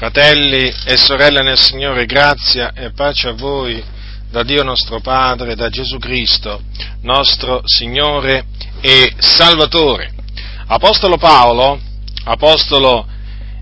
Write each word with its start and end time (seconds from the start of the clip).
Fratelli 0.00 0.72
e 0.86 0.96
sorelle 0.96 1.42
nel 1.42 1.58
Signore, 1.58 2.06
grazia 2.06 2.72
e 2.72 2.90
pace 2.90 3.28
a 3.28 3.32
voi 3.32 3.84
da 4.30 4.42
Dio 4.42 4.62
nostro 4.62 5.00
Padre, 5.00 5.54
da 5.54 5.68
Gesù 5.68 5.98
Cristo, 5.98 6.62
nostro 7.02 7.60
Signore 7.66 8.46
e 8.80 9.12
Salvatore. 9.18 10.10
Apostolo 10.68 11.18
Paolo, 11.18 11.78
apostolo 12.24 13.06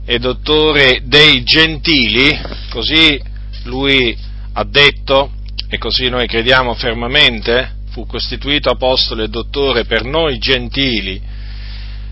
e 0.04 0.20
dottore 0.20 1.00
dei 1.06 1.42
gentili, 1.42 2.40
così 2.70 3.20
lui 3.64 4.16
ha 4.52 4.62
detto 4.62 5.32
e 5.68 5.76
così 5.78 6.08
noi 6.08 6.28
crediamo 6.28 6.72
fermamente, 6.74 7.78
fu 7.90 8.06
costituito 8.06 8.70
apostolo 8.70 9.24
e 9.24 9.28
dottore 9.28 9.86
per 9.86 10.04
noi 10.04 10.38
gentili. 10.38 11.20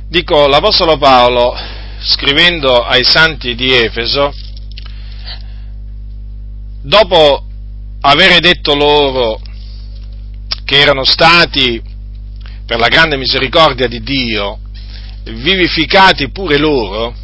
Dico, 0.08 0.48
l'apostolo 0.48 0.98
Paolo 0.98 1.56
scrivendo 1.98 2.82
ai 2.82 3.04
santi 3.04 3.54
di 3.54 3.72
Efeso, 3.72 4.32
dopo 6.82 7.44
aver 8.00 8.40
detto 8.40 8.74
loro 8.74 9.40
che 10.64 10.80
erano 10.80 11.04
stati, 11.04 11.82
per 12.66 12.78
la 12.78 12.88
grande 12.88 13.16
misericordia 13.16 13.86
di 13.86 14.02
Dio, 14.02 14.58
vivificati 15.24 16.30
pure 16.30 16.58
loro, 16.58 17.14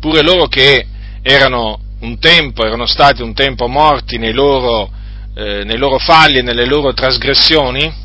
pure 0.00 0.22
loro 0.22 0.46
che 0.46 0.86
erano 1.22 1.80
un 2.00 2.18
tempo, 2.18 2.64
erano 2.64 2.86
stati 2.86 3.22
un 3.22 3.34
tempo 3.34 3.68
morti 3.68 4.18
nei 4.18 4.32
loro, 4.32 4.90
eh, 5.34 5.64
nei 5.64 5.76
loro 5.76 5.98
falli 5.98 6.38
e 6.38 6.42
nelle 6.42 6.66
loro 6.66 6.92
trasgressioni, 6.92 8.00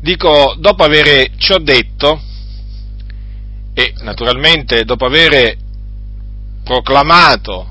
dico, 0.00 0.54
dopo 0.58 0.84
aver 0.84 1.32
ciò 1.36 1.58
detto, 1.58 2.20
e 3.78 3.92
naturalmente 3.98 4.86
dopo 4.86 5.04
aver 5.04 5.54
proclamato 6.64 7.68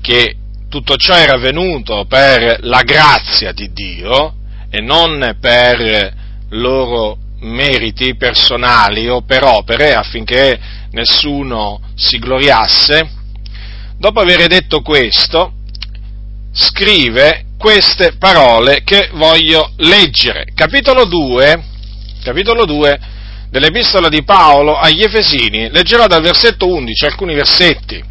che 0.00 0.36
tutto 0.68 0.94
ciò 0.94 1.16
era 1.16 1.32
avvenuto 1.34 2.04
per 2.04 2.58
la 2.60 2.82
grazia 2.82 3.50
di 3.50 3.72
Dio 3.72 4.34
e 4.70 4.80
non 4.80 5.36
per 5.40 6.14
loro 6.50 7.18
meriti 7.40 8.14
personali 8.14 9.08
o 9.08 9.22
per 9.22 9.42
opere 9.42 9.92
affinché 9.92 10.60
nessuno 10.92 11.80
si 11.96 12.20
gloriasse, 12.20 13.10
dopo 13.98 14.20
aver 14.20 14.46
detto 14.46 14.82
questo, 14.82 15.54
scrive 16.52 17.46
queste 17.58 18.12
parole 18.18 18.84
che 18.84 19.10
voglio 19.14 19.72
leggere. 19.78 20.46
Capitolo 20.54 21.06
2, 21.06 21.64
capitolo 22.22 22.64
2 22.64 23.12
dell'epistola 23.54 24.08
di 24.08 24.24
Paolo 24.24 24.76
agli 24.76 25.04
Efesini, 25.04 25.70
leggerò 25.70 26.08
dal 26.08 26.22
versetto 26.22 26.66
11 26.66 27.04
alcuni 27.04 27.36
versetti, 27.36 28.02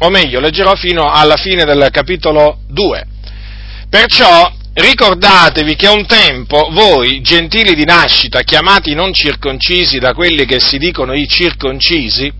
o 0.00 0.10
meglio, 0.10 0.40
leggerò 0.40 0.74
fino 0.74 1.10
alla 1.10 1.38
fine 1.38 1.64
del 1.64 1.88
capitolo 1.90 2.58
2. 2.68 3.06
Perciò 3.88 4.52
ricordatevi 4.74 5.74
che 5.74 5.88
un 5.88 6.04
tempo 6.04 6.68
voi, 6.72 7.22
gentili 7.22 7.74
di 7.74 7.86
nascita, 7.86 8.42
chiamati 8.42 8.92
non 8.92 9.14
circoncisi 9.14 9.98
da 9.98 10.12
quelli 10.12 10.44
che 10.44 10.60
si 10.60 10.76
dicono 10.76 11.14
i 11.14 11.26
circoncisi, 11.26 12.30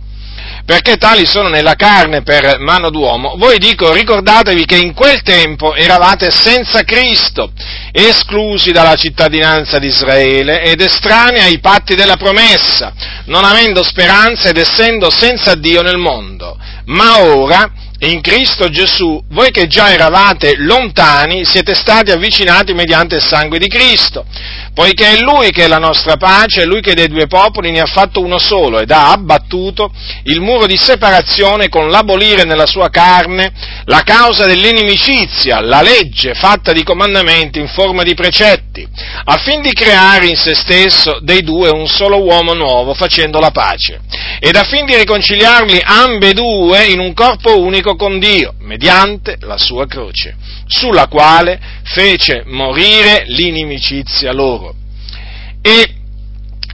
perché 0.64 0.96
tali 0.96 1.26
sono 1.26 1.48
nella 1.48 1.74
carne 1.74 2.22
per 2.22 2.58
mano 2.60 2.90
d'uomo, 2.90 3.34
voi 3.36 3.58
dico 3.58 3.92
ricordatevi 3.92 4.64
che 4.64 4.76
in 4.76 4.94
quel 4.94 5.22
tempo 5.22 5.74
eravate 5.74 6.30
senza 6.30 6.82
Cristo, 6.84 7.52
esclusi 7.92 8.70
dalla 8.72 8.94
cittadinanza 8.94 9.78
di 9.78 9.86
Israele 9.86 10.62
ed 10.62 10.80
estranei 10.80 11.42
ai 11.42 11.58
patti 11.58 11.94
della 11.94 12.16
promessa, 12.16 12.92
non 13.24 13.44
avendo 13.44 13.82
speranza 13.82 14.48
ed 14.48 14.58
essendo 14.58 15.10
senza 15.10 15.54
Dio 15.54 15.82
nel 15.82 15.98
mondo. 15.98 16.58
Ma 16.86 17.20
ora, 17.22 17.70
in 18.02 18.22
Cristo 18.22 18.70
Gesù, 18.70 19.22
voi 19.28 19.50
che 19.50 19.66
già 19.66 19.92
eravate 19.92 20.54
lontani, 20.56 21.44
siete 21.44 21.74
stati 21.74 22.10
avvicinati 22.10 22.72
mediante 22.72 23.16
il 23.16 23.22
sangue 23.22 23.58
di 23.58 23.68
Cristo, 23.68 24.24
poiché 24.72 25.16
è 25.16 25.20
Lui 25.20 25.50
che 25.50 25.64
è 25.64 25.68
la 25.68 25.78
nostra 25.78 26.16
pace, 26.16 26.62
è 26.62 26.64
Lui 26.64 26.80
che 26.80 26.94
dei 26.94 27.08
due 27.08 27.26
popoli 27.26 27.70
ne 27.70 27.80
ha 27.80 27.86
fatto 27.86 28.20
uno 28.20 28.38
solo 28.38 28.80
ed 28.80 28.90
ha 28.90 29.10
abbattuto 29.10 29.92
il 30.24 30.40
muro 30.40 30.64
di 30.64 30.78
separazione 30.78 31.68
con 31.68 31.90
l'abolire 31.90 32.44
nella 32.44 32.66
sua 32.66 32.88
carne 32.88 33.52
la 33.84 34.00
causa 34.02 34.46
dell'inimicizia, 34.46 35.60
la 35.60 35.82
legge 35.82 36.32
fatta 36.32 36.72
di 36.72 36.82
comandamenti 36.82 37.58
in 37.58 37.68
forma 37.68 38.02
di 38.02 38.14
precetti, 38.14 38.86
affin 39.24 39.60
di 39.60 39.72
creare 39.72 40.26
in 40.26 40.36
se 40.36 40.54
stesso 40.54 41.18
dei 41.20 41.42
due 41.42 41.68
un 41.68 41.86
solo 41.86 42.22
uomo 42.22 42.54
nuovo, 42.54 42.94
facendo 42.94 43.40
la 43.40 43.50
pace, 43.50 44.00
ed 44.38 44.56
affin 44.56 44.86
di 44.86 44.96
riconciliarli 44.96 45.82
ambedue 45.84 46.86
in 46.86 46.98
un 46.98 47.12
corpo 47.12 47.60
unico 47.60 47.89
con 47.96 48.18
Dio, 48.18 48.54
mediante 48.60 49.36
la 49.40 49.58
sua 49.58 49.86
croce, 49.86 50.36
sulla 50.66 51.06
quale 51.08 51.60
fece 51.84 52.42
morire 52.46 53.24
l'inimicizia 53.26 54.32
loro. 54.32 54.74
E 55.62 55.94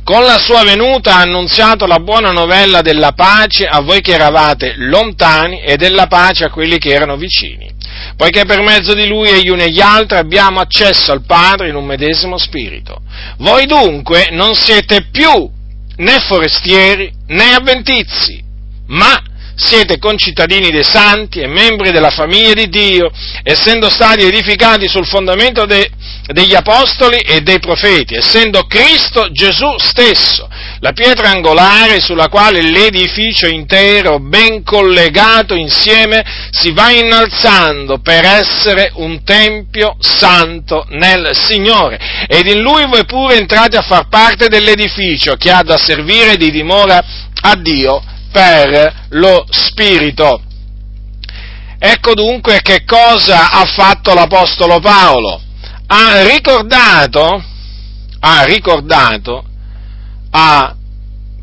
con 0.04 0.22
la 0.22 0.38
sua 0.38 0.62
venuta 0.62 1.16
ha 1.16 1.22
annunziato 1.22 1.84
la 1.84 1.99
buona 1.99 2.31
novella 2.31 2.81
della 2.81 3.10
pace 3.10 3.65
a 3.65 3.81
voi 3.81 4.00
che 4.00 4.12
eravate 4.12 4.75
lontani 4.77 5.62
e 5.62 5.77
della 5.77 6.06
pace 6.06 6.44
a 6.44 6.50
quelli 6.50 6.78
che 6.78 6.91
erano 6.91 7.16
vicini, 7.16 7.69
poiché 8.16 8.44
per 8.44 8.60
mezzo 8.60 8.94
di 8.94 9.09
lui 9.09 9.28
e 9.28 9.43
gli 9.43 9.48
uni 9.48 9.65
e 9.65 9.71
gli 9.72 9.81
altri 9.81 10.16
abbiamo 10.16 10.60
accesso 10.60 11.10
al 11.10 11.25
Padre 11.27 11.71
in 11.71 11.75
un 11.75 11.84
medesimo 11.84 12.38
spirito. 12.38 13.00
Voi 13.38 13.66
dunque 13.66 14.28
non 14.31 14.54
siete 14.54 15.09
più 15.10 15.50
né 15.97 16.21
forestieri 16.21 17.12
né 17.27 17.54
avventizi, 17.54 18.41
ma 18.87 19.21
siete 19.56 19.99
concittadini 19.99 20.71
dei 20.71 20.84
santi 20.84 21.41
e 21.41 21.47
membri 21.47 21.91
della 21.91 22.11
famiglia 22.11 22.53
di 22.53 22.69
Dio, 22.69 23.11
essendo 23.43 23.91
stati 23.91 24.25
edificati 24.25 24.87
sul 24.87 25.06
fondamento 25.06 25.65
de, 25.65 25.91
degli 26.27 26.55
apostoli 26.55 27.17
e 27.17 27.41
dei 27.41 27.59
profeti, 27.59 28.15
essendo 28.15 28.66
Cristo 28.66 29.31
Gesù 29.33 29.75
stesso, 29.78 30.49
la 30.81 30.93
pietra 30.93 31.31
angolare 31.31 32.00
sulla 32.00 32.28
quale 32.28 32.61
l'edificio 32.61 33.47
intero, 33.47 34.21
ben 34.21 34.62
collegato 34.62 35.55
insieme, 35.55 36.22
si 36.50 36.72
va 36.72 36.91
innalzando 36.91 37.99
per 38.00 38.25
essere 38.27 38.91
un 38.97 39.25
tempio 39.25 39.97
santo 39.99 40.84
nel 40.91 41.31
Signore. 41.33 41.99
Ed 42.28 42.47
in 42.47 42.61
lui 42.61 42.87
voi 42.87 43.06
pure 43.06 43.37
entrate 43.37 43.78
a 43.78 43.83
far 43.83 44.09
parte 44.09 44.49
dell'edificio 44.49 45.37
che 45.37 45.50
ha 45.50 45.62
da 45.62 45.78
servire 45.78 46.37
di 46.37 46.50
dimora 46.50 47.03
a 47.41 47.55
Dio 47.56 48.03
per 48.36 49.06
lo 49.12 49.47
Spirito. 49.48 50.42
Ecco 51.78 52.12
dunque 52.12 52.60
che 52.60 52.84
cosa 52.84 53.50
ha 53.50 53.64
fatto 53.64 54.12
l'Apostolo 54.12 54.78
Paolo. 54.78 55.41
Ha 55.86 56.22
ricordato, 56.26 57.42
ha 58.20 58.44
ricordato 58.44 59.42
a 60.32 60.76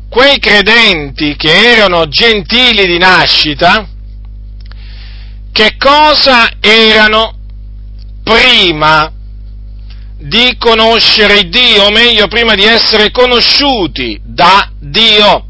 quei 0.08 0.38
credenti 0.38 1.34
che 1.34 1.72
erano 1.72 2.06
gentili 2.06 2.86
di 2.86 2.98
nascita, 2.98 3.88
che 5.50 5.76
cosa 5.76 6.48
erano 6.60 7.38
prima 8.22 9.10
di 10.16 10.56
conoscere 10.58 11.48
Dio, 11.48 11.86
o 11.86 11.90
meglio 11.90 12.28
prima 12.28 12.54
di 12.54 12.62
essere 12.62 13.10
conosciuti 13.10 14.20
da 14.22 14.70
Dio 14.78 15.48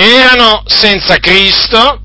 erano 0.00 0.62
senza 0.66 1.18
Cristo 1.18 2.00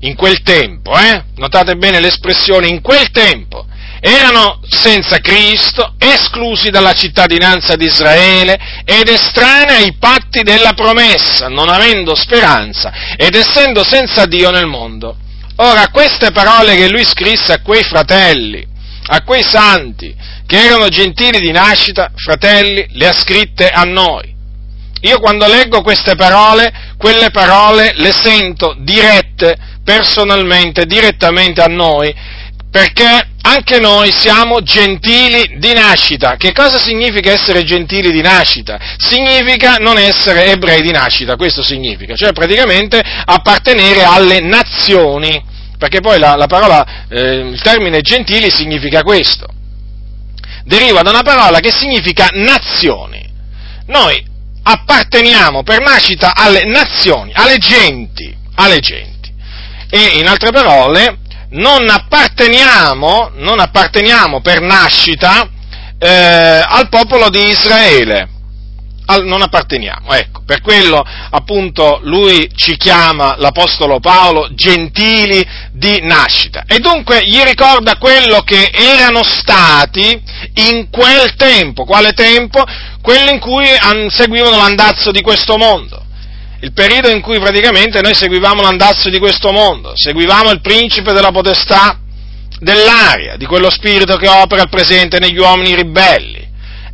in 0.00 0.16
quel 0.16 0.42
tempo, 0.42 0.98
eh? 0.98 1.24
notate 1.36 1.76
bene 1.76 2.00
l'espressione 2.00 2.66
in 2.66 2.80
quel 2.82 3.10
tempo, 3.10 3.64
erano 4.00 4.60
senza 4.68 5.18
Cristo, 5.18 5.94
esclusi 5.98 6.70
dalla 6.70 6.92
cittadinanza 6.92 7.76
di 7.76 7.86
Israele 7.86 8.58
ed 8.84 9.08
estranei 9.08 9.84
ai 9.84 9.96
patti 9.98 10.42
della 10.42 10.72
promessa, 10.72 11.48
non 11.48 11.68
avendo 11.68 12.14
speranza 12.14 12.92
ed 13.16 13.34
essendo 13.34 13.82
senza 13.84 14.26
Dio 14.26 14.50
nel 14.50 14.66
mondo. 14.66 15.16
Ora, 15.56 15.88
queste 15.88 16.32
parole 16.32 16.74
che 16.74 16.90
lui 16.90 17.04
scrisse 17.04 17.52
a 17.52 17.62
quei 17.62 17.84
fratelli, 17.84 18.66
a 19.06 19.22
quei 19.22 19.44
santi, 19.44 20.14
che 20.44 20.64
erano 20.64 20.88
gentili 20.88 21.38
di 21.38 21.52
nascita, 21.52 22.10
fratelli, 22.14 22.86
le 22.90 23.08
ha 23.08 23.12
scritte 23.12 23.68
a 23.68 23.84
noi. 23.84 24.33
Io 25.04 25.18
quando 25.18 25.46
leggo 25.46 25.82
queste 25.82 26.14
parole, 26.14 26.72
quelle 26.96 27.30
parole 27.30 27.92
le 27.96 28.10
sento 28.10 28.74
dirette 28.78 29.54
personalmente, 29.84 30.86
direttamente 30.86 31.60
a 31.60 31.66
noi, 31.66 32.14
perché 32.70 33.28
anche 33.42 33.80
noi 33.80 34.10
siamo 34.10 34.62
gentili 34.62 35.58
di 35.58 35.74
nascita. 35.74 36.36
Che 36.36 36.52
cosa 36.52 36.80
significa 36.80 37.30
essere 37.30 37.64
gentili 37.64 38.12
di 38.12 38.22
nascita? 38.22 38.78
Significa 38.96 39.76
non 39.76 39.98
essere 39.98 40.46
ebrei 40.46 40.80
di 40.80 40.90
nascita, 40.90 41.36
questo 41.36 41.62
significa, 41.62 42.14
cioè 42.14 42.32
praticamente 42.32 42.98
appartenere 42.98 44.04
alle 44.04 44.40
nazioni, 44.40 45.38
perché 45.76 46.00
poi 46.00 46.18
la, 46.18 46.34
la 46.34 46.46
parola, 46.46 47.06
eh, 47.10 47.50
il 47.50 47.60
termine 47.60 48.00
gentili 48.00 48.50
significa 48.50 49.02
questo. 49.02 49.46
Deriva 50.64 51.02
da 51.02 51.10
una 51.10 51.22
parola 51.22 51.60
che 51.60 51.72
significa 51.72 52.28
nazioni. 52.32 53.22
Noi 53.88 54.32
apparteniamo 54.64 55.62
per 55.62 55.80
nascita 55.80 56.32
alle 56.34 56.64
nazioni, 56.64 57.32
alle 57.34 57.58
genti, 57.58 58.34
alle 58.56 58.80
genti. 58.80 59.32
E 59.90 60.18
in 60.18 60.26
altre 60.26 60.50
parole, 60.50 61.18
non 61.50 61.88
apparteniamo, 61.88 63.32
non 63.34 63.60
apparteniamo 63.60 64.40
per 64.40 64.60
nascita 64.60 65.48
eh, 65.98 66.62
al 66.66 66.88
popolo 66.88 67.28
di 67.28 67.48
Israele. 67.48 68.28
Al, 69.06 69.26
non 69.26 69.42
apparteniamo, 69.42 70.14
ecco, 70.14 70.42
per 70.46 70.62
quello 70.62 71.04
appunto 71.30 72.00
lui 72.04 72.50
ci 72.56 72.74
chiama 72.78 73.34
l'Apostolo 73.36 74.00
Paolo 74.00 74.48
gentili 74.54 75.46
di 75.72 76.00
nascita 76.00 76.64
e 76.66 76.78
dunque 76.78 77.22
gli 77.26 77.38
ricorda 77.42 77.98
quello 77.98 78.40
che 78.40 78.70
erano 78.72 79.22
stati 79.22 80.18
in 80.54 80.88
quel 80.88 81.34
tempo, 81.36 81.84
quale 81.84 82.14
tempo? 82.14 82.64
Quello 83.04 83.28
in 83.28 83.38
cui 83.38 83.66
seguivano 84.08 84.56
l'andazzo 84.56 85.10
di 85.10 85.20
questo 85.20 85.58
mondo 85.58 86.02
il 86.60 86.72
periodo 86.72 87.10
in 87.10 87.20
cui 87.20 87.38
praticamente 87.38 88.00
noi 88.00 88.14
seguivamo 88.14 88.62
l'andazzo 88.62 89.10
di 89.10 89.18
questo 89.18 89.52
mondo, 89.52 89.92
seguivamo 89.94 90.50
il 90.50 90.62
principe 90.62 91.12
della 91.12 91.30
potestà 91.30 91.98
dell'aria, 92.58 93.36
di 93.36 93.44
quello 93.44 93.68
spirito 93.68 94.16
che 94.16 94.26
opera 94.26 94.62
al 94.62 94.70
presente 94.70 95.18
negli 95.18 95.36
uomini 95.36 95.74
ribelli. 95.74 96.48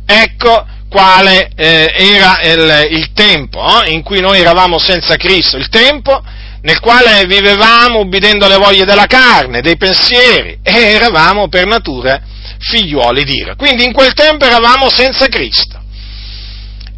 Ecco 0.05 0.67
quale 0.89 1.49
eh, 1.55 1.93
era 1.95 2.41
il, 2.41 2.97
il 2.97 3.13
tempo 3.13 3.81
eh, 3.81 3.91
in 3.91 4.03
cui 4.03 4.19
noi 4.19 4.41
eravamo 4.41 4.77
senza 4.79 5.15
Cristo, 5.15 5.55
il 5.55 5.69
tempo 5.69 6.21
nel 6.63 6.81
quale 6.81 7.25
vivevamo 7.25 7.99
ubbidendo 7.99 8.43
alle 8.43 8.57
voglie 8.57 8.83
della 8.83 9.05
carne, 9.05 9.61
dei 9.61 9.77
pensieri 9.77 10.59
e 10.61 10.73
eravamo 10.73 11.47
per 11.47 11.65
natura 11.67 12.19
figliuoli 12.59 13.23
di 13.23 13.31
Dio. 13.31 13.55
Quindi 13.55 13.85
in 13.85 13.93
quel 13.93 14.11
tempo 14.11 14.43
eravamo 14.43 14.89
senza 14.89 15.27
Cristo 15.27 15.80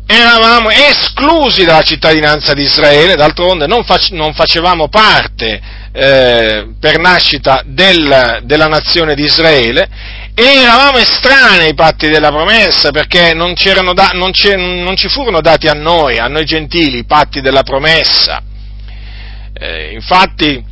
eravamo 0.06 0.70
esclusi 0.70 1.64
dalla 1.64 1.82
cittadinanza 1.82 2.54
di 2.54 2.64
Israele, 2.64 3.16
d'altronde 3.16 3.68
non, 3.68 3.84
face, 3.84 4.14
non 4.14 4.34
facevamo 4.34 4.90
parte 4.90 5.62
eh, 5.92 6.68
per 6.80 7.00
nascita 7.00 7.62
del, 7.66 8.42
della 8.44 8.68
nazione 8.68 9.16
di 9.16 9.24
Israele 9.24 9.88
e 10.36 10.44
eravamo 10.44 10.98
estranei 10.98 11.68
ai 11.68 11.74
patti 11.76 12.10
della 12.10 12.30
promessa 12.30 12.92
perché 12.92 13.34
non, 13.34 13.54
da, 13.94 14.10
non, 14.14 14.32
non, 14.34 14.96
ci 14.96 15.08
furono 15.08 15.42
dati 15.42 15.68
a 15.68 15.74
noi, 15.74 16.18
a 16.18 16.28
noi 16.28 16.46
gentili, 16.46 17.00
i 17.00 17.06
patti 17.06 17.40
della 17.40 17.64
promessa. 17.64 18.42
Eh, 19.54 19.94
infatti, 19.94 20.72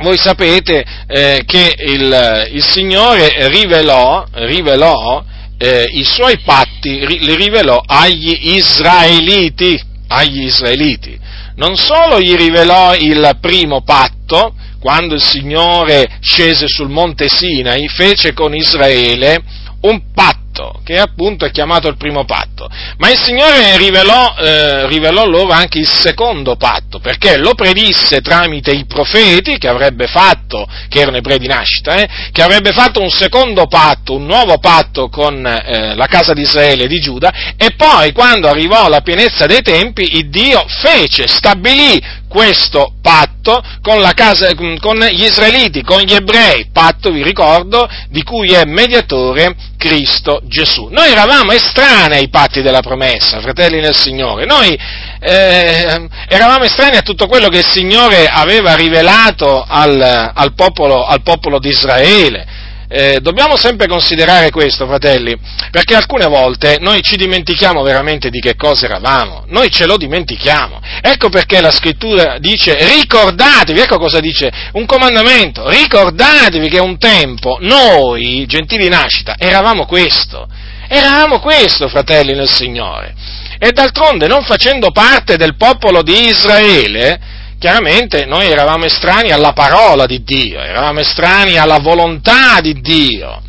voi 0.00 0.16
sapete 0.16 0.84
eh, 1.06 1.42
che 1.44 1.74
il, 1.76 2.48
il 2.52 2.64
Signore 2.64 3.48
rivelò, 3.48 4.24
rivelò 4.32 5.22
eh, 5.58 5.88
i 5.92 6.04
suoi 6.04 6.38
patti 6.40 7.04
li 7.06 7.34
rivelò 7.34 7.82
agli 7.84 8.54
israeliti, 8.56 9.78
agli 10.06 10.44
israeliti. 10.44 11.18
Non 11.56 11.76
solo 11.76 12.20
gli 12.20 12.34
rivelò 12.34 12.94
il 12.94 13.36
primo 13.40 13.82
patto, 13.82 14.54
quando 14.78 15.14
il 15.14 15.22
Signore 15.22 16.18
scese 16.20 16.66
sul 16.68 16.88
monte 16.88 17.28
Sinai, 17.28 17.88
fece 17.88 18.32
con 18.32 18.54
Israele 18.54 19.42
un 19.80 20.00
patto 20.14 20.47
patto, 20.58 20.80
che 20.84 20.98
appunto 20.98 21.44
è 21.44 21.50
chiamato 21.50 21.88
il 21.88 21.96
primo 21.96 22.24
patto. 22.24 22.68
Ma 22.98 23.10
il 23.10 23.18
Signore 23.18 23.76
rivelò, 23.76 24.34
eh, 24.36 24.86
rivelò 24.88 25.24
loro 25.24 25.52
anche 25.52 25.78
il 25.78 25.86
secondo 25.86 26.56
patto, 26.56 26.98
perché 26.98 27.38
lo 27.38 27.54
predisse 27.54 28.20
tramite 28.20 28.72
i 28.72 28.86
profeti 28.86 29.56
che 29.58 29.68
avrebbe 29.68 30.06
fatto, 30.06 30.66
che 30.88 31.00
erano 31.00 31.18
ebrei 31.18 31.38
di 31.38 31.46
nascita, 31.46 31.94
eh, 31.94 32.08
che 32.32 32.42
avrebbe 32.42 32.72
fatto 32.72 33.00
un 33.00 33.10
secondo 33.10 33.66
patto, 33.66 34.14
un 34.14 34.26
nuovo 34.26 34.58
patto 34.58 35.08
con 35.08 35.46
eh, 35.46 35.94
la 35.94 36.06
casa 36.06 36.32
di 36.32 36.42
Israele 36.42 36.84
e 36.84 36.88
di 36.88 36.98
Giuda, 36.98 37.54
e 37.56 37.74
poi 37.76 38.12
quando 38.12 38.48
arrivò 38.48 38.88
la 38.88 39.00
pienezza 39.00 39.46
dei 39.46 39.62
tempi, 39.62 40.16
il 40.16 40.28
Dio 40.28 40.64
fece, 40.66 41.28
stabilì 41.28 42.00
questo 42.28 42.92
patto 43.00 43.62
con, 43.82 44.08
casa, 44.14 44.54
con, 44.54 44.96
gli 45.10 45.24
israeliti, 45.24 45.82
con 45.82 46.00
gli 46.00 46.12
ebrei, 46.12 46.68
patto, 46.72 47.10
vi 47.10 47.22
ricordo, 47.22 47.88
di 48.10 48.22
cui 48.22 48.52
è 48.52 48.64
mediatore 48.64 49.56
Cristo 49.76 50.40
Gesù. 50.44 50.88
Noi 50.90 51.10
eravamo 51.10 51.52
estranei 51.52 52.18
ai 52.18 52.28
patti 52.28 52.62
della 52.62 52.80
promessa, 52.80 53.40
fratelli 53.40 53.80
nel 53.80 53.96
Signore, 53.96 54.44
noi 54.44 54.78
eh, 55.20 56.08
eravamo 56.28 56.64
estranei 56.64 56.98
a 56.98 57.02
tutto 57.02 57.26
quello 57.26 57.48
che 57.48 57.58
il 57.58 57.68
Signore 57.68 58.28
aveva 58.28 58.74
rivelato 58.74 59.64
al, 59.66 60.32
al, 60.34 60.54
popolo, 60.54 61.04
al 61.04 61.22
popolo 61.22 61.58
di 61.58 61.68
Israele 61.68 62.57
eh, 62.88 63.18
dobbiamo 63.20 63.56
sempre 63.58 63.86
considerare 63.86 64.50
questo, 64.50 64.86
fratelli, 64.86 65.36
perché 65.70 65.94
alcune 65.94 66.26
volte 66.26 66.78
noi 66.80 67.02
ci 67.02 67.16
dimentichiamo 67.16 67.82
veramente 67.82 68.30
di 68.30 68.40
che 68.40 68.56
cosa 68.56 68.86
eravamo, 68.86 69.44
noi 69.48 69.70
ce 69.70 69.84
lo 69.84 69.98
dimentichiamo. 69.98 70.80
Ecco 71.02 71.28
perché 71.28 71.60
la 71.60 71.70
scrittura 71.70 72.38
dice 72.38 72.74
ricordatevi, 72.74 73.80
ecco 73.80 73.98
cosa 73.98 74.20
dice 74.20 74.50
un 74.72 74.86
comandamento, 74.86 75.68
ricordatevi 75.68 76.68
che 76.68 76.80
un 76.80 76.96
tempo 76.96 77.58
noi, 77.60 78.46
gentili 78.46 78.88
nascita, 78.88 79.34
eravamo 79.36 79.84
questo, 79.84 80.48
eravamo 80.88 81.40
questo, 81.40 81.88
fratelli 81.88 82.34
nel 82.34 82.48
Signore. 82.48 83.14
E 83.58 83.72
d'altronde, 83.72 84.28
non 84.28 84.44
facendo 84.44 84.92
parte 84.92 85.36
del 85.36 85.56
popolo 85.56 86.02
di 86.02 86.28
Israele, 86.28 87.20
chiaramente 87.58 88.24
noi 88.24 88.46
eravamo 88.46 88.84
estranei 88.84 89.32
alla 89.32 89.52
parola 89.52 90.06
di 90.06 90.22
Dio, 90.22 90.60
eravamo 90.60 91.00
estranei 91.00 91.58
alla 91.58 91.78
volontà 91.78 92.60
di 92.60 92.80
Dio. 92.80 93.42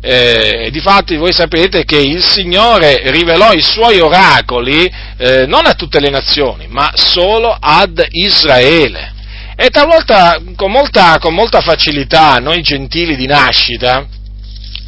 Eh, 0.00 0.68
difatti 0.70 1.16
voi 1.16 1.32
sapete 1.32 1.84
che 1.84 1.98
il 1.98 2.22
Signore 2.22 3.10
rivelò 3.10 3.52
i 3.52 3.62
suoi 3.62 3.98
oracoli 3.98 4.88
eh, 5.16 5.44
non 5.46 5.66
a 5.66 5.74
tutte 5.74 5.98
le 5.98 6.10
nazioni, 6.10 6.66
ma 6.68 6.92
solo 6.94 7.56
ad 7.58 8.06
Israele. 8.10 9.14
E 9.56 9.70
talvolta 9.70 10.40
con 10.54 10.70
molta, 10.70 11.18
con 11.18 11.34
molta 11.34 11.60
facilità 11.60 12.36
noi 12.36 12.62
gentili 12.62 13.16
di 13.16 13.26
nascita 13.26 14.06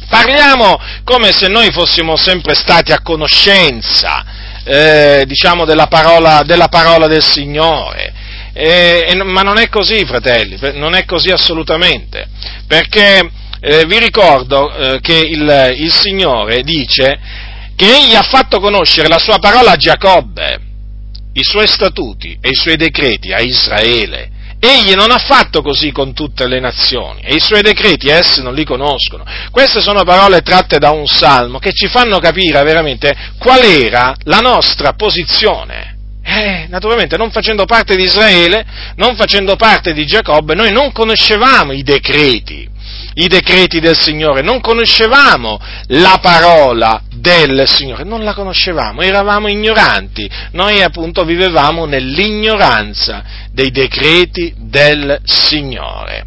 parliamo 0.07 0.77
come 1.05 1.31
se 1.31 1.47
noi 1.47 1.71
fossimo 1.71 2.17
sempre 2.17 2.53
stati 2.53 2.91
a 2.91 3.01
conoscenza 3.01 4.25
eh, 4.63 5.23
diciamo 5.25 5.63
della 5.63 5.87
parola, 5.87 6.43
della 6.43 6.67
parola 6.67 7.07
del 7.07 7.23
Signore 7.23 8.13
eh, 8.53 9.05
eh, 9.07 9.23
ma 9.23 9.41
non 9.41 9.57
è 9.57 9.69
così, 9.69 10.05
fratelli, 10.05 10.57
non 10.73 10.95
è 10.95 11.05
così 11.05 11.29
assolutamente, 11.29 12.27
perché 12.67 13.29
eh, 13.59 13.85
vi 13.85 13.99
ricordo 13.99 14.73
eh, 14.73 14.99
che 15.01 15.17
il, 15.17 15.75
il, 15.77 15.91
Signore 15.91 16.63
dice 16.63 17.19
che 17.75 17.85
Egli 17.85 18.15
ha 18.15 18.23
fatto 18.23 18.59
conoscere 18.59 19.07
la 19.07 19.19
sua 19.19 19.37
parola 19.39 19.71
a 19.71 19.77
Giacobbe, 19.77 20.59
i 21.33 21.43
suoi 21.43 21.67
statuti 21.67 22.37
e 22.41 22.49
i 22.49 22.55
suoi 22.55 22.75
decreti 22.75 23.31
a 23.31 23.39
Israele. 23.39 24.29
Egli 24.63 24.93
non 24.93 25.09
ha 25.09 25.17
fatto 25.17 25.63
così 25.63 25.91
con 25.91 26.13
tutte 26.13 26.47
le 26.47 26.59
nazioni 26.59 27.21
e 27.21 27.33
i 27.33 27.39
suoi 27.39 27.63
decreti 27.63 28.09
esse 28.09 28.43
non 28.43 28.53
li 28.53 28.63
conoscono. 28.63 29.25
Queste 29.49 29.81
sono 29.81 30.03
parole 30.03 30.41
tratte 30.41 30.77
da 30.77 30.91
un 30.91 31.07
salmo 31.07 31.57
che 31.57 31.71
ci 31.73 31.87
fanno 31.87 32.19
capire 32.19 32.61
veramente 32.61 33.15
qual 33.39 33.63
era 33.63 34.13
la 34.25 34.37
nostra 34.37 34.93
posizione 34.93 35.90
eh, 36.23 36.67
naturalmente 36.69 37.17
non 37.17 37.31
facendo 37.31 37.65
parte 37.65 37.95
di 37.95 38.03
Israele, 38.03 38.65
non 38.95 39.15
facendo 39.15 39.55
parte 39.55 39.93
di 39.93 40.05
Giacobbe, 40.05 40.55
noi 40.55 40.71
non 40.71 40.91
conoscevamo 40.91 41.71
i 41.71 41.83
decreti, 41.83 42.67
i 43.15 43.27
decreti 43.27 43.79
del 43.79 43.97
Signore, 43.99 44.41
non 44.41 44.61
conoscevamo 44.61 45.59
la 45.87 46.19
parola 46.21 47.01
del 47.13 47.67
Signore, 47.67 48.03
non 48.03 48.23
la 48.23 48.33
conoscevamo, 48.33 49.01
eravamo 49.01 49.47
ignoranti, 49.47 50.29
noi 50.51 50.81
appunto 50.81 51.23
vivevamo 51.25 51.85
nell'ignoranza 51.85 53.23
dei 53.51 53.71
decreti 53.71 54.53
del 54.57 55.19
Signore. 55.23 56.25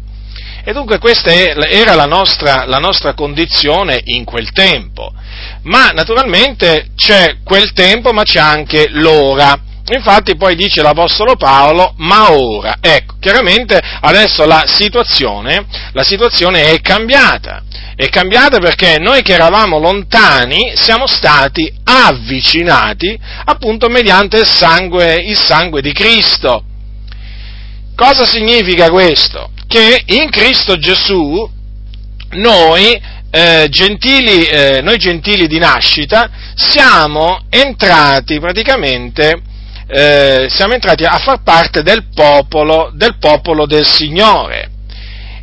E 0.67 0.73
dunque 0.73 0.97
questa 0.97 1.31
era 1.31 1.93
la 1.93 2.07
nostra, 2.07 2.65
la 2.65 2.79
nostra 2.79 3.13
condizione 3.13 4.01
in 4.05 4.23
quel 4.23 4.51
tempo. 4.51 5.13
Ma 5.61 5.89
naturalmente 5.89 6.87
c'è 6.95 7.37
quel 7.43 7.71
tempo, 7.73 8.11
ma 8.13 8.23
c'è 8.23 8.39
anche 8.39 8.87
l'ora. 8.89 9.55
Infatti 9.87 10.35
poi 10.35 10.55
dice 10.55 10.81
l'Apostolo 10.81 11.35
Paolo, 11.35 11.93
ma 11.97 12.31
ora, 12.31 12.77
ecco, 12.81 13.15
chiaramente 13.19 13.79
adesso 14.01 14.45
la 14.45 14.63
situazione, 14.65 15.65
la 15.93 16.03
situazione 16.03 16.71
è 16.71 16.81
cambiata. 16.81 17.61
È 17.95 18.09
cambiata 18.09 18.57
perché 18.57 18.97
noi 18.97 19.21
che 19.21 19.33
eravamo 19.33 19.77
lontani 19.79 20.73
siamo 20.75 21.05
stati 21.07 21.71
avvicinati 21.83 23.17
appunto 23.45 23.87
mediante 23.87 24.39
il 24.39 24.47
sangue, 24.47 25.15
il 25.15 25.37
sangue 25.37 25.81
di 25.81 25.93
Cristo. 25.93 26.63
Cosa 27.95 28.25
significa 28.25 28.89
questo? 28.89 29.51
Che 29.67 30.01
in 30.07 30.29
Cristo 30.29 30.77
Gesù 30.77 31.49
noi, 32.31 33.01
eh, 33.29 33.67
gentili, 33.69 34.45
eh, 34.45 34.81
noi 34.81 34.97
gentili 34.97 35.47
di 35.47 35.59
nascita 35.59 36.29
siamo 36.55 37.45
entrati 37.49 38.39
praticamente 38.39 39.41
eh, 39.87 40.47
siamo 40.49 40.73
entrati 40.73 41.03
a 41.03 41.17
far 41.17 41.41
parte 41.43 41.83
del 41.83 42.07
popolo, 42.13 42.91
del 42.93 43.17
popolo 43.19 43.65
del 43.65 43.85
Signore, 43.85 44.69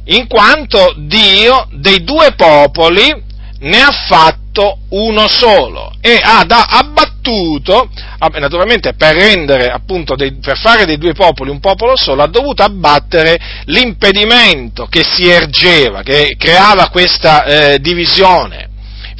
in 0.06 0.26
quanto 0.26 0.94
Dio 0.96 1.68
dei 1.72 2.02
due 2.02 2.32
popoli 2.34 3.30
ne 3.60 3.80
ha 3.80 3.92
fatto 3.92 4.78
uno 4.90 5.28
solo 5.28 5.92
e 6.00 6.18
ha 6.20 6.40
abbattuto 6.40 7.88
naturalmente 8.18 8.94
per 8.94 9.14
rendere 9.14 9.68
appunto, 9.68 10.16
dei, 10.16 10.34
per 10.34 10.58
fare 10.58 10.84
dei 10.84 10.98
due 10.98 11.12
popoli 11.12 11.50
un 11.50 11.60
popolo 11.60 11.96
solo, 11.96 12.22
ha 12.22 12.28
dovuto 12.28 12.62
abbattere 12.62 13.38
l'impedimento 13.66 14.86
che 14.86 15.04
si 15.04 15.28
ergeva, 15.28 16.02
che 16.02 16.34
creava 16.36 16.88
questa 16.88 17.44
eh, 17.44 17.78
divisione. 17.80 18.70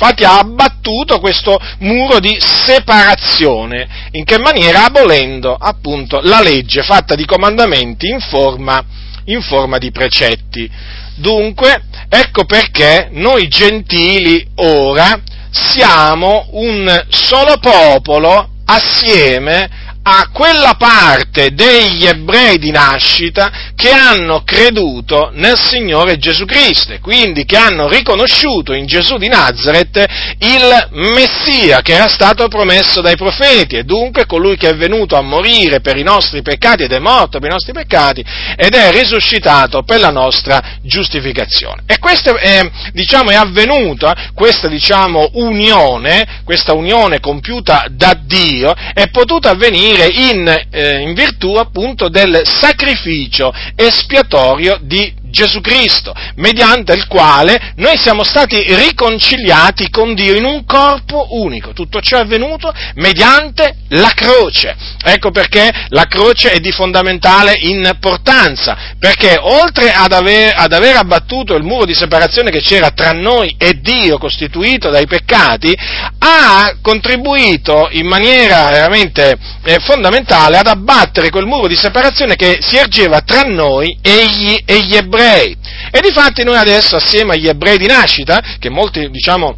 Infatti 0.02 0.24
ha 0.24 0.38
abbattuto 0.40 1.20
questo 1.20 1.56
muro 1.78 2.18
di 2.18 2.36
separazione, 2.40 4.08
in 4.10 4.24
che 4.24 4.36
maniera 4.36 4.86
abolendo 4.86 5.54
appunto 5.54 6.18
la 6.20 6.40
legge 6.40 6.82
fatta 6.82 7.14
di 7.14 7.24
comandamenti 7.24 8.08
in 8.08 8.18
forma, 8.18 8.84
in 9.26 9.40
forma 9.42 9.78
di 9.78 9.92
precetti. 9.92 10.68
Dunque, 11.14 11.84
ecco 12.08 12.44
perché 12.46 13.10
noi 13.12 13.46
gentili 13.46 14.44
ora 14.56 15.20
siamo 15.52 16.48
un 16.50 17.04
solo 17.08 17.58
popolo 17.58 18.48
assieme 18.64 19.81
a 20.04 20.28
quella 20.32 20.74
parte 20.74 21.52
degli 21.52 22.06
ebrei 22.06 22.58
di 22.58 22.70
nascita 22.70 23.70
che 23.76 23.90
hanno 23.90 24.42
creduto 24.44 25.30
nel 25.34 25.56
Signore 25.56 26.18
Gesù 26.18 26.44
Cristo, 26.44 26.94
quindi 27.00 27.44
che 27.44 27.56
hanno 27.56 27.88
riconosciuto 27.88 28.72
in 28.72 28.86
Gesù 28.86 29.16
di 29.16 29.28
Nazareth 29.28 30.04
il 30.38 30.88
Messia 30.90 31.82
che 31.82 31.94
era 31.94 32.08
stato 32.08 32.48
promesso 32.48 33.00
dai 33.00 33.16
profeti 33.16 33.76
e 33.76 33.84
dunque 33.84 34.26
colui 34.26 34.56
che 34.56 34.70
è 34.70 34.76
venuto 34.76 35.16
a 35.16 35.22
morire 35.22 35.80
per 35.80 35.96
i 35.96 36.02
nostri 36.02 36.42
peccati 36.42 36.84
ed 36.84 36.92
è 36.92 36.98
morto 36.98 37.38
per 37.38 37.48
i 37.48 37.52
nostri 37.52 37.72
peccati 37.72 38.24
ed 38.56 38.74
è 38.74 38.90
risuscitato 38.90 39.82
per 39.82 40.00
la 40.00 40.10
nostra 40.10 40.78
giustificazione. 40.82 41.82
E 41.86 41.98
questo 41.98 42.36
è, 42.36 42.68
diciamo, 42.92 43.30
è 43.30 43.34
avvenuta, 43.34 44.30
questa 44.34 44.66
diciamo, 44.68 45.30
unione, 45.34 46.42
questa 46.44 46.72
unione 46.72 47.20
compiuta 47.20 47.86
da 47.90 48.18
Dio, 48.20 48.74
è 48.94 49.08
potuta 49.10 49.50
avvenire 49.50 49.91
avvenire 49.92 50.30
in, 50.30 50.66
eh, 50.70 51.00
in 51.00 51.14
virtù 51.14 51.54
appunto 51.54 52.08
del 52.08 52.42
sacrificio 52.44 53.52
espiatorio 53.74 54.78
di 54.80 55.12
Gesù 55.32 55.60
Cristo, 55.60 56.12
mediante 56.36 56.92
il 56.92 57.06
quale 57.06 57.72
noi 57.76 57.96
siamo 57.96 58.22
stati 58.22 58.62
riconciliati 58.68 59.88
con 59.88 60.14
Dio 60.14 60.34
in 60.36 60.44
un 60.44 60.64
corpo 60.66 61.26
unico. 61.30 61.72
Tutto 61.72 62.00
ciò 62.00 62.18
è 62.18 62.20
avvenuto 62.20 62.72
mediante 62.96 63.76
la 63.88 64.12
croce. 64.14 64.76
Ecco 65.02 65.30
perché 65.30 65.70
la 65.88 66.04
croce 66.04 66.52
è 66.52 66.58
di 66.60 66.70
fondamentale 66.70 67.56
importanza, 67.60 68.94
perché 68.98 69.38
oltre 69.40 69.92
ad 69.92 70.12
aver, 70.12 70.52
ad 70.54 70.72
aver 70.72 70.96
abbattuto 70.96 71.56
il 71.56 71.64
muro 71.64 71.86
di 71.86 71.94
separazione 71.94 72.50
che 72.50 72.60
c'era 72.60 72.90
tra 72.90 73.12
noi 73.12 73.56
e 73.58 73.80
Dio, 73.80 74.18
costituito 74.18 74.90
dai 74.90 75.06
peccati, 75.06 75.74
ha 76.18 76.76
contribuito 76.82 77.88
in 77.92 78.06
maniera 78.06 78.68
veramente 78.68 79.36
eh, 79.64 79.78
fondamentale 79.80 80.58
ad 80.58 80.66
abbattere 80.66 81.30
quel 81.30 81.46
muro 81.46 81.68
di 81.68 81.76
separazione 81.76 82.36
che 82.36 82.58
si 82.60 82.76
ergeva 82.76 83.22
tra 83.22 83.42
noi 83.42 83.98
e 84.02 84.26
gli, 84.26 84.62
e 84.66 84.80
gli 84.82 84.94
ebrei 84.94 85.21
ebrei. 85.22 85.56
E 85.90 86.00
difatti 86.00 86.42
noi 86.42 86.56
adesso, 86.56 86.96
assieme 86.96 87.34
agli 87.34 87.48
ebrei 87.48 87.78
di 87.78 87.86
nascita, 87.86 88.40
che 88.58 88.70
molti 88.70 89.08
diciamo 89.10 89.56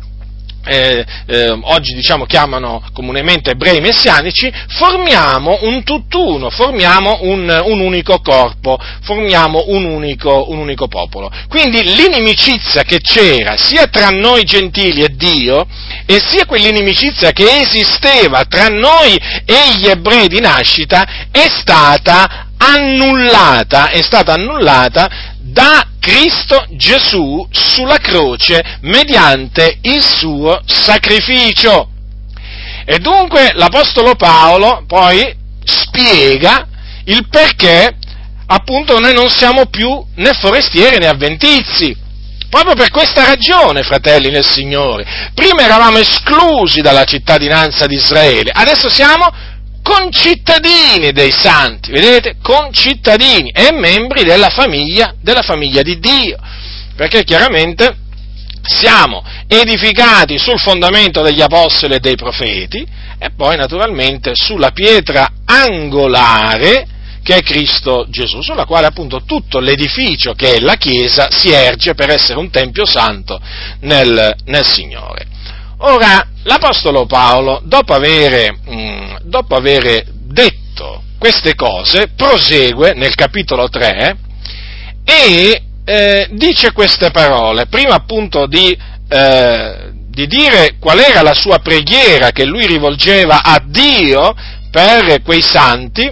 eh, 0.67 1.05
eh, 1.27 1.59
oggi 1.65 1.93
diciamo 1.93 2.25
chiamano 2.25 2.83
comunemente 2.95 3.51
ebrei 3.51 3.83
messianici, 3.83 4.51
formiamo 4.69 5.59
un 5.63 5.83
tutt'uno, 5.83 6.49
formiamo 6.49 7.19
un, 7.21 7.63
un 7.65 7.81
unico 7.81 8.21
corpo, 8.21 8.79
formiamo 9.03 9.65
un 9.67 9.85
unico, 9.85 10.47
un 10.49 10.59
unico, 10.59 10.89
popolo. 10.89 11.31
Quindi 11.49 11.83
l'inimicizia 11.83 12.83
che 12.83 13.01
c'era 13.01 13.59
sia 13.59 13.89
tra 13.89 14.09
noi 14.09 14.45
gentili 14.45 15.03
e 15.03 15.11
Dio, 15.15 15.67
e 16.07 16.19
sia 16.19 16.47
quell'inimicizia 16.47 17.33
che 17.33 17.61
esisteva 17.61 18.45
tra 18.45 18.69
noi 18.69 19.17
e 19.45 19.75
gli 19.77 19.87
ebrei 19.87 20.29
di 20.29 20.41
nascita, 20.41 21.29
è 21.31 21.47
stata 21.61 22.49
annullata, 22.57 23.91
è 23.91 24.01
stata 24.01 24.33
annullata 24.33 25.34
da 25.47 25.87
Cristo 26.01 26.65
Gesù 26.71 27.47
sulla 27.51 27.99
croce 27.99 28.79
mediante 28.81 29.79
il 29.83 30.03
suo 30.03 30.63
sacrificio. 30.65 31.91
E 32.87 32.99
dunque 32.99 33.53
l'Apostolo 33.55 34.15
Paolo 34.15 34.85
poi 34.87 35.37
spiega 35.63 36.67
il 37.05 37.29
perché 37.29 37.97
appunto 38.47 38.99
noi 38.99 39.13
non 39.13 39.29
siamo 39.29 39.67
più 39.67 40.03
né 40.17 40.33
forestieri 40.33 40.97
né 40.99 41.09
avventizi. 41.09 41.95
Proprio 42.49 42.75
per 42.75 42.91
questa 42.91 43.25
ragione, 43.25 43.83
fratelli 43.83 44.31
nel 44.31 44.45
Signore. 44.45 45.05
Prima 45.35 45.63
eravamo 45.63 45.99
esclusi 45.99 46.81
dalla 46.81 47.05
cittadinanza 47.05 47.87
di 47.87 47.97
Israele, 47.97 48.51
adesso 48.55 48.89
siamo 48.89 49.27
concittadini 49.85 51.13
dei 51.13 51.31
santi, 51.31 51.93
vedete? 51.93 52.37
Concittadini 52.41 53.51
e 53.51 53.71
membri 53.73 54.25
della 54.25 54.49
famiglia, 54.49 55.15
della 55.21 55.43
famiglia 55.43 55.83
di 55.83 55.99
Dio, 55.99 56.39
perché 56.97 57.23
chiaramente 57.23 57.99
siamo 58.63 59.23
edificati 59.47 60.39
sul 60.39 60.59
fondamento 60.59 61.21
degli 61.21 61.43
apostoli 61.43 61.95
e 61.95 62.01
dei 62.01 62.17
profeti 62.17 62.85
e 63.19 63.31
poi 63.37 63.57
naturalmente 63.57 64.33
sulla 64.35 64.71
pietra 64.71 65.31
angolare 65.45 66.87
che 67.23 67.37
è 67.37 67.43
Cristo 67.43 68.07
Gesù, 68.09 68.41
sulla 68.41 68.65
quale 68.65 68.87
appunto 68.87 69.25
tutto 69.25 69.59
l'edificio 69.59 70.33
che 70.33 70.55
è 70.55 70.61
la 70.61 70.77
Chiesa 70.77 71.29
si 71.31 71.51
erge 71.51 71.95
per 71.95 72.11
essere 72.11 72.39
un 72.39 72.51
Tempio 72.51 72.87
santo 72.87 73.41
nel, 73.81 74.35
nel 74.45 74.65
Signore. 74.65 75.34
Ora, 75.79 76.27
l'Apostolo 76.45 77.07
Paolo, 77.07 77.61
dopo 77.65 77.95
avere, 77.95 78.59
mh, 78.65 78.75
mm, 78.75 79.15
dopo 79.23 79.57
avere 79.57 80.07
detto 80.13 81.03
queste 81.19 81.55
cose, 81.55 82.09
prosegue 82.15 82.95
nel 82.95 83.15
capitolo 83.15 83.69
3 83.69 84.17
e 85.05 85.63
eh, 85.85 86.29
dice 86.33 86.73
queste 86.73 87.11
parole, 87.11 87.67
prima 87.67 87.95
appunto 87.95 88.47
di, 88.47 88.77
eh, 89.09 89.91
di 90.09 90.27
dire 90.27 90.77
qual 90.79 90.99
era 90.99 91.23
la 91.23 91.35
sua 91.35 91.59
preghiera 91.59 92.31
che 92.31 92.45
lui 92.45 92.67
rivolgeva 92.67 93.43
a 93.43 93.61
Dio 93.65 94.35
per 94.71 95.23
quei 95.23 95.43
santi, 95.43 96.11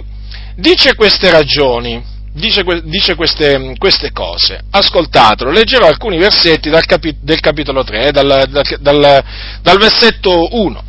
dice 0.55 0.95
queste 0.95 1.31
ragioni 1.31 2.12
dice, 2.33 2.63
dice 2.83 3.15
queste, 3.15 3.75
queste, 3.77 4.11
cose. 4.11 4.61
Ascoltatelo, 4.69 5.51
leggerò 5.51 5.87
alcuni 5.87 6.17
versetti 6.17 6.69
capi, 6.85 7.15
del 7.19 7.39
capitolo 7.39 7.83
3, 7.83 8.11
dal, 8.11 8.47
dal, 8.79 9.23
dal 9.61 9.77
versetto 9.77 10.47
1. 10.51 10.83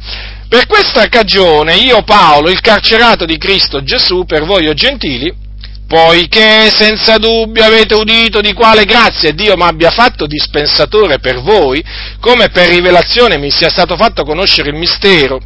Per 0.49 0.67
questa 0.67 1.09
cagione 1.09 1.75
io 1.77 2.03
Paolo, 2.03 2.51
il 2.51 2.61
carcerato 2.61 3.25
di 3.25 3.39
Cristo 3.39 3.83
Gesù, 3.83 4.25
per 4.25 4.45
voi 4.45 4.69
o 4.69 4.75
gentili, 4.75 5.43
poiché 5.87 6.71
senza 6.71 7.19
dubbio 7.19 7.65
avete 7.65 7.95
udito 7.95 8.41
di 8.41 8.53
quale 8.53 8.85
grazia 8.85 9.33
Dio 9.33 9.57
mi 9.57 9.63
abbia 9.65 9.91
fatto 9.91 10.27
dispensatore 10.27 11.19
per 11.19 11.41
voi, 11.41 11.85
come 12.21 12.49
per 12.49 12.69
rivelazione 12.69 13.37
mi 13.37 13.51
sia 13.51 13.69
stato 13.69 13.97
fatto 13.97 14.25
conoscere 14.25 14.71
il 14.71 14.77
mistero, 14.77 15.41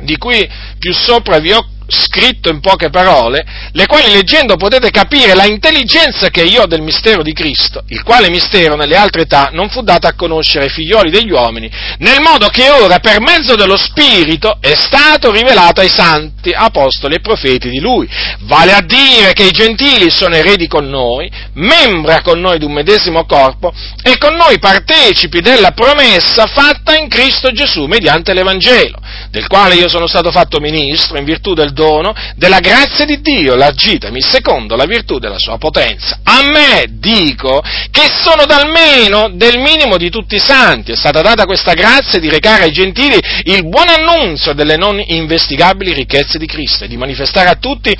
di 0.00 0.16
cui 0.16 0.48
più 0.78 0.92
sopra 0.92 1.38
vi 1.38 1.52
ho 1.52 1.66
scritto 1.86 2.48
in 2.48 2.60
poche 2.60 2.90
parole, 2.90 3.44
le 3.72 3.86
quali 3.86 4.12
leggendo 4.12 4.56
potete 4.56 4.90
capire 4.90 5.34
la 5.34 5.44
intelligenza 5.44 6.28
che 6.30 6.42
io 6.42 6.62
ho 6.62 6.66
del 6.66 6.82
mistero 6.82 7.22
di 7.22 7.32
Cristo, 7.32 7.84
il 7.88 8.02
quale 8.02 8.30
mistero 8.30 8.74
nelle 8.74 8.96
altre 8.96 9.22
età 9.22 9.50
non 9.52 9.68
fu 9.68 9.82
dato 9.82 10.06
a 10.06 10.14
conoscere 10.14 10.64
ai 10.64 10.70
figlioli 10.70 11.10
degli 11.10 11.30
uomini, 11.30 11.70
nel 11.98 12.20
modo 12.20 12.48
che 12.48 12.70
ora 12.70 12.98
per 12.98 13.20
mezzo 13.20 13.54
dello 13.54 13.76
Spirito 13.76 14.58
è 14.60 14.74
stato 14.74 15.30
rivelato 15.30 15.80
ai 15.80 15.88
santi, 15.88 16.50
apostoli 16.50 17.16
e 17.16 17.20
profeti 17.20 17.68
di 17.68 17.80
Lui. 17.80 18.08
Vale 18.40 18.72
a 18.72 18.80
dire 18.80 19.32
che 19.32 19.44
i 19.44 19.50
gentili 19.50 20.10
sono 20.10 20.34
eredi 20.34 20.66
con 20.66 20.88
noi, 20.88 21.30
membra 21.54 22.20
con 22.22 22.40
noi 22.40 22.58
di 22.58 22.64
un 22.64 22.72
medesimo 22.72 23.24
corpo 23.24 23.72
e 24.02 24.18
con 24.18 24.34
noi 24.34 24.58
partecipi 24.58 25.40
della 25.40 25.70
promessa 25.72 26.46
fatta 26.46 26.96
in 26.96 27.08
Cristo 27.08 27.50
Gesù 27.52 27.84
mediante 27.86 28.34
l'Evangelo, 28.34 28.98
del 29.30 29.46
quale 29.46 29.74
io 29.74 29.88
sono 29.88 30.06
stato 30.06 30.30
fatto 30.30 30.60
ministro 30.60 31.18
in 31.18 31.24
virtù 31.24 31.54
del 31.54 31.72
dono 31.72 31.83
della 32.36 32.60
grazia 32.60 33.04
di 33.04 33.20
Dio, 33.20 33.54
largitami 33.54 34.20
secondo 34.22 34.76
la 34.76 34.86
virtù 34.86 35.18
della 35.18 35.38
sua 35.38 35.58
potenza. 35.58 36.20
A 36.22 36.42
me 36.42 36.86
dico 36.88 37.62
che 37.90 38.10
sono 38.22 38.46
dal 38.46 38.70
meno 38.70 39.30
del 39.34 39.58
minimo 39.58 39.96
di 39.96 40.10
tutti 40.10 40.36
i 40.36 40.40
santi, 40.40 40.92
è 40.92 40.96
stata 40.96 41.20
data 41.20 41.44
questa 41.44 41.74
grazia 41.74 42.18
di 42.18 42.28
recare 42.28 42.64
ai 42.64 42.72
gentili 42.72 43.18
il 43.44 43.68
buon 43.68 43.88
annunzio 43.88 44.52
delle 44.52 44.76
non 44.76 45.02
investigabili 45.04 45.92
ricchezze 45.92 46.38
di 46.38 46.46
Cristo 46.46 46.84
e 46.84 46.88
di 46.88 46.96
manifestare 46.96 47.48
a 47.48 47.56
tutti 47.56 47.94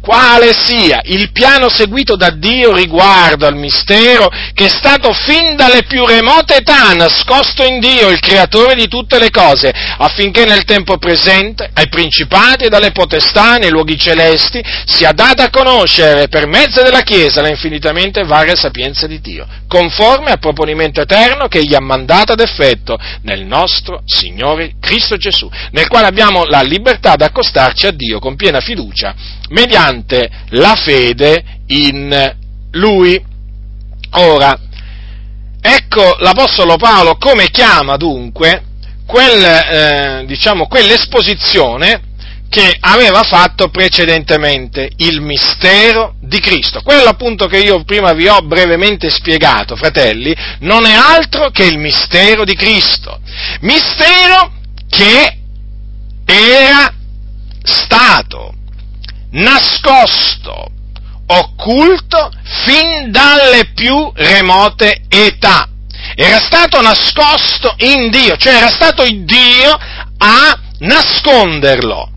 quale 0.00 0.52
sia 0.54 1.00
il 1.04 1.32
piano 1.32 1.68
seguito 1.68 2.16
da 2.16 2.30
Dio 2.30 2.74
riguardo 2.74 3.46
al 3.46 3.56
mistero 3.56 4.30
che 4.54 4.66
è 4.66 4.68
stato 4.68 5.12
fin 5.12 5.54
dalle 5.56 5.84
più 5.84 6.04
remote 6.04 6.56
età 6.56 6.94
nascosto 6.94 7.64
in 7.64 7.78
Dio, 7.80 8.08
il 8.08 8.20
creatore 8.20 8.74
di 8.74 8.88
tutte 8.88 9.18
le 9.18 9.30
cose, 9.30 9.70
affinché 9.98 10.44
nel 10.44 10.64
tempo 10.64 10.98
presente 10.98 11.70
ai 11.74 11.88
principati 11.88 12.64
e 12.64 12.68
alle 12.70 12.92
potenze 12.92 13.17
potestà 13.18 13.56
nei 13.56 13.70
luoghi 13.70 13.98
celesti, 13.98 14.62
sia 14.86 15.12
data 15.12 15.44
a 15.44 15.50
conoscere 15.50 16.28
per 16.28 16.46
mezzo 16.46 16.82
della 16.82 17.00
Chiesa 17.00 17.42
la 17.42 17.48
infinitamente 17.48 18.22
varia 18.24 18.54
sapienza 18.54 19.06
di 19.06 19.20
Dio, 19.20 19.46
conforme 19.66 20.30
al 20.30 20.38
proponimento 20.38 21.00
eterno 21.00 21.48
che 21.48 21.58
egli 21.58 21.74
ha 21.74 21.80
mandato 21.80 22.32
ad 22.32 22.40
effetto 22.40 22.98
nel 23.22 23.44
nostro 23.44 24.02
Signore 24.04 24.74
Cristo 24.80 25.16
Gesù, 25.16 25.50
nel 25.72 25.88
quale 25.88 26.06
abbiamo 26.06 26.44
la 26.44 26.62
libertà 26.62 27.16
di 27.16 27.24
accostarci 27.24 27.86
a 27.86 27.90
Dio 27.90 28.20
con 28.20 28.36
piena 28.36 28.60
fiducia 28.60 29.14
mediante 29.48 30.30
la 30.50 30.74
fede 30.76 31.42
in 31.66 32.34
Lui. 32.72 33.20
Ora, 34.12 34.58
ecco 35.60 36.16
l'Apostolo 36.20 36.76
Paolo 36.76 37.16
come 37.16 37.50
chiama 37.50 37.96
dunque 37.96 38.62
quel, 39.04 39.42
eh, 39.42 40.24
diciamo, 40.26 40.66
quell'esposizione 40.66 42.02
che 42.48 42.76
aveva 42.80 43.22
fatto 43.22 43.68
precedentemente, 43.68 44.90
il 44.96 45.20
mistero 45.20 46.14
di 46.20 46.40
Cristo. 46.40 46.80
Quello 46.82 47.10
appunto 47.10 47.46
che 47.46 47.58
io 47.58 47.84
prima 47.84 48.12
vi 48.14 48.26
ho 48.26 48.40
brevemente 48.40 49.10
spiegato, 49.10 49.76
fratelli, 49.76 50.34
non 50.60 50.86
è 50.86 50.94
altro 50.94 51.50
che 51.50 51.64
il 51.64 51.78
mistero 51.78 52.44
di 52.44 52.54
Cristo. 52.54 53.20
Mistero 53.60 54.52
che 54.88 55.38
era 56.24 56.92
stato 57.62 58.54
nascosto, 59.32 60.68
occulto 61.26 62.30
fin 62.64 63.10
dalle 63.10 63.72
più 63.74 64.10
remote 64.14 65.02
età. 65.08 65.68
Era 66.14 66.38
stato 66.38 66.80
nascosto 66.80 67.74
in 67.78 68.10
Dio, 68.10 68.36
cioè 68.36 68.54
era 68.54 68.70
stato 68.70 69.04
Dio 69.04 69.78
a 70.18 70.58
nasconderlo. 70.78 72.12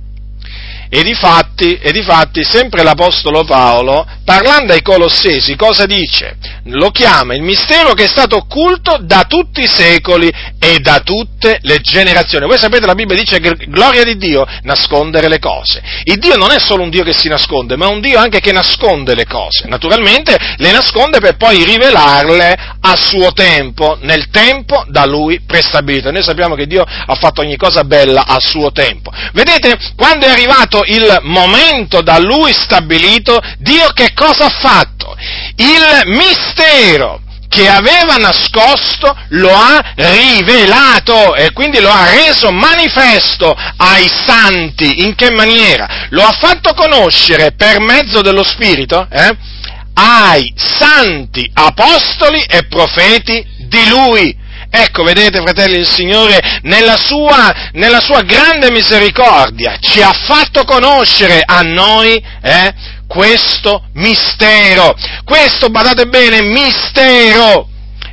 E 0.94 1.04
difatti, 1.04 1.78
e 1.78 1.94
difatti, 1.94 2.44
sempre 2.44 2.84
l'Apostolo 2.84 3.46
Paolo, 3.46 4.06
parlando 4.26 4.74
ai 4.74 4.82
Colossesi, 4.82 5.56
cosa 5.56 5.86
dice? 5.86 6.36
Lo 6.66 6.90
chiama 6.90 7.34
il 7.34 7.42
mistero 7.42 7.94
che 7.94 8.04
è 8.04 8.08
stato 8.10 8.36
occulto 8.36 8.98
da 9.00 9.24
tutti 9.24 9.62
i 9.62 9.68
secoli 9.68 10.30
e 10.60 10.80
da 10.80 11.00
tutte 11.00 11.60
le 11.62 11.80
generazioni. 11.80 12.46
Voi 12.46 12.58
sapete, 12.58 12.86
la 12.86 12.94
Bibbia 12.94 13.16
dice 13.16 13.40
gloria 13.40 14.04
di 14.04 14.18
Dio 14.18 14.46
nascondere 14.64 15.30
le 15.30 15.40
cose. 15.40 15.82
Il 16.04 16.20
Dio 16.20 16.36
non 16.36 16.52
è 16.52 16.60
solo 16.60 16.84
un 16.84 16.90
Dio 16.90 17.04
che 17.04 17.14
si 17.14 17.30
nasconde, 17.30 17.78
ma 17.78 17.88
un 17.88 18.02
Dio 18.02 18.20
anche 18.20 18.42
che 18.42 18.52
nasconde 18.52 19.16
le 19.16 19.26
cose. 19.26 19.68
Naturalmente 19.68 20.38
le 20.58 20.72
nasconde 20.72 21.20
per 21.20 21.38
poi 21.38 21.64
rivelarle 21.64 22.78
a 22.82 22.96
suo 22.98 23.32
tempo, 23.32 23.98
nel 24.02 24.30
tempo 24.30 24.84
da 24.90 25.06
Lui 25.06 25.40
prestabilito. 25.48 26.12
Noi 26.12 26.22
sappiamo 26.22 26.56
che 26.56 26.68
Dio 26.68 26.84
ha 26.84 27.16
fatto 27.16 27.40
ogni 27.42 27.56
cosa 27.56 27.86
bella 27.86 28.26
a 28.28 28.40
suo 28.40 28.74
tempo. 28.74 29.10
Vedete, 29.32 29.80
quando 29.96 30.26
è 30.26 30.30
arrivato 30.30 30.81
il 30.86 31.20
momento 31.24 32.02
da 32.02 32.18
lui 32.20 32.54
stabilito, 32.54 33.40
Dio 33.58 33.90
che 33.94 34.14
cosa 34.14 34.46
ha 34.46 34.50
fatto? 34.50 35.16
Il 35.56 36.02
mistero 36.06 37.22
che 37.52 37.68
aveva 37.68 38.16
nascosto 38.16 39.14
lo 39.30 39.54
ha 39.54 39.94
rivelato 39.96 41.36
e 41.36 41.52
quindi 41.52 41.82
lo 41.82 41.92
ha 41.92 42.10
reso 42.10 42.50
manifesto 42.50 43.54
ai 43.76 44.08
santi. 44.08 45.04
In 45.04 45.16
che 45.16 45.32
maniera? 45.32 46.08
Lo 46.12 46.24
ha 46.24 46.32
fatto 46.32 46.74
conoscere 46.74 47.52
per 47.52 47.82
mezzo 47.82 48.22
dello 48.22 48.44
Spirito 48.44 49.06
eh? 49.12 49.36
ai 49.96 50.54
santi 50.56 51.50
apostoli 51.54 52.42
e 52.42 52.68
profeti 52.68 53.46
di 53.68 53.88
lui. 53.90 54.34
Ecco, 54.74 55.04
vedete, 55.04 55.42
fratelli, 55.42 55.80
il 55.80 55.90
Signore, 55.90 56.60
nella 56.62 56.96
sua, 56.96 57.70
nella 57.74 58.00
sua 58.00 58.22
grande 58.22 58.72
misericordia, 58.72 59.78
ci 59.82 60.02
ha 60.02 60.14
fatto 60.14 60.64
conoscere 60.64 61.42
a 61.46 61.60
noi 61.62 62.24
eh, 62.42 62.74
questo 63.06 63.84
mistero. 63.96 64.96
Questo, 65.26 65.70
badate 65.70 66.06
bene, 66.06 66.42
mistero. 66.42 67.68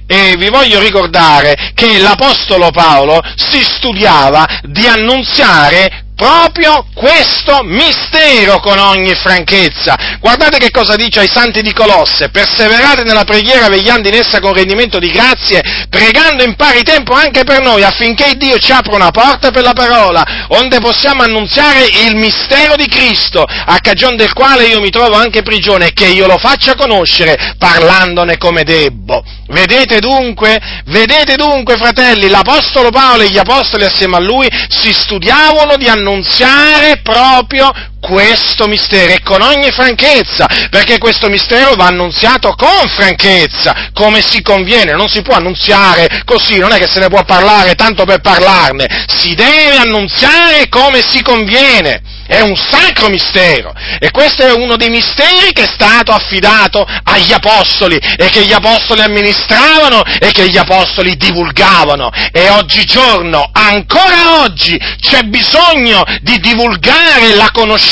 E 0.09 0.35
vi 0.37 0.49
voglio 0.49 0.81
ricordare 0.81 1.71
che 1.75 1.99
l'Apostolo 1.99 2.71
Paolo 2.71 3.21
si 3.37 3.63
studiava 3.63 4.61
di 4.63 4.87
annunziare 4.87 6.07
proprio 6.19 6.85
questo 6.95 7.61
mistero 7.63 8.59
con 8.59 8.77
ogni 8.77 9.15
franchezza. 9.15 10.19
Guardate 10.19 10.59
che 10.59 10.73
cosa 10.73 10.97
dice 10.97 11.21
ai 11.21 11.31
santi 11.33 11.63
di 11.63 11.73
Colosse, 11.73 12.31
perseverate 12.31 13.05
nella 13.05 13.23
preghiera 13.23 13.69
vegliando 13.69 14.09
in 14.09 14.15
essa 14.15 14.41
con 14.41 14.53
rendimento 14.53 14.99
di 14.99 15.11
grazie, 15.11 15.63
pregando 15.89 16.43
in 16.43 16.57
pari 16.57 16.83
tempo 16.83 17.13
anche 17.13 17.45
per 17.45 17.63
noi 17.63 17.85
affinché 17.85 18.33
Dio 18.37 18.59
ci 18.59 18.73
apra 18.73 18.97
una 18.97 19.13
porta 19.13 19.53
per 19.53 19.63
la 19.63 19.75
parola, 19.75 20.47
onde 20.49 20.81
possiamo 20.81 21.23
annunziare 21.23 21.87
il 22.05 22.17
mistero 22.17 22.75
di 22.75 22.89
Cristo, 22.89 23.45
a 23.45 23.79
cagione 23.81 24.17
del 24.17 24.33
quale 24.33 24.67
io 24.67 24.81
mi 24.81 24.91
trovo 24.91 25.15
anche 25.15 25.43
prigione 25.43 25.87
e 25.87 25.93
che 25.93 26.07
io 26.07 26.27
lo 26.27 26.39
faccia 26.39 26.75
conoscere 26.75 27.55
parlandone 27.57 28.39
come 28.39 28.65
debbo. 28.65 29.23
Vedete 29.51 30.01
dunque, 30.01 30.83
vedete 30.87 31.37
dunque 31.37 31.77
fratelli, 31.77 32.29
l'Apostolo 32.29 32.91
Paolo 32.91 33.23
e 33.23 33.29
gli 33.29 33.39
Apostoli 33.39 33.85
assieme 33.85 34.17
a 34.17 34.21
lui 34.21 34.49
si 34.69 34.93
studiavano 34.93 35.77
di 35.77 35.87
annunziare 35.87 36.07
annunziare 36.09 37.01
proprio 37.03 37.71
questo 38.01 38.67
mistero 38.67 39.13
e 39.13 39.23
con 39.23 39.43
ogni 39.43 39.71
franchezza, 39.71 40.47
perché 40.71 40.99
questo 40.99 41.29
mistero 41.29 41.75
va 41.75 41.87
annunziato 41.87 42.55
con 42.55 42.89
franchezza, 42.89 43.91
come 43.93 44.23
si 44.23 44.43
conviene, 44.43 44.93
non 44.93 45.09
si 45.09 45.23
può 45.23 45.35
annunziare 45.35 46.23
così, 46.25 46.59
non 46.59 46.73
è 46.73 46.79
che 46.79 46.89
se 46.89 47.01
ne 47.01 47.09
può 47.09 47.25
parlare 47.25 47.75
tanto 47.75 48.05
per 48.05 48.21
parlarne, 48.21 49.05
si 49.09 49.35
deve 49.35 49.77
annunziare 49.77 50.69
come 50.69 51.03
si 51.03 51.23
conviene 51.23 52.17
è 52.29 52.41
un 52.41 52.57
sacro 52.57 53.09
mistero 53.09 53.73
e 53.99 54.11
questo 54.11 54.43
è 54.43 54.53
uno 54.53 54.77
dei 54.77 54.91
misteri 54.91 55.51
che 55.55 55.63
è 55.63 55.67
stato 55.73 56.13
affidato 56.13 56.87
agli 57.05 57.33
apostoli 57.33 57.97
e 57.97 58.29
che 58.29 58.45
gli 58.45 58.53
apostoli 58.53 59.01
amministravano 59.01 60.05
e 60.05 60.31
che 60.31 60.51
gli 60.51 60.59
apostoli 60.59 61.17
divulgavano 61.17 62.11
e 62.31 62.51
oggigiorno, 62.51 63.49
ancora 63.51 64.43
oggi, 64.43 64.79
c'è 65.01 65.23
bisogno 65.23 66.05
di 66.21 66.39
divulgare 66.39 67.35
la 67.35 67.49
conoscenza 67.51 67.88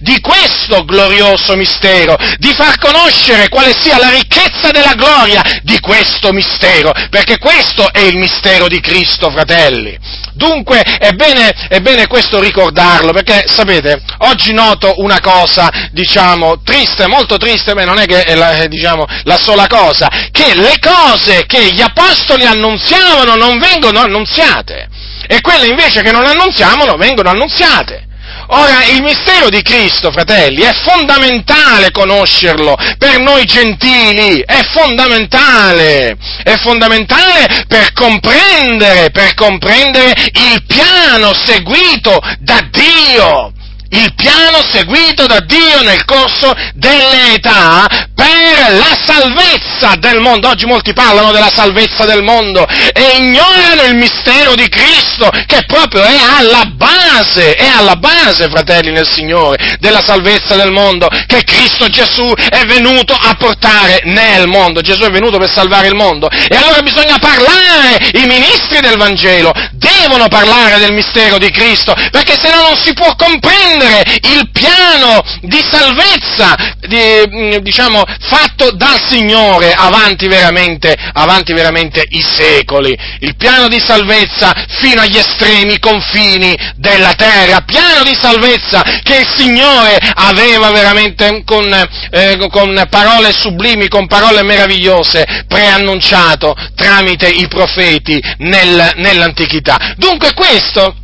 di 0.00 0.20
questo 0.20 0.84
glorioso 0.84 1.56
mistero, 1.56 2.16
di 2.38 2.52
far 2.54 2.78
conoscere 2.78 3.48
quale 3.48 3.72
sia 3.78 3.98
la 3.98 4.10
ricchezza 4.10 4.70
della 4.70 4.94
gloria 4.94 5.42
di 5.62 5.78
questo 5.80 6.32
mistero, 6.32 6.92
perché 7.10 7.38
questo 7.38 7.92
è 7.92 8.00
il 8.00 8.16
mistero 8.16 8.68
di 8.68 8.80
Cristo, 8.80 9.30
fratelli. 9.30 9.98
Dunque 10.32 10.80
è 10.80 11.12
bene, 11.12 11.50
è 11.68 11.80
bene 11.80 12.06
questo 12.06 12.40
ricordarlo, 12.40 13.12
perché 13.12 13.44
sapete, 13.46 14.00
oggi 14.18 14.52
noto 14.52 14.94
una 14.98 15.20
cosa, 15.20 15.68
diciamo, 15.90 16.62
triste, 16.62 17.06
molto 17.06 17.36
triste, 17.36 17.74
ma 17.74 17.84
non 17.84 17.98
è 17.98 18.06
che 18.06 18.22
è 18.22 18.34
la, 18.34 18.66
diciamo, 18.66 19.04
la 19.24 19.36
sola 19.36 19.66
cosa, 19.66 20.08
che 20.30 20.54
le 20.54 20.78
cose 20.80 21.44
che 21.46 21.72
gli 21.72 21.80
apostoli 21.80 22.44
annunziavano 22.44 23.34
non 23.34 23.58
vengono 23.58 24.00
annunziate, 24.00 24.88
e 25.26 25.40
quelle 25.40 25.66
invece 25.66 26.02
che 26.02 26.12
non 26.12 26.24
annunziavano 26.24 26.96
vengono 26.96 27.30
annunziate. 27.30 28.07
Ora, 28.50 28.84
il 28.84 29.02
mistero 29.02 29.50
di 29.50 29.60
Cristo, 29.62 30.10
fratelli, 30.10 30.62
è 30.62 30.72
fondamentale 30.84 31.90
conoscerlo 31.90 32.76
per 32.96 33.20
noi 33.20 33.44
gentili, 33.44 34.42
è 34.44 34.62
fondamentale, 34.72 36.16
è 36.42 36.56
fondamentale 36.56 37.64
per 37.68 37.92
comprendere, 37.92 39.10
per 39.10 39.34
comprendere 39.34 40.14
il 40.32 40.64
piano 40.66 41.34
seguito 41.34 42.18
da 42.38 42.60
Dio 42.70 43.52
il 43.90 44.14
piano 44.14 44.62
seguito 44.70 45.26
da 45.26 45.40
Dio 45.40 45.82
nel 45.82 46.04
corso 46.04 46.52
delle 46.74 47.34
età 47.34 47.86
per 48.14 48.72
la 48.76 48.98
salvezza 49.04 49.94
del 49.98 50.20
mondo. 50.20 50.48
Oggi 50.48 50.66
molti 50.66 50.92
parlano 50.92 51.32
della 51.32 51.50
salvezza 51.52 52.04
del 52.04 52.22
mondo 52.22 52.66
e 52.66 53.16
ignorano 53.18 53.82
il 53.82 53.94
mistero 53.94 54.54
di 54.54 54.68
Cristo 54.68 55.30
che 55.46 55.64
proprio 55.66 56.02
è 56.02 56.16
alla 56.38 56.64
base, 56.64 57.54
è 57.54 57.66
alla 57.66 57.96
base, 57.96 58.48
fratelli 58.48 58.90
nel 58.90 59.08
Signore, 59.08 59.76
della 59.80 60.02
salvezza 60.02 60.56
del 60.56 60.72
mondo 60.72 61.08
che 61.26 61.44
Cristo 61.44 61.88
Gesù 61.88 62.32
è 62.50 62.64
venuto 62.66 63.14
a 63.14 63.34
portare 63.34 64.02
nel 64.04 64.48
mondo. 64.48 64.80
Gesù 64.80 65.02
è 65.02 65.10
venuto 65.10 65.38
per 65.38 65.50
salvare 65.50 65.88
il 65.88 65.94
mondo 65.94 66.28
e 66.28 66.56
allora 66.56 66.82
bisogna 66.82 67.18
parlare, 67.18 68.10
i 68.14 68.26
ministri 68.26 68.80
del 68.80 68.96
Vangelo 68.96 69.52
devono 69.72 70.28
parlare 70.28 70.78
del 70.78 70.92
mistero 70.92 71.38
di 71.38 71.50
Cristo 71.50 71.94
perché 72.10 72.34
se 72.38 72.50
no 72.50 72.62
non 72.62 72.76
si 72.76 72.92
può 72.92 73.14
comprendere 73.16 73.77
comprendere 73.78 74.02
il 74.22 74.50
piano 74.50 75.22
di 75.42 75.60
salvezza, 75.70 76.74
di, 76.80 77.22
mm, 77.28 77.56
diciamo, 77.58 78.02
fatto 78.20 78.72
dal 78.72 79.00
Signore 79.08 79.72
avanti 79.72 80.26
veramente, 80.26 80.94
avanti 81.12 81.52
veramente 81.52 82.04
i 82.08 82.20
secoli. 82.20 82.96
Il 83.20 83.36
piano 83.36 83.68
di 83.68 83.80
salvezza 83.80 84.52
fino 84.80 85.00
agli 85.00 85.16
estremi 85.16 85.78
confini 85.78 86.56
della 86.76 87.14
terra. 87.14 87.60
Piano 87.60 88.02
di 88.02 88.16
salvezza 88.18 88.82
che 89.02 89.18
il 89.18 89.28
Signore 89.36 89.98
aveva 90.14 90.70
veramente 90.70 91.42
con, 91.44 91.72
eh, 92.10 92.48
con 92.50 92.86
parole 92.90 93.32
sublimi, 93.32 93.88
con 93.88 94.06
parole 94.06 94.42
meravigliose, 94.42 95.44
preannunciato 95.46 96.54
tramite 96.74 97.28
i 97.28 97.46
profeti 97.48 98.20
nel, 98.38 98.92
nell'antichità. 98.96 99.94
Dunque 99.96 100.32
questo 100.34 100.94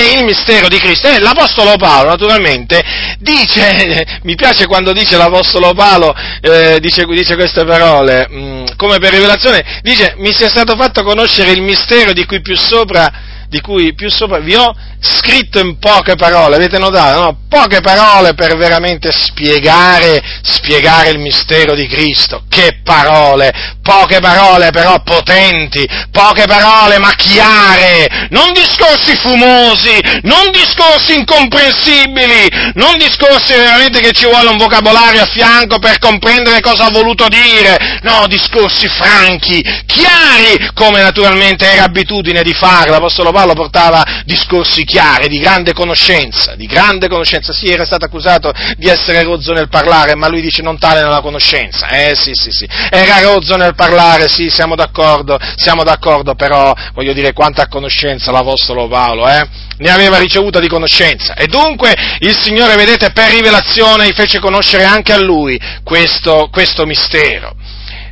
è 0.00 0.18
il 0.18 0.24
mistero 0.24 0.68
di 0.68 0.78
Cristo. 0.78 1.08
E 1.08 1.18
l'Apostolo 1.18 1.76
Paolo, 1.76 2.10
naturalmente, 2.10 2.82
dice, 3.18 4.20
mi 4.24 4.34
piace 4.34 4.66
quando 4.66 4.92
dice 4.92 5.16
l'Apostolo 5.16 5.72
Paolo, 5.74 6.14
eh, 6.40 6.78
dice, 6.80 7.04
dice, 7.04 7.34
queste 7.34 7.64
parole, 7.64 8.26
mh, 8.28 8.38
mm, 8.38 8.66
come 8.76 8.98
per 8.98 9.12
rivelazione, 9.12 9.80
dice, 9.82 10.14
mi 10.18 10.32
sia 10.32 10.48
stato 10.48 10.76
fatto 10.76 11.02
conoscere 11.02 11.52
il 11.52 11.62
mistero 11.62 12.12
di 12.12 12.24
cui 12.24 12.40
più 12.40 12.56
sopra 12.56 13.29
di 13.50 13.60
cui 13.60 13.94
più 13.94 14.08
sopra 14.08 14.38
vi 14.38 14.54
ho 14.54 14.72
scritto 15.00 15.58
in 15.58 15.78
poche 15.78 16.14
parole, 16.14 16.54
avete 16.54 16.78
notato? 16.78 17.20
No? 17.20 17.38
Poche 17.48 17.80
parole 17.80 18.34
per 18.34 18.56
veramente 18.56 19.10
spiegare, 19.10 20.22
spiegare 20.42 21.10
il 21.10 21.18
mistero 21.18 21.74
di 21.74 21.88
Cristo. 21.88 22.44
Che 22.48 22.80
parole! 22.84 23.78
Poche 23.82 24.20
parole 24.20 24.70
però 24.70 25.02
potenti, 25.02 25.84
poche 26.12 26.44
parole 26.46 26.98
ma 26.98 27.12
chiare, 27.16 28.28
non 28.30 28.52
discorsi 28.52 29.16
fumosi, 29.16 29.98
non 30.22 30.52
discorsi 30.52 31.16
incomprensibili, 31.16 32.72
non 32.74 32.96
discorsi 32.98 33.52
veramente 33.52 33.98
che 34.00 34.12
ci 34.12 34.26
vuole 34.26 34.48
un 34.48 34.58
vocabolario 34.58 35.22
a 35.22 35.26
fianco 35.26 35.80
per 35.80 35.98
comprendere 35.98 36.60
cosa 36.60 36.84
ha 36.84 36.90
voluto 36.90 37.26
dire, 37.26 37.98
no, 38.02 38.26
discorsi 38.28 38.86
franchi, 38.86 39.60
chiari, 39.86 40.70
come 40.74 41.02
naturalmente 41.02 41.68
era 41.68 41.84
abitudine 41.84 42.42
di 42.42 42.54
fare. 42.54 42.90
L'Apostolo 42.90 43.32
Paolo 43.32 43.39
portava 43.54 44.22
discorsi 44.24 44.84
chiari, 44.84 45.28
di 45.28 45.38
grande 45.38 45.72
conoscenza, 45.72 46.54
di 46.54 46.66
grande 46.66 47.08
conoscenza. 47.08 47.52
Sì, 47.52 47.68
era 47.68 47.84
stato 47.84 48.04
accusato 48.04 48.52
di 48.76 48.88
essere 48.88 49.22
rozzo 49.22 49.52
nel 49.52 49.68
parlare, 49.68 50.14
ma 50.14 50.28
lui 50.28 50.40
dice 50.40 50.62
non 50.62 50.78
tale 50.78 51.02
nella 51.02 51.20
conoscenza. 51.20 51.88
Eh 51.88 52.14
sì, 52.14 52.32
sì, 52.34 52.50
sì. 52.50 52.68
Era 52.90 53.20
rozzo 53.20 53.56
nel 53.56 53.74
parlare, 53.74 54.28
sì, 54.28 54.48
siamo 54.50 54.74
d'accordo, 54.74 55.38
siamo 55.56 55.84
d'accordo, 55.84 56.34
però 56.34 56.72
voglio 56.94 57.12
dire 57.12 57.32
quanta 57.32 57.68
conoscenza 57.68 58.30
l'Apostolo 58.30 58.88
Paolo, 58.88 59.28
eh? 59.28 59.46
Ne 59.78 59.90
aveva 59.90 60.18
ricevuta 60.18 60.60
di 60.60 60.68
conoscenza. 60.68 61.34
E 61.34 61.46
dunque 61.46 61.94
il 62.18 62.36
Signore, 62.36 62.76
vedete, 62.76 63.12
per 63.12 63.30
rivelazione 63.30 64.06
gli 64.06 64.12
fece 64.12 64.38
conoscere 64.38 64.84
anche 64.84 65.12
a 65.12 65.18
lui 65.18 65.58
questo, 65.82 66.48
questo 66.52 66.84
mistero. 66.84 67.54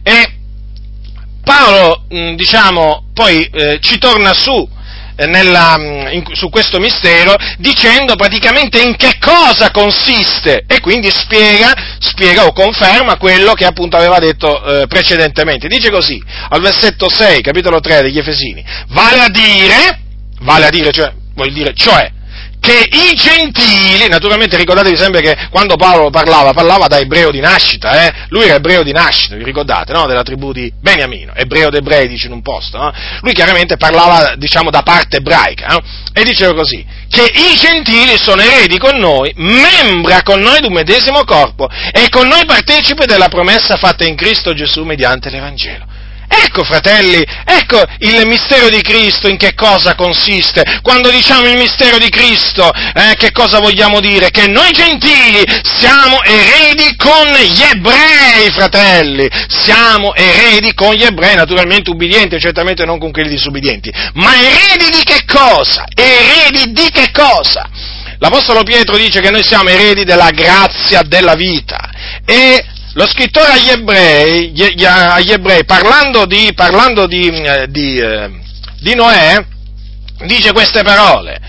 E 0.02 0.32
Paolo, 1.44 2.04
diciamo, 2.08 3.08
poi 3.14 3.42
eh, 3.44 3.78
ci 3.80 3.98
torna 3.98 4.34
su 4.34 4.68
nella, 5.26 5.76
mm, 5.78 6.06
in, 6.12 6.22
su 6.32 6.48
questo 6.48 6.78
mistero 6.78 7.34
dicendo 7.58 8.14
praticamente 8.14 8.80
in 8.80 8.96
che 8.96 9.18
cosa 9.18 9.70
consiste 9.70 10.64
e 10.66 10.80
quindi 10.80 11.10
spiega, 11.10 11.72
spiega 11.98 12.46
o 12.46 12.52
conferma 12.52 13.16
quello 13.16 13.52
che 13.54 13.64
appunto 13.64 13.96
aveva 13.96 14.18
detto 14.18 14.62
eh, 14.64 14.86
precedentemente. 14.86 15.68
Dice 15.68 15.90
così, 15.90 16.22
al 16.48 16.60
versetto 16.60 17.08
6, 17.08 17.42
capitolo 17.42 17.80
3 17.80 18.02
degli 18.02 18.18
Efesini, 18.18 18.64
vale 18.88 19.20
a 19.22 19.28
dire, 19.28 20.00
vale 20.40 20.66
a 20.66 20.70
dire, 20.70 20.90
cioè, 20.92 21.12
vuol 21.34 21.52
dire, 21.52 21.72
cioè, 21.74 22.10
che 22.60 22.88
i 22.90 23.14
gentili, 23.14 24.08
naturalmente 24.08 24.56
ricordatevi 24.56 24.96
sempre 24.96 25.20
che 25.20 25.48
quando 25.50 25.76
Paolo 25.76 26.10
parlava, 26.10 26.52
parlava 26.52 26.86
da 26.86 26.98
ebreo 26.98 27.30
di 27.30 27.40
nascita, 27.40 28.06
eh? 28.06 28.12
lui 28.28 28.44
era 28.44 28.56
ebreo 28.56 28.82
di 28.82 28.92
nascita, 28.92 29.36
vi 29.36 29.44
ricordate, 29.44 29.92
no? 29.92 30.06
della 30.06 30.22
tribù 30.22 30.52
di 30.52 30.72
Beniamino, 30.80 31.32
ebreo 31.34 31.70
d'ebrei 31.70 32.08
dice 32.08 32.26
in 32.26 32.32
un 32.32 32.42
posto, 32.42 32.78
no? 32.78 32.92
lui 33.22 33.32
chiaramente 33.32 33.76
parlava 33.76 34.34
diciamo 34.36 34.70
da 34.70 34.82
parte 34.82 35.18
ebraica, 35.18 35.66
no? 35.68 35.80
e 36.12 36.24
diceva 36.24 36.54
così, 36.54 36.84
che 37.08 37.22
i 37.22 37.56
gentili 37.56 38.18
sono 38.18 38.42
eredi 38.42 38.78
con 38.78 38.98
noi, 38.98 39.32
membra 39.36 40.22
con 40.22 40.40
noi 40.40 40.60
d'un 40.60 40.72
medesimo 40.72 41.24
corpo 41.24 41.68
e 41.92 42.08
con 42.10 42.26
noi 42.26 42.44
partecipi 42.44 43.06
della 43.06 43.28
promessa 43.28 43.76
fatta 43.76 44.04
in 44.04 44.16
Cristo 44.16 44.52
Gesù 44.52 44.82
mediante 44.84 45.30
l'Evangelo. 45.30 45.87
Ecco, 46.28 46.62
fratelli, 46.62 47.24
ecco 47.44 47.82
il 48.00 48.26
mistero 48.26 48.68
di 48.68 48.82
Cristo 48.82 49.28
in 49.28 49.38
che 49.38 49.54
cosa 49.54 49.94
consiste. 49.94 50.62
Quando 50.82 51.10
diciamo 51.10 51.46
il 51.46 51.56
mistero 51.56 51.96
di 51.96 52.10
Cristo, 52.10 52.70
eh, 52.70 53.14
che 53.16 53.32
cosa 53.32 53.60
vogliamo 53.60 54.00
dire? 54.00 54.30
Che 54.30 54.46
noi 54.46 54.70
gentili 54.72 55.42
siamo 55.62 56.22
eredi 56.22 56.94
con 56.96 57.26
gli 57.28 57.62
ebrei, 57.62 58.50
fratelli. 58.50 59.28
Siamo 59.48 60.14
eredi 60.14 60.74
con 60.74 60.94
gli 60.94 61.04
ebrei, 61.04 61.34
naturalmente 61.34 61.90
ubbidienti, 61.90 62.38
certamente 62.38 62.84
non 62.84 62.98
con 62.98 63.10
quelli 63.10 63.30
disubbidienti. 63.30 63.90
Ma 64.14 64.34
eredi 64.34 64.90
di 64.90 65.02
che 65.02 65.24
cosa? 65.26 65.84
Eredi 65.94 66.72
di 66.72 66.90
che 66.90 67.10
cosa? 67.10 67.68
L'Apostolo 68.18 68.64
Pietro 68.64 68.96
dice 68.96 69.20
che 69.20 69.30
noi 69.30 69.44
siamo 69.44 69.70
eredi 69.70 70.04
della 70.04 70.30
grazia 70.30 71.02
della 71.02 71.34
vita 71.34 71.88
e 72.24 72.64
lo 72.94 73.06
scrittore 73.06 73.52
agli 73.52 73.68
ebrei, 73.68 74.52
agli 74.86 75.30
ebrei 75.30 75.64
parlando, 75.64 76.26
di, 76.26 76.52
parlando 76.54 77.06
di, 77.06 77.28
eh, 77.28 77.66
di, 77.68 77.96
eh, 77.98 78.30
di 78.80 78.94
Noè, 78.94 79.44
dice 80.26 80.52
queste 80.52 80.82
parole 80.82 81.40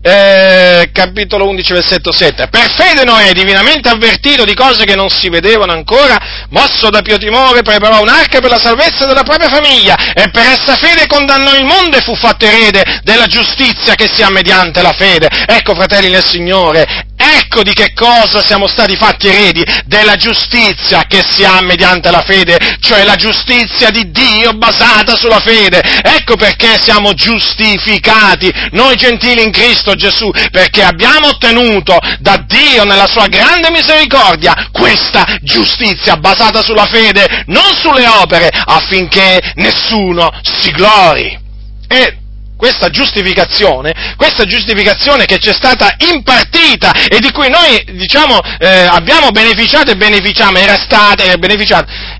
eh, 0.00 0.90
capitolo 0.92 1.48
11, 1.48 1.72
versetto 1.72 2.12
7. 2.12 2.48
Per 2.48 2.72
fede 2.72 3.04
Noè, 3.04 3.32
divinamente 3.32 3.88
avvertito 3.88 4.44
di 4.44 4.54
cose 4.54 4.84
che 4.84 4.94
non 4.94 5.10
si 5.10 5.28
vedevano 5.28 5.72
ancora, 5.72 6.46
mosso 6.50 6.88
da 6.90 7.02
pio 7.02 7.18
timore, 7.18 7.62
preparò 7.62 8.00
un'arca 8.00 8.40
per 8.40 8.50
la 8.50 8.58
salvezza 8.58 9.06
della 9.06 9.22
propria 9.22 9.48
famiglia 9.48 10.12
e 10.14 10.30
per 10.30 10.46
essa 10.46 10.76
fede 10.76 11.06
condannò 11.06 11.54
il 11.54 11.64
mondo 11.64 11.96
e 11.96 12.00
fu 12.00 12.14
fatto 12.14 12.46
erede 12.46 13.00
della 13.02 13.26
giustizia 13.26 13.94
che 13.94 14.08
si 14.12 14.22
ha 14.22 14.30
mediante 14.30 14.82
la 14.82 14.92
fede. 14.92 15.28
Ecco, 15.46 15.74
fratelli 15.74 16.10
nel 16.10 16.24
Signore, 16.24 17.06
Ecco 17.50 17.62
di 17.62 17.72
che 17.72 17.94
cosa 17.94 18.42
siamo 18.42 18.68
stati 18.68 18.94
fatti 18.94 19.26
eredi, 19.26 19.64
della 19.86 20.16
giustizia 20.16 21.06
che 21.08 21.24
si 21.26 21.44
ha 21.44 21.62
mediante 21.62 22.10
la 22.10 22.20
fede, 22.20 22.58
cioè 22.78 23.04
la 23.04 23.16
giustizia 23.16 23.88
di 23.88 24.10
Dio 24.10 24.52
basata 24.52 25.16
sulla 25.16 25.40
fede. 25.40 25.80
Ecco 26.02 26.36
perché 26.36 26.78
siamo 26.78 27.14
giustificati, 27.14 28.52
noi 28.72 28.96
gentili 28.96 29.42
in 29.42 29.50
Cristo 29.50 29.94
Gesù, 29.94 30.30
perché 30.50 30.82
abbiamo 30.82 31.28
ottenuto 31.28 31.96
da 32.18 32.36
Dio 32.46 32.84
nella 32.84 33.06
sua 33.06 33.28
grande 33.28 33.70
misericordia 33.70 34.68
questa 34.70 35.24
giustizia 35.40 36.18
basata 36.18 36.62
sulla 36.62 36.84
fede, 36.84 37.44
non 37.46 37.74
sulle 37.80 38.06
opere, 38.06 38.50
affinché 38.52 39.40
nessuno 39.54 40.30
si 40.42 40.70
glori. 40.72 41.46
E 41.88 42.18
questa 42.58 42.90
giustificazione, 42.90 43.94
questa 44.16 44.44
giustificazione 44.44 45.26
che 45.26 45.38
ci 45.38 45.48
è 45.48 45.52
stata 45.52 45.94
impartita 45.98 46.92
e 47.08 47.20
di 47.20 47.30
cui 47.30 47.48
noi, 47.48 47.84
diciamo, 47.92 48.40
eh, 48.58 48.88
abbiamo 48.90 49.30
beneficiato 49.30 49.92
e 49.92 49.96
beneficiamo, 49.96 50.58
era 50.58 50.76
stata, 50.76 51.22
e 51.22 51.38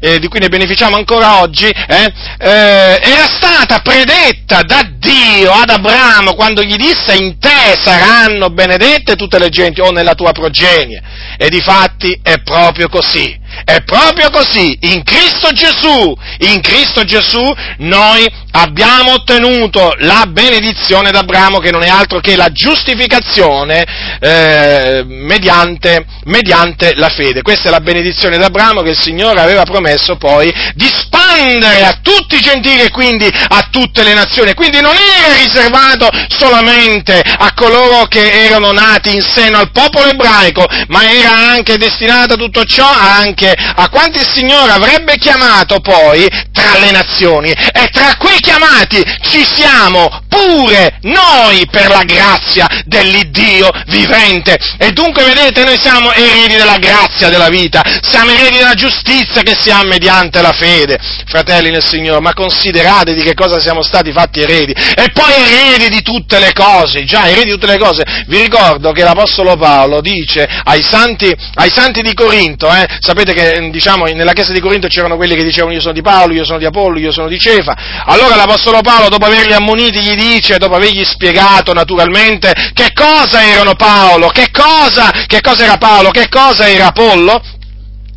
eh, 0.01 0.19
di 0.21 0.29
cui 0.29 0.39
ne 0.39 0.49
beneficiamo 0.49 0.95
ancora 0.95 1.41
oggi, 1.41 1.67
eh, 1.67 2.13
eh, 2.39 3.01
era 3.03 3.27
stata 3.27 3.81
predetta 3.81 4.63
da 4.63 4.89
Dio 4.97 5.51
ad 5.51 5.71
Abramo 5.71 6.35
quando 6.35 6.63
gli 6.63 6.77
disse 6.77 7.17
in 7.17 7.39
te 7.41 7.77
saranno 7.83 8.51
benedette 8.51 9.17
tutte 9.17 9.41
le 9.41 9.49
genti 9.49 9.81
o 9.81 9.91
nella 9.91 10.15
tua 10.15 10.31
progenie. 10.31 11.03
E 11.37 11.49
di 11.49 11.61
fatti 11.61 12.17
è 12.23 12.41
proprio 12.43 12.89
così. 12.89 13.47
È 13.65 13.83
proprio 13.83 14.31
così, 14.31 14.77
in 14.83 15.03
Cristo 15.03 15.53
Gesù, 15.53 16.17
in 16.39 16.61
Cristo 16.61 17.05
Gesù 17.05 17.45
noi 17.79 18.27
abbiamo 18.53 19.13
ottenuto 19.13 19.95
la 19.99 20.25
benedizione 20.29 21.11
d'Abramo 21.11 21.59
che 21.59 21.71
non 21.71 21.83
è 21.83 21.89
altro 21.89 22.21
che 22.21 22.37
la 22.37 22.51
giustificazione 22.51 23.85
eh, 24.21 25.03
mediante, 25.07 26.05
mediante, 26.25 26.95
la 26.95 27.09
fede. 27.09 27.43
Questa 27.43 27.69
è 27.69 27.71
la 27.71 27.81
benedizione 27.81 28.39
d'Abramo 28.39 28.83
che 28.83 28.91
il 28.91 28.99
Signore 28.99 29.41
aveva 29.41 29.65
promesso 29.65 30.17
poi 30.17 30.53
di 30.75 30.89
spandere 30.89 31.85
a 31.85 31.99
tutti 32.03 32.37
i 32.37 32.41
gentili 32.41 32.83
e 32.83 32.91
quindi 32.91 33.27
a 33.27 33.69
tutte 33.71 34.03
le 34.03 34.15
nazioni. 34.15 34.55
Quindi 34.55 34.81
non 34.81 34.95
era 34.95 35.35
riservato 35.35 36.09
solamente 36.29 37.21
a 37.21 37.53
coloro 37.55 38.07
che 38.07 38.45
erano 38.45 38.73
nati 38.73 39.15
in 39.15 39.23
seno 39.23 39.59
al 39.59 39.71
popolo 39.71 40.09
ebraico, 40.09 40.67
ma 40.89 41.11
era 41.11 41.33
anche 41.33 41.77
destinato 41.77 42.37
tutto 42.37 42.65
ciò 42.65 42.89
anche 42.89 43.48
a 43.53 43.89
quanti 43.89 44.19
il 44.19 44.29
Signore 44.33 44.73
avrebbe 44.73 45.17
chiamato 45.17 45.81
poi 45.81 46.27
tra 46.53 46.79
le 46.79 46.91
nazioni. 46.91 47.51
E 47.51 47.89
tra 47.93 48.17
quei 48.17 48.41
chiamati 48.41 49.03
ci 49.23 49.45
siamo 49.45 50.09
pure 50.29 50.99
noi 51.03 51.67
per 51.71 51.89
la 51.89 52.05
grazia 52.05 52.67
dell'Iddio 52.85 53.71
vivente. 53.87 54.57
E 54.79 54.93
dunque 54.93 55.25
vedete, 55.25 55.65
noi 55.65 55.79
siamo 55.81 56.13
eredi 56.13 56.57
della 56.57 56.79
grazia 56.79 57.29
della 57.29 57.49
vita, 57.49 57.83
siamo 58.03 58.31
eredi 58.31 58.59
della 58.59 58.75
giustizia 58.75 59.43
che 59.43 59.57
si 59.59 59.71
ha 59.71 59.83
mediante 59.85 60.41
la 60.41 60.53
fede, 60.53 60.99
fratelli 61.27 61.71
nel 61.71 61.85
Signore, 61.85 62.21
ma 62.21 62.35
considerate 62.35 63.15
di 63.15 63.23
che 63.23 63.35
cosa 63.35 63.61
siamo 63.61 63.83
stati 63.83 64.13
fatti 64.13 64.41
eredi. 64.41 64.73
E 64.73 65.11
poi 65.13 65.33
eredi 65.33 65.89
di 65.89 66.03
tutte 66.03 66.39
le 66.39 66.53
cose, 66.53 67.05
già 67.05 67.29
eredi 67.29 67.47
di 67.47 67.53
tutte 67.53 67.67
le 67.67 67.79
cose. 67.79 68.05
Vi 68.27 68.41
ricordo 68.41 68.93
che 68.93 69.03
l'Apostolo 69.03 69.57
Paolo 69.57 70.01
dice 70.01 70.47
ai 70.65 70.83
santi, 70.83 71.35
ai 71.55 71.71
santi 71.73 72.03
di 72.03 72.15
Corinto, 72.15 72.73
eh, 72.73 72.87
sapete 73.01 73.33
che 73.33 73.38
diciamo, 73.71 74.05
nella 74.07 74.33
chiesa 74.33 74.53
di 74.53 74.61
Corinto 74.61 74.89
c'erano 74.89 75.17
quelli 75.17 75.35
che 75.35 75.43
dicevano 75.43 75.75
io 75.75 75.81
sono 75.81 75.93
di 75.93 76.03
Paolo, 76.03 76.33
io 76.33 76.45
sono 76.45 76.59
di 76.59 76.65
Apollo, 76.65 76.99
io 76.99 77.13
sono 77.13 77.29
di 77.29 77.39
Cefa. 77.39 77.77
Allora 78.05 78.37
l'Apostolo 78.37 78.81
Paolo, 78.81 79.09
dopo 79.09 79.27
averli 79.27 79.53
ammoniti, 79.53 80.01
gli 80.01 80.15
dice, 80.15 80.59
dopo 80.59 80.75
avergli 80.77 81.05
spiegato 81.05 81.73
naturalmente 81.73 82.53
che 82.73 82.93
cosa 82.93 83.43
erano 83.45 83.75
Paolo, 83.75 84.29
che 84.29 84.49
cosa, 84.51 85.25
che 85.27 85.41
cosa 85.41 85.65
era 85.65 85.77
Paolo, 85.77 86.11
che 86.11 86.29
cosa 86.29 86.69
era 86.69 86.87
Apollo, 86.87 87.43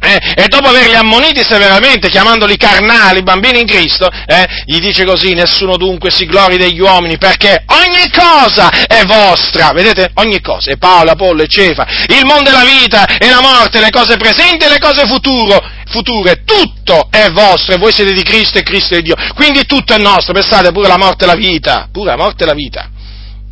eh, 0.04 0.34
e 0.36 0.48
dopo 0.48 0.70
averli 0.70 0.96
ammoniti 0.96 1.44
severamente, 1.44 2.10
chiamandoli 2.10 2.58
carnali, 2.58 3.22
bambini 3.22 3.60
in 3.60 3.68
Cristo, 3.68 4.10
eh, 4.10 4.64
gli 4.66 4.80
dice 4.80 5.06
così, 5.06 5.34
nessuno 5.34 5.78
dunque 5.78 6.10
si 6.10 6.26
glori 6.26 6.58
degli 6.58 6.80
uomini, 6.80 7.18
perché 7.18 7.64
ogni 7.68 8.10
cosa 8.12 8.70
è 8.88 9.04
vostra, 9.06 9.72
vedete, 9.72 10.12
ogni 10.16 10.42
cosa, 10.42 10.72
è 10.72 10.78
Paolo, 10.78 11.12
Apollo, 11.12 11.46
Cefa, 11.46 11.86
il 12.08 12.26
mondo 12.26 12.50
e 12.50 12.54
la 12.54 12.66
vita 12.66 13.06
e 13.18 13.30
la 13.30 13.42
morte, 13.42 13.80
le 13.80 13.92
cose 13.92 14.18
presenti 14.18 14.66
e 14.66 14.70
le 14.70 14.80
cose 14.80 15.06
futuro, 15.06 15.64
future, 15.86 16.44
tutto 16.44 17.08
è 17.12 17.30
vostro 17.30 17.76
e 17.76 17.78
voi 17.78 17.92
siete 17.92 18.14
di 18.14 18.24
Cristo 18.24 18.58
e 18.58 18.64
Cristo 18.64 18.96
è 18.96 18.98
di 18.98 19.04
Dio, 19.04 19.16
quindi 19.36 19.66
tutto 19.66 19.94
è 19.94 19.98
nostro, 20.00 20.34
pensate 20.34 20.72
pure 20.72 20.88
la 20.88 20.98
morte 20.98 21.26
e 21.26 21.28
la 21.28 21.36
vita, 21.36 21.88
pure 21.92 22.10
la 22.10 22.18
morte 22.18 22.44
e 22.44 22.48
la 22.48 22.54
vita. 22.54 22.90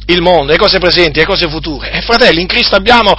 Il 0.08 0.24
mondo, 0.24 0.52
le 0.52 0.58
cose 0.58 0.80
presenti, 0.80 1.20
le 1.20 1.26
cose 1.26 1.48
future. 1.48 1.92
E 1.92 2.02
fratelli, 2.02 2.42
in 2.42 2.48
Cristo 2.48 2.76
abbiamo 2.76 3.14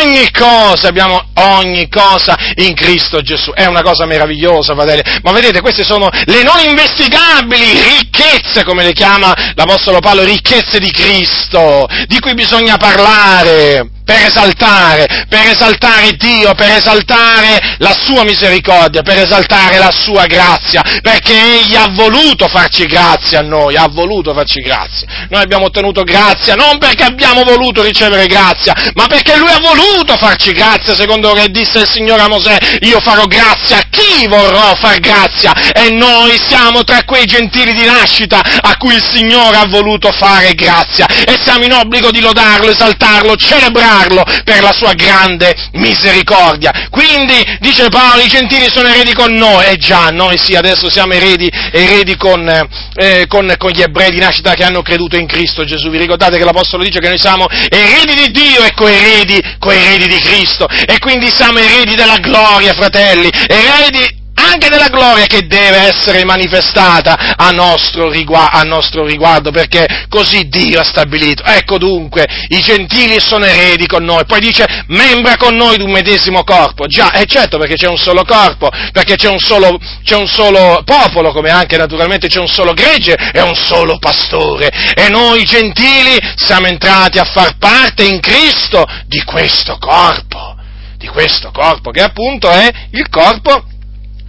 ogni 0.00 0.30
cosa, 0.30 0.86
abbiamo 0.86 1.27
ogni 1.38 1.88
cosa 1.88 2.36
in 2.56 2.74
Cristo 2.74 3.20
Gesù. 3.20 3.52
È 3.52 3.66
una 3.66 3.82
cosa 3.82 4.06
meravigliosa, 4.06 4.74
fratelli. 4.74 5.02
Ma 5.22 5.32
vedete, 5.32 5.60
queste 5.60 5.84
sono 5.84 6.08
le 6.10 6.42
non 6.42 6.58
investigabili 6.66 7.80
ricchezze, 7.98 8.64
come 8.64 8.84
le 8.84 8.92
chiama 8.92 9.34
l'Apostolo 9.54 10.00
Paolo, 10.00 10.24
ricchezze 10.24 10.78
di 10.78 10.90
Cristo, 10.90 11.86
di 12.06 12.18
cui 12.20 12.34
bisogna 12.34 12.76
parlare 12.76 13.90
per 14.08 14.24
esaltare, 14.24 15.26
per 15.28 15.48
esaltare 15.48 16.12
Dio, 16.12 16.54
per 16.54 16.70
esaltare 16.70 17.76
la 17.76 17.92
sua 17.92 18.24
misericordia, 18.24 19.02
per 19.02 19.18
esaltare 19.18 19.76
la 19.76 19.90
sua 19.90 20.24
grazia, 20.24 20.82
perché 21.02 21.34
Egli 21.34 21.76
ha 21.76 21.90
voluto 21.90 22.48
farci 22.48 22.86
grazia 22.86 23.40
a 23.40 23.42
noi, 23.42 23.76
ha 23.76 23.86
voluto 23.86 24.32
farci 24.32 24.60
grazia. 24.60 25.26
Noi 25.28 25.42
abbiamo 25.42 25.66
ottenuto 25.66 26.04
grazia 26.04 26.54
non 26.54 26.78
perché 26.78 27.04
abbiamo 27.04 27.42
voluto 27.42 27.82
ricevere 27.82 28.26
grazia, 28.26 28.72
ma 28.94 29.06
perché 29.08 29.36
Lui 29.36 29.50
ha 29.50 29.60
voluto 29.60 30.16
farci 30.16 30.52
grazia, 30.52 30.94
secondo 30.94 31.27
che 31.32 31.48
disse 31.50 31.80
il 31.80 31.88
Signore 31.90 32.22
a 32.22 32.28
Mosè, 32.28 32.56
io 32.80 33.00
farò 33.00 33.24
grazia 33.24 33.78
a 33.78 33.84
chi 33.90 34.26
vorrò 34.26 34.74
far 34.74 34.98
grazia, 34.98 35.52
e 35.72 35.90
noi 35.90 36.36
siamo 36.48 36.84
tra 36.84 37.02
quei 37.04 37.24
gentili 37.24 37.72
di 37.72 37.84
nascita 37.84 38.40
a 38.60 38.76
cui 38.76 38.94
il 38.94 39.04
Signore 39.12 39.56
ha 39.56 39.66
voluto 39.66 40.10
fare 40.12 40.54
grazia, 40.54 41.06
e 41.06 41.38
siamo 41.42 41.64
in 41.64 41.72
obbligo 41.72 42.10
di 42.10 42.20
lodarlo, 42.20 42.70
esaltarlo, 42.70 43.36
celebrarlo, 43.36 44.24
per 44.44 44.62
la 44.62 44.72
sua 44.72 44.92
grande 44.94 45.54
misericordia. 45.72 46.88
Quindi, 46.90 47.44
dice 47.60 47.88
Paolo, 47.88 48.22
i 48.22 48.28
gentili 48.28 48.68
sono 48.68 48.88
eredi 48.88 49.14
con 49.14 49.32
noi, 49.32 49.66
e 49.66 49.76
già, 49.76 50.10
noi 50.10 50.38
sì, 50.38 50.54
adesso 50.54 50.90
siamo 50.90 51.12
eredi, 51.12 51.50
eredi 51.72 52.16
con, 52.16 52.48
eh, 52.94 53.26
con, 53.26 53.54
con, 53.56 53.70
gli 53.70 53.82
ebrei 53.82 54.10
di 54.10 54.18
nascita 54.18 54.54
che 54.54 54.64
hanno 54.64 54.82
creduto 54.82 55.16
in 55.16 55.26
Cristo 55.26 55.64
Gesù. 55.64 55.90
Vi 55.90 55.98
ricordate 55.98 56.38
che 56.38 56.44
l'Apostolo 56.44 56.82
dice 56.82 57.00
che 57.00 57.08
noi 57.08 57.18
siamo 57.18 57.46
eredi 57.68 58.14
di 58.14 58.30
Dio 58.30 58.64
e 58.64 58.72
coeredi, 58.74 59.40
coeredi 59.58 60.06
di 60.06 60.20
Cristo, 60.20 60.66
e 60.68 60.98
quindi 60.98 61.17
siamo 61.26 61.58
eredi 61.58 61.96
della 61.96 62.18
gloria, 62.18 62.72
fratelli, 62.72 63.28
eredi 63.48 64.18
anche 64.38 64.68
della 64.68 64.88
gloria 64.88 65.26
che 65.26 65.46
deve 65.46 65.78
essere 65.78 66.24
manifestata 66.24 67.34
a 67.36 67.50
nostro, 67.50 68.08
riguardo, 68.08 68.56
a 68.56 68.62
nostro 68.62 69.04
riguardo, 69.04 69.50
perché 69.50 70.06
così 70.08 70.48
Dio 70.48 70.80
ha 70.80 70.84
stabilito. 70.84 71.42
Ecco 71.42 71.78
dunque, 71.78 72.26
i 72.48 72.60
gentili 72.60 73.18
sono 73.20 73.44
eredi 73.44 73.86
con 73.86 74.04
noi, 74.04 74.24
poi 74.26 74.40
dice 74.40 74.84
membra 74.88 75.36
con 75.36 75.54
noi 75.54 75.76
di 75.76 75.82
un 75.82 75.90
medesimo 75.90 76.44
corpo. 76.44 76.86
Già, 76.86 77.10
è 77.10 77.24
certo 77.26 77.58
perché 77.58 77.74
c'è 77.74 77.88
un 77.88 77.98
solo 77.98 78.24
corpo, 78.24 78.70
perché 78.92 79.16
c'è 79.16 79.28
un 79.28 79.38
solo, 79.38 79.78
c'è 80.04 80.16
un 80.16 80.28
solo 80.28 80.82
popolo, 80.84 81.32
come 81.32 81.50
anche 81.50 81.76
naturalmente 81.76 82.28
c'è 82.28 82.38
un 82.38 82.48
solo 82.48 82.72
gregge 82.74 83.14
e 83.32 83.40
un 83.40 83.54
solo 83.54 83.98
pastore. 83.98 84.70
E 84.94 85.08
noi 85.08 85.44
gentili 85.44 86.16
siamo 86.36 86.66
entrati 86.66 87.18
a 87.18 87.24
far 87.24 87.56
parte 87.58 88.04
in 88.04 88.20
Cristo 88.20 88.86
di 89.06 89.22
questo 89.24 89.78
corpo, 89.78 90.56
di 90.98 91.06
questo 91.06 91.50
corpo 91.52 91.90
che 91.90 92.02
appunto 92.02 92.50
è 92.50 92.68
il 92.90 93.08
corpo 93.08 93.64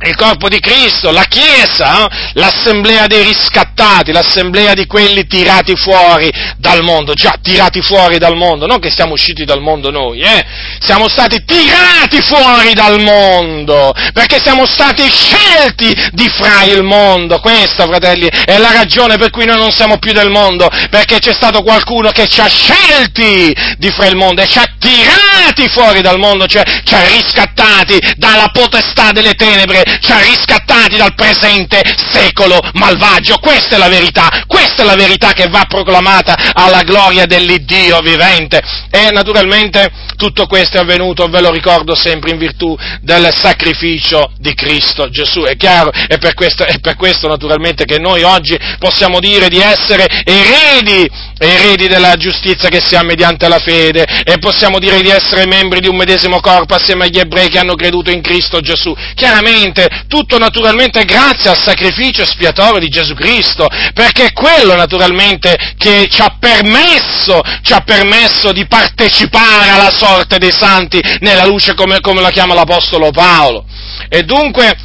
il 0.01 0.15
corpo 0.15 0.47
di 0.47 0.59
Cristo, 0.59 1.11
la 1.11 1.25
Chiesa, 1.25 2.05
eh? 2.05 2.31
l'assemblea 2.33 3.07
dei 3.07 3.23
riscattati, 3.23 4.13
l'assemblea 4.13 4.73
di 4.73 4.85
quelli 4.85 5.27
tirati 5.27 5.75
fuori 5.75 6.31
dal 6.57 6.83
mondo, 6.83 7.13
già 7.13 7.35
tirati 7.41 7.81
fuori 7.81 8.17
dal 8.17 8.35
mondo, 8.35 8.65
non 8.65 8.79
che 8.79 8.89
siamo 8.89 9.13
usciti 9.13 9.43
dal 9.43 9.61
mondo 9.61 9.91
noi, 9.91 10.21
eh? 10.21 10.45
siamo 10.79 11.09
stati 11.09 11.43
tirati 11.43 12.21
fuori 12.21 12.73
dal 12.73 13.01
mondo, 13.01 13.93
perché 14.13 14.39
siamo 14.41 14.65
stati 14.65 15.03
scelti 15.09 15.93
di 16.11 16.29
fra 16.29 16.63
il 16.63 16.83
mondo, 16.83 17.39
questa 17.39 17.85
fratelli 17.85 18.29
è 18.45 18.57
la 18.57 18.71
ragione 18.71 19.17
per 19.17 19.31
cui 19.31 19.45
noi 19.45 19.57
non 19.57 19.71
siamo 19.71 19.97
più 19.97 20.13
del 20.13 20.29
mondo, 20.29 20.69
perché 20.89 21.19
c'è 21.19 21.33
stato 21.33 21.61
qualcuno 21.61 22.11
che 22.11 22.27
ci 22.27 22.39
ha 22.39 22.47
scelti 22.47 23.53
di 23.77 23.89
fra 23.89 24.05
il 24.05 24.15
mondo 24.15 24.41
e 24.41 24.47
ci 24.47 24.59
ha 24.59 24.65
tirati 24.79 25.67
fuori 25.67 26.01
dal 26.01 26.19
mondo, 26.19 26.45
cioè 26.45 26.63
ci 26.85 26.93
ha 26.93 27.05
riscattati 27.05 27.99
dalla 28.15 28.49
potestà 28.53 29.11
delle 29.11 29.33
tenebre 29.33 29.88
ci 30.01 30.11
ha 30.11 30.19
riscattati 30.19 30.97
dal 30.97 31.13
presente 31.15 31.81
secolo 32.11 32.59
malvagio. 32.73 33.37
Questa 33.39 33.75
è 33.75 33.79
la 33.79 33.89
verità, 33.89 34.43
questa 34.47 34.83
è 34.83 34.85
la 34.85 34.95
verità 34.95 35.33
che 35.33 35.47
va 35.47 35.65
proclamata 35.67 36.35
alla 36.53 36.83
gloria 36.83 37.25
dell'Iddio 37.25 37.99
vivente. 37.99 38.61
E 38.89 39.09
naturalmente 39.11 39.91
tutto 40.15 40.47
questo 40.47 40.77
è 40.77 40.81
avvenuto, 40.81 41.27
ve 41.27 41.41
lo 41.41 41.51
ricordo 41.51 41.95
sempre, 41.95 42.31
in 42.31 42.37
virtù 42.37 42.77
del 43.01 43.33
sacrificio 43.33 44.31
di 44.37 44.53
Cristo 44.53 45.09
Gesù. 45.09 45.43
È 45.43 45.55
chiaro? 45.55 45.91
È 45.91 46.17
per 46.17 46.33
questo, 46.33 46.65
è 46.65 46.79
per 46.79 46.95
questo 46.95 47.27
naturalmente 47.27 47.85
che 47.85 47.99
noi 47.99 48.23
oggi 48.23 48.57
possiamo 48.77 49.19
dire 49.19 49.47
di 49.47 49.59
essere 49.59 50.05
eredi, 50.25 51.09
eredi 51.37 51.87
della 51.87 52.15
giustizia 52.15 52.67
che 52.67 52.81
si 52.81 52.95
ha 52.95 53.03
mediante 53.03 53.47
la 53.47 53.59
fede 53.59 54.03
e 54.23 54.37
possiamo 54.39 54.77
dire 54.77 55.01
di 55.01 55.09
essere 55.09 55.45
membri 55.45 55.79
di 55.79 55.87
un 55.87 55.95
medesimo 55.95 56.41
corpo 56.41 56.75
assieme 56.75 57.05
agli 57.05 57.19
ebrei 57.19 57.47
che 57.47 57.59
hanno 57.59 57.75
creduto 57.75 58.11
in 58.11 58.21
Cristo 58.21 58.59
Gesù. 58.59 58.93
Chiaramente 59.15 59.78
naturalmente, 59.79 60.07
tutto 60.07 60.37
naturalmente 60.37 61.05
grazie 61.05 61.49
al 61.49 61.57
sacrificio 61.57 62.23
espiatorio 62.23 62.79
di 62.79 62.89
Gesù 62.89 63.13
Cristo, 63.13 63.67
perché 63.93 64.25
è 64.25 64.33
quello 64.33 64.75
naturalmente 64.75 65.55
che 65.77 66.07
ci 66.09 66.21
ha 66.21 66.35
permesso, 66.39 67.41
ci 67.61 67.73
ha 67.73 67.81
permesso 67.81 68.51
di 68.51 68.67
partecipare 68.67 69.69
alla 69.69 69.91
sorte 69.91 70.37
dei 70.37 70.51
santi 70.51 71.01
nella 71.19 71.45
luce 71.45 71.73
come, 71.73 71.99
come 72.01 72.21
la 72.21 72.31
chiama 72.31 72.53
l'Apostolo 72.53 73.11
Paolo. 73.11 73.65
E 74.09 74.23
dunque, 74.23 74.75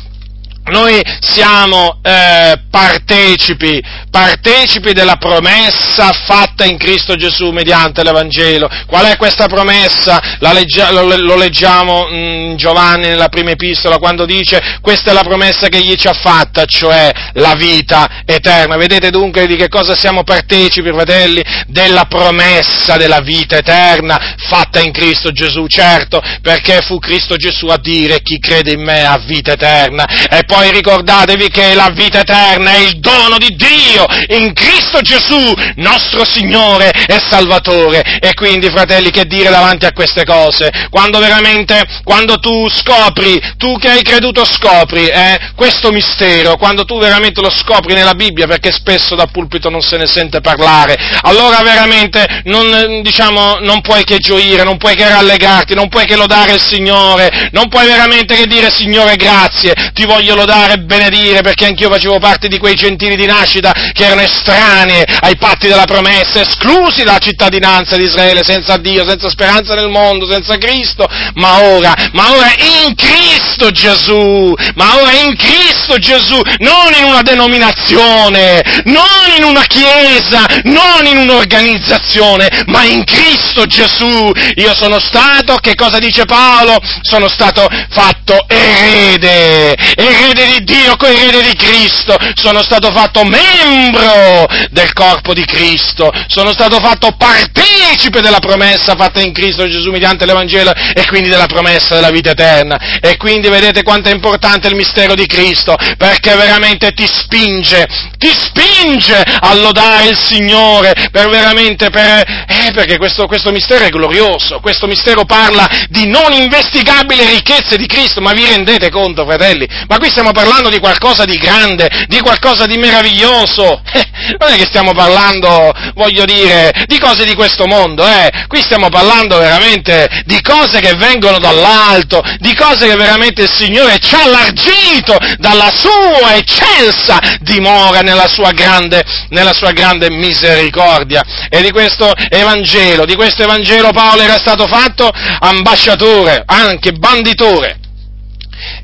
noi 0.66 1.02
siamo 1.20 1.98
eh, 2.02 2.58
partecipi, 2.70 3.82
partecipi 4.10 4.92
della 4.92 5.16
promessa 5.16 6.10
fatta 6.12 6.64
in 6.64 6.78
Cristo 6.78 7.16
Gesù 7.16 7.50
mediante 7.50 8.02
l'Evangelo. 8.02 8.68
Qual 8.86 9.04
è 9.04 9.16
questa 9.16 9.46
promessa? 9.46 10.20
Legge, 10.38 10.90
lo, 10.90 11.16
lo, 11.16 11.36
leggiamo 11.36 12.08
in 12.08 12.54
Giovanni 12.56 13.08
nella 13.08 13.28
prima 13.28 13.50
epistola 13.50 13.98
quando 13.98 14.24
dice 14.24 14.78
questa 14.80 15.10
è 15.10 15.14
la 15.14 15.22
promessa 15.22 15.68
che 15.68 15.80
gli 15.80 15.94
ci 15.96 16.06
ha 16.06 16.12
fatta, 16.12 16.64
cioè 16.64 17.12
la 17.34 17.54
vita 17.54 18.22
eterna. 18.24 18.76
Vedete 18.76 19.10
dunque 19.10 19.46
di 19.46 19.56
che 19.56 19.68
cosa 19.68 19.94
siamo 19.94 20.22
partecipi, 20.22 20.90
fratelli? 20.90 21.42
Della 21.66 22.04
promessa 22.04 22.96
della 22.96 23.20
vita 23.20 23.58
eterna 23.58 24.34
fatta 24.38 24.80
in 24.80 24.92
Cristo 24.92 25.30
Gesù, 25.30 25.66
certo, 25.66 26.22
perché 26.40 26.80
fu 26.82 26.98
Cristo 26.98 27.36
Gesù 27.36 27.66
a 27.66 27.78
dire 27.78 28.22
chi 28.22 28.38
crede 28.38 28.72
in 28.72 28.82
me 28.82 29.04
ha 29.04 29.18
vita 29.18 29.52
eterna. 29.52 30.06
E 30.28 30.44
poi 30.54 30.70
ricordatevi 30.70 31.48
che 31.48 31.74
la 31.74 31.90
vita 31.92 32.20
eterna 32.20 32.74
è 32.74 32.78
il 32.78 33.00
dono 33.00 33.38
di 33.38 33.56
Dio 33.56 34.06
in 34.38 34.52
Cristo 34.52 35.00
Gesù, 35.00 35.52
nostro 35.76 36.24
Signore 36.24 36.92
e 36.92 37.18
Salvatore. 37.28 38.20
E 38.20 38.34
quindi, 38.34 38.70
fratelli, 38.70 39.10
che 39.10 39.24
dire 39.24 39.50
davanti 39.50 39.84
a 39.84 39.92
queste 39.92 40.22
cose? 40.24 40.70
Quando 40.90 41.18
veramente, 41.18 41.82
quando 42.04 42.38
tu 42.38 42.68
scopri, 42.70 43.40
tu 43.56 43.76
che 43.78 43.88
hai 43.88 44.02
creduto 44.02 44.44
scopri 44.44 45.08
eh, 45.08 45.40
questo 45.56 45.90
mistero, 45.90 46.56
quando 46.56 46.84
tu 46.84 47.00
veramente 47.00 47.40
lo 47.40 47.50
scopri 47.50 47.92
nella 47.92 48.14
Bibbia, 48.14 48.46
perché 48.46 48.70
spesso 48.70 49.16
da 49.16 49.26
pulpito 49.26 49.70
non 49.70 49.82
se 49.82 49.96
ne 49.96 50.06
sente 50.06 50.40
parlare, 50.40 50.96
allora 51.22 51.62
veramente 51.62 52.42
non, 52.44 53.02
diciamo, 53.02 53.58
non 53.58 53.80
puoi 53.80 54.04
che 54.04 54.18
gioire, 54.18 54.62
non 54.62 54.76
puoi 54.76 54.94
che 54.94 55.08
rallegarti, 55.08 55.74
non 55.74 55.88
puoi 55.88 56.06
che 56.06 56.14
lodare 56.14 56.52
il 56.52 56.62
Signore, 56.62 57.48
non 57.50 57.68
puoi 57.68 57.86
veramente 57.86 58.36
che 58.36 58.46
dire 58.46 58.70
Signore 58.70 59.16
grazie, 59.16 59.74
ti 59.92 60.04
voglio 60.04 60.34
lodare 60.34 60.42
lodare 60.44 60.74
e 60.74 60.78
benedire 60.78 61.40
perché 61.40 61.64
anch'io 61.66 61.90
facevo 61.90 62.18
parte 62.18 62.48
di 62.48 62.58
quei 62.58 62.74
gentili 62.74 63.16
di 63.16 63.24
nascita 63.24 63.72
che 63.92 64.04
erano 64.04 64.20
estranei 64.20 65.02
ai 65.20 65.36
patti 65.36 65.66
della 65.68 65.84
promessa, 65.84 66.40
esclusi 66.40 67.02
dalla 67.02 67.18
cittadinanza 67.18 67.96
di 67.96 68.04
Israele, 68.04 68.42
senza 68.44 68.76
Dio, 68.76 69.08
senza 69.08 69.30
speranza 69.30 69.74
nel 69.74 69.88
mondo, 69.88 70.30
senza 70.30 70.58
Cristo, 70.58 71.08
ma 71.34 71.62
ora, 71.62 71.94
ma 72.12 72.30
ora 72.32 72.52
in 72.84 72.94
Cristo 72.94 73.70
Gesù, 73.70 74.52
ma 74.74 74.96
ora 75.00 75.12
in 75.12 75.34
Cristo 75.36 75.96
Gesù, 75.98 76.40
non 76.58 76.92
in 76.98 77.04
una 77.04 77.22
denominazione, 77.22 78.62
non 78.84 79.32
in 79.36 79.44
una 79.44 79.64
chiesa, 79.64 80.44
non 80.64 81.06
in 81.06 81.16
un'organizzazione, 81.16 82.64
ma 82.66 82.84
in 82.84 83.04
Cristo 83.04 83.66
Gesù. 83.66 84.30
Io 84.56 84.74
sono 84.74 85.00
stato, 85.00 85.56
che 85.56 85.74
cosa 85.74 85.98
dice 85.98 86.24
Paolo? 86.26 86.78
Sono 87.02 87.28
stato 87.28 87.66
fatto 87.90 88.44
erede, 88.48 89.74
erede 89.94 90.33
di 90.34 90.64
Dio, 90.64 90.96
coerede 90.96 91.42
di 91.42 91.54
Cristo, 91.54 92.16
sono 92.34 92.62
stato 92.62 92.90
fatto 92.90 93.24
membro 93.24 94.46
del 94.70 94.92
corpo 94.92 95.32
di 95.32 95.44
Cristo, 95.44 96.10
sono 96.26 96.52
stato 96.52 96.80
fatto 96.80 97.14
partecipe 97.16 98.20
della 98.20 98.40
promessa 98.40 98.94
fatta 98.96 99.20
in 99.20 99.32
Cristo 99.32 99.68
Gesù 99.68 99.90
mediante 99.90 100.26
l'Evangelo 100.26 100.72
e 100.72 101.06
quindi 101.06 101.28
della 101.28 101.46
promessa 101.46 101.94
della 101.94 102.10
vita 102.10 102.30
eterna. 102.30 102.98
E 103.00 103.16
quindi 103.16 103.48
vedete 103.48 103.82
quanto 103.82 104.08
è 104.08 104.12
importante 104.12 104.68
il 104.68 104.74
mistero 104.74 105.14
di 105.14 105.26
Cristo, 105.26 105.76
perché 105.96 106.34
veramente 106.34 106.92
ti 106.92 107.06
spinge, 107.06 107.86
ti 108.18 108.32
spinge 108.32 109.22
a 109.40 109.54
lodare 109.54 110.08
il 110.08 110.18
Signore, 110.18 110.94
per 111.10 111.28
veramente, 111.28 111.90
per, 111.90 112.44
eh, 112.48 112.72
perché 112.72 112.98
questo, 112.98 113.26
questo 113.26 113.50
mistero 113.50 113.84
è 113.84 113.90
glorioso, 113.90 114.60
questo 114.60 114.86
mistero 114.86 115.24
parla 115.24 115.68
di 115.88 116.06
non 116.06 116.32
investigabili 116.32 117.24
ricchezze 117.24 117.76
di 117.76 117.86
Cristo, 117.86 118.20
ma 118.20 118.32
vi 118.32 118.46
rendete 118.46 118.90
conto, 118.90 119.24
fratelli? 119.24 119.66
Ma 119.88 119.98
qui 119.98 120.10
stiamo 120.24 120.32
parlando 120.32 120.70
di 120.70 120.78
qualcosa 120.78 121.26
di 121.26 121.36
grande, 121.36 121.86
di 122.06 122.18
qualcosa 122.20 122.64
di 122.64 122.78
meraviglioso, 122.78 123.82
eh, 123.92 124.06
non 124.38 124.52
è 124.52 124.56
che 124.56 124.64
stiamo 124.64 124.94
parlando, 124.94 125.70
voglio 125.94 126.24
dire, 126.24 126.72
di 126.86 126.98
cose 126.98 127.26
di 127.26 127.34
questo 127.34 127.66
mondo, 127.66 128.06
eh, 128.06 128.30
qui 128.48 128.62
stiamo 128.62 128.88
parlando 128.88 129.36
veramente 129.36 130.08
di 130.24 130.40
cose 130.40 130.80
che 130.80 130.94
vengono 130.94 131.38
dall'alto, 131.38 132.22
di 132.38 132.54
cose 132.54 132.88
che 132.88 132.96
veramente 132.96 133.42
il 133.42 133.52
Signore 133.52 133.98
ci 133.98 134.14
ha 134.14 134.22
allargito 134.22 135.18
dalla 135.36 135.70
sua 135.74 136.36
eccelsa 136.36 137.18
dimora 137.40 138.00
nella 138.00 138.28
sua 138.28 138.52
grande, 138.52 139.04
nella 139.28 139.52
sua 139.52 139.72
grande 139.72 140.10
misericordia. 140.10 141.22
E 141.50 141.60
di 141.60 141.70
questo 141.70 142.10
Evangelo, 142.30 143.04
di 143.04 143.14
questo 143.14 143.42
Evangelo 143.42 143.90
Paolo 143.90 144.22
era 144.22 144.38
stato 144.38 144.66
fatto 144.66 145.10
ambasciatore, 145.40 146.44
anche 146.46 146.92
banditore. 146.92 147.78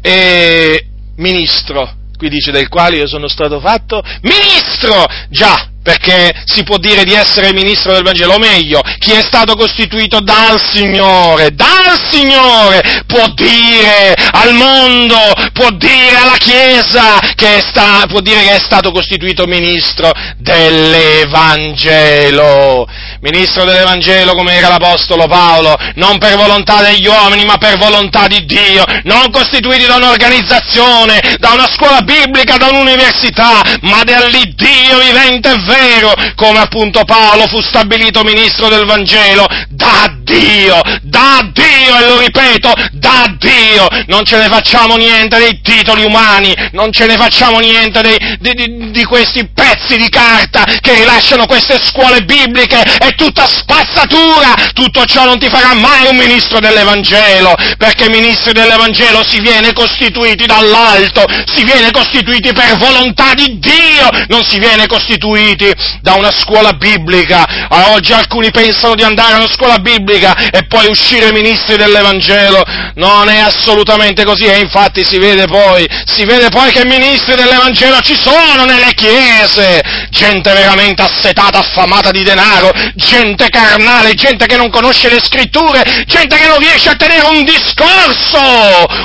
E 0.03 0.89
ministro. 1.21 1.99
Qui 2.17 2.29
dice 2.29 2.51
del 2.51 2.69
quale 2.69 2.97
io 2.97 3.07
sono 3.07 3.29
stato 3.29 3.61
fatto 3.61 4.03
ministro, 4.23 5.07
già, 5.31 5.70
perché 5.83 6.43
si 6.45 6.62
può 6.62 6.77
dire 6.77 7.05
di 7.05 7.14
essere 7.14 7.53
ministro 7.53 7.93
del 7.93 8.03
Vangelo, 8.03 8.35
o 8.35 8.38
meglio, 8.38 8.83
chi 8.99 9.12
è 9.12 9.23
stato 9.23 9.57
costituito 9.57 10.21
dal 10.21 10.61
Signore, 10.61 11.55
dal 11.55 11.99
Signore 12.11 13.03
può 13.07 13.27
dire 13.35 14.12
al 14.33 14.53
mondo, 14.55 15.16
può 15.53 15.71
dire 15.71 16.16
alla 16.16 16.37
Chiesa 16.37 17.19
che 17.35 17.64
sta, 17.66 18.05
può 18.09 18.21
dire 18.21 18.43
che 18.43 18.57
è 18.57 18.61
stato 18.61 18.93
costituito 18.93 19.47
ministro 19.47 20.12
dell'Evangelo. 20.37 22.87
Ministro 23.21 23.64
dell'Evangelo 23.64 24.35
come 24.35 24.53
era 24.55 24.69
l'Apostolo 24.69 25.27
Paolo, 25.27 25.77
non 25.95 26.19
per 26.19 26.37
volontà 26.37 26.83
degli 26.83 27.07
uomini, 27.07 27.45
ma 27.45 27.57
per 27.59 27.79
volontà 27.79 28.27
di 28.27 28.45
Dio, 28.45 28.85
non 29.05 29.31
costituiti 29.31 29.87
da 29.87 29.95
un'organizzazione, 29.97 31.37
da 31.38 31.53
una 31.53 31.69
scuola 31.69 32.03
biblica, 32.03 32.57
da 32.57 32.69
un'università, 32.69 33.62
ma 33.83 34.03
dall'Iddio 34.05 34.99
vivente 34.99 35.53
e 35.53 35.59
vero, 35.71 36.13
come 36.35 36.59
appunto 36.59 37.05
Paolo 37.05 37.47
fu 37.47 37.61
stabilito 37.61 38.25
ministro 38.25 38.69
del 38.69 38.85
Vangelo, 38.85 39.47
da 39.69 40.13
Dio, 40.23 40.81
da 41.03 41.49
Dio, 41.53 41.97
e 41.97 42.09
lo 42.09 42.19
ripeto, 42.19 42.73
da 42.93 43.33
Dio, 43.39 43.89
non 44.07 44.25
ce 44.25 44.39
ne 44.39 44.49
facciamo 44.49 44.97
niente 44.97 45.39
dei 45.39 45.61
titoli 45.63 46.05
umani, 46.05 46.55
non 46.73 46.93
ce 46.93 47.07
ne 47.07 47.17
facciamo 47.17 47.59
niente 47.59 48.01
dei, 48.03 48.19
di, 48.39 48.53
di, 48.55 48.91
di, 48.91 49.05
questi 49.05 49.49
pezzi 49.49 49.97
di 49.97 50.09
carta 50.09 50.65
che 50.81 50.95
rilasciano 50.95 51.47
queste 51.47 51.79
scuole 51.83 52.23
bibliche, 52.23 52.81
è 52.81 53.15
tutta 53.15 53.47
spazzatura, 53.47 54.55
tutto 54.73 55.05
ciò 55.05 55.25
non 55.25 55.39
ti 55.39 55.49
farà 55.49 55.75
mai 55.75 56.07
un 56.11 56.17
ministro 56.17 56.59
dell'Evangelo, 56.59 57.55
perché 57.79 58.09
ministri 58.09 58.53
dell'Evangelo 58.53 59.25
si 59.27 59.41
viene 59.41 59.73
costituiti 59.73 60.47
dall'alto, 60.47 61.25
si 61.47 61.65
viene 61.65 61.91
costituiti 61.91 62.53
per 62.53 62.77
volontà 62.77 63.35
di 63.35 63.59
Dio, 63.59 64.09
non 64.29 64.43
si 64.45 64.59
viene 64.59 64.87
costituiti 64.87 65.60
costruiti 65.61 65.75
da 66.01 66.14
una 66.14 66.33
scuola 66.33 66.73
biblica. 66.73 67.68
Oggi 67.92 68.12
alcuni 68.12 68.51
pensano 68.51 68.94
di 68.94 69.03
andare 69.03 69.35
a 69.35 69.37
una 69.37 69.53
scuola 69.53 69.79
biblica 69.79 70.35
e 70.51 70.64
poi 70.66 70.88
uscire 70.88 71.33
ministri 71.33 71.77
dell'Evangelo. 71.77 72.62
Non 72.94 73.29
è 73.29 73.38
assolutamente 73.38 74.25
così 74.25 74.46
e 74.46 74.59
infatti 74.59 75.05
si 75.05 75.18
vede 75.18 75.46
poi, 75.46 75.87
si 76.07 76.25
vede 76.25 76.49
poi 76.49 76.73
che 76.73 76.85
ministri 76.85 77.35
dell'Evangelo 77.35 78.01
ci 78.01 78.16
sono 78.18 78.64
nelle 78.64 78.94
chiese. 78.94 79.83
Gente 80.11 80.53
veramente 80.53 81.03
assetata, 81.03 81.59
affamata 81.59 82.11
di 82.11 82.23
denaro, 82.23 82.73
gente 82.94 83.49
carnale, 83.49 84.14
gente 84.14 84.46
che 84.46 84.57
non 84.57 84.70
conosce 84.70 85.09
le 85.09 85.20
scritture, 85.23 86.05
gente 86.07 86.37
che 86.37 86.46
non 86.46 86.59
riesce 86.59 86.88
a 86.88 86.96
tenere 86.96 87.27
un 87.27 87.44
discorso, 87.44 88.38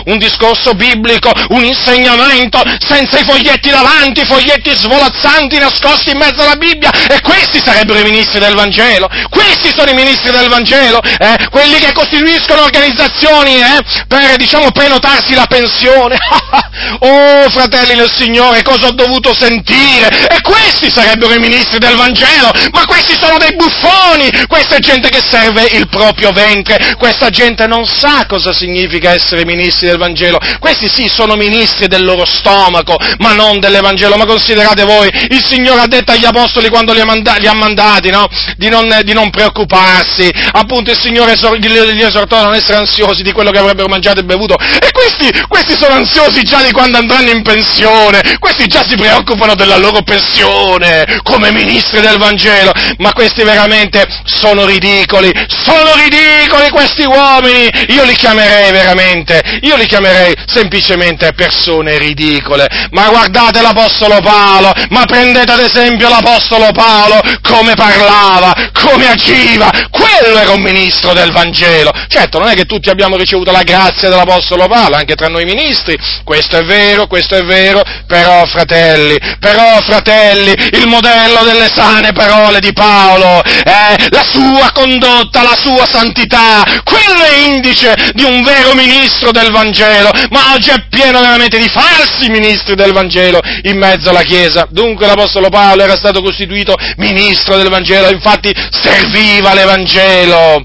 un 0.06 0.18
discorso 0.18 0.74
biblico, 0.74 1.32
un 1.50 1.64
insegnamento 1.64 2.62
senza 2.80 3.20
i 3.20 3.24
foglietti 3.24 3.70
davanti, 3.70 4.26
foglietti 4.26 4.74
svolazzanti 4.76 5.58
nascosti 5.58 6.12
in 6.12 6.18
mezzo 6.18 6.45
alla 6.46 6.56
Bibbia 6.56 6.92
e 7.10 7.20
questi 7.22 7.62
sarebbero 7.64 8.00
i 8.00 8.04
ministri 8.04 8.40
del 8.40 8.56
Vangelo, 8.56 9.10
questi 9.30 9.72
sono 9.76 9.90
i 9.90 9.94
ministri 9.94 10.32
del 10.32 10.48
Vangelo, 10.48 11.02
eh? 11.02 11.48
quelli 11.50 11.78
che 11.80 11.92
costituiscono 11.92 12.64
organizzazioni 12.64 13.58
eh? 13.58 13.80
per, 14.08 14.36
diciamo, 14.38 14.72
prenotarsi 14.72 15.34
la 15.34 15.46
pensione. 15.46 16.18
oh, 17.00 17.50
fratelli 17.50 17.96
del 17.96 18.12
Signore, 18.12 18.62
cosa 18.62 18.88
ho 18.88 18.92
dovuto 18.92 19.34
sentire? 19.34 20.28
E 20.28 20.42
questi 20.42 20.92
sarebbero 20.92 21.34
i 21.34 21.40
ministri 21.40 21.80
del 21.80 21.96
Vangelo, 21.96 22.52
ma 22.72 22.86
questi 22.86 23.16
sono 23.18 23.38
dei 23.38 23.56
buffoni, 23.56 24.30
questa 24.48 24.76
è 24.76 24.80
gente 24.80 25.10
che 25.10 25.22
serve 25.28 25.64
il 25.64 25.88
proprio 25.90 26.32
ventre, 26.32 26.96
questa 26.98 27.30
gente 27.30 27.68
non 27.68 27.86
sa 27.86 28.26
cosa 28.28 28.54
significa 28.54 29.14
essere 29.14 29.46
ministri 29.46 29.88
del 29.88 29.98
Vangelo, 29.98 30.40
questi 30.60 30.88
sì 30.88 31.08
sono 31.08 31.36
ministri 31.36 31.88
del 31.88 32.04
loro 32.04 32.26
stomaco, 32.26 32.98
ma 33.20 33.34
non 33.34 33.60
dell'Evangelo, 33.60 34.16
ma 34.16 34.26
considerate 34.26 34.84
voi, 34.84 35.10
il 35.30 35.44
Signore 35.46 35.82
ha 35.82 35.88
detto 35.88 36.12
agli 36.12 36.26
apostoli 36.26 36.35
quando 36.70 36.94
li 36.94 37.00
ha, 37.00 37.06
manda- 37.06 37.36
li 37.38 37.48
ha 37.48 37.54
mandati, 37.54 38.10
no? 38.10 38.28
di, 38.58 38.70
non, 38.70 38.88
di, 39.04 39.14
non, 39.14 39.30
preoccuparsi, 39.30 40.30
appunto 40.52 40.92
il 40.92 41.00
Signore 41.00 41.34
esor- 41.34 41.58
gli 41.58 42.02
esortò 42.02 42.38
a 42.38 42.44
non 42.44 42.54
essere 42.54 42.78
ansiosi 42.78 43.24
di 43.24 43.32
quello 43.32 43.52
che 43.52 43.60
avrebbero 43.60 43.88
mangiato 43.88 44.20
e 44.20 44.24
bevuto, 44.24 44.56
e 44.58 44.92
questi, 44.92 45.32
questi 45.48 45.76
sono 45.78 45.96
ansiosi 45.96 46.44
già 46.44 46.62
di 46.62 46.72
quando 46.72 46.98
andranno 46.98 47.30
in 47.30 47.42
pensione, 47.42 48.38
questi 48.40 48.68
già 48.68 48.84
si 48.88 48.96
preoccupano 48.96 49.56
della 49.56 49.78
loro 49.78 50.02
pensione, 50.04 51.20
come 51.24 51.52
ministri 51.52 52.02
del 52.02 52.18
Vangelo, 52.18 52.72
ma 52.98 53.14
questi 53.14 53.44
veramente 53.44 54.06
sono 54.26 54.66
ridicoli, 54.66 55.32
sono 55.48 55.94
ridicoli 55.96 56.70
questi 56.70 57.04
uomini, 57.04 57.70
io 57.90 58.04
li 58.04 58.16
chiamerei 58.16 58.72
veramente, 58.72 59.60
io 59.62 59.76
li 59.76 59.86
chiamerei 59.86 60.34
semplicemente 60.46 61.34
persone 61.34 61.98
ridicole, 61.98 62.68
ma 62.92 63.08
guardate 63.10 63.62
l'Apostolo 63.62 64.20
Paolo, 64.22 64.74
ma 64.90 65.06
prendete 65.06 65.52
ad 65.52 65.60
esempio 65.60 66.10
l'Apostolo 66.26 66.72
Paolo, 66.72 67.22
come 67.44 67.76
parlava, 67.76 68.72
come 68.74 69.08
agiva, 69.08 69.70
quello 69.92 70.38
era 70.40 70.52
un 70.52 70.62
ministro 70.62 71.14
del 71.14 71.32
Vangelo. 71.32 71.92
Certo, 72.08 72.40
non 72.40 72.50
è 72.50 72.56
che 72.56 72.66
tutti 72.66 72.90
abbiamo 72.90 73.16
ricevuto 73.16 73.52
la 73.52 73.62
grazia 73.62 74.10
dell'Apostolo 74.10 74.68
Paolo, 74.68 74.96
anche 74.96 75.16
tra 75.16 75.28
noi 75.28 75.46
ministri, 75.46 75.96
questo 76.24 76.58
è 76.58 76.64
vero, 76.64 77.06
questo 77.06 77.36
è 77.36 77.44
vero, 77.44 77.84
però 78.08 78.44
fratelli, 78.46 79.18
però 79.40 79.80
fratelli, 79.82 80.52
il 80.74 80.88
modello 80.88 81.44
delle 81.44 81.70
sane 81.72 82.12
parole 82.12 82.60
di 82.60 82.74
Paolo, 82.74 83.44
eh, 83.44 84.08
la 84.10 84.24
sua 84.24 84.72
condotta, 84.74 85.44
la 85.44 85.58
sua 85.62 85.86
santità, 85.88 86.64
quello 86.84 87.24
è 87.24 87.36
indice 87.46 87.94
di 88.14 88.24
un 88.24 88.44
vero 88.44 88.74
ministro 88.74 89.32
del 89.32 89.52
Vangelo, 89.52 90.10
ma 90.32 90.54
oggi 90.54 90.72
è 90.72 90.88
pieno 90.90 91.20
veramente 91.20 91.60
di 91.60 91.70
falsi 91.70 92.30
ministri 92.30 92.74
del 92.76 92.94
Vangelo 92.94 93.40
in 93.64 93.78
mezzo 93.78 94.10
alla 94.10 94.24
Chiesa. 94.24 94.68
Dunque 94.70 95.06
l'Apostolo 95.06 95.50
Paolo 95.50 95.84
era 95.84 95.96
stato 95.96 96.15
costituito 96.22 96.76
ministro 96.98 97.58
del 97.58 97.70
Vangelo, 97.70 98.10
infatti 98.10 98.54
serviva 98.72 99.54
l'Evangelo 99.54 100.64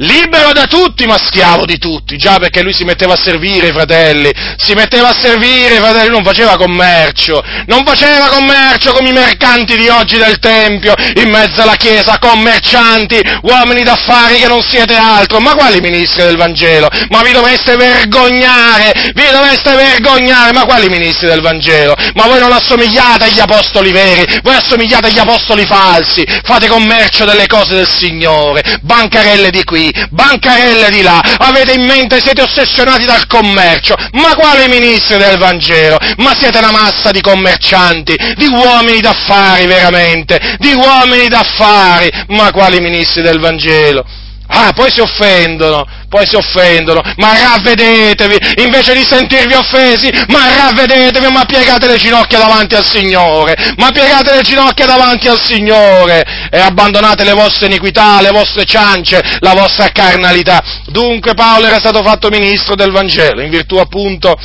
libero 0.00 0.52
da 0.52 0.66
tutti 0.66 1.06
ma 1.06 1.18
schiavo 1.18 1.66
di 1.66 1.78
tutti, 1.78 2.16
già 2.16 2.38
perché 2.38 2.62
lui 2.62 2.72
si 2.72 2.84
metteva 2.84 3.14
a 3.14 3.16
servire 3.16 3.68
i 3.68 3.72
fratelli, 3.72 4.30
si 4.56 4.74
metteva 4.74 5.08
a 5.08 5.16
servire 5.18 5.74
i 5.74 5.78
fratelli, 5.78 6.10
non 6.10 6.24
faceva 6.24 6.56
commercio, 6.56 7.42
non 7.66 7.84
faceva 7.84 8.28
commercio 8.28 8.92
come 8.92 9.10
i 9.10 9.12
mercanti 9.12 9.76
di 9.76 9.88
oggi 9.88 10.16
del 10.16 10.38
Tempio, 10.38 10.94
in 11.16 11.28
mezzo 11.30 11.62
alla 11.62 11.76
Chiesa, 11.76 12.18
commercianti, 12.18 13.20
uomini 13.42 13.82
d'affari 13.82 14.38
che 14.38 14.48
non 14.48 14.62
siete 14.62 14.94
altro, 14.94 15.40
ma 15.40 15.54
quali 15.54 15.80
ministri 15.80 16.22
del 16.22 16.36
Vangelo? 16.36 16.88
Ma 17.08 17.22
vi 17.22 17.32
dovreste 17.32 17.76
vergognare, 17.76 18.92
vi 19.14 19.24
dovreste 19.30 19.74
vergognare, 19.74 20.52
ma 20.52 20.64
quali 20.64 20.88
ministri 20.88 21.26
del 21.26 21.40
Vangelo? 21.40 21.94
Ma 22.14 22.24
voi 22.24 22.38
non 22.38 22.52
assomigliate 22.52 23.24
agli 23.24 23.40
apostoli 23.40 23.92
veri, 23.92 24.40
voi 24.42 24.54
assomigliate 24.54 25.08
agli 25.08 25.18
apostoli 25.18 25.66
falsi, 25.66 26.24
fate 26.42 26.68
commercio 26.68 27.24
delle 27.24 27.46
cose 27.46 27.74
del 27.74 27.88
Signore, 27.88 28.62
bancarelle 28.82 29.50
di 29.50 29.64
qui, 29.64 29.89
bancarelle 30.10 30.90
di 30.90 31.02
là, 31.02 31.20
avete 31.38 31.72
in 31.72 31.84
mente, 31.84 32.20
siete 32.20 32.42
ossessionati 32.42 33.04
dal 33.04 33.26
commercio, 33.26 33.94
ma 34.12 34.34
quali 34.34 34.68
ministri 34.68 35.16
del 35.18 35.38
Vangelo? 35.38 35.98
Ma 36.18 36.32
siete 36.38 36.58
una 36.58 36.72
massa 36.72 37.10
di 37.10 37.20
commercianti, 37.20 38.16
di 38.36 38.46
uomini 38.46 39.00
d'affari 39.00 39.66
veramente, 39.66 40.56
di 40.58 40.72
uomini 40.72 41.28
d'affari, 41.28 42.10
ma 42.28 42.50
quali 42.52 42.80
ministri 42.80 43.22
del 43.22 43.38
Vangelo? 43.38 44.04
Ah, 44.52 44.72
poi 44.74 44.90
si 44.90 45.00
offendono, 45.00 45.86
poi 46.08 46.26
si 46.26 46.34
offendono, 46.34 47.00
ma 47.16 47.38
ravvedetevi, 47.38 48.62
invece 48.64 48.94
di 48.94 49.04
sentirvi 49.06 49.54
offesi, 49.54 50.10
ma 50.26 50.48
ravvedetevi, 50.52 51.30
ma 51.30 51.44
piegate 51.44 51.86
le 51.86 51.96
ginocchia 51.96 52.38
davanti 52.38 52.74
al 52.74 52.84
Signore, 52.84 53.54
ma 53.76 53.90
piegate 53.92 54.34
le 54.34 54.42
ginocchia 54.42 54.86
davanti 54.86 55.28
al 55.28 55.40
Signore 55.40 56.24
e 56.50 56.58
abbandonate 56.58 57.22
le 57.22 57.32
vostre 57.32 57.66
iniquità, 57.66 58.20
le 58.20 58.30
vostre 58.30 58.64
ciance, 58.64 59.22
la 59.38 59.54
vostra 59.54 59.90
carnalità. 59.92 60.60
Dunque 60.86 61.34
Paolo 61.34 61.66
era 61.66 61.78
stato 61.78 62.02
fatto 62.02 62.28
ministro 62.28 62.74
del 62.74 62.90
Vangelo, 62.90 63.42
in 63.42 63.50
virtù 63.50 63.76
appunto 63.76 64.36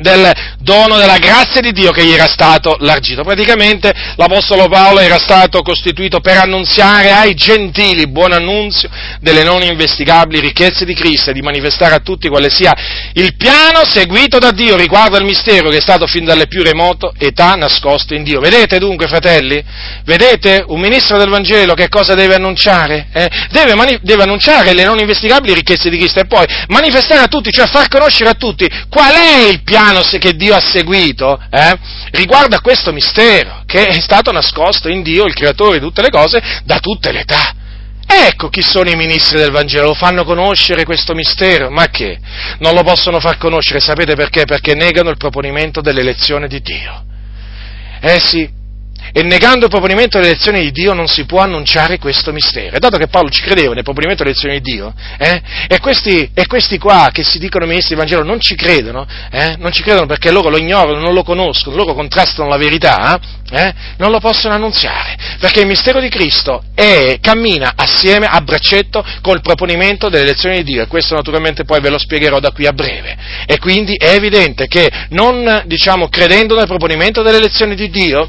del 0.00 0.32
dono 0.58 0.96
della 0.96 1.18
grazia 1.18 1.60
di 1.60 1.72
Dio 1.72 1.90
che 1.90 2.04
gli 2.04 2.12
era 2.12 2.26
stato 2.26 2.76
largito. 2.80 3.22
Praticamente 3.22 3.92
l'Apostolo 4.16 4.68
Paolo 4.68 5.00
era 5.00 5.18
stato 5.18 5.62
costituito 5.62 6.20
per 6.20 6.36
annunziare 6.38 7.12
ai 7.12 7.34
gentili 7.34 8.08
buon 8.08 8.32
annunzio 8.32 8.88
delle 9.20 9.42
non 9.42 9.62
investigabili 9.62 10.40
ricchezze 10.40 10.84
di 10.84 10.94
Cristo 10.94 11.30
e 11.30 11.32
di 11.32 11.42
manifestare 11.42 11.94
a 11.94 12.00
tutti 12.00 12.28
quale 12.28 12.50
sia 12.50 12.74
il 13.14 13.34
piano 13.36 13.84
seguito 13.84 14.38
da 14.38 14.50
Dio 14.50 14.76
riguardo 14.76 15.16
al 15.16 15.24
mistero 15.24 15.68
che 15.68 15.78
è 15.78 15.80
stato 15.80 16.06
fin 16.06 16.24
dalle 16.24 16.46
più 16.46 16.62
remoto 16.62 17.12
età 17.18 17.54
nascosto 17.54 18.14
in 18.14 18.22
Dio. 18.22 18.40
Vedete 18.40 18.78
dunque, 18.78 19.06
fratelli? 19.06 19.62
Vedete 20.04 20.64
un 20.66 20.80
ministro 20.80 21.18
del 21.18 21.28
Vangelo 21.28 21.74
che 21.74 21.88
cosa 21.88 22.14
deve 22.14 22.34
annunciare? 22.34 23.08
Eh? 23.12 23.28
Deve, 23.50 23.74
mani- 23.74 23.98
deve 24.02 24.22
annunciare 24.22 24.74
le 24.74 24.84
non 24.84 24.98
investigabili 24.98 25.54
ricchezze 25.54 25.90
di 25.90 25.98
Cristo 25.98 26.20
e 26.20 26.26
poi 26.26 26.46
manifestare 26.68 27.22
a 27.22 27.26
tutti, 27.26 27.50
cioè 27.50 27.66
far 27.66 27.88
conoscere 27.88 28.30
a 28.30 28.34
tutti 28.34 28.68
qual 28.88 29.14
è 29.14 29.48
il 29.48 29.62
piano 29.62 29.87
che 30.18 30.34
Dio 30.34 30.54
ha 30.54 30.60
seguito 30.60 31.40
eh, 31.50 31.78
riguarda 32.12 32.60
questo 32.60 32.92
mistero 32.92 33.62
che 33.66 33.86
è 33.86 34.00
stato 34.00 34.32
nascosto 34.32 34.88
in 34.88 35.02
Dio, 35.02 35.24
il 35.24 35.34
creatore 35.34 35.78
di 35.78 35.84
tutte 35.84 36.02
le 36.02 36.10
cose, 36.10 36.40
da 36.64 36.78
tutte 36.78 37.12
le 37.12 37.20
età. 37.20 37.54
Ecco 38.10 38.48
chi 38.48 38.62
sono 38.62 38.88
i 38.88 38.96
ministri 38.96 39.38
del 39.38 39.50
Vangelo, 39.50 39.88
lo 39.88 39.94
fanno 39.94 40.24
conoscere 40.24 40.84
questo 40.84 41.14
mistero, 41.14 41.68
ma 41.68 41.86
che? 41.86 42.18
Non 42.60 42.74
lo 42.74 42.82
possono 42.82 43.20
far 43.20 43.36
conoscere, 43.36 43.80
sapete 43.80 44.14
perché? 44.14 44.44
Perché 44.46 44.74
negano 44.74 45.10
il 45.10 45.18
proponimento 45.18 45.82
dell'elezione 45.82 46.48
di 46.48 46.60
Dio. 46.62 47.04
Eh 48.00 48.18
sì, 48.18 48.48
e 49.12 49.22
negando 49.22 49.64
il 49.64 49.70
proponimento 49.70 50.18
dell'elezione 50.18 50.60
di 50.60 50.70
Dio 50.70 50.92
non 50.92 51.06
si 51.06 51.24
può 51.24 51.40
annunciare 51.40 51.98
questo 51.98 52.32
mistero. 52.32 52.76
E 52.76 52.78
dato 52.78 52.96
che 52.98 53.08
Paolo 53.08 53.30
ci 53.30 53.42
credeva 53.42 53.74
nel 53.74 53.84
proponimento 53.84 54.22
dell'elezione 54.22 54.60
di 54.60 54.72
Dio, 54.72 54.94
eh, 55.18 55.42
e, 55.68 55.80
questi, 55.80 56.30
e, 56.34 56.46
questi, 56.46 56.78
qua 56.78 57.10
che 57.12 57.22
si 57.22 57.38
dicono 57.38 57.66
ministri 57.66 57.94
del 57.94 58.04
Vangelo 58.04 58.24
non 58.24 58.40
ci 58.40 58.54
credono, 58.54 59.06
eh, 59.30 59.56
non 59.58 59.72
ci 59.72 59.82
credono 59.82 60.06
perché 60.06 60.30
loro 60.30 60.48
lo 60.48 60.58
ignorano, 60.58 60.98
non 60.98 61.14
lo 61.14 61.22
conoscono, 61.22 61.76
loro 61.76 61.94
contrastano 61.94 62.48
la 62.48 62.56
verità, 62.56 63.18
eh, 63.50 63.74
non 63.96 64.10
lo 64.10 64.20
possono 64.20 64.54
annunziare, 64.54 65.16
perché 65.40 65.60
il 65.60 65.66
mistero 65.66 66.00
di 66.00 66.08
Cristo 66.08 66.62
è, 66.74 67.18
cammina 67.20 67.72
assieme 67.76 68.26
a 68.26 68.40
braccetto 68.40 69.04
col 69.22 69.40
proponimento 69.40 70.08
dell'elezione 70.08 70.56
di 70.56 70.64
Dio, 70.64 70.82
e 70.82 70.86
questo 70.86 71.14
naturalmente 71.14 71.64
poi 71.64 71.80
ve 71.80 71.90
lo 71.90 71.98
spiegherò 71.98 72.40
da 72.40 72.50
qui 72.50 72.66
a 72.66 72.72
breve. 72.72 73.16
E 73.46 73.58
quindi 73.58 73.94
è 73.96 74.14
evidente 74.14 74.66
che 74.66 74.90
non, 75.10 75.62
diciamo, 75.66 76.08
credendo 76.08 76.56
nel 76.56 76.66
proponimento 76.66 77.22
dell'elezione 77.22 77.74
di 77.74 77.88
Dio, 77.88 78.28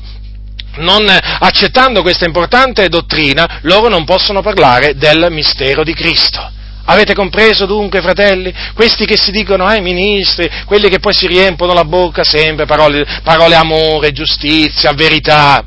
non 0.78 1.05
accettando 1.09 2.01
questa 2.01 2.26
importante 2.26 2.88
dottrina, 2.88 3.59
loro 3.63 3.89
non 3.89 4.05
possono 4.05 4.41
parlare 4.41 4.95
del 4.95 5.28
mistero 5.30 5.84
di 5.84 5.93
Cristo. 5.93 6.57
Avete 6.86 7.13
compreso 7.13 7.67
dunque, 7.67 8.01
fratelli? 8.01 8.51
Questi 8.74 9.05
che 9.05 9.15
si 9.15 9.30
dicono 9.30 9.65
ai 9.65 9.78
eh, 9.78 9.82
ministri, 9.82 10.49
quelli 10.65 10.89
che 10.89 10.99
poi 10.99 11.13
si 11.13 11.28
riempono 11.28 11.74
la 11.74 11.86
bocca 11.86 12.24
sempre, 12.24 12.65
parole, 12.65 13.05
parole 13.24 13.53
amore, 13.53 14.11
giustizia, 14.11 14.91
verità, 14.93 15.63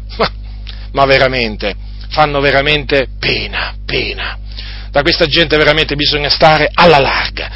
ma 0.92 1.04
veramente, 1.04 1.76
fanno 2.08 2.40
veramente 2.40 3.06
pena, 3.20 3.72
pena. 3.86 4.36
Da 4.90 5.02
questa 5.02 5.26
gente 5.26 5.56
veramente 5.56 5.94
bisogna 5.94 6.28
stare 6.28 6.68
alla 6.74 6.98
larga. 6.98 7.50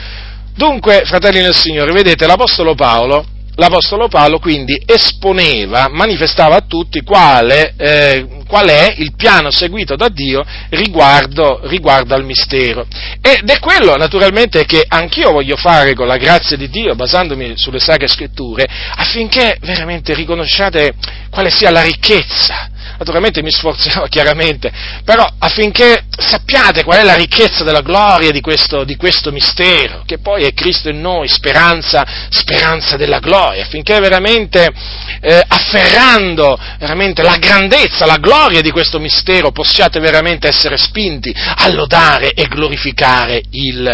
Dunque, 0.55 1.03
fratelli 1.05 1.41
nel 1.41 1.55
Signore, 1.55 1.93
vedete, 1.93 2.25
l'Apostolo 2.27 2.77
Paolo 2.77 3.27
l'Apostolo 3.57 4.09
Paolo 4.09 4.39
quindi 4.39 4.81
esponeva, 4.85 5.89
manifestava 5.91 6.57
a 6.57 6.65
tutti 6.67 7.03
quale, 7.03 7.75
eh, 7.77 8.27
qual 8.47 8.69
è 8.69 8.95
il 8.99 9.15
piano 9.17 9.51
seguito 9.51 9.97
da 9.97 10.09
Dio 10.09 10.45
riguardo, 10.71 11.61
riguardo, 11.65 12.15
al 12.15 12.25
mistero. 12.25 12.87
Ed 13.21 13.49
è 13.49 13.59
quello 13.59 13.97
naturalmente 13.97 14.65
che 14.65 14.85
anch'io 14.87 15.33
voglio 15.33 15.57
fare 15.57 15.95
con 15.95 16.07
la 16.07 16.17
grazia 16.17 16.57
di 16.57 16.69
Dio, 16.69 16.95
basandomi 16.95 17.57
sulle 17.57 17.81
sacre 17.81 18.09
scritture, 18.09 18.67
affinché 18.97 19.59
veramente 19.61 20.15
riconosciate 20.15 20.95
quale 21.31 21.51
sia 21.51 21.71
la 21.71 21.83
ricchezza 21.83 22.71
naturalmente 22.99 23.43
mi 23.43 23.51
sforzerò 23.51 24.05
chiaramente, 24.11 24.73
però 25.05 25.27
affinché 25.39 26.05
sappiate 26.11 26.85
qual 26.85 26.99
è 26.99 27.03
la 27.05 27.15
ricchezza 27.15 27.65
della 27.65 27.81
gloria 27.81 28.31
di 28.31 28.41
questo, 28.41 28.85
di 28.85 28.97
questo 28.97 29.31
mistero, 29.31 30.03
che 30.07 30.19
poi 30.19 30.45
è 30.45 30.53
Cristo 30.53 30.89
in 30.89 31.01
noi, 31.01 31.29
speranza, 31.29 32.05
speranza 32.31 32.97
della 32.97 33.19
gloria, 33.19 33.63
affinché 33.63 33.99
veramente 34.01 34.73
eh, 35.21 35.43
afferrando 35.47 36.59
veramente 36.79 37.23
la 37.23 37.37
grandezza, 37.37 38.07
la 38.07 38.19
gloria 38.19 38.61
di 38.61 38.71
questo 38.71 38.99
mistero 38.99 39.51
possiate 39.51 40.01
veramente 40.01 40.49
essere 40.49 40.77
spinti 40.77 41.35
a 41.35 41.69
lodare 41.69 42.33
e 42.33 42.47
glorificare 42.47 43.43
il, 43.51 43.87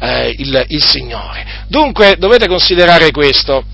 eh, 0.00 0.34
il, 0.38 0.64
il 0.68 0.84
Signore. 0.84 1.64
Dunque 1.68 2.16
dovete 2.18 2.46
considerare 2.46 3.10
questo 3.10 3.64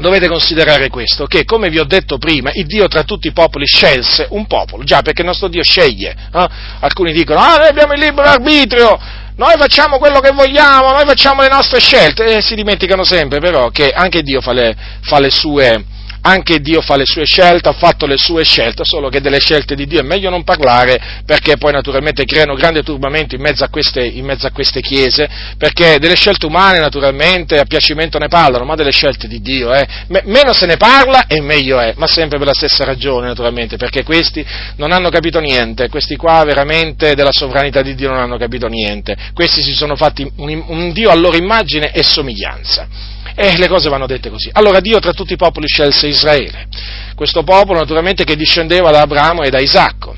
dovete 0.00 0.28
considerare 0.28 0.88
questo, 0.88 1.26
che 1.26 1.44
come 1.44 1.68
vi 1.68 1.78
ho 1.78 1.84
detto 1.84 2.18
prima, 2.18 2.50
il 2.52 2.66
Dio 2.66 2.88
tra 2.88 3.02
tutti 3.02 3.28
i 3.28 3.32
popoli 3.32 3.66
scelse 3.66 4.26
un 4.30 4.46
popolo, 4.46 4.84
già 4.84 5.02
perché 5.02 5.22
il 5.22 5.28
nostro 5.28 5.48
Dio 5.48 5.62
sceglie. 5.62 6.14
Eh? 6.32 6.48
Alcuni 6.80 7.12
dicono, 7.12 7.40
ah, 7.40 7.56
noi 7.56 7.68
abbiamo 7.68 7.92
il 7.92 8.00
libero 8.00 8.28
arbitrio, 8.28 8.98
noi 9.36 9.54
facciamo 9.56 9.98
quello 9.98 10.20
che 10.20 10.32
vogliamo, 10.32 10.90
noi 10.92 11.04
facciamo 11.04 11.42
le 11.42 11.48
nostre 11.48 11.78
scelte, 11.80 12.36
e 12.36 12.42
si 12.42 12.54
dimenticano 12.54 13.04
sempre 13.04 13.38
però 13.38 13.68
che 13.70 13.90
anche 13.90 14.22
Dio 14.22 14.40
fa 14.40 14.52
le, 14.52 14.76
fa 15.02 15.20
le 15.20 15.30
sue 15.30 15.84
anche 16.28 16.60
Dio 16.60 16.80
fa 16.80 16.96
le 16.96 17.06
sue 17.06 17.24
scelte, 17.24 17.68
ha 17.68 17.72
fatto 17.72 18.06
le 18.06 18.16
sue 18.16 18.44
scelte, 18.44 18.82
solo 18.84 19.08
che 19.08 19.20
delle 19.20 19.38
scelte 19.38 19.74
di 19.74 19.86
Dio 19.86 20.00
è 20.00 20.02
meglio 20.02 20.30
non 20.30 20.44
parlare 20.44 21.22
perché 21.24 21.56
poi 21.56 21.72
naturalmente 21.72 22.24
creano 22.24 22.54
grande 22.54 22.82
turbamento 22.82 23.34
in 23.34 23.40
mezzo 23.40 23.64
a 23.64 23.68
queste, 23.68 24.12
mezzo 24.22 24.46
a 24.46 24.50
queste 24.50 24.80
chiese, 24.80 25.28
perché 25.56 25.98
delle 25.98 26.16
scelte 26.16 26.46
umane 26.46 26.78
naturalmente 26.78 27.58
a 27.58 27.64
piacimento 27.64 28.18
ne 28.18 28.28
parlano, 28.28 28.64
ma 28.64 28.74
delle 28.74 28.90
scelte 28.90 29.26
di 29.26 29.40
Dio, 29.40 29.72
eh, 29.72 29.86
meno 30.24 30.52
se 30.52 30.66
ne 30.66 30.76
parla 30.76 31.26
e 31.26 31.40
meglio 31.40 31.80
è, 31.80 31.94
ma 31.96 32.06
sempre 32.06 32.38
per 32.38 32.46
la 32.46 32.54
stessa 32.54 32.84
ragione 32.84 33.26
naturalmente, 33.26 33.76
perché 33.76 34.04
questi 34.04 34.44
non 34.76 34.92
hanno 34.92 35.08
capito 35.10 35.40
niente, 35.40 35.88
questi 35.88 36.16
qua 36.16 36.44
veramente 36.44 37.14
della 37.14 37.32
sovranità 37.32 37.82
di 37.82 37.94
Dio 37.94 38.10
non 38.10 38.18
hanno 38.18 38.36
capito 38.36 38.66
niente, 38.66 39.16
questi 39.32 39.62
si 39.62 39.72
sono 39.72 39.96
fatti 39.96 40.30
un, 40.36 40.64
un 40.66 40.92
Dio 40.92 41.10
a 41.10 41.14
loro 41.14 41.36
immagine 41.36 41.90
e 41.92 42.02
somiglianza. 42.02 43.16
E 43.40 43.56
le 43.56 43.68
cose 43.68 43.88
vanno 43.88 44.06
dette 44.06 44.30
così. 44.30 44.50
Allora 44.52 44.80
Dio 44.80 44.98
tra 44.98 45.12
tutti 45.12 45.34
i 45.34 45.36
popoli 45.36 45.68
scelse 45.68 46.08
Israele, 46.08 46.66
questo 47.14 47.44
popolo 47.44 47.78
naturalmente 47.78 48.24
che 48.24 48.34
discendeva 48.34 48.90
da 48.90 49.02
Abramo 49.02 49.42
e 49.42 49.50
da 49.50 49.60
Isacco. 49.60 50.16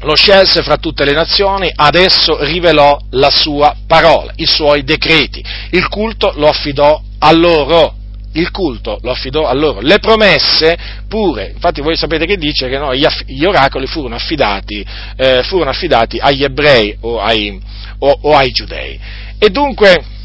Lo 0.00 0.16
scelse 0.16 0.60
fra 0.64 0.76
tutte 0.76 1.04
le 1.04 1.12
nazioni, 1.12 1.70
adesso 1.72 2.42
rivelò 2.42 2.98
la 3.10 3.30
sua 3.30 3.76
parola, 3.86 4.32
i 4.34 4.46
suoi 4.46 4.82
decreti. 4.82 5.44
Il 5.70 5.86
culto 5.86 6.32
lo 6.34 6.48
affidò 6.48 7.00
a 7.20 7.30
loro, 7.30 7.94
il 8.32 8.50
culto 8.50 8.98
lo 9.00 9.12
affidò 9.12 9.46
a 9.46 9.52
loro, 9.52 9.80
le 9.80 10.00
promesse 10.00 10.76
pure, 11.06 11.52
infatti 11.54 11.80
voi 11.80 11.96
sapete 11.96 12.26
che 12.26 12.36
dice 12.36 12.68
che 12.68 12.78
no, 12.78 12.92
gli, 12.92 13.44
oracoli 13.44 13.86
furono 13.86 14.16
affidati, 14.16 14.84
eh, 15.16 15.44
furono 15.44 15.70
affidati 15.70 16.18
agli 16.18 16.42
ebrei 16.42 16.96
o 17.02 17.20
ai, 17.20 17.60
o, 18.00 18.18
o 18.22 18.34
ai 18.34 18.50
giudei. 18.50 18.98
E 19.38 19.50
dunque 19.50 20.18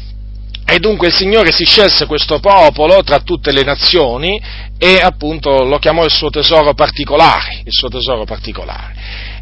e 0.68 0.78
dunque 0.80 1.06
il 1.06 1.14
Signore 1.14 1.52
si 1.52 1.64
scelse 1.64 2.06
questo 2.06 2.40
popolo 2.40 3.02
tra 3.04 3.20
tutte 3.20 3.52
le 3.52 3.62
nazioni 3.62 4.40
e 4.76 4.98
appunto 5.00 5.62
lo 5.62 5.78
chiamò 5.78 6.04
il 6.04 6.10
suo 6.10 6.28
tesoro 6.28 6.74
particolare, 6.74 7.60
il 7.64 7.72
suo 7.72 7.88
tesoro 7.88 8.24
particolare. 8.24 8.94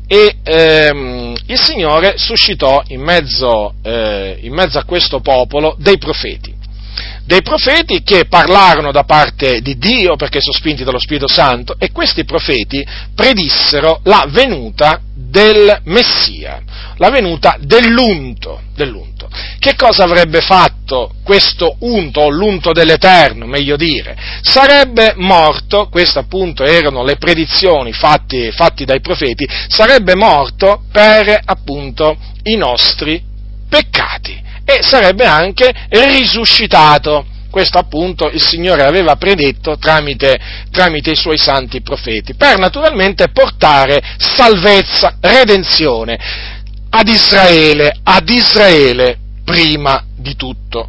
E 0.07 0.37
ehm, 0.43 1.35
il 1.47 1.59
Signore 1.59 2.19
suscitò 2.19 2.83
in 2.89 3.01
mezzo, 3.01 3.75
eh, 3.83 4.37
in 4.43 4.53
mezzo 4.53 4.79
a 4.79 4.85
questo 4.85 5.21
popolo 5.21 5.75
dei 5.79 5.97
profeti, 5.97 6.55
dei 7.27 7.43
profeti 7.43 8.03
che 8.03 8.27
parlarono 8.27 8.93
da 8.93 9.05
parte 9.05 9.61
di 9.61 9.79
Dio 9.79 10.17
perché 10.17 10.41
sono 10.41 10.57
spinti 10.57 10.85
dallo 10.85 10.99
Spirito 10.99 11.29
Santo 11.29 11.77
e 11.79 11.91
questi 11.91 12.25
profeti 12.25 12.87
predissero 13.15 14.01
la 14.05 14.27
venuta 14.29 15.01
del 15.15 15.81
Messia, 15.85 16.63
la 16.97 17.11
venuta 17.11 17.57
dell'unto, 17.61 18.61
dell'unto. 18.75 19.29
Che 19.59 19.75
cosa 19.75 20.05
avrebbe 20.05 20.43
fatto 20.43 21.15
questo 21.25 21.77
unto, 21.81 22.21
o 22.21 22.29
l'unto 22.29 22.73
dell'Eterno, 22.73 23.47
meglio 23.47 23.77
dire? 23.77 24.17
Sarebbe 24.43 25.15
morto, 25.17 25.89
queste 25.89 26.19
appunto 26.19 26.63
erano 26.63 27.03
le 27.05 27.17
predizioni 27.17 27.93
fatti, 27.93 28.53
fatti 28.53 28.85
dai 28.85 29.01
profeti, 29.01 29.49
sarebbe 29.69 30.15
morto 30.15 30.85
per 30.93 31.41
appunto 31.45 32.17
i 32.43 32.57
nostri 32.57 33.23
peccati 33.69 34.43
e 34.65 34.81
sarebbe 34.83 35.25
anche 35.25 35.73
risuscitato. 35.89 37.27
Questo 37.51 37.79
appunto 37.79 38.29
il 38.31 38.43
Signore 38.43 38.83
aveva 38.83 39.15
predetto 39.15 39.79
tramite, 39.79 40.37
tramite 40.73 41.13
i 41.13 41.17
suoi 41.17 41.39
santi 41.39 41.83
profeti, 41.83 42.35
per 42.35 42.59
naturalmente 42.59 43.29
portare 43.29 44.03
salvezza, 44.17 45.19
redenzione 45.21 46.19
ad 46.91 47.07
Israele, 47.09 47.97
ad 48.03 48.29
Israele 48.29 49.19
prima 49.45 50.03
di 50.17 50.35
tutto. 50.35 50.89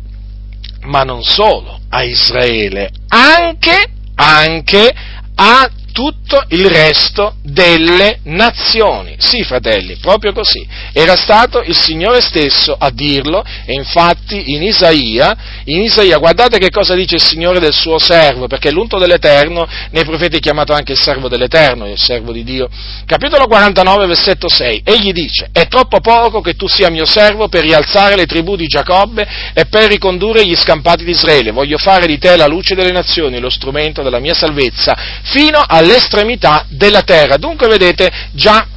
Ma 0.86 1.04
non 1.04 1.24
solo 1.24 1.82
a 1.90 2.04
Israele, 2.04 2.90
anche, 3.10 3.86
anche 4.16 4.94
a 5.36 5.70
tutto 5.96 6.44
il 6.50 6.66
resto 6.66 7.36
delle 7.42 8.20
nazioni. 8.24 9.16
Sì, 9.18 9.46
fratelli, 9.46 9.96
proprio 9.96 10.34
così. 10.34 10.68
Era 10.92 11.16
stato 11.16 11.62
il 11.62 11.74
Signore 11.74 12.20
stesso 12.20 12.76
a 12.78 12.90
dirlo 12.90 13.42
e 13.66 13.72
infatti 13.72 14.52
in 14.52 14.62
Isaia, 14.62 15.64
in 15.64 15.80
Isaia, 15.80 16.18
guardate 16.18 16.58
che 16.58 16.70
cosa 16.70 16.96
dice 16.96 17.16
il 17.16 17.24
Signore 17.24 17.60
del 17.60 17.72
suo 17.72 17.98
servo, 17.98 18.48
perché 18.48 18.72
l'unto 18.72 18.98
dell'Eterno 18.98 19.66
nei 19.92 20.04
profeti 20.04 20.36
è 20.36 20.40
chiamato 20.42 20.74
anche 20.74 20.92
il 20.92 21.00
servo 21.00 21.30
dell'Eterno, 21.30 21.90
il 21.90 21.98
servo 21.98 22.34
di 22.34 22.44
Dio. 22.44 22.68
Capitolo 23.06 23.48
49, 23.48 24.06
versetto 24.06 24.50
6. 24.50 24.82
Egli 24.84 25.14
dice, 25.14 25.48
è 25.54 25.70
troppo 25.70 26.02
poco 26.02 26.42
che 26.42 26.56
tu 26.56 26.68
sia 26.68 26.90
mio 26.90 27.06
servo 27.06 27.48
per 27.48 27.62
rialzare 27.62 28.18
le 28.18 28.26
tribù 28.26 28.58
di 28.58 28.68
Giacobbe 28.68 29.26
e 29.54 29.66
per 29.68 29.88
ricondurre 29.88 30.46
gli 30.46 30.58
scampati 30.58 31.06
di 31.06 31.12
Israele. 31.12 31.52
Voglio 31.52 31.78
fare 31.78 32.06
di 32.06 32.18
te 32.18 32.36
la 32.36 32.48
luce 32.48 32.76
delle 32.76 32.92
nazioni, 32.92 33.40
lo 33.40 33.50
strumento 33.50 34.04
della 34.04 34.20
mia 34.20 34.34
salvezza, 34.34 35.22
fino 35.24 35.64
al 35.66 35.84
all'estremità 35.86 36.66
della 36.70 37.04
terra. 37.04 37.38
Dunque 37.38 37.68
vedete, 37.68 38.12
già, 38.32 38.68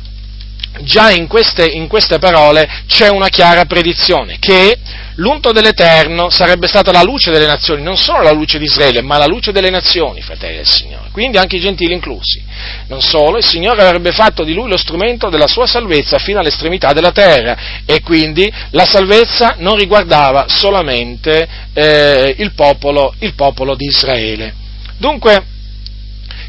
già 0.83 1.11
in, 1.11 1.27
queste, 1.27 1.65
in 1.65 1.89
queste 1.89 2.19
parole 2.19 2.69
c'è 2.87 3.09
una 3.09 3.29
chiara 3.29 3.65
predizione, 3.65 4.37
che 4.39 4.79
l'unto 5.17 5.51
dell'Eterno 5.51 6.31
sarebbe 6.31 6.69
stata 6.69 6.93
la 6.93 7.03
luce 7.03 7.33
delle 7.33 7.47
nazioni, 7.47 7.83
non 7.83 7.97
solo 7.97 8.23
la 8.23 8.31
luce 8.31 8.59
di 8.59 8.67
Israele, 8.67 9.01
ma 9.01 9.19
la 9.19 9.27
luce 9.27 9.51
delle 9.51 9.71
nazioni, 9.71 10.21
fratelli 10.21 10.57
del 10.57 10.69
Signore, 10.69 11.09
quindi 11.11 11.39
anche 11.39 11.57
i 11.57 11.61
gentili 11.61 11.95
inclusi. 11.95 12.45
Non 12.89 13.01
solo, 13.01 13.39
il 13.39 13.45
Signore 13.45 13.83
avrebbe 13.83 14.13
fatto 14.13 14.45
di 14.45 14.53
lui 14.53 14.69
lo 14.69 14.77
strumento 14.77 15.29
della 15.31 15.49
sua 15.49 15.67
salvezza 15.67 16.19
fino 16.19 16.39
all'estremità 16.39 16.93
della 16.93 17.13
terra 17.13 17.57
e 17.85 18.01
quindi 18.03 18.53
la 18.71 18.85
salvezza 18.85 19.57
non 19.59 19.77
riguardava 19.77 20.47
solamente 20.49 21.49
eh, 21.73 22.35
il, 22.39 22.53
popolo, 22.53 23.15
il 23.21 23.35
popolo 23.35 23.75
di 23.75 23.87
Israele. 23.87 24.55
Dunque, 24.99 25.57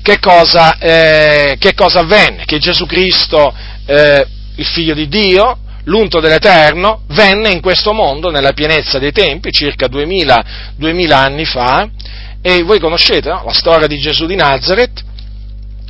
che 0.01 0.19
cosa, 0.19 0.77
eh, 0.77 1.55
che 1.59 1.73
cosa 1.73 1.99
avvenne? 1.99 2.45
Che 2.45 2.59
Gesù 2.59 2.85
Cristo, 2.85 3.53
eh, 3.85 4.25
il 4.55 4.65
figlio 4.65 4.93
di 4.93 5.07
Dio, 5.07 5.57
l'unto 5.85 6.19
dell'Eterno, 6.19 7.01
venne 7.07 7.49
in 7.49 7.61
questo 7.61 7.93
mondo 7.93 8.29
nella 8.29 8.53
pienezza 8.53 8.99
dei 8.99 9.11
tempi, 9.11 9.51
circa 9.51 9.87
2000, 9.87 10.45
2000 10.75 11.17
anni 11.17 11.45
fa, 11.45 11.89
e 12.41 12.63
voi 12.63 12.79
conoscete 12.79 13.29
no? 13.29 13.43
la 13.45 13.53
storia 13.53 13.87
di 13.87 13.99
Gesù 13.99 14.25
di 14.25 14.35
Nazareth, 14.35 15.03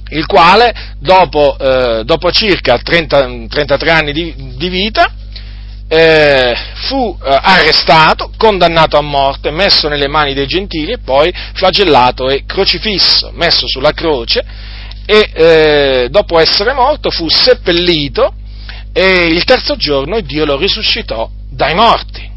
il 0.09 0.25
quale 0.25 0.95
dopo, 0.99 1.57
eh, 1.59 2.03
dopo 2.03 2.31
circa 2.31 2.77
30, 2.79 3.47
33 3.47 3.91
anni 3.91 4.11
di, 4.11 4.33
di 4.55 4.69
vita 4.69 5.13
eh, 5.91 6.55
fu 6.87 7.17
eh, 7.19 7.39
arrestato, 7.41 8.31
condannato 8.37 8.95
a 8.95 9.01
morte, 9.01 9.49
messo 9.49 9.89
nelle 9.89 10.07
mani 10.07 10.35
dei 10.35 10.45
gentili 10.45 10.93
e 10.93 10.99
poi 10.99 11.33
flagellato 11.53 12.29
e 12.29 12.45
crocifisso, 12.45 13.31
messo 13.33 13.67
sulla 13.67 13.91
croce 13.91 14.45
e 15.05 15.29
eh, 15.33 16.07
dopo 16.11 16.37
essere 16.37 16.73
morto 16.73 17.09
fu 17.09 17.27
seppellito 17.27 18.31
e 18.93 19.25
il 19.25 19.43
terzo 19.43 19.75
giorno 19.75 20.21
Dio 20.21 20.45
lo 20.45 20.55
risuscitò 20.55 21.27
dai 21.49 21.73
morti. 21.73 22.29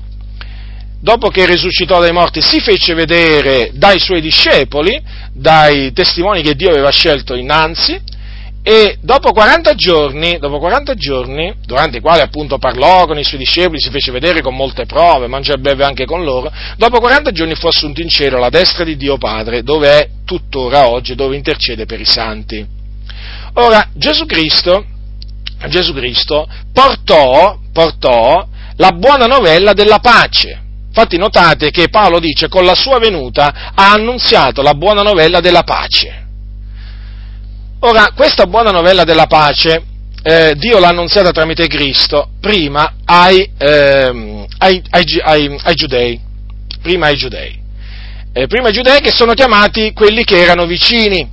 Dopo 0.98 1.28
che 1.28 1.44
risuscitò 1.44 2.00
dai 2.00 2.12
morti 2.12 2.40
si 2.40 2.60
fece 2.60 2.94
vedere 2.94 3.72
dai 3.74 3.98
suoi 3.98 4.22
discepoli, 4.22 4.98
dai 5.32 5.92
testimoni 5.92 6.40
che 6.42 6.54
Dio 6.54 6.70
aveva 6.70 6.90
scelto 6.90 7.34
innanzi, 7.34 8.00
e 8.64 8.96
dopo 9.00 9.32
40 9.32 9.74
giorni, 9.74 10.38
dopo 10.38 10.60
40 10.60 10.94
giorni, 10.94 11.52
durante 11.66 11.96
i 11.96 12.00
quali 12.00 12.20
appunto 12.20 12.58
parlò 12.58 13.06
con 13.06 13.18
i 13.18 13.24
suoi 13.24 13.40
discepoli, 13.40 13.80
si 13.80 13.90
fece 13.90 14.12
vedere 14.12 14.40
con 14.40 14.54
molte 14.54 14.86
prove, 14.86 15.26
mangia 15.26 15.54
e 15.54 15.58
beve 15.58 15.84
anche 15.84 16.04
con 16.04 16.22
loro, 16.22 16.52
dopo 16.76 17.00
40 17.00 17.32
giorni 17.32 17.56
fu 17.56 17.66
assunto 17.66 18.00
in 18.00 18.08
cielo 18.08 18.36
alla 18.36 18.50
destra 18.50 18.84
di 18.84 18.96
Dio 18.96 19.18
Padre, 19.18 19.64
dove 19.64 19.88
è 19.98 20.08
tuttora 20.24 20.88
oggi, 20.88 21.16
dove 21.16 21.34
intercede 21.34 21.86
per 21.86 21.98
i 21.98 22.04
santi. 22.04 22.64
Ora, 23.54 23.88
Gesù 23.94 24.26
Cristo, 24.26 24.84
Gesù 25.68 25.92
Cristo 25.92 26.48
portò, 26.72 27.58
portò 27.72 28.46
la 28.76 28.92
buona 28.92 29.26
novella 29.26 29.72
della 29.72 29.98
pace. 29.98 30.60
Infatti 30.86 31.16
notate 31.16 31.70
che 31.70 31.88
Paolo 31.88 32.20
dice 32.20 32.48
con 32.48 32.64
la 32.64 32.74
sua 32.74 32.98
venuta 32.98 33.72
ha 33.74 33.92
annunziato 33.92 34.62
la 34.62 34.74
buona 34.74 35.02
novella 35.02 35.40
della 35.40 35.62
pace. 35.62 36.21
Ora, 37.84 38.12
questa 38.14 38.46
buona 38.46 38.70
novella 38.70 39.02
della 39.02 39.26
pace, 39.26 39.82
eh, 40.22 40.54
Dio 40.56 40.78
l'ha 40.78 40.90
annunziata 40.90 41.32
tramite 41.32 41.66
Cristo 41.66 42.28
prima 42.40 42.98
ai, 43.04 43.50
eh, 43.58 44.46
ai, 44.58 44.82
ai, 44.90 45.60
ai 45.64 45.74
giudei, 45.74 46.20
prima 46.80 47.06
ai 47.06 47.16
giudei. 47.16 47.60
Eh, 48.32 48.46
prima 48.46 48.68
ai 48.68 48.72
giudei 48.72 49.00
che 49.00 49.10
sono 49.10 49.32
chiamati 49.34 49.92
quelli 49.94 50.22
che 50.22 50.40
erano 50.40 50.64
vicini, 50.64 51.28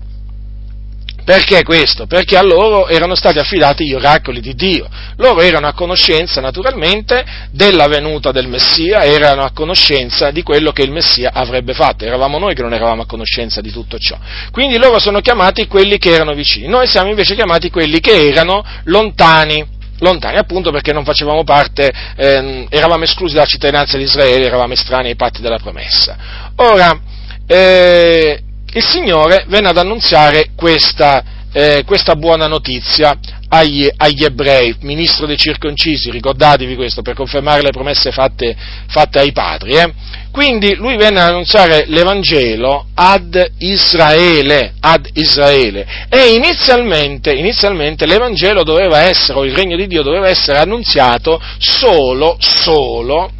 perché 1.29 1.61
questo? 1.61 2.07
Perché 2.07 2.37
a 2.37 2.41
loro 2.41 2.87
erano 2.87 3.13
stati 3.13 3.37
affidati 3.37 3.85
gli 3.85 3.93
oracoli 3.93 4.41
di 4.41 4.55
Dio. 4.55 4.89
Loro 5.17 5.41
erano 5.41 5.67
a 5.67 5.73
conoscenza 5.73 6.41
naturalmente 6.41 7.23
della 7.51 7.85
venuta 7.85 8.31
del 8.31 8.47
Messia, 8.47 9.03
erano 9.03 9.43
a 9.43 9.51
conoscenza 9.51 10.31
di 10.31 10.41
quello 10.41 10.71
che 10.71 10.81
il 10.81 10.89
Messia 10.89 11.29
avrebbe 11.31 11.75
fatto. 11.75 12.03
Eravamo 12.03 12.39
noi 12.39 12.55
che 12.55 12.63
non 12.63 12.73
eravamo 12.73 13.03
a 13.03 13.05
conoscenza 13.05 13.61
di 13.61 13.69
tutto 13.69 13.99
ciò. 13.99 14.17
Quindi 14.49 14.79
loro 14.79 14.97
sono 14.97 15.19
chiamati 15.19 15.67
quelli 15.67 15.99
che 15.99 16.09
erano 16.09 16.33
vicini. 16.33 16.67
Noi 16.67 16.87
siamo 16.87 17.09
invece 17.09 17.35
chiamati 17.35 17.69
quelli 17.69 17.99
che 17.99 18.27
erano 18.27 18.65
lontani 18.85 19.77
lontani 19.99 20.37
appunto 20.37 20.71
perché 20.71 20.93
non 20.93 21.03
facevamo 21.03 21.43
parte, 21.43 21.91
ehm, 22.15 22.67
eravamo 22.69 23.03
esclusi 23.03 23.35
dalla 23.35 23.45
cittadinanza 23.45 23.97
di 23.97 24.03
Israele, 24.03 24.45
eravamo 24.45 24.73
estranei 24.73 25.11
ai 25.11 25.15
patti 25.15 25.41
della 25.41 25.59
promessa. 25.59 26.17
Ora, 26.55 26.99
eh, 27.45 28.43
il 28.73 28.83
Signore 28.83 29.45
venne 29.47 29.69
ad 29.69 29.77
annunziare 29.77 30.49
questa, 30.55 31.23
eh, 31.51 31.83
questa 31.85 32.15
buona 32.15 32.47
notizia 32.47 33.17
agli, 33.49 33.89
agli, 33.97 34.23
ebrei, 34.23 34.75
ministro 34.81 35.25
dei 35.25 35.37
circoncisi, 35.37 36.11
ricordatevi 36.11 36.75
questo 36.75 37.01
per 37.01 37.15
confermare 37.15 37.63
le 37.63 37.71
promesse 37.71 38.11
fatte, 38.11 38.55
fatte 38.87 39.19
ai 39.19 39.31
padri. 39.31 39.73
Eh? 39.73 39.91
Quindi 40.31 40.75
lui 40.75 40.95
venne 40.97 41.19
ad 41.19 41.29
annunciare 41.29 41.85
l'Evangelo 41.87 42.85
ad 42.93 43.53
Israele, 43.57 44.73
ad 44.79 45.09
Israele. 45.13 46.05
e 46.09 46.33
inizialmente, 46.33 47.33
inizialmente 47.33 48.05
l'Evangelo 48.05 48.63
doveva 48.63 48.99
essere, 48.99 49.39
o 49.39 49.45
il 49.45 49.55
regno 49.55 49.75
di 49.75 49.87
Dio 49.87 50.03
doveva 50.03 50.27
essere 50.27 50.59
annunziato 50.59 51.41
solo, 51.57 52.37
solo 52.39 53.31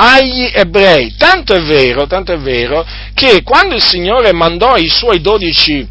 agli 0.00 0.48
ebrei. 0.52 1.14
Tanto 1.16 1.54
è 1.54 1.60
vero, 1.60 2.06
tanto 2.06 2.32
è 2.32 2.38
vero, 2.38 2.86
che 3.14 3.42
quando 3.42 3.74
il 3.74 3.82
Signore 3.82 4.32
mandò 4.32 4.76
i 4.76 4.88
suoi 4.88 5.20
dodici 5.20 5.86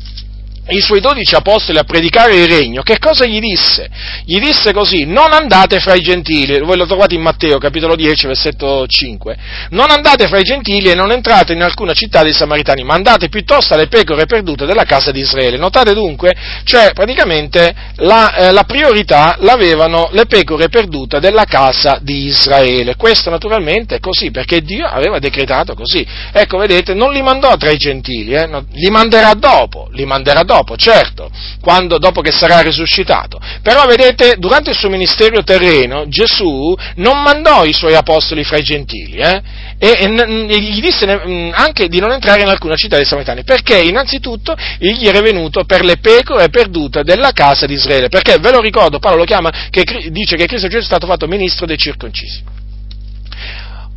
i 0.69 0.81
suoi 0.81 0.99
dodici 0.99 1.35
apostoli 1.35 1.77
a 1.77 1.83
predicare 1.83 2.35
il 2.35 2.47
regno, 2.47 2.81
che 2.81 2.99
cosa 2.99 3.25
gli 3.25 3.39
disse? 3.39 3.89
Gli 4.25 4.39
disse 4.39 4.73
così, 4.73 5.05
non 5.05 5.31
andate 5.31 5.79
fra 5.79 5.93
i 5.93 6.01
gentili, 6.01 6.59
voi 6.59 6.77
lo 6.77 6.85
trovate 6.85 7.15
in 7.15 7.21
Matteo 7.21 7.57
capitolo 7.57 7.95
10 7.95 8.27
versetto 8.27 8.85
5, 8.85 9.37
non 9.69 9.91
andate 9.91 10.27
fra 10.27 10.39
i 10.39 10.43
gentili 10.43 10.89
e 10.89 10.95
non 10.95 11.11
entrate 11.11 11.53
in 11.53 11.61
alcuna 11.61 11.93
città 11.93 12.23
dei 12.23 12.33
Samaritani, 12.33 12.83
ma 12.83 12.95
andate 12.95 13.29
piuttosto 13.29 13.73
alle 13.73 13.87
pecore 13.87 14.25
perdute 14.25 14.65
della 14.65 14.83
casa 14.83 15.11
di 15.11 15.19
Israele. 15.19 15.57
Notate 15.57 15.93
dunque, 15.93 16.35
cioè 16.63 16.91
praticamente 16.93 17.73
la, 17.97 18.35
eh, 18.35 18.51
la 18.51 18.63
priorità 18.63 19.37
l'avevano 19.39 20.09
le 20.11 20.25
pecore 20.25 20.67
perdute 20.67 21.19
della 21.19 21.45
casa 21.45 21.99
di 22.01 22.25
Israele. 22.25 22.95
Questo 22.95 23.29
naturalmente 23.29 23.95
è 23.95 23.99
così, 23.99 24.31
perché 24.31 24.61
Dio 24.61 24.85
aveva 24.85 25.19
decretato 25.19 25.75
così. 25.75 26.05
Ecco, 26.31 26.57
vedete, 26.57 26.93
non 26.93 27.13
li 27.13 27.21
mandò 27.21 27.55
tra 27.55 27.69
i 27.69 27.77
gentili, 27.77 28.33
eh, 28.33 28.47
no, 28.47 28.65
li 28.73 28.89
manderà 28.89 29.33
dopo, 29.33 29.87
li 29.93 30.05
manderà 30.05 30.43
dopo 30.43 30.56
dopo, 30.57 30.75
certo, 30.75 31.29
quando, 31.61 31.97
dopo 31.97 32.21
che 32.21 32.31
sarà 32.31 32.59
risuscitato. 32.61 33.39
Però 33.61 33.85
vedete, 33.85 34.35
durante 34.37 34.71
il 34.71 34.75
suo 34.75 34.89
ministero 34.89 35.43
terreno, 35.43 36.07
Gesù 36.07 36.75
non 36.95 37.21
mandò 37.21 37.63
i 37.63 37.73
suoi 37.73 37.95
apostoli 37.95 38.43
fra 38.43 38.57
i 38.57 38.63
gentili, 38.63 39.17
eh? 39.17 39.41
e, 39.77 39.89
e, 39.89 40.47
e, 40.49 40.59
gli 40.59 40.81
disse 40.81 41.05
anche 41.53 41.87
di 41.87 41.99
non 41.99 42.11
entrare 42.11 42.41
in 42.41 42.47
alcuna 42.47 42.75
città 42.75 42.95
dei 42.95 43.05
Samaritani, 43.05 43.43
perché 43.43 43.79
innanzitutto 43.79 44.55
egli 44.79 45.07
era 45.07 45.21
venuto 45.21 45.63
per 45.65 45.83
le 45.83 45.97
pecore 45.97 46.49
perdute 46.49 47.03
della 47.03 47.31
casa 47.31 47.65
di 47.65 47.73
Israele, 47.73 48.09
perché 48.09 48.37
ve 48.39 48.51
lo 48.51 48.59
ricordo, 48.59 48.99
Paolo 48.99 49.17
lo 49.17 49.25
chiama, 49.25 49.51
che 49.69 49.83
dice 50.09 50.35
che 50.35 50.45
Cristo 50.45 50.67
Gesù 50.67 50.83
è 50.83 50.85
stato 50.85 51.05
fatto 51.05 51.27
ministro 51.27 51.65
dei 51.65 51.77
circoncisi. 51.77 52.65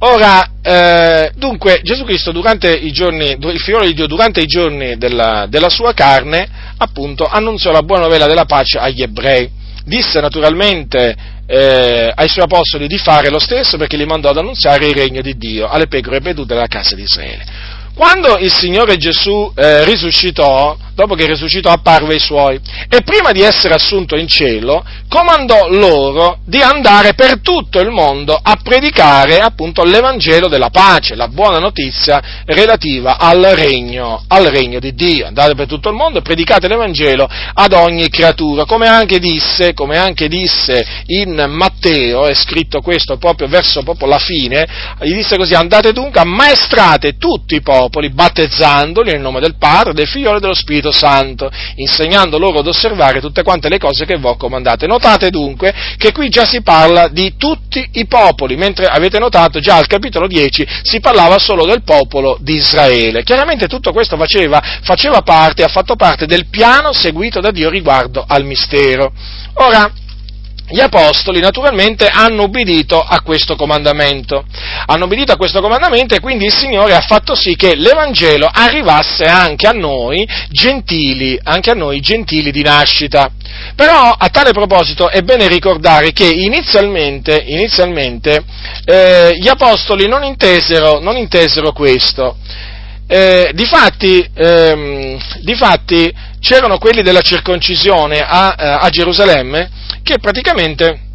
Ora, 0.03 0.53
eh, 0.62 1.32
dunque, 1.36 1.80
Gesù 1.82 2.05
Cristo 2.05 2.32
durante 2.32 2.72
i 2.72 2.90
giorni, 2.90 3.36
il 3.38 3.61
figliolo 3.61 3.84
di 3.84 3.92
Dio 3.92 4.07
durante 4.07 4.40
i 4.40 4.46
giorni 4.46 4.96
della, 4.96 5.46
della 5.46 5.68
sua 5.68 5.92
carne, 5.92 6.48
appunto, 6.78 7.26
annunziò 7.26 7.70
la 7.70 7.82
buona 7.82 8.05
novella 8.05 8.26
della 8.26 8.46
pace 8.46 8.78
agli 8.78 9.03
ebrei. 9.03 9.51
disse 9.84 10.20
naturalmente 10.20 11.16
eh, 11.46 12.12
ai 12.14 12.28
suoi 12.28 12.44
apostoli 12.44 12.86
di 12.86 12.96
fare 12.96 13.28
lo 13.28 13.38
stesso 13.38 13.76
perché 13.76 13.96
li 13.96 14.07
mandò 14.07 14.30
ad 14.30 14.38
annunziare 14.38 14.86
il 14.86 14.94
regno 14.94 15.20
di 15.20 15.36
Dio 15.36 15.68
alle 15.68 15.88
pecore 15.88 16.20
perdute 16.20 16.55
della 16.55 16.66
casa 16.66 16.94
di 16.94 17.03
Israele. 17.03 17.44
Quando 17.95 18.38
il 18.38 18.53
Signore 18.53 18.97
Gesù 18.97 19.53
eh, 19.55 19.84
risuscitò, 19.84 20.76
dopo 20.95 21.14
che 21.14 21.26
risuscitò 21.26 21.70
apparve 21.70 22.14
ai 22.14 22.20
suoi 22.20 22.61
e 22.88 23.03
prima 23.03 23.32
di 23.32 23.41
essere 23.41 23.74
assunto 23.74 24.16
in 24.16 24.28
cielo 24.28 24.84
comandò 25.09 25.68
loro 25.68 26.41
di 26.45 26.61
andare 26.61 27.14
per 27.14 27.41
tutto 27.41 27.80
il 27.80 27.91
mondo 27.91 28.38
a 28.41 28.57
predicare 28.62 29.38
appunto 29.38 29.82
l'Evangelo 29.82 30.49
della 30.49 30.68
pace, 30.68 31.14
la 31.14 31.28
buona 31.28 31.59
notizia 31.59 32.43
relativa 32.45 33.18
al 33.18 33.41
regno, 33.41 34.22
al 34.28 34.45
regno 34.47 34.78
di 34.78 34.95
Dio. 34.95 35.26
Andate 35.26 35.55
per 35.55 35.66
tutto 35.66 35.88
il 35.88 35.97
mondo 35.97 36.18
e 36.18 36.22
predicate 36.22 36.68
l'Evangelo 36.68 37.28
ad 37.55 37.72
ogni 37.72 38.09
creatura, 38.09 38.64
come 38.66 38.86
anche 38.86 39.18
disse, 39.18 39.72
come 39.72 39.97
anche 39.97 40.28
disse 40.28 40.84
in 41.07 41.45
Matteo, 41.49 42.26
è 42.26 42.34
scritto 42.34 42.80
questo 42.80 43.16
proprio 43.16 43.49
verso 43.49 43.82
proprio 43.82 44.09
la 44.09 44.18
fine, 44.18 44.66
gli 45.01 45.14
disse 45.14 45.36
così, 45.36 45.55
andate 45.55 45.93
dunque, 45.93 46.20
ammaestrate 46.20 47.16
tutti 47.16 47.55
i 47.55 47.62
popoli, 47.62 47.88
battezzandoli 48.11 49.11
nel 49.12 49.20
nome 49.20 49.41
del 49.41 49.57
Padre, 49.57 49.93
del 49.93 50.09
Figlio 50.09 50.36
e 50.36 50.41
dello 50.41 50.55
Spirito 50.55 50.91
Santo, 50.91 51.51
insegnando 51.76 52.38
loro 52.38 52.61
ad 52.61 52.66
osservare 52.66 53.20
tutte 53.20 53.43
quante 53.43 53.68
le 53.68 53.78
cose 53.78 54.05
che 54.05 54.16
vi 54.16 54.26
ho 54.26 54.36
comandate. 54.36 54.86
Notate 54.86 55.30
dunque 55.30 55.74
che 55.97 56.12
qui 56.12 56.28
già 56.28 56.45
si 56.45 56.62
parla 56.62 57.09
di 57.09 57.34
tutti 57.36 57.86
i 57.95 58.07
popoli, 58.07 58.57
mentre 58.57 58.86
avete 58.86 59.18
notato 59.18 59.61
già 59.61 59.76
al 59.76 59.86
capitolo 59.86 60.26
10 60.26 60.66
si 60.82 61.01
parlava 61.01 61.38
solo 61.38 61.66
del 61.66 61.82
popolo 61.82 62.38
di 62.41 62.55
Israele. 62.55 63.22
Chiaramente 63.22 63.66
tutto 63.66 63.93
questo 63.93 64.16
faceva, 64.16 64.62
faceva 64.82 65.22
parte, 65.22 65.62
ha 65.62 65.68
fatto 65.68 65.97
parte 65.97 66.26
del 66.26 66.47
piano 66.47 66.93
seguito 66.93 67.41
da 67.41 67.51
Dio 67.51 67.68
riguardo 67.68 68.24
al 68.26 68.45
mistero. 68.45 69.12
Ora, 69.55 69.91
gli 70.70 70.80
apostoli 70.80 71.40
naturalmente 71.40 72.06
hanno 72.06 72.44
ubbidito 72.44 73.00
a 73.00 73.20
questo 73.22 73.56
comandamento. 73.56 74.44
Hanno 74.86 75.04
ubbidito 75.04 75.32
a 75.32 75.36
questo 75.36 75.60
comandamento 75.60 76.14
e 76.14 76.20
quindi 76.20 76.46
il 76.46 76.54
Signore 76.54 76.94
ha 76.94 77.00
fatto 77.00 77.34
sì 77.34 77.56
che 77.56 77.74
l'Evangelo 77.74 78.48
arrivasse 78.52 79.24
anche 79.24 79.66
a 79.66 79.72
noi 79.72 80.26
gentili, 80.48 81.38
anche 81.42 81.70
a 81.70 81.74
noi 81.74 82.00
gentili 82.00 82.50
di 82.52 82.62
nascita. 82.62 83.30
Però 83.74 84.14
a 84.16 84.28
tale 84.28 84.52
proposito 84.52 85.10
è 85.10 85.22
bene 85.22 85.48
ricordare 85.48 86.12
che 86.12 86.28
inizialmente, 86.28 87.42
inizialmente 87.46 88.44
eh, 88.84 89.30
gli 89.34 89.48
apostoli 89.48 90.06
non 90.06 90.22
intesero, 90.22 91.00
non 91.00 91.16
intesero 91.16 91.72
questo. 91.72 92.36
Eh, 93.08 93.50
difatti, 93.54 94.24
ehm, 94.32 95.18
difatti, 95.40 96.14
c'erano 96.40 96.78
quelli 96.78 97.02
della 97.02 97.22
circoncisione 97.22 98.20
a, 98.20 98.54
eh, 98.56 98.66
a 98.80 98.88
Gerusalemme 98.88 99.68
che 100.03 100.18
praticamente 100.18 101.09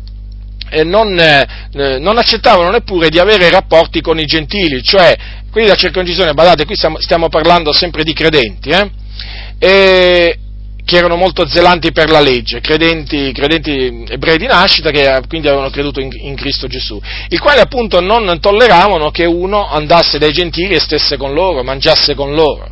eh, 0.69 0.83
non, 0.83 1.17
eh, 1.19 1.99
non, 1.99 2.17
accettavano 2.17 2.69
neppure 2.69 3.09
di 3.09 3.19
avere 3.19 3.49
rapporti 3.49 4.01
con 4.01 4.19
i 4.19 4.25
gentili, 4.25 4.81
cioè 4.83 5.15
quelli 5.51 5.67
della 5.67 5.79
circoncisione, 5.79 6.33
badate, 6.33 6.65
qui 6.65 6.75
stiamo, 6.75 6.99
stiamo 6.99 7.29
parlando 7.29 7.71
sempre 7.71 8.03
di 8.03 8.13
credenti, 8.13 8.69
eh, 8.69 8.91
e, 9.57 10.39
che 10.83 10.97
erano 10.97 11.15
molto 11.15 11.47
zelanti 11.47 11.91
per 11.91 12.09
la 12.09 12.19
legge, 12.19 12.59
credenti, 12.61 13.31
credenti 13.31 14.03
ebrei 14.07 14.37
di 14.37 14.45
nascita 14.45 14.91
che 14.91 15.21
quindi 15.27 15.47
avevano 15.47 15.71
creduto 15.71 15.99
in, 15.99 16.09
in, 16.11 16.35
Cristo 16.35 16.67
Gesù, 16.67 17.01
i 17.29 17.37
quali 17.37 17.59
appunto 17.59 18.01
non 18.01 18.39
tolleravano 18.39 19.09
che 19.09 19.25
uno 19.25 19.67
andasse 19.67 20.19
dai 20.19 20.31
gentili 20.31 20.75
e 20.75 20.79
stesse 20.79 21.17
con 21.17 21.33
loro, 21.33 21.63
mangiasse 21.63 22.13
con 22.13 22.33
loro. 22.33 22.69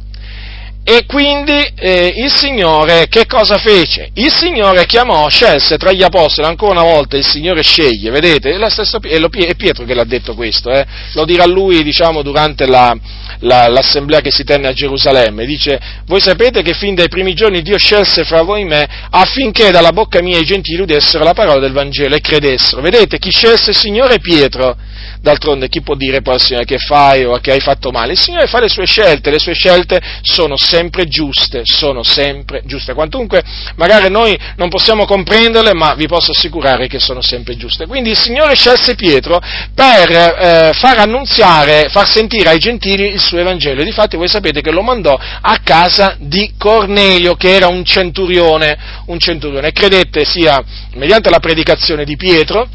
E 0.85 1.05
quindi 1.05 1.53
eh, 1.75 2.13
il 2.17 2.29
Signore 2.29 3.07
che 3.07 3.25
cosa 3.25 3.57
fece? 3.57 4.09
Il 4.15 4.31
Signore 4.33 4.85
chiamò, 4.85 5.29
scelse 5.29 5.77
tra 5.77 5.93
gli 5.93 6.03
apostoli, 6.03 6.45
ancora 6.45 6.81
una 6.81 6.91
volta 6.91 7.15
il 7.15 7.25
Signore 7.25 7.61
sceglie, 7.61 8.09
vedete? 8.09 8.53
È, 8.53 8.69
stesso, 8.69 8.99
è 9.01 9.55
Pietro 9.55 9.85
che 9.85 9.93
l'ha 9.93 10.03
detto 10.03 10.35
questo, 10.35 10.69
eh? 10.71 10.85
lo 11.13 11.23
dirà 11.23 11.45
lui 11.45 11.83
diciamo, 11.83 12.21
durante 12.21 12.65
la, 12.65 12.93
la, 13.39 13.69
l'assemblea 13.69 14.19
che 14.19 14.31
si 14.31 14.43
tenne 14.43 14.67
a 14.67 14.73
Gerusalemme. 14.73 15.45
Dice, 15.45 15.79
voi 16.05 16.19
sapete 16.19 16.61
che 16.61 16.73
fin 16.73 16.95
dai 16.95 17.07
primi 17.07 17.33
giorni 17.33 17.61
Dio 17.61 17.77
scelse 17.77 18.25
fra 18.25 18.41
voi 18.41 18.65
me 18.65 18.85
affinché 19.09 19.71
dalla 19.71 19.91
bocca 19.91 20.21
mia 20.21 20.37
i 20.37 20.43
gentili 20.43 20.81
udessero 20.81 21.23
la 21.23 21.33
parola 21.33 21.59
del 21.59 21.71
Vangelo 21.71 22.15
e 22.15 22.19
credessero. 22.19 22.81
Vedete, 22.81 23.19
chi 23.19 23.31
scelse 23.31 23.69
il 23.69 23.77
Signore 23.77 24.15
è 24.15 24.19
Pietro. 24.19 24.75
D'altronde 25.21 25.69
chi 25.69 25.81
può 25.81 25.95
dire 25.95 26.21
poi 26.21 26.33
al 26.33 26.41
Signore 26.41 26.65
che 26.65 26.77
fai 26.77 27.23
o 27.23 27.37
che 27.39 27.53
hai 27.53 27.61
fatto 27.61 27.91
male? 27.91 28.11
Il 28.11 28.19
Signore 28.19 28.47
fa 28.47 28.59
le 28.59 28.67
sue 28.67 28.85
scelte, 28.85 29.31
le 29.31 29.39
sue 29.39 29.53
scelte 29.53 30.01
sono 30.21 30.57
sempre 30.73 31.05
giuste, 31.05 31.61
sono 31.65 32.01
sempre 32.01 32.63
giuste. 32.65 32.95
Quantunque 32.95 33.43
magari 33.75 34.09
noi 34.09 34.37
non 34.55 34.69
possiamo 34.69 35.05
comprenderle, 35.05 35.73
ma 35.73 35.93
vi 35.93 36.07
posso 36.07 36.31
assicurare 36.31 36.87
che 36.87 36.99
sono 36.99 37.21
sempre 37.21 37.55
giuste. 37.55 37.85
Quindi 37.85 38.09
il 38.09 38.17
Signore 38.17 38.55
scelse 38.55 38.95
Pietro 38.95 39.39
per 39.75 40.09
eh, 40.11 40.71
far 40.73 40.97
annunziare, 40.97 41.89
far 41.89 42.09
sentire 42.09 42.49
ai 42.49 42.57
gentili 42.57 43.13
il 43.13 43.19
suo 43.19 43.37
Evangelo. 43.37 43.81
E 43.81 43.85
difatti 43.85 44.17
voi 44.17 44.27
sapete 44.27 44.61
che 44.61 44.71
lo 44.71 44.81
mandò 44.81 45.15
a 45.15 45.59
casa 45.63 46.15
di 46.19 46.53
Cornelio, 46.57 47.35
che 47.35 47.53
era 47.53 47.67
un 47.67 47.85
centurione, 47.85 48.77
un 49.05 49.19
centurione. 49.19 49.71
Credette 49.71 50.25
sia 50.25 50.63
mediante 50.95 51.29
la 51.29 51.39
predicazione 51.39 52.03
di 52.03 52.15
Pietro, 52.15 52.67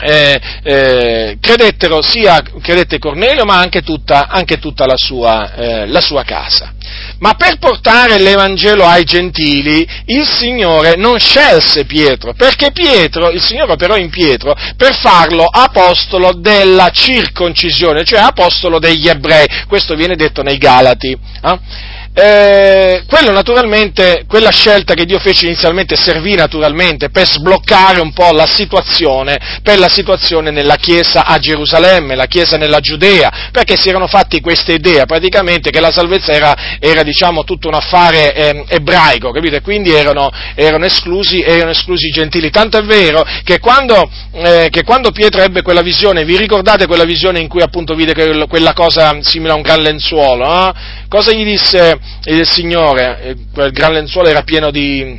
eh, 0.00 0.40
eh, 0.62 1.38
credettero 1.40 2.02
sia 2.02 2.42
credette 2.60 2.98
Cornelio 2.98 3.44
ma 3.44 3.58
anche 3.58 3.82
tutta, 3.82 4.28
anche 4.28 4.58
tutta 4.58 4.86
la, 4.86 4.96
sua, 4.96 5.54
eh, 5.54 5.86
la, 5.86 6.00
sua, 6.00 6.22
casa. 6.22 6.72
Ma 7.18 7.34
per 7.34 7.58
portare 7.58 8.18
l'Evangelo 8.18 8.84
ai 8.84 9.04
gentili 9.04 9.86
il 10.06 10.26
Signore 10.26 10.96
non 10.96 11.18
scelse 11.18 11.84
Pietro, 11.84 12.34
perché 12.34 12.72
Pietro, 12.72 13.30
il 13.30 13.42
Signore 13.42 13.72
operò 13.72 13.96
in 13.96 14.10
Pietro 14.10 14.54
per 14.76 14.94
farlo 14.94 15.44
apostolo 15.44 16.32
della 16.34 16.90
circoncisione, 16.90 18.04
cioè 18.04 18.20
apostolo 18.20 18.78
degli 18.78 19.08
ebrei, 19.08 19.46
questo 19.68 19.94
viene 19.94 20.16
detto 20.16 20.42
nei 20.42 20.58
Galati. 20.58 21.18
Eh? 22.20 22.50
Eh, 22.90 23.04
quello 23.06 23.30
naturalmente, 23.30 24.24
quella 24.26 24.50
scelta 24.50 24.94
che 24.94 25.04
Dio 25.04 25.18
fece 25.18 25.46
inizialmente 25.46 25.96
servì 25.96 26.34
naturalmente 26.34 27.10
per 27.10 27.26
sbloccare 27.26 28.00
un 28.00 28.12
po' 28.12 28.32
la 28.32 28.46
situazione, 28.46 29.60
per 29.62 29.78
la 29.78 29.88
situazione 29.88 30.50
nella 30.50 30.76
Chiesa 30.76 31.24
a 31.24 31.38
Gerusalemme, 31.38 32.14
la 32.14 32.26
Chiesa 32.26 32.56
nella 32.56 32.80
Giudea, 32.80 33.48
perché 33.52 33.76
si 33.76 33.88
erano 33.88 34.06
fatti 34.06 34.40
questa 34.40 34.72
idea 34.72 35.06
praticamente 35.06 35.70
che 35.70 35.80
la 35.80 35.92
salvezza 35.92 36.32
era, 36.32 36.78
era 36.78 37.02
diciamo 37.02 37.44
tutto 37.44 37.68
un 37.68 37.74
affare 37.74 38.34
eh, 38.34 38.64
ebraico, 38.68 39.30
capite? 39.30 39.56
E 39.56 39.60
quindi 39.60 39.92
erano, 39.92 40.30
erano, 40.54 40.84
esclusi, 40.84 41.42
erano, 41.42 41.70
esclusi, 41.70 42.06
i 42.06 42.12
gentili. 42.12 42.50
Tanto 42.50 42.78
è 42.78 42.82
vero 42.82 43.24
che 43.44 43.58
quando, 43.58 44.10
eh, 44.32 44.68
che 44.70 44.82
quando, 44.84 45.10
Pietro 45.10 45.42
ebbe 45.42 45.62
quella 45.62 45.82
visione, 45.82 46.24
vi 46.24 46.36
ricordate 46.36 46.86
quella 46.86 47.04
visione 47.04 47.40
in 47.40 47.48
cui 47.48 47.62
appunto 47.62 47.94
vide 47.94 48.14
quella 48.46 48.72
cosa 48.72 49.16
simile 49.22 49.52
a 49.52 49.56
un 49.56 49.62
gran 49.62 49.80
lenzuolo? 49.80 50.44
No? 50.44 50.74
Cosa 51.10 51.32
gli 51.32 51.42
disse 51.42 51.98
il 52.26 52.48
Signore? 52.48 53.36
Quel 53.52 53.72
gran 53.72 53.92
lenzuolo 53.92 54.28
era 54.28 54.42
pieno 54.42 54.70
di... 54.70 55.18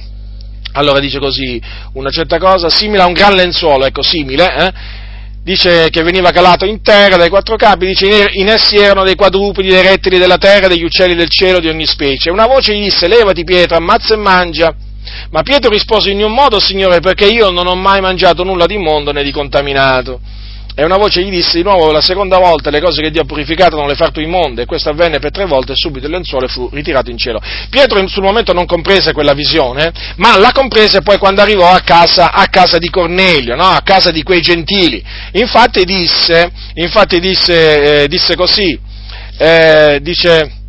Allora 0.71 0.99
dice 1.01 1.19
così, 1.19 1.61
una 1.95 2.09
certa 2.09 2.37
cosa 2.37 2.69
simile 2.69 3.01
a 3.01 3.07
un 3.07 3.11
gran 3.11 3.33
lenzuolo, 3.33 3.85
ecco, 3.85 4.01
simile, 4.01 4.55
eh? 4.55 4.71
dice 5.43 5.89
che 5.89 6.01
veniva 6.01 6.31
calato 6.31 6.63
in 6.63 6.81
terra 6.81 7.17
dai 7.17 7.27
quattro 7.27 7.57
capi, 7.57 7.87
dice 7.87 8.29
in 8.31 8.47
essi 8.47 8.77
erano 8.77 9.03
dei 9.03 9.15
quadrupedi, 9.15 9.67
dei 9.67 9.81
rettili 9.81 10.17
della 10.17 10.37
terra, 10.37 10.67
degli 10.67 10.85
uccelli 10.85 11.13
del 11.13 11.29
cielo 11.29 11.59
di 11.59 11.67
ogni 11.67 11.85
specie. 11.85 12.31
Una 12.31 12.47
voce 12.47 12.73
gli 12.73 12.83
disse, 12.83 13.09
levati 13.09 13.43
Pietro, 13.43 13.75
ammazza 13.75 14.13
e 14.13 14.17
mangia. 14.17 14.73
Ma 15.31 15.41
Pietro 15.41 15.69
rispose 15.69 16.09
in 16.09 16.23
un 16.23 16.31
modo, 16.31 16.61
Signore, 16.61 17.01
perché 17.01 17.25
io 17.25 17.49
non 17.49 17.67
ho 17.67 17.75
mai 17.75 17.99
mangiato 17.99 18.45
nulla 18.45 18.65
di 18.65 18.75
immondo 18.75 19.11
né 19.11 19.23
di 19.23 19.31
contaminato. 19.31 20.21
E 20.73 20.83
una 20.83 20.97
voce 20.97 21.21
gli 21.21 21.29
disse 21.29 21.57
di 21.57 21.63
nuovo 21.63 21.91
la 21.91 22.01
seconda 22.01 22.37
volta 22.37 22.69
le 22.69 22.79
cose 22.79 23.01
che 23.01 23.11
Dio 23.11 23.21
ha 23.21 23.25
purificato 23.25 23.75
non 23.75 23.87
le 23.87 23.95
far 23.95 24.11
tu 24.11 24.19
immonde, 24.21 24.63
e 24.63 24.65
questo 24.65 24.89
avvenne 24.89 25.19
per 25.19 25.31
tre 25.31 25.45
volte 25.45 25.73
e 25.73 25.75
subito 25.75 26.05
il 26.05 26.11
lenzuolo 26.11 26.47
fu 26.47 26.69
ritirato 26.71 27.09
in 27.09 27.17
cielo. 27.17 27.41
Pietro 27.69 28.05
sul 28.07 28.23
momento 28.23 28.53
non 28.53 28.65
comprese 28.65 29.11
quella 29.11 29.33
visione, 29.33 29.91
ma 30.15 30.37
la 30.37 30.51
comprese 30.53 31.01
poi 31.01 31.17
quando 31.17 31.41
arrivò 31.41 31.69
a 31.69 31.81
casa, 31.81 32.31
a 32.31 32.47
casa 32.47 32.77
di 32.77 32.89
Cornelio, 32.89 33.55
no? 33.55 33.65
a 33.65 33.81
casa 33.83 34.11
di 34.11 34.23
quei 34.23 34.41
gentili. 34.41 35.03
Infatti 35.33 35.83
disse, 35.83 36.51
infatti 36.75 37.19
disse, 37.19 38.03
eh, 38.03 38.07
disse 38.07 38.35
così, 38.35 38.79
eh, 39.37 39.99
dice, 40.01 40.60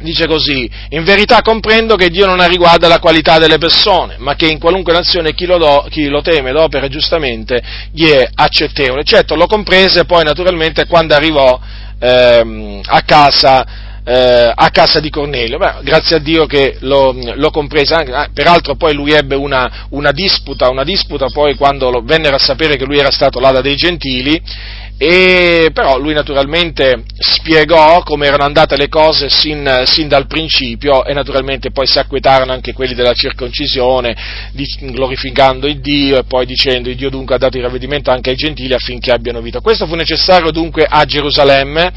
dice 0.00 0.26
così, 0.26 0.70
in 0.90 1.04
verità 1.04 1.42
comprendo 1.42 1.96
che 1.96 2.08
Dio 2.08 2.26
non 2.26 2.40
ha 2.40 2.46
riguardo 2.46 2.86
alla 2.86 2.98
qualità 2.98 3.38
delle 3.38 3.58
persone, 3.58 4.16
ma 4.18 4.34
che 4.34 4.46
in 4.46 4.58
qualunque 4.58 4.92
nazione 4.92 5.34
chi 5.34 5.46
lo, 5.46 5.58
do, 5.58 5.86
chi 5.90 6.08
lo 6.08 6.20
teme 6.22 6.50
ed 6.50 6.56
opera 6.56 6.88
giustamente 6.88 7.62
gli 7.92 8.06
è 8.06 8.28
accettevole. 8.34 9.04
Certo, 9.04 9.34
lo 9.34 9.46
comprese 9.46 10.04
poi 10.04 10.24
naturalmente 10.24 10.86
quando 10.86 11.14
arrivò 11.14 11.58
ehm, 11.98 12.80
a 12.84 13.02
casa 13.02 13.86
eh, 14.08 14.52
a 14.54 14.70
casa 14.70 15.00
di 15.00 15.10
Cornelio. 15.10 15.58
Beh, 15.58 15.82
grazie 15.82 16.16
a 16.16 16.18
Dio 16.18 16.46
che 16.46 16.76
lo, 16.80 17.14
lo 17.34 17.50
comprese, 17.50 17.94
anche, 17.94 18.12
ah, 18.12 18.28
peraltro 18.32 18.74
poi 18.74 18.94
lui 18.94 19.12
ebbe 19.12 19.36
una, 19.36 19.86
una 19.90 20.12
disputa, 20.12 20.70
una 20.70 20.82
disputa 20.82 21.26
poi 21.26 21.54
quando 21.56 21.90
lo, 21.90 22.00
vennero 22.02 22.36
a 22.36 22.38
sapere 22.38 22.76
che 22.76 22.86
lui 22.86 22.98
era 22.98 23.10
stato 23.10 23.38
là 23.38 23.50
da 23.50 23.60
dei 23.60 23.76
gentili 23.76 24.40
e 25.00 25.70
però 25.72 25.96
lui 25.96 26.12
naturalmente 26.12 27.04
spiegò 27.16 28.02
come 28.02 28.26
erano 28.26 28.42
andate 28.42 28.76
le 28.76 28.88
cose 28.88 29.28
sin, 29.30 29.82
sin, 29.84 30.08
dal 30.08 30.26
principio 30.26 31.04
e 31.04 31.14
naturalmente 31.14 31.70
poi 31.70 31.86
si 31.86 32.00
acquetarono 32.00 32.52
anche 32.52 32.72
quelli 32.72 32.94
della 32.94 33.12
circoncisione, 33.12 34.16
di, 34.52 34.66
glorificando 34.90 35.68
il 35.68 35.80
Dio 35.80 36.18
e 36.18 36.24
poi 36.24 36.46
dicendo 36.46 36.88
il 36.88 36.96
Dio 36.96 37.10
dunque 37.10 37.36
ha 37.36 37.38
dato 37.38 37.56
il 37.56 37.62
ravvedimento 37.62 38.10
anche 38.10 38.30
ai 38.30 38.36
gentili 38.36 38.74
affinché 38.74 39.12
abbiano 39.12 39.40
vita. 39.40 39.60
Questo 39.60 39.86
fu 39.86 39.94
necessario 39.94 40.50
dunque 40.50 40.84
a 40.88 41.04
Gerusalemme 41.04 41.92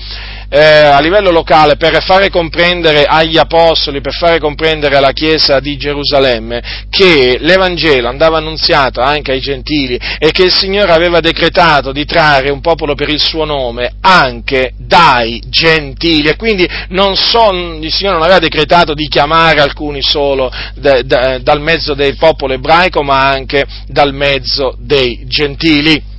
eh, 0.54 0.60
a 0.60 0.99
livello 0.99 1.32
locale 1.32 1.78
per 1.78 2.04
fare 2.04 2.30
comprendere 2.30 3.06
agli 3.06 3.38
apostoli, 3.38 4.02
per 4.02 4.14
fare 4.14 4.38
comprendere 4.38 4.97
alla 4.97 5.14
Chiesa 5.14 5.60
di 5.60 5.78
Gerusalemme 5.78 6.62
che 6.89 7.38
l'Evangelo 7.39 8.10
andava 8.10 8.38
annunziato 8.38 9.02
anche 9.02 9.32
ai 9.32 9.39
gentili 9.39 9.99
e 10.20 10.32
che 10.32 10.43
il 10.43 10.54
Signore 10.54 10.91
aveva 10.91 11.20
decretato 11.20 11.91
di 11.91 12.06
trarre 12.06 12.52
un 12.52 12.60
popolo 12.60 12.91
per 12.96 13.10
il 13.10 13.20
suo 13.20 13.46
nome 13.46 13.94
anche 14.02 14.74
dai 14.78 15.42
gentili 15.48 16.30
e 16.30 16.36
quindi 16.36 16.68
son, 17.16 17.80
il 17.82 17.92
Signore 17.92 18.16
non 18.16 18.26
aveva 18.26 18.39
decretato 18.39 18.94
di 18.94 19.08
chiamare 19.08 19.62
alcuni 19.62 20.02
solo 20.02 20.52
de, 20.76 21.04
de, 21.06 21.39
dal 21.42 21.62
mezzo 21.62 21.94
del 21.94 22.18
popolo 22.18 22.54
ebraico 22.54 23.04
ma 23.04 23.28
anche 23.28 23.66
dal 23.88 24.14
mezzo 24.14 24.76
dei 24.80 25.24
gentili. 25.26 26.10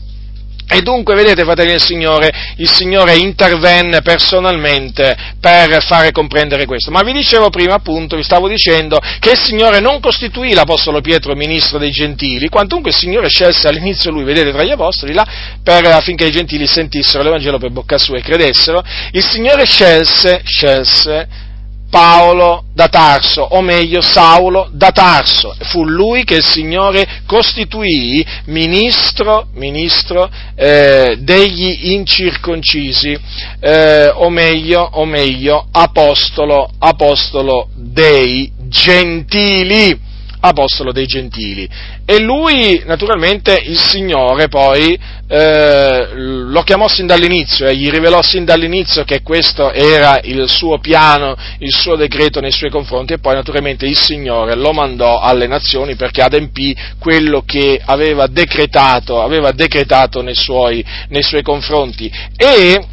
E 0.68 0.80
dunque, 0.80 1.14
vedete, 1.14 1.44
fratelli 1.44 1.72
del 1.72 1.80
Signore, 1.80 2.32
il 2.56 2.68
Signore 2.68 3.16
intervenne 3.16 4.00
personalmente 4.00 5.16
per 5.38 5.82
fare 5.82 6.12
comprendere 6.12 6.64
questo. 6.64 6.90
Ma 6.90 7.02
vi 7.02 7.12
dicevo 7.12 7.50
prima, 7.50 7.74
appunto, 7.74 8.16
vi 8.16 8.22
stavo 8.22 8.48
dicendo 8.48 8.98
che 9.18 9.32
il 9.32 9.38
Signore 9.38 9.80
non 9.80 10.00
costituì 10.00 10.54
l'Apostolo 10.54 11.00
Pietro 11.00 11.34
ministro 11.34 11.78
dei 11.78 11.90
gentili, 11.90 12.48
quantunque 12.48 12.90
il 12.90 12.96
Signore 12.96 13.28
scelse 13.28 13.68
all'inizio 13.68 14.10
lui, 14.10 14.24
vedete, 14.24 14.52
tra 14.52 14.62
gli 14.62 14.70
Apostoli, 14.70 15.12
là, 15.12 15.26
per, 15.62 15.84
affinché 15.86 16.26
i 16.26 16.30
gentili 16.32 16.66
sentissero 16.66 17.22
l'Evangelo 17.22 17.58
per 17.58 17.70
bocca 17.70 17.98
sua 17.98 18.16
e 18.16 18.22
credessero. 18.22 18.82
Il 19.12 19.24
Signore 19.24 19.66
scelse, 19.66 20.40
scelse 20.44 21.50
Paolo 21.92 22.64
da 22.72 22.88
Tarso, 22.88 23.42
o 23.42 23.60
meglio 23.60 24.00
Saulo 24.00 24.70
da 24.72 24.92
Tarso. 24.92 25.54
Fu 25.64 25.84
lui 25.84 26.24
che 26.24 26.36
il 26.36 26.42
Signore 26.42 27.06
costituì 27.26 28.24
ministro, 28.46 29.48
ministro 29.52 30.30
eh, 30.54 31.18
degli 31.18 31.92
incirconcisi, 31.92 33.14
eh, 33.60 34.08
o, 34.08 34.30
meglio, 34.30 34.88
o 34.92 35.04
meglio 35.04 35.66
apostolo, 35.70 36.70
apostolo 36.78 37.68
dei 37.74 38.50
gentili 38.68 40.10
apostolo 40.44 40.92
dei 40.92 41.06
gentili. 41.06 41.68
E 42.04 42.20
lui, 42.20 42.82
naturalmente, 42.84 43.60
il 43.64 43.78
Signore 43.78 44.48
poi 44.48 44.98
eh, 45.28 46.08
lo 46.14 46.62
chiamò 46.62 46.88
sin 46.88 47.06
dall'inizio 47.06 47.66
e 47.66 47.76
gli 47.76 47.88
rivelò 47.88 48.20
sin 48.22 48.44
dall'inizio 48.44 49.04
che 49.04 49.22
questo 49.22 49.72
era 49.72 50.20
il 50.22 50.48
suo 50.48 50.78
piano, 50.78 51.36
il 51.58 51.72
suo 51.72 51.96
decreto 51.96 52.40
nei 52.40 52.50
suoi 52.50 52.70
confronti 52.70 53.12
e 53.12 53.18
poi 53.18 53.34
naturalmente 53.34 53.86
il 53.86 53.96
Signore 53.96 54.56
lo 54.56 54.72
mandò 54.72 55.20
alle 55.20 55.46
nazioni 55.46 55.94
perché 55.94 56.22
adempì 56.22 56.76
quello 56.98 57.42
che 57.46 57.80
aveva 57.82 58.26
decretato, 58.26 59.22
aveva 59.22 59.52
decretato 59.52 60.22
nei 60.22 60.34
suoi, 60.34 60.84
nei 61.08 61.22
suoi 61.22 61.42
confronti. 61.42 62.12
E 62.36 62.86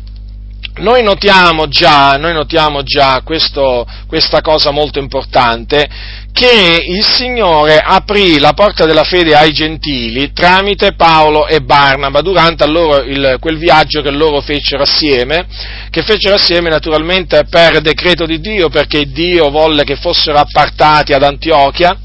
noi 0.80 1.04
notiamo 1.04 1.68
già, 1.68 2.18
noi 2.18 2.34
notiamo 2.34 2.84
già 2.84 3.22
questo, 3.24 3.86
questa 4.08 4.42
cosa 4.42 4.72
molto 4.72 5.00
importante, 5.00 5.88
che 6.32 6.86
il 6.88 7.04
Signore 7.04 7.82
aprì 7.84 8.40
la 8.40 8.54
porta 8.54 8.86
della 8.86 9.04
fede 9.04 9.36
ai 9.36 9.52
gentili 9.52 10.32
tramite 10.32 10.94
Paolo 10.94 11.48
e 11.48 11.62
Barnaba 11.62 12.22
durante 12.22 12.66
loro, 12.66 13.04
il, 13.04 13.38
quel 13.40 13.58
viaggio 13.58 14.02
che 14.02 14.12
loro 14.12 14.40
fecero 14.42 14.84
assieme, 14.84 15.48
che 15.90 16.02
fecero 16.02 16.36
assieme 16.36 16.70
naturalmente 16.70 17.46
per 17.50 17.82
decreto 17.82 18.26
di 18.26 18.40
Dio, 18.40 18.70
perché 18.70 19.12
Dio 19.12 19.50
volle 19.50 19.84
che 19.84 19.96
fossero 19.96 20.38
appartati 20.38 21.14
ad 21.14 21.24
Antiochia 21.24 21.98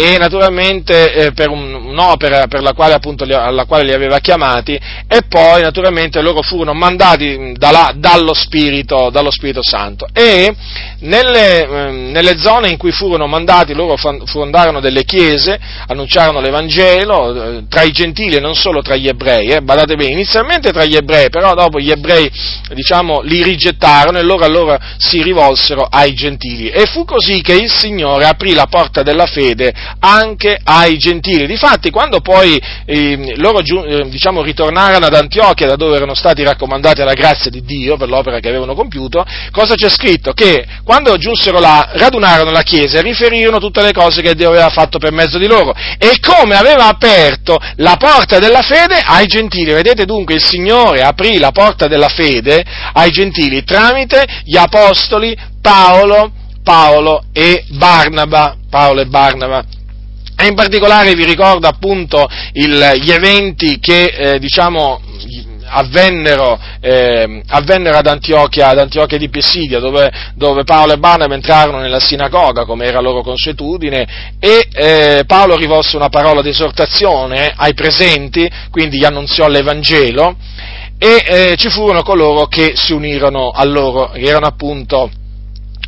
e 0.00 0.16
naturalmente 0.16 1.12
eh, 1.12 1.32
per 1.32 1.48
un'opera 1.48 2.46
per 2.46 2.62
la 2.62 2.72
quale, 2.72 2.94
appunto, 2.94 3.24
alla 3.24 3.64
quale 3.64 3.82
li 3.82 3.92
aveva 3.92 4.20
chiamati 4.20 4.78
e 5.08 5.22
poi 5.28 5.62
naturalmente 5.62 6.22
loro 6.22 6.40
furono 6.40 6.72
mandati 6.72 7.54
da 7.56 7.90
dallo, 7.96 8.32
Spirito, 8.32 9.10
dallo, 9.10 9.32
Spirito, 9.32 9.60
Santo. 9.60 10.06
E 10.12 10.54
nelle, 11.00 11.62
eh, 11.66 11.90
nelle, 11.90 12.38
zone 12.38 12.68
in 12.68 12.76
cui 12.76 12.92
furono 12.92 13.26
mandati 13.26 13.74
loro 13.74 13.96
fondarono 13.96 14.78
delle 14.78 15.02
chiese, 15.02 15.58
annunciarono 15.88 16.40
l'Evangelo 16.40 17.56
eh, 17.56 17.64
tra 17.68 17.82
i 17.82 17.90
gentili 17.90 18.36
e 18.36 18.40
non 18.40 18.54
solo 18.54 18.82
tra 18.82 18.94
gli 18.94 19.08
ebrei, 19.08 19.48
eh, 19.48 19.62
badate 19.62 19.96
bene, 19.96 20.12
inizialmente 20.12 20.70
tra 20.70 20.84
gli 20.84 20.94
ebrei, 20.94 21.28
però 21.28 21.54
dopo 21.54 21.80
gli 21.80 21.90
ebrei 21.90 22.30
diciamo, 22.72 23.20
li 23.22 23.42
rigettarono 23.42 24.18
e 24.18 24.22
loro 24.22 24.44
allora 24.44 24.78
si 24.96 25.20
rivolsero 25.24 25.88
ai 25.90 26.14
gentili. 26.14 26.70
E 26.70 26.86
fu 26.86 27.04
così 27.04 27.40
che 27.40 27.54
il 27.54 27.68
Signore 27.68 28.26
aprì 28.26 28.54
la 28.54 28.66
porta 28.66 29.02
della 29.02 29.26
fede 29.26 29.86
anche 29.98 30.58
ai 30.62 30.98
gentili. 30.98 31.46
Difatti, 31.46 31.90
quando 31.90 32.20
poi 32.20 32.60
eh, 32.84 33.34
loro 33.36 33.60
eh, 33.60 34.08
diciamo, 34.08 34.42
ritornarono 34.42 35.06
ad 35.06 35.14
Antiochia, 35.14 35.66
da 35.66 35.76
dove 35.76 35.96
erano 35.96 36.14
stati 36.14 36.42
raccomandati 36.42 37.00
alla 37.02 37.14
grazia 37.14 37.50
di 37.50 37.62
Dio 37.62 37.96
per 37.96 38.08
l'opera 38.08 38.40
che 38.40 38.48
avevano 38.48 38.74
compiuto, 38.74 39.24
cosa 39.50 39.74
c'è 39.74 39.88
scritto? 39.88 40.32
Che 40.32 40.66
quando 40.84 41.16
giunsero 41.16 41.58
là, 41.58 41.90
radunarono 41.92 42.50
la 42.50 42.62
Chiesa 42.62 42.98
e 42.98 43.02
riferirono 43.02 43.58
tutte 43.58 43.82
le 43.82 43.92
cose 43.92 44.22
che 44.22 44.34
Dio 44.34 44.48
aveva 44.48 44.70
fatto 44.70 44.98
per 44.98 45.12
mezzo 45.12 45.38
di 45.38 45.46
loro 45.46 45.74
e 45.98 46.18
come 46.20 46.56
aveva 46.56 46.86
aperto 46.86 47.58
la 47.76 47.96
porta 47.96 48.38
della 48.38 48.62
fede 48.62 49.00
ai 49.04 49.26
gentili. 49.26 49.72
Vedete 49.72 50.04
dunque, 50.04 50.34
il 50.34 50.42
Signore 50.42 51.02
aprì 51.02 51.38
la 51.38 51.50
porta 51.50 51.86
della 51.86 52.08
fede 52.08 52.64
ai 52.92 53.10
gentili 53.10 53.64
tramite 53.64 54.24
gli 54.44 54.56
apostoli 54.56 55.36
Paolo, 55.60 56.32
Paolo 56.62 57.24
e 57.32 57.64
Barnaba. 57.68 58.56
Paolo 58.70 59.00
e 59.00 59.06
Barnaba. 59.06 59.77
E 60.40 60.46
in 60.46 60.54
particolare 60.54 61.14
vi 61.14 61.24
ricordo 61.24 61.66
appunto 61.66 62.28
il, 62.52 62.92
gli 63.00 63.10
eventi 63.10 63.80
che 63.80 64.04
eh, 64.04 64.38
diciamo, 64.38 65.00
avvennero, 65.68 66.58
eh, 66.80 67.42
avvennero, 67.48 67.96
ad, 67.96 68.06
Antiochia, 68.06 68.68
ad 68.68 68.78
Antiochia 68.78 69.18
di 69.18 69.28
Pisidia, 69.28 69.80
dove, 69.80 70.10
dove, 70.34 70.62
Paolo 70.62 70.92
e 70.92 70.98
Barnaba 70.98 71.34
entrarono 71.34 71.78
nella 71.80 71.98
sinagoga, 71.98 72.64
come 72.64 72.86
era 72.86 73.00
loro 73.00 73.22
consuetudine, 73.22 74.36
e 74.38 74.68
eh, 74.72 75.24
Paolo 75.26 75.56
rivolse 75.56 75.96
una 75.96 76.08
parola 76.08 76.40
di 76.40 76.50
esortazione 76.50 77.52
ai 77.56 77.74
presenti, 77.74 78.48
quindi 78.70 78.98
gli 78.98 79.04
annunziò 79.04 79.48
l'Evangelo, 79.48 80.36
e 80.98 81.24
eh, 81.26 81.54
ci 81.56 81.68
furono 81.68 82.02
coloro 82.02 82.46
che 82.46 82.74
si 82.76 82.92
unirono 82.92 83.50
a 83.50 83.64
loro, 83.64 84.10
che 84.10 84.20
erano 84.20 84.46
appunto, 84.46 85.10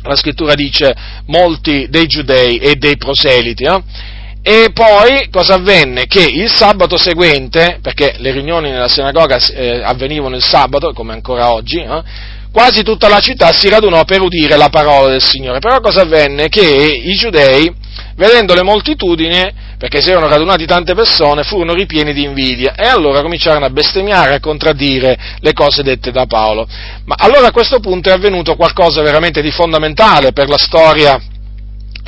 la 0.03 0.15
scrittura 0.15 0.55
dice, 0.55 0.93
molti 1.27 1.87
dei 1.89 2.07
giudei 2.07 2.57
e 2.57 2.75
dei 2.75 2.97
proseliti? 2.97 3.65
E 4.43 4.71
poi 4.73 5.29
cosa 5.29 5.55
avvenne? 5.55 6.07
Che 6.07 6.23
il 6.23 6.49
sabato 6.49 6.97
seguente, 6.97 7.77
perché 7.81 8.15
le 8.17 8.31
riunioni 8.31 8.71
nella 8.71 8.87
sinagoga 8.87 9.37
eh, 9.37 9.83
avvenivano 9.83 10.35
il 10.35 10.43
sabato, 10.43 10.93
come 10.93 11.13
ancora 11.13 11.51
oggi, 11.51 11.77
eh, 11.77 12.03
quasi 12.51 12.81
tutta 12.81 13.07
la 13.07 13.19
città 13.19 13.53
si 13.53 13.69
radunò 13.69 14.03
per 14.03 14.21
udire 14.21 14.57
la 14.57 14.69
parola 14.69 15.11
del 15.11 15.21
Signore. 15.21 15.59
Però 15.59 15.79
cosa 15.79 16.01
avvenne? 16.01 16.49
Che 16.49 16.59
i 16.59 17.13
giudei, 17.13 17.71
vedendo 18.15 18.55
le 18.55 18.63
moltitudini, 18.63 19.69
perché 19.77 20.01
si 20.01 20.09
erano 20.09 20.27
radunati 20.27 20.65
tante 20.65 20.95
persone, 20.95 21.43
furono 21.43 21.73
ripieni 21.73 22.11
di 22.11 22.23
invidia 22.23 22.73
e 22.75 22.87
allora 22.87 23.21
cominciarono 23.21 23.65
a 23.65 23.69
bestemmiare 23.69 24.35
a 24.35 24.39
contraddire 24.39 25.17
le 25.39 25.53
cose 25.53 25.83
dette 25.83 26.11
da 26.11 26.25
Paolo. 26.25 26.67
Ma 27.05 27.15
allora 27.19 27.47
a 27.47 27.51
questo 27.51 27.79
punto 27.79 28.09
è 28.09 28.11
avvenuto 28.11 28.55
qualcosa 28.55 29.03
veramente 29.03 29.41
di 29.41 29.51
fondamentale 29.51 30.33
per 30.33 30.49
la 30.49 30.57
storia 30.57 31.19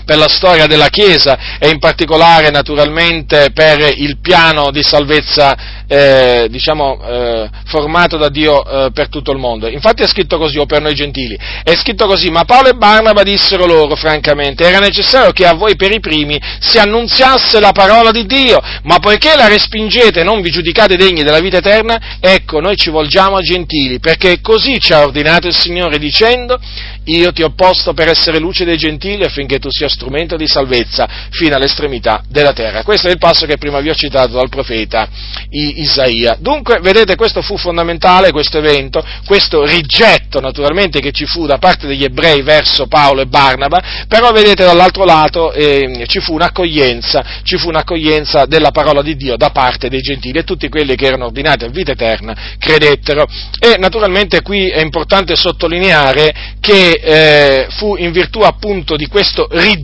per 0.06 0.18
la 0.18 0.28
storia 0.28 0.68
della 0.68 0.90
Chiesa 0.90 1.58
e 1.60 1.70
in 1.70 1.80
particolare 1.80 2.50
naturalmente 2.50 3.52
per 3.54 3.94
il 3.96 4.18
piano 4.20 4.72
di 4.72 4.84
salvezza 4.84 5.84
eh, 5.88 6.48
diciamo, 6.50 7.00
eh, 7.04 7.50
formato 7.66 8.18
da 8.18 8.30
Dio 8.30 8.64
eh, 8.66 8.92
per 8.92 9.10
tutto 9.10 9.32
il 9.32 9.38
mondo. 9.38 9.68
Infatti 9.68 10.02
è 10.02 10.08
scritto 10.08 10.38
così, 10.38 10.58
o 10.58 10.66
per 10.66 10.82
noi 10.82 10.96
gentili, 10.96 11.38
è 11.64 11.76
scritto 11.76 12.08
così, 12.08 12.30
ma 12.30 12.46
Paolo 12.46 12.70
e 12.70 12.74
Barnaba 12.74 13.24
dissero 13.24 13.66
loro, 13.66 13.96
francamente, 13.96 14.66
era 14.66 14.80
necessario 14.80 15.32
che 15.32 15.46
a 15.46 15.54
voi 15.54 15.76
per 15.76 15.92
i 15.94 16.00
primi 16.00 16.40
si 16.60 16.78
annunziasse 16.80 17.60
la 17.60 17.72
parola 17.72 18.12
di 18.12 18.26
Dio, 18.26 18.60
ma 18.84 19.00
poiché 19.00 19.36
la 19.36 19.48
respingete 19.48 20.22
e 20.22 20.24
non 20.24 20.42
vi 20.42 20.50
giudicate 20.50 20.96
degni 20.96 21.24
della 21.24 21.40
vita 21.40 21.58
eterna, 21.58 22.18
ecco, 22.20 22.60
noi 22.60 22.76
ci 22.76 22.90
volgiamo 22.90 23.38
a 23.38 23.42
gentili, 23.42 24.00
perché 24.00 24.42
così 24.42 24.80
ci 24.80 24.94
ha 24.94 25.02
ordinato 25.02 25.48
il 25.48 25.56
Signore 25.56 26.00
dicendo, 26.00 26.60
io 27.06 27.32
ti 27.32 27.44
ho 27.44 27.54
posto 27.54 27.94
per 27.94 28.08
essere 28.08 28.40
luce 28.40 28.66
dei 28.66 28.78
gentili 28.78 29.24
affinché 29.24 29.60
tu 29.60 29.70
sia 29.70 29.90
strumento 29.94 30.36
di 30.36 30.48
salvezza 30.48 31.08
fino 31.30 31.56
all'estremità 31.56 32.24
della 32.28 32.52
terra. 32.52 32.84
Questo 32.84 33.08
è 33.08 33.12
il 33.12 33.18
passo 33.18 33.46
che 33.46 33.58
prima 33.58 33.80
vi 33.80 33.90
ho 33.90 33.96
citato 33.96 34.34
dal 34.34 34.50
profeta 34.50 35.08
Isaia. 35.50 36.36
Dunque, 36.40 36.80
vedete, 36.82 37.16
questo 37.16 37.42
fu 37.42 37.58
fondamentale, 37.58 38.32
questo 38.32 38.58
evento, 38.58 39.06
questo 39.26 39.64
rigetto 39.64 40.40
naturalmente 40.40 41.00
che 41.00 41.12
ci 41.12 41.26
fu 41.26 41.46
da 41.46 41.58
parte 41.58 41.88
degli 41.88 42.04
ebrei 42.04 42.42
verso 42.42 42.88
Paolo 42.88 43.22
e 43.22 43.28
Barnaba, 43.28 44.06
però 44.08 44.32
vedete 44.32 44.66
dall'altro 44.66 45.06
lato 45.06 45.54
eh, 45.54 46.06
ci, 46.08 46.20
fu 46.20 46.34
un'accoglienza, 46.34 47.42
ci 47.44 47.58
fu 47.58 47.70
un'accoglienza 47.70 48.46
della 48.46 48.72
parola 48.72 49.02
di 49.02 49.16
Dio 49.16 49.38
da 49.38 49.52
parte 49.52 49.90
dei 49.90 50.02
gentili 50.02 50.40
e 50.40 50.44
tutti 50.44 50.70
quelli 50.70 50.96
che 50.96 51.06
erano 51.06 51.26
ordinati 51.26 51.66
a 51.66 51.70
vita 51.70 51.92
eterna 51.92 52.36
credettero. 52.58 53.28
E 53.60 53.78
naturalmente 53.78 54.42
qui 54.42 54.70
è 54.70 54.82
importante 54.82 55.36
sottolineare 55.36 56.34
che 56.60 56.92
eh, 56.92 57.68
fu 57.70 57.96
in 57.98 58.12
virtù 58.12 58.40
appunto 58.40 58.96
di 58.96 59.08
questo 59.08 59.48
rigetto 59.52 59.83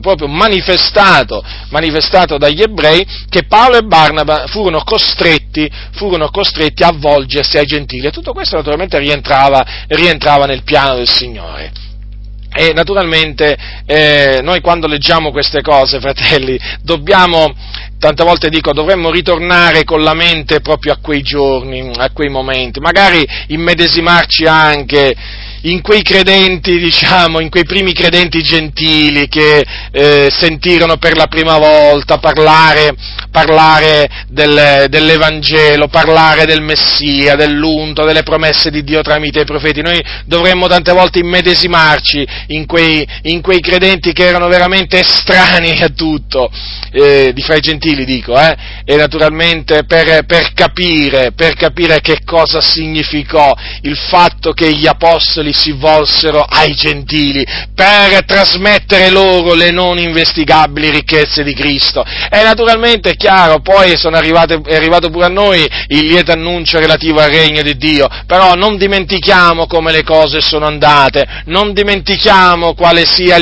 proprio 0.00 0.28
manifestato, 0.28 1.42
manifestato 1.70 2.36
dagli 2.38 2.62
ebrei 2.62 3.06
che 3.28 3.44
Paolo 3.44 3.76
e 3.76 3.82
Barnaba 3.82 4.46
furono 4.46 4.82
costretti, 4.82 5.70
furono 5.92 6.30
costretti 6.30 6.82
a 6.82 6.92
volgersi 6.92 7.56
ai 7.58 7.66
gentili 7.66 8.06
e 8.06 8.10
tutto 8.10 8.32
questo 8.32 8.56
naturalmente 8.56 8.98
rientrava, 8.98 9.64
rientrava 9.88 10.44
nel 10.46 10.62
piano 10.62 10.96
del 10.96 11.08
Signore. 11.08 11.86
E 12.50 12.72
naturalmente 12.72 13.56
eh, 13.86 14.40
noi 14.42 14.60
quando 14.60 14.86
leggiamo 14.86 15.30
queste 15.30 15.60
cose, 15.60 16.00
fratelli, 16.00 16.58
dobbiamo, 16.82 17.54
tante 17.98 18.24
volte 18.24 18.48
dico, 18.48 18.72
dovremmo 18.72 19.10
ritornare 19.10 19.84
con 19.84 20.02
la 20.02 20.14
mente 20.14 20.60
proprio 20.60 20.94
a 20.94 20.98
quei 21.00 21.22
giorni, 21.22 21.92
a 21.94 22.10
quei 22.10 22.30
momenti, 22.30 22.80
magari 22.80 23.24
immedesimarci 23.48 24.44
anche 24.44 25.14
in 25.70 25.82
quei 25.82 26.02
credenti, 26.02 26.78
diciamo, 26.78 27.40
in 27.40 27.50
quei 27.50 27.64
primi 27.64 27.92
credenti 27.92 28.42
gentili 28.42 29.28
che 29.28 29.64
eh, 29.90 30.28
sentirono 30.30 30.96
per 30.96 31.16
la 31.16 31.26
prima 31.26 31.58
volta 31.58 32.18
parlare, 32.18 32.94
parlare 33.30 34.08
del, 34.28 34.86
dell'Evangelo, 34.88 35.88
parlare 35.88 36.46
del 36.46 36.62
Messia, 36.62 37.34
dell'unto, 37.34 38.04
delle 38.04 38.22
promesse 38.22 38.70
di 38.70 38.82
Dio 38.82 39.02
tramite 39.02 39.40
i 39.40 39.44
profeti. 39.44 39.82
Noi 39.82 40.02
dovremmo 40.24 40.68
tante 40.68 40.92
volte 40.92 41.18
immedesimarci 41.18 42.26
in 42.48 42.66
quei, 42.66 43.06
in 43.22 43.40
quei 43.40 43.60
credenti 43.60 44.12
che 44.12 44.26
erano 44.26 44.48
veramente 44.48 45.00
estranei 45.00 45.80
a 45.82 45.88
tutto, 45.88 46.50
eh, 46.92 47.32
di 47.34 47.42
fra 47.42 47.56
i 47.56 47.60
gentili 47.60 48.04
dico, 48.04 48.38
eh, 48.38 48.56
e 48.84 48.96
naturalmente 48.96 49.84
per, 49.84 50.24
per, 50.24 50.52
capire, 50.54 51.32
per 51.32 51.54
capire 51.54 52.00
che 52.00 52.20
cosa 52.24 52.60
significò 52.60 53.54
il 53.82 53.96
fatto 53.96 54.52
che 54.52 54.72
gli 54.72 54.86
apostoli 54.86 55.52
si 55.58 55.72
volsero 55.72 56.40
ai 56.40 56.74
gentili 56.74 57.44
per 57.74 58.24
trasmettere 58.24 59.10
loro 59.10 59.54
le 59.54 59.70
non 59.70 59.98
investigabili 59.98 60.90
ricchezze 60.90 61.42
di 61.42 61.54
Cristo. 61.54 62.04
E 62.04 62.42
naturalmente 62.42 63.10
è 63.10 63.16
chiaro, 63.16 63.60
poi 63.60 63.96
arrivate, 64.16 64.60
è 64.64 64.76
arrivato 64.76 65.10
pure 65.10 65.26
a 65.26 65.28
noi 65.28 65.68
il 65.88 66.06
lieto 66.06 66.32
annuncio 66.32 66.78
relativo 66.78 67.20
al 67.20 67.30
regno 67.30 67.62
di 67.62 67.76
Dio, 67.76 68.08
però 68.26 68.54
non 68.54 68.76
dimentichiamo 68.76 69.66
come 69.66 69.92
le 69.92 70.04
cose 70.04 70.40
sono 70.40 70.66
andate, 70.66 71.26
non 71.46 71.72
dimentichiamo 71.72 72.74
quale 72.74 73.04
sia 73.04 73.36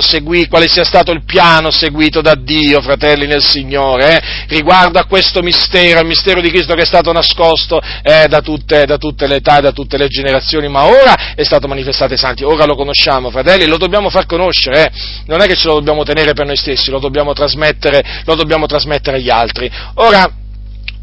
seguito, 0.00 0.48
quale 0.48 0.68
sia 0.68 0.84
stato 0.84 1.12
il 1.12 1.24
piano 1.24 1.70
seguito 1.70 2.20
da 2.20 2.34
Dio, 2.34 2.80
fratelli 2.80 3.26
nel 3.26 3.42
Signore, 3.42 4.16
eh, 4.16 4.22
riguardo 4.48 4.98
a 4.98 5.04
questo 5.04 5.42
mistero, 5.42 6.00
il 6.00 6.06
mistero 6.06 6.40
di 6.40 6.50
Cristo 6.50 6.74
che 6.74 6.82
è 6.82 6.86
stato 6.86 7.12
nascosto 7.12 7.80
eh, 8.02 8.26
da, 8.28 8.40
tutte, 8.40 8.84
da 8.84 8.96
tutte 8.96 9.26
le 9.26 9.36
età, 9.36 9.60
da 9.60 9.72
tutte 9.72 9.96
le 9.96 10.08
generazioni, 10.08 10.68
ma 10.68 10.84
ora 10.84 11.33
è 11.34 11.42
stato 11.42 11.68
manifestato 11.68 12.12
ai 12.12 12.18
santi, 12.18 12.44
ora 12.44 12.64
lo 12.64 12.76
conosciamo, 12.76 13.30
fratelli, 13.30 13.66
lo 13.66 13.76
dobbiamo 13.76 14.10
far 14.10 14.26
conoscere, 14.26 14.84
eh? 14.84 14.90
non 15.26 15.40
è 15.40 15.46
che 15.46 15.56
ce 15.56 15.68
lo 15.68 15.74
dobbiamo 15.74 16.02
tenere 16.04 16.32
per 16.32 16.46
noi 16.46 16.56
stessi, 16.56 16.90
lo 16.90 16.98
dobbiamo 16.98 17.32
trasmettere, 17.32 18.22
lo 18.24 18.34
dobbiamo 18.34 18.66
trasmettere 18.66 19.16
agli 19.16 19.30
altri. 19.30 19.70
Ora, 19.94 20.30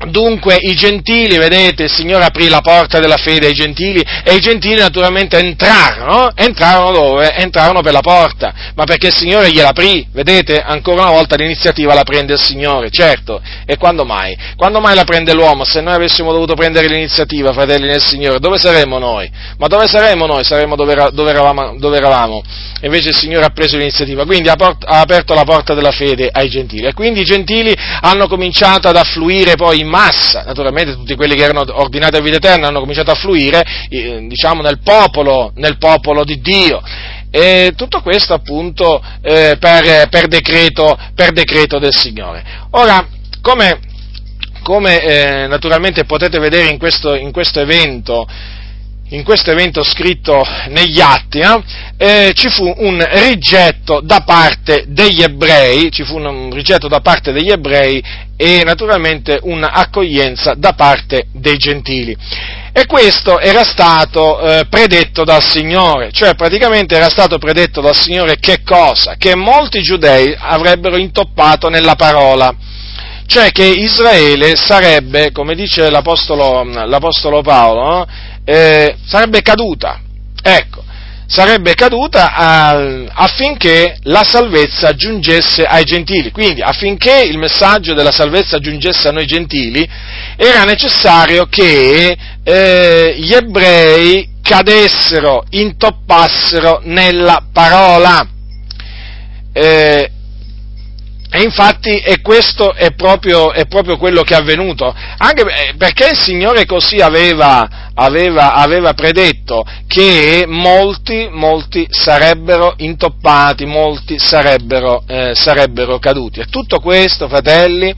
Dunque 0.08 0.56
i 0.60 0.74
gentili, 0.74 1.38
vedete, 1.38 1.84
il 1.84 1.92
Signore 1.92 2.26
aprì 2.26 2.50
la 2.50 2.62
porta 2.62 3.00
della 3.00 3.18
fede 3.18 3.48
ai 3.48 3.54
gentili 3.54 4.04
e 4.24 4.34
i 4.34 4.40
gentili 4.40 4.76
naturalmente 4.76 5.38
entrarono, 5.38 6.32
entrarono 6.34 6.92
dove? 6.92 7.32
Entrarono 7.36 7.82
per 7.82 7.94
la 7.94 8.02
porta, 8.02 8.52
ma 8.74 8.84
perché 8.84 9.08
il 9.08 9.16
Signore 9.16 9.52
gliela 9.52 9.70
aprì, 9.70 10.08
vedete, 10.12 10.60
ancora 10.60 11.04
una 11.04 11.12
volta 11.12 11.36
l'iniziativa 11.36 11.94
la 11.94 12.04
prende 12.04 12.34
il 12.34 12.40
Signore, 12.40 12.90
certo, 12.90 13.42
e 13.66 13.78
quando 13.78 14.04
mai? 14.04 14.36
Quando 14.56 14.80
mai 14.80 14.96
la 14.96 15.04
prende 15.04 15.34
l'uomo? 15.34 15.66
Se 15.66 15.82
noi 15.82 15.94
avessimo 15.94 16.32
dovuto 16.32 16.56
prendere 16.56 16.88
l'iniziativa, 16.88 17.54
fratelli 17.54 17.86
nel 17.86 18.02
Signore, 18.02 18.40
dove 18.40 18.58
saremmo 18.58 18.98
noi? 18.98 19.30
Ma 19.58 19.68
dove 19.68 19.88
saremmo 19.88 20.26
noi? 20.26 20.44
Saremmo 20.44 20.76
dove, 20.76 20.96
dove, 21.14 21.30
eravamo, 21.30 21.76
dove 21.78 21.98
eravamo, 21.98 22.42
invece 22.82 23.10
il 23.10 23.16
Signore 23.16 23.46
ha 23.46 23.50
preso 23.50 23.78
l'iniziativa, 23.78 24.26
quindi 24.26 24.50
ha, 24.50 24.56
port- 24.56 24.84
ha 24.84 25.00
aperto 25.02 25.36
la 25.36 25.44
porta 25.44 25.76
della 25.76 25.92
fede 25.92 26.28
ai 26.32 26.50
gentili 26.50 26.88
e 26.88 26.94
quindi 26.94 27.20
i 27.20 27.26
gentili 27.26 27.72
hanno 28.02 28.28
cominciato 28.28 28.88
ad 28.88 28.96
affluire 28.96 29.56
poi 29.56 29.80
in 29.82 29.90
massa, 29.92 30.44
naturalmente 30.44 30.96
tutti 30.96 31.16
quelli 31.16 31.36
che 31.36 31.44
erano 31.44 31.64
ordinati 31.68 32.16
a 32.16 32.22
vita 32.22 32.38
eterna 32.38 32.68
hanno 32.68 32.80
cominciato 32.80 33.12
a 33.12 33.16
fluire, 33.16 33.62
eh, 33.90 34.26
diciamo, 34.28 34.62
nel 34.62 34.80
popolo, 34.80 35.52
nel 35.56 35.78
popolo 35.78 36.24
di 36.24 36.40
Dio. 36.40 36.82
E 37.30 37.74
tutto 37.76 38.02
questo 38.02 38.34
appunto 38.34 39.02
eh, 39.22 39.58
per, 39.60 40.10
per, 40.10 40.28
decreto, 40.28 40.98
per, 41.14 41.32
decreto, 41.32 41.80
del 41.80 41.94
Signore. 41.94 42.44
Ora, 42.72 43.08
come, 43.42 43.80
come 44.64 45.00
eh, 45.00 45.48
naturalmente 45.48 46.06
potete 46.06 46.40
vedere 46.40 46.70
in 46.70 46.78
questo, 46.78 47.14
in 47.14 47.32
questo 47.32 47.60
evento, 47.60 48.28
in 49.12 49.24
questo 49.24 49.52
evento 49.52 49.84
scritto 49.84 50.42
negli 50.70 51.02
atti, 51.02 51.40
eh, 51.40 51.64
eh, 51.98 52.32
ci 52.34 52.50
fu 52.50 52.74
un 52.78 53.06
rigetto 53.12 54.00
da 54.02 54.22
parte 54.22 54.86
degli 54.88 55.22
ebrei, 55.22 55.92
ci 55.92 56.04
fu 56.04 56.18
un 56.18 56.52
rigetto 56.54 56.88
da 56.88 57.02
parte 57.02 57.32
degli 57.32 57.50
ebrei 57.50 58.02
e 58.38 58.64
naturalmente 58.64 59.40
un'accoglienza 59.42 60.54
da 60.56 60.74
parte 60.74 61.28
dei 61.34 61.58
gentili. 61.58 62.16
E 62.74 62.86
questo 62.86 63.38
era 63.40 63.66
stato 63.66 64.40
eh, 64.40 64.66
predetto 64.70 65.26
dal 65.26 65.44
Signore, 65.44 66.12
cioè 66.14 66.36
praticamente 66.36 66.96
era 66.96 67.10
stato 67.10 67.38
predetto 67.38 67.82
dal 67.82 67.96
Signore 67.96 68.38
che 68.38 68.64
cosa? 68.64 69.16
Che 69.18 69.36
molti 69.36 69.82
giudei 69.82 70.34
avrebbero 70.38 70.96
intoppato 70.96 71.68
nella 71.68 71.96
parola 71.96 72.56
cioè 73.32 73.50
che 73.54 73.64
Israele 73.64 74.58
sarebbe, 74.58 75.32
come 75.32 75.56
dice 75.56 75.90
l'Apostolo, 75.90 76.66
l'Apostolo 76.66 77.42
Paolo, 77.42 78.06
eh, 78.44 78.98
sarebbe 79.06 79.42
caduta, 79.42 80.02
ecco, 80.44 80.84
sarebbe 81.28 81.74
caduta 81.74 82.34
a, 82.34 82.72
affinché 83.14 84.00
la 84.04 84.26
salvezza 84.26 84.94
giungesse 84.96 85.64
ai 85.64 85.86
gentili. 85.86 86.30
Quindi 86.32 86.62
affinché 86.62 87.22
il 87.22 87.38
messaggio 87.38 87.94
della 87.94 88.12
salvezza 88.12 88.60
giungesse 88.60 89.08
a 89.08 89.14
noi 89.14 89.26
gentili 89.26 89.90
era 90.36 90.64
necessario 90.64 91.46
che 91.46 92.18
eh, 92.44 93.16
gli 93.18 93.32
ebrei 93.32 94.28
cadessero, 94.42 95.46
intoppassero 95.52 96.82
nella 96.84 97.46
parola. 97.54 98.28
Eh, 99.54 100.12
e 101.34 101.44
infatti 101.44 101.92
è 101.92 102.20
questo 102.20 102.74
è 102.74 102.94
proprio, 102.94 103.54
è 103.54 103.66
proprio, 103.66 103.96
quello 103.96 104.22
che 104.22 104.34
è 104.34 104.38
avvenuto, 104.38 104.94
anche 105.18 105.46
perché 105.78 106.10
il 106.10 106.18
Signore 106.18 106.66
così 106.66 106.98
aveva, 106.98 107.90
aveva, 107.94 108.54
aveva 108.54 108.94
predetto 108.94 109.66
che 109.88 110.44
molti, 110.46 111.30
molti 111.32 111.88
sarebbero 111.90 112.74
intoppati, 112.78 113.66
molti 113.66 114.20
sarebbero, 114.20 115.04
eh, 115.08 115.32
sarebbero 115.34 116.00
caduti. 116.00 116.42
E 116.42 116.48
tutto 116.48 116.82
questo, 116.82 117.30
fratelli, 117.30 117.96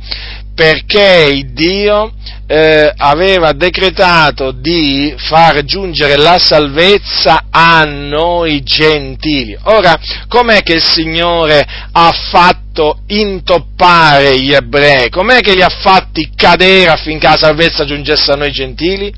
perché 0.56 1.43
Dio 1.51 2.14
eh, 2.45 2.91
aveva 2.95 3.54
decretato 3.54 4.51
di 4.51 5.14
far 5.18 5.64
giungere 5.64 6.18
la 6.18 6.38
salvezza 6.38 7.45
a 7.49 7.84
noi 7.86 8.62
gentili. 8.64 9.58
Ora, 9.64 9.97
com'è 10.28 10.62
che 10.62 10.74
il 10.74 10.84
Signore 10.84 11.66
ha 11.91 12.12
fatto 12.30 12.99
intoppare 13.08 14.39
gli 14.39 14.54
ebrei? 14.54 15.10
Com'è 15.10 15.39
che 15.39 15.56
li 15.56 15.64
ha 15.64 15.70
fatti 15.70 16.32
cadere 16.36 16.91
affinché 16.91 17.28
la 17.28 17.38
salvezza 17.38 17.86
giungesse 17.86 18.32
a 18.32 18.36
noi 18.36 18.51
gentili? 18.51 19.12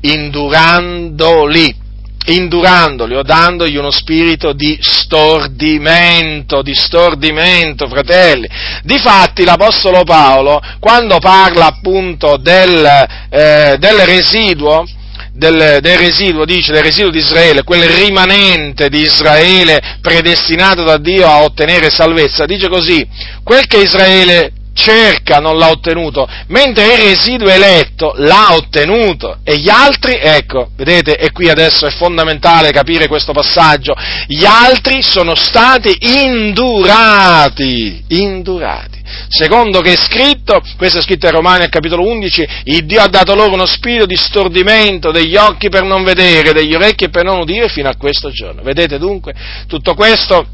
Indurandoli 0.00 1.82
indurandoli 2.26 3.16
o 3.16 3.22
dandogli 3.22 3.76
uno 3.76 3.90
spirito 3.90 4.52
di 4.52 4.78
stordimento, 4.80 6.62
di 6.62 6.74
stordimento, 6.74 7.88
fratelli. 7.88 8.48
Difatti 8.82 9.44
l'Apostolo 9.44 10.04
Paolo, 10.04 10.60
quando 10.78 11.18
parla 11.18 11.66
appunto 11.66 12.36
del, 12.36 12.84
eh, 13.30 13.76
del 13.78 13.98
residuo, 14.04 14.84
del, 15.32 15.78
del, 15.80 15.98
residuo, 15.98 16.44
dice 16.44 16.72
del 16.72 16.84
residuo 16.84 17.10
di 17.10 17.18
Israele, 17.18 17.64
quel 17.64 17.82
rimanente 17.88 18.88
di 18.88 19.00
Israele 19.00 19.98
predestinato 20.00 20.84
da 20.84 20.96
Dio 20.96 21.26
a 21.26 21.42
ottenere 21.42 21.90
salvezza, 21.90 22.46
dice 22.46 22.68
così, 22.68 23.06
quel 23.42 23.66
che 23.66 23.78
Israele 23.78 24.52
cerca 24.74 25.38
non 25.38 25.56
l'ha 25.56 25.70
ottenuto, 25.70 26.28
mentre 26.48 26.92
il 26.92 26.98
residuo 26.98 27.48
eletto 27.48 28.12
l'ha 28.16 28.54
ottenuto 28.54 29.38
e 29.44 29.58
gli 29.58 29.70
altri, 29.70 30.18
ecco, 30.20 30.70
vedete, 30.76 31.16
e 31.16 31.30
qui 31.30 31.48
adesso 31.48 31.86
è 31.86 31.90
fondamentale 31.90 32.72
capire 32.72 33.06
questo 33.06 33.32
passaggio, 33.32 33.94
gli 34.26 34.44
altri 34.44 35.02
sono 35.02 35.34
stati 35.34 35.96
indurati, 36.00 38.04
indurati. 38.08 39.02
secondo 39.28 39.80
che 39.80 39.92
è 39.92 39.96
scritto, 39.96 40.60
questo 40.76 40.98
è 40.98 41.02
scritto 41.02 41.26
ai 41.26 41.32
Romani 41.32 41.64
al 41.64 41.70
capitolo 41.70 42.06
11, 42.06 42.48
il 42.64 42.84
Dio 42.84 43.00
ha 43.00 43.08
dato 43.08 43.34
loro 43.34 43.54
uno 43.54 43.66
spirito 43.66 44.06
di 44.06 44.16
stordimento 44.16 45.12
degli 45.12 45.36
occhi 45.36 45.68
per 45.68 45.84
non 45.84 46.02
vedere, 46.02 46.52
degli 46.52 46.74
orecchi 46.74 47.10
per 47.10 47.24
non 47.24 47.38
udire 47.38 47.68
fino 47.68 47.88
a 47.88 47.96
questo 47.96 48.30
giorno. 48.30 48.62
Vedete 48.62 48.98
dunque, 48.98 49.34
tutto 49.66 49.94
questo 49.94 50.46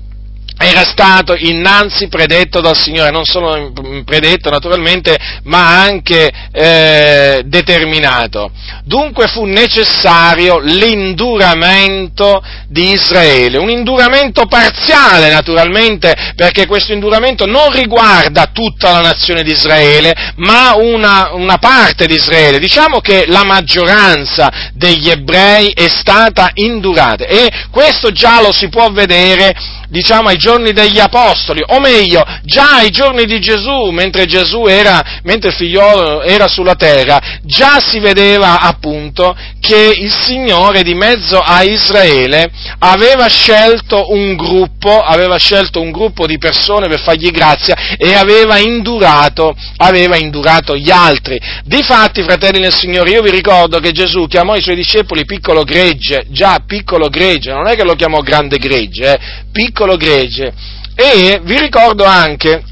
era 0.62 0.84
stato 0.84 1.34
innanzi 1.34 2.08
predetto 2.08 2.60
dal 2.60 2.76
Signore, 2.76 3.10
non 3.10 3.24
solo 3.24 3.72
predetto 4.04 4.50
naturalmente, 4.50 5.16
ma 5.44 5.80
anche 5.80 6.30
eh, 6.52 7.42
determinato. 7.46 8.50
Dunque 8.84 9.26
fu 9.28 9.46
necessario 9.46 10.58
l'induramento 10.58 12.42
di 12.68 12.90
Israele, 12.90 13.56
un 13.56 13.70
induramento 13.70 14.44
parziale 14.44 15.32
naturalmente, 15.32 16.14
perché 16.36 16.66
questo 16.66 16.92
induramento 16.92 17.46
non 17.46 17.72
riguarda 17.72 18.50
tutta 18.52 18.92
la 18.92 19.00
nazione 19.00 19.42
di 19.42 19.52
Israele, 19.52 20.12
ma 20.36 20.74
una, 20.76 21.30
una 21.32 21.56
parte 21.56 22.04
di 22.04 22.16
Israele. 22.16 22.58
Diciamo 22.58 23.00
che 23.00 23.24
la 23.28 23.44
maggioranza 23.44 24.70
degli 24.74 25.08
ebrei 25.08 25.70
è 25.70 25.88
stata 25.88 26.50
indurata 26.52 27.24
e 27.24 27.48
questo 27.70 28.12
già 28.12 28.42
lo 28.42 28.52
si 28.52 28.68
può 28.68 28.90
vedere 28.90 29.78
diciamo, 29.90 30.28
ai 30.28 30.36
giorni 30.36 30.72
degli 30.72 30.98
apostoli, 30.98 31.62
o 31.66 31.80
meglio, 31.80 32.24
già 32.44 32.76
ai 32.76 32.90
giorni 32.90 33.26
di 33.26 33.40
Gesù, 33.40 33.90
mentre 33.90 34.26
Gesù 34.26 34.66
era, 34.66 35.20
mentre 35.24 35.50
il 35.50 35.56
figliolo 35.56 36.22
era 36.22 36.46
sulla 36.46 36.74
terra, 36.74 37.38
già 37.42 37.78
si 37.80 37.98
vedeva 37.98 38.60
appunto 38.60 39.36
che 39.60 39.92
il 39.96 40.12
Signore 40.12 40.82
di 40.82 40.94
mezzo 40.94 41.38
a 41.40 41.62
Israele 41.62 42.50
aveva 42.78 43.26
scelto 43.26 44.12
un 44.12 44.36
gruppo, 44.36 45.02
aveva 45.02 45.36
scelto 45.36 45.80
un 45.80 45.90
gruppo 45.90 46.26
di 46.26 46.38
persone 46.38 46.88
per 46.88 47.00
fargli 47.00 47.30
grazia 47.30 47.96
e 47.98 48.14
aveva 48.14 48.58
indurato, 48.58 49.54
aveva 49.76 50.16
indurato 50.16 50.76
gli 50.76 50.90
altri. 50.90 51.38
Difatti, 51.64 52.22
fratelli 52.22 52.60
nel 52.60 52.74
Signore, 52.74 53.10
io 53.10 53.22
vi 53.22 53.30
ricordo 53.30 53.78
che 53.80 53.90
Gesù 53.90 54.26
chiamò 54.26 54.54
i 54.54 54.62
suoi 54.62 54.76
discepoli 54.76 55.24
piccolo 55.24 55.64
gregge, 55.64 56.26
già 56.28 56.62
piccolo 56.64 57.08
gregge, 57.08 57.52
non 57.52 57.66
è 57.66 57.74
che 57.74 57.84
lo 57.84 57.94
chiamò 57.94 58.20
grande 58.20 58.58
gregge, 58.58 59.12
eh, 59.12 59.18
piccolo 59.50 59.79
gregge. 59.96 60.52
E 60.94 61.40
vi 61.42 61.58
ricordo 61.58 62.04
anche 62.04 62.62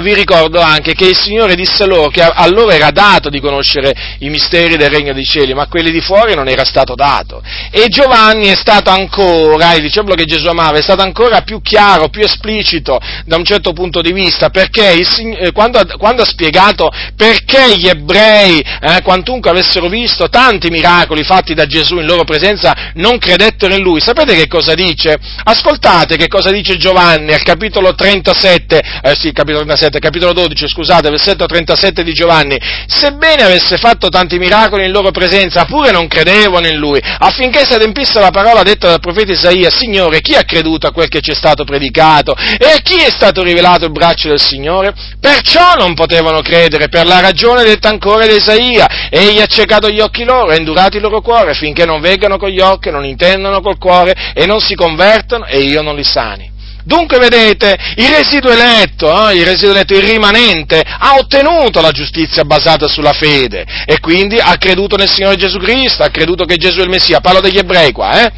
vi 0.00 0.14
ricordo 0.14 0.60
anche 0.60 0.94
che 0.94 1.06
il 1.06 1.16
Signore 1.16 1.54
disse 1.54 1.86
loro 1.86 2.08
che 2.08 2.22
a 2.22 2.46
loro 2.48 2.70
era 2.70 2.90
dato 2.90 3.28
di 3.28 3.40
conoscere 3.40 3.92
i 4.20 4.28
misteri 4.28 4.76
del 4.76 4.90
regno 4.90 5.12
dei 5.12 5.24
cieli, 5.24 5.54
ma 5.54 5.66
quelli 5.66 5.90
di 5.90 6.00
fuori 6.00 6.34
non 6.34 6.48
era 6.48 6.64
stato 6.64 6.94
dato. 6.94 7.42
E 7.70 7.88
Giovanni 7.88 8.48
è 8.48 8.54
stato 8.54 8.90
ancora, 8.90 9.74
il 9.74 9.82
discepolo 9.82 10.14
che 10.14 10.24
Gesù 10.24 10.46
amava, 10.46 10.78
è 10.78 10.82
stato 10.82 11.02
ancora 11.02 11.42
più 11.42 11.60
chiaro, 11.60 12.08
più 12.08 12.22
esplicito 12.22 12.98
da 13.24 13.36
un 13.36 13.44
certo 13.44 13.72
punto 13.72 14.00
di 14.00 14.12
vista, 14.12 14.50
perché 14.50 14.92
il, 14.92 15.36
eh, 15.38 15.52
quando, 15.52 15.80
quando, 15.98 16.22
ha 16.22 16.26
spiegato 16.26 16.90
perché 17.16 17.76
gli 17.76 17.88
ebrei, 17.88 18.60
eh, 18.60 19.02
quantunque 19.02 19.50
avessero 19.50 19.88
visto 19.88 20.28
tanti 20.28 20.70
miracoli 20.70 21.22
fatti 21.22 21.54
da 21.54 21.66
Gesù 21.66 21.98
in 21.98 22.06
loro 22.06 22.24
presenza, 22.24 22.92
non 22.94 23.18
credettero 23.18 23.74
in 23.74 23.82
lui, 23.82 24.00
sapete 24.00 24.34
che 24.34 24.46
cosa 24.46 24.74
dice? 24.74 25.16
Ascoltate 25.44 26.16
che 26.16 26.28
cosa 26.28 26.50
dice 26.50 26.76
Giovanni 26.76 27.32
al 27.32 27.42
capitolo 27.42 27.94
37, 27.94 28.82
eh 29.02 29.14
sì, 29.14 29.32
capitolo 29.32 29.64
37, 29.64 29.83
37, 29.84 29.98
capitolo 29.98 30.32
12, 30.32 30.68
scusate, 30.68 31.10
versetto 31.10 31.44
37 31.44 32.02
di 32.02 32.12
Giovanni, 32.12 32.58
sebbene 32.86 33.42
avesse 33.42 33.76
fatto 33.76 34.08
tanti 34.08 34.38
miracoli 34.38 34.84
in 34.84 34.92
loro 34.92 35.10
presenza, 35.10 35.64
pure 35.64 35.90
non 35.90 36.06
credevano 36.06 36.66
in 36.66 36.76
lui, 36.76 37.00
affinché 37.02 37.64
si 37.64 37.74
adempisse 37.74 38.20
la 38.20 38.30
parola 38.30 38.62
detta 38.62 38.88
dal 38.88 39.00
profeta 39.00 39.32
Isaia, 39.32 39.70
Signore, 39.70 40.20
chi 40.20 40.34
ha 40.34 40.44
creduto 40.44 40.86
a 40.86 40.92
quel 40.92 41.08
che 41.08 41.20
ci 41.20 41.32
è 41.32 41.34
stato 41.34 41.64
predicato? 41.64 42.34
E 42.34 42.66
a 42.66 42.78
chi 42.82 42.96
è 42.96 43.10
stato 43.10 43.42
rivelato 43.42 43.84
il 43.84 43.92
braccio 43.92 44.28
del 44.28 44.40
Signore? 44.40 44.94
Perciò 45.20 45.74
non 45.74 45.94
potevano 45.94 46.40
credere, 46.40 46.88
per 46.88 47.06
la 47.06 47.20
ragione 47.20 47.64
detta 47.64 47.88
ancora 47.88 48.26
di 48.26 48.36
Isaia, 48.36 49.08
egli 49.10 49.40
ha 49.40 49.46
ciecato 49.46 49.90
gli 49.90 50.00
occhi 50.00 50.24
loro, 50.24 50.52
ha 50.52 50.56
indurato 50.56 50.96
il 50.96 51.02
loro 51.02 51.20
cuore, 51.20 51.54
finché 51.54 51.84
non 51.84 52.00
veggano 52.00 52.38
con 52.38 52.48
gli 52.48 52.60
occhi, 52.60 52.90
non 52.90 53.04
intendano 53.04 53.60
col 53.60 53.78
cuore, 53.78 54.14
e 54.34 54.46
non 54.46 54.60
si 54.60 54.74
convertono, 54.74 55.44
e 55.44 55.58
io 55.60 55.82
non 55.82 55.94
li 55.94 56.04
sani. 56.04 56.53
Dunque 56.84 57.18
vedete, 57.18 57.76
il 57.96 58.08
residuo 58.08 58.50
eletto, 58.50 59.28
eh, 59.28 59.36
il 59.36 59.46
residuo 59.46 59.70
eletto, 59.70 59.94
il 59.94 60.02
rimanente, 60.02 60.82
ha 60.84 61.16
ottenuto 61.16 61.80
la 61.80 61.90
giustizia 61.90 62.44
basata 62.44 62.86
sulla 62.86 63.12
fede 63.12 63.64
e 63.86 64.00
quindi 64.00 64.38
ha 64.38 64.56
creduto 64.58 64.96
nel 64.96 65.10
Signore 65.10 65.36
Gesù 65.36 65.58
Cristo, 65.58 66.02
ha 66.02 66.10
creduto 66.10 66.44
che 66.44 66.56
Gesù 66.56 66.80
è 66.80 66.82
il 66.82 66.90
Messia, 66.90 67.20
parlo 67.20 67.40
degli 67.40 67.56
ebrei 67.56 67.90
qua, 67.92 68.22
eh? 68.22 68.32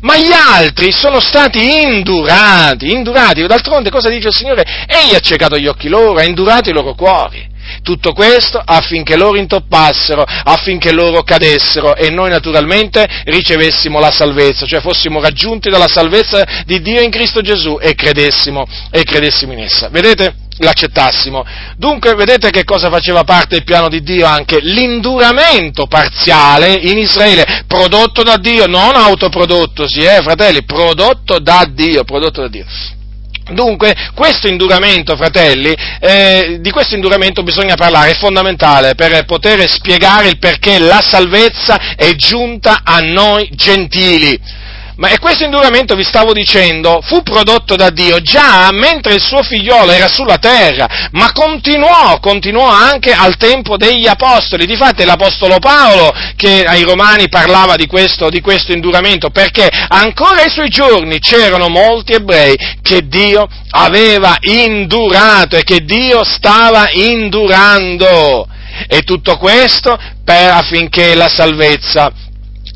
Ma 0.00 0.16
gli 0.16 0.32
altri 0.32 0.92
sono 0.92 1.20
stati 1.20 1.82
indurati, 1.82 2.90
indurati, 2.90 3.46
d'altronde 3.46 3.90
cosa 3.90 4.08
dice 4.08 4.28
il 4.28 4.34
Signore? 4.34 4.64
Egli 4.86 5.14
ha 5.14 5.20
ciecato 5.20 5.58
gli 5.58 5.66
occhi 5.66 5.88
loro, 5.88 6.18
ha 6.18 6.24
indurato 6.24 6.70
i 6.70 6.72
loro 6.72 6.94
cuori. 6.94 7.46
Tutto 7.82 8.12
questo 8.12 8.60
affinché 8.64 9.16
loro 9.16 9.38
intoppassero, 9.38 10.22
affinché 10.22 10.92
loro 10.92 11.22
cadessero 11.22 11.96
e 11.96 12.10
noi 12.10 12.30
naturalmente 12.30 13.06
ricevessimo 13.24 13.98
la 13.98 14.10
salvezza, 14.10 14.66
cioè 14.66 14.80
fossimo 14.80 15.20
raggiunti 15.20 15.70
dalla 15.70 15.88
salvezza 15.88 16.44
di 16.66 16.80
Dio 16.80 17.00
in 17.00 17.10
Cristo 17.10 17.40
Gesù 17.40 17.78
e 17.80 17.94
credessimo, 17.94 18.66
e 18.90 19.02
credessimo 19.02 19.52
in 19.52 19.60
essa. 19.60 19.88
Vedete? 19.88 20.48
l'accettassimo. 20.60 21.44
Dunque, 21.76 22.14
vedete 22.14 22.50
che 22.50 22.64
cosa 22.64 22.90
faceva 22.90 23.24
parte 23.24 23.56
del 23.56 23.64
piano 23.64 23.88
di 23.88 24.02
Dio 24.02 24.26
anche? 24.26 24.60
L'induramento 24.60 25.86
parziale 25.86 26.74
in 26.74 26.98
Israele, 26.98 27.64
prodotto 27.66 28.22
da 28.22 28.36
Dio, 28.36 28.66
non 28.66 28.94
autoprodotto, 28.94 29.88
sì, 29.88 30.00
eh, 30.00 30.20
fratelli, 30.22 30.64
prodotto 30.64 31.38
da 31.38 31.66
Dio, 31.68 32.04
prodotto 32.04 32.42
da 32.42 32.48
Dio. 32.48 32.66
Dunque, 33.50 33.94
questo 34.14 34.48
induramento, 34.48 35.16
fratelli, 35.16 35.74
eh, 36.00 36.58
di 36.60 36.70
questo 36.70 36.94
induramento 36.94 37.42
bisogna 37.42 37.74
parlare, 37.74 38.12
è 38.12 38.14
fondamentale 38.14 38.94
per 38.94 39.24
poter 39.24 39.68
spiegare 39.68 40.28
il 40.28 40.38
perché 40.38 40.78
la 40.78 41.00
salvezza 41.00 41.94
è 41.96 42.14
giunta 42.14 42.80
a 42.84 43.00
noi 43.00 43.48
gentili. 43.52 44.38
Ma 45.00 45.08
e 45.08 45.18
questo 45.18 45.44
induramento, 45.44 45.94
vi 45.94 46.04
stavo 46.04 46.34
dicendo, 46.34 47.00
fu 47.02 47.22
prodotto 47.22 47.74
da 47.74 47.88
Dio 47.88 48.20
già 48.20 48.68
mentre 48.70 49.14
il 49.14 49.22
suo 49.22 49.42
figliolo 49.42 49.90
era 49.92 50.08
sulla 50.08 50.36
terra, 50.36 51.08
ma 51.12 51.32
continuò, 51.32 52.18
continuò 52.20 52.68
anche 52.68 53.10
al 53.10 53.38
tempo 53.38 53.78
degli 53.78 54.06
apostoli. 54.06 54.66
Difatti 54.66 55.00
è 55.00 55.06
l'apostolo 55.06 55.58
Paolo 55.58 56.12
che 56.36 56.64
ai 56.64 56.82
romani 56.82 57.30
parlava 57.30 57.76
di 57.76 57.86
questo, 57.86 58.28
di 58.28 58.42
questo 58.42 58.72
induramento, 58.72 59.30
perché 59.30 59.70
ancora 59.88 60.42
ai 60.42 60.50
suoi 60.50 60.68
giorni 60.68 61.18
c'erano 61.18 61.70
molti 61.70 62.12
ebrei 62.12 62.54
che 62.82 63.08
Dio 63.08 63.48
aveva 63.70 64.36
indurato 64.42 65.56
e 65.56 65.62
che 65.62 65.78
Dio 65.82 66.24
stava 66.24 66.90
indurando. 66.92 68.46
E 68.86 69.00
tutto 69.00 69.38
questo 69.38 69.98
per, 70.22 70.50
affinché 70.50 71.14
la 71.14 71.28
salvezza 71.28 72.28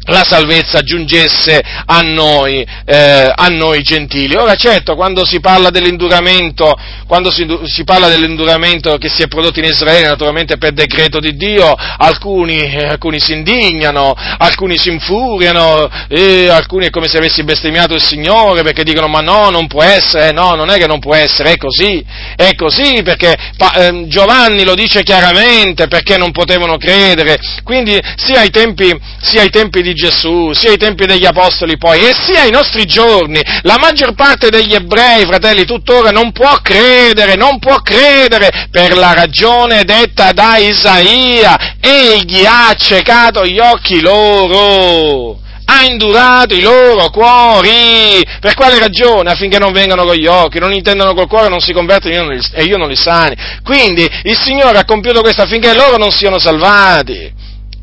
la 0.07 0.25
salvezza 0.25 0.83
giungesse 0.83 1.63
a 1.87 2.01
noi, 2.01 2.67
eh, 2.85 3.33
a 3.35 3.49
noi 3.49 3.83
gentili. 3.83 4.35
Ora 4.35 4.55
certo, 4.55 4.95
quando 4.95 5.25
si 5.25 5.41
parla 5.41 5.71
dell'induramento, 5.71 6.75
quando 7.07 7.31
si, 7.31 7.47
si, 7.65 7.85
parla 7.85 8.09
dell'induramento 8.09 8.97
che 8.99 9.09
si 9.09 9.23
è 9.23 9.29
prodotto 9.29 9.59
in 9.59 9.67
Israele, 9.67 10.09
naturalmente 10.09 10.59
per 10.59 10.73
decreto 10.73 11.21
di 11.21 11.37
Dio, 11.37 11.75
alcuni, 11.75 12.59
eh, 12.59 12.87
alcuni 12.87 13.21
si 13.21 13.33
indignano, 13.33 14.15
alcuni 14.39 14.79
si 14.79 14.91
infuriano, 14.91 15.89
e 16.09 16.49
alcuni 16.49 16.87
è 16.87 16.91
come 16.91 17.09
se 17.09 17.19
avessi 17.19 17.43
bestemmiato 17.45 17.95
il 17.95 18.03
Signore 18.03 18.63
perché 18.63 18.85
dicono 18.85 19.09
ma 19.09 19.21
no, 19.21 19.51
non 19.51 19.67
può 19.67 19.83
essere, 19.83 20.33
no, 20.33 20.55
non 20.55 20.71
è 20.71 20.77
che 20.77 20.87
non 20.87 20.99
può 20.99 21.15
essere, 21.15 21.53
è 21.53 21.57
così, 21.57 22.05
è 22.37 22.55
così 22.55 23.03
perché 23.03 23.35
pa, 23.57 23.73
eh, 23.73 24.07
Giovanni 24.07 24.65
lo 24.65 24.75
dice 24.75 25.03
chiaramente 25.03 25.87
perché 25.87 26.17
non 26.17 26.31
potevano 26.31 26.77
credere, 26.77 27.39
quindi 27.63 27.99
sia 28.17 28.41
ai 28.41 28.51
tempi, 28.51 28.93
sia 29.21 29.43
ai 29.43 29.51
tempi 29.51 29.83
di 29.83 29.94
Gesù, 29.95 30.53
sia 30.53 30.71
ai 30.71 30.77
tempi 30.77 31.07
degli 31.07 31.25
Apostoli 31.25 31.79
poi, 31.79 32.07
e 32.07 32.15
sia 32.15 32.43
ai 32.43 32.51
nostri 32.51 32.85
giorni, 32.85 33.41
la 33.63 33.79
maggior 33.79 34.15
parte 34.15 34.51
degli 34.51 34.75
ebrei, 34.75 35.25
fratelli, 35.25 35.65
tuttora 35.65 36.11
non 36.11 36.33
può 36.33 36.59
credere, 36.61 37.37
non 37.37 37.59
può 37.59 37.77
credere 37.77 38.69
per 38.71 38.97
la 38.97 39.15
ragione 39.15 39.85
detta 39.85 40.33
da 40.33 40.59
Isaia, 40.59 41.77
egli 41.81 42.45
ha 42.45 42.69
accecato 42.69 43.47
gli 43.47 43.59
occhi 43.59 44.01
loro 44.01 45.39
ha 45.67 45.85
indurato 45.85 46.55
i 46.55 46.61
loro 46.61 47.11
cuori. 47.11 48.23
Per 48.41 48.55
quale 48.55 48.79
ragione? 48.79 49.31
Affinché 49.31 49.59
non 49.59 49.73
vengano 49.73 50.05
con 50.05 50.15
gli 50.15 50.27
occhi, 50.27 50.59
non 50.59 50.73
intendano 50.73 51.15
col 51.15 51.27
cuore, 51.27 51.49
non 51.49 51.61
si 51.61 51.73
convertono 51.73 52.31
e 52.31 52.65
io 52.65 52.77
non 52.77 52.89
li 52.89 52.97
sani. 52.97 53.35
Quindi 53.63 54.09
il 54.25 54.39
Signore 54.39 54.79
ha 54.79 54.85
compiuto 54.85 55.21
questo 55.21 55.43
affinché 55.43 55.75
loro 55.75 55.97
non 55.97 56.11
siano 56.11 56.39
salvati. 56.39 57.33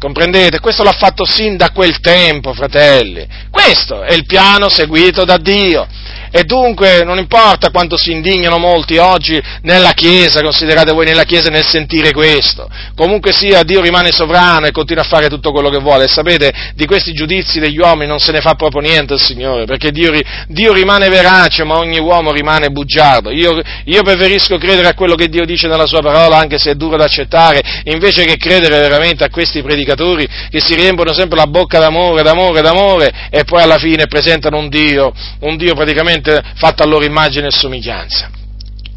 Comprendete? 0.02 0.60
Questo 0.60 0.82
l'ha 0.82 0.94
fatto 0.94 1.26
sin 1.26 1.58
da 1.58 1.70
quel 1.70 2.00
tempo, 2.00 2.56
fratelli. 2.56 3.28
Questo 3.52 4.02
è 4.02 4.14
il 4.14 4.26
piano 4.26 4.68
seguito 4.68 5.26
da 5.26 5.38
Dio. 5.38 5.88
E 6.32 6.44
dunque 6.44 7.04
non 7.04 7.18
importa 7.18 7.72
quanto 7.72 7.98
si 7.98 8.12
indignano 8.12 8.58
molti 8.58 8.98
oggi 8.98 9.42
nella 9.64 9.92
Chiesa, 9.92 10.42
considerate 10.42 10.94
voi 10.94 11.06
nella 11.06 11.24
Chiesa 11.24 11.50
nel 11.50 11.66
sentire 11.66 12.12
questo. 12.14 12.70
Comunque 12.96 13.34
sia, 13.34 13.64
Dio 13.64 13.82
rimane 13.82 14.12
sovrano 14.12 14.66
e 14.66 14.72
continua 14.72 15.04
a 15.04 15.06
fare 15.06 15.28
tutto 15.28 15.52
quello 15.52 15.70
che 15.70 15.80
vuole. 15.80 16.08
Sapete, 16.08 16.72
di 16.74 16.86
questi 16.86 17.12
giudizi 17.12 17.60
degli 17.60 17.78
uomini 17.78 18.08
non 18.08 18.20
se 18.20 18.32
ne 18.32 18.40
fa 18.40 18.56
proprio 18.56 18.82
niente 18.82 19.16
il 19.16 19.20
Signore, 19.20 19.66
perché 19.66 19.92
Dio, 19.92 20.12
Dio 20.48 20.72
rimane 20.72 21.10
verace, 21.10 21.66
ma 21.66 21.78
ogni 21.78 22.00
uomo 22.00 22.32
rimane 22.32 22.70
bugiardo. 22.70 23.30
Io, 23.30 23.60
io 23.86 24.02
preferisco 24.04 24.58
credere 24.58 24.88
a 24.88 24.94
quello 24.94 25.16
che 25.16 25.28
Dio 25.28 25.44
dice 25.46 25.68
nella 25.68 25.86
sua 25.86 26.02
parola, 26.02 26.38
anche 26.38 26.58
se 26.58 26.72
è 26.72 26.76
duro 26.76 26.96
da 26.96 27.06
accettare, 27.06 27.62
invece 27.86 28.24
che 28.24 28.38
credere 28.38 28.80
veramente 28.80 29.26
a 29.26 29.30
questi 29.30 29.62
predicatori 29.62 30.28
che 30.50 30.62
si 30.62 30.76
riempiono 30.76 31.14
sempre 31.14 31.38
la 31.38 31.48
bocca 31.48 31.80
d'amore, 31.80 32.24
d'amore, 32.24 32.62
d'amore 32.62 33.12
e 33.30 33.44
poi 33.44 33.62
alla 33.62 33.78
fine 33.78 34.08
presentano 34.08 34.58
un 34.58 34.70
Dio, 34.70 35.12
un 35.40 35.58
Dio 35.58 35.74
praticamente 35.74 36.21
fatto 36.56 36.84
a 36.84 36.86
loro 36.86 37.06
immagine 37.06 37.48
e 37.48 37.52
somiglianza. 37.52 38.30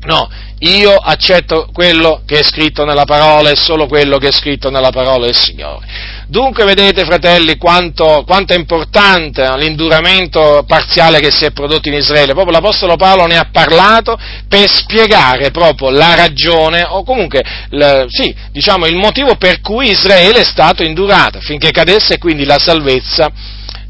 No, 0.07 0.29
io 0.59 0.95
accetto 0.95 1.69
quello 1.73 2.23
che 2.27 2.41
è 2.41 2.43
scritto 2.43 2.85
nella 2.85 3.05
parola 3.05 3.51
e 3.51 3.57
solo 3.57 3.87
quello 3.87 4.19
che 4.19 4.29
è 4.29 4.33
scritto 4.33 4.71
nella 4.71 4.91
parola 4.91 5.25
del 5.25 5.35
Signore. 5.35 5.87
Dunque 6.27 6.65
vedete, 6.65 7.05
fratelli, 7.05 7.57
quanto, 7.57 8.23
quanto, 8.27 8.53
è 8.53 8.57
importante 8.57 9.47
l'induramento 9.57 10.65
parziale 10.67 11.21
che 11.21 11.31
si 11.31 11.45
è 11.45 11.53
prodotto 11.53 11.89
in 11.89 11.95
Israele. 11.95 12.33
Proprio 12.33 12.53
l'Apostolo 12.53 12.97
Paolo 12.97 13.27
ne 13.27 13.37
ha 13.37 13.49
parlato 13.51 14.19
per 14.49 14.71
spiegare 14.71 15.51
proprio 15.51 15.91
la 15.91 16.15
ragione, 16.15 16.85
o 16.87 17.03
comunque, 17.03 17.43
l, 17.71 18.05
sì, 18.09 18.35
diciamo, 18.53 18.87
il 18.87 18.97
motivo 18.97 19.37
per 19.37 19.61
cui 19.61 19.91
Israele 19.91 20.41
è 20.41 20.45
stato 20.45 20.83
indurato, 20.83 21.39
affinché 21.39 21.71
cadesse 21.71 22.19
quindi 22.19 22.45
la 22.45 22.59
salvezza 22.59 23.31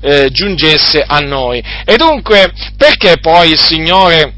eh, 0.04 0.30
giungesse 0.30 1.02
a 1.06 1.18
noi. 1.20 1.64
E 1.84 1.96
dunque, 1.96 2.52
perché 2.76 3.16
poi 3.18 3.52
il 3.52 3.58
Signore 3.58 4.34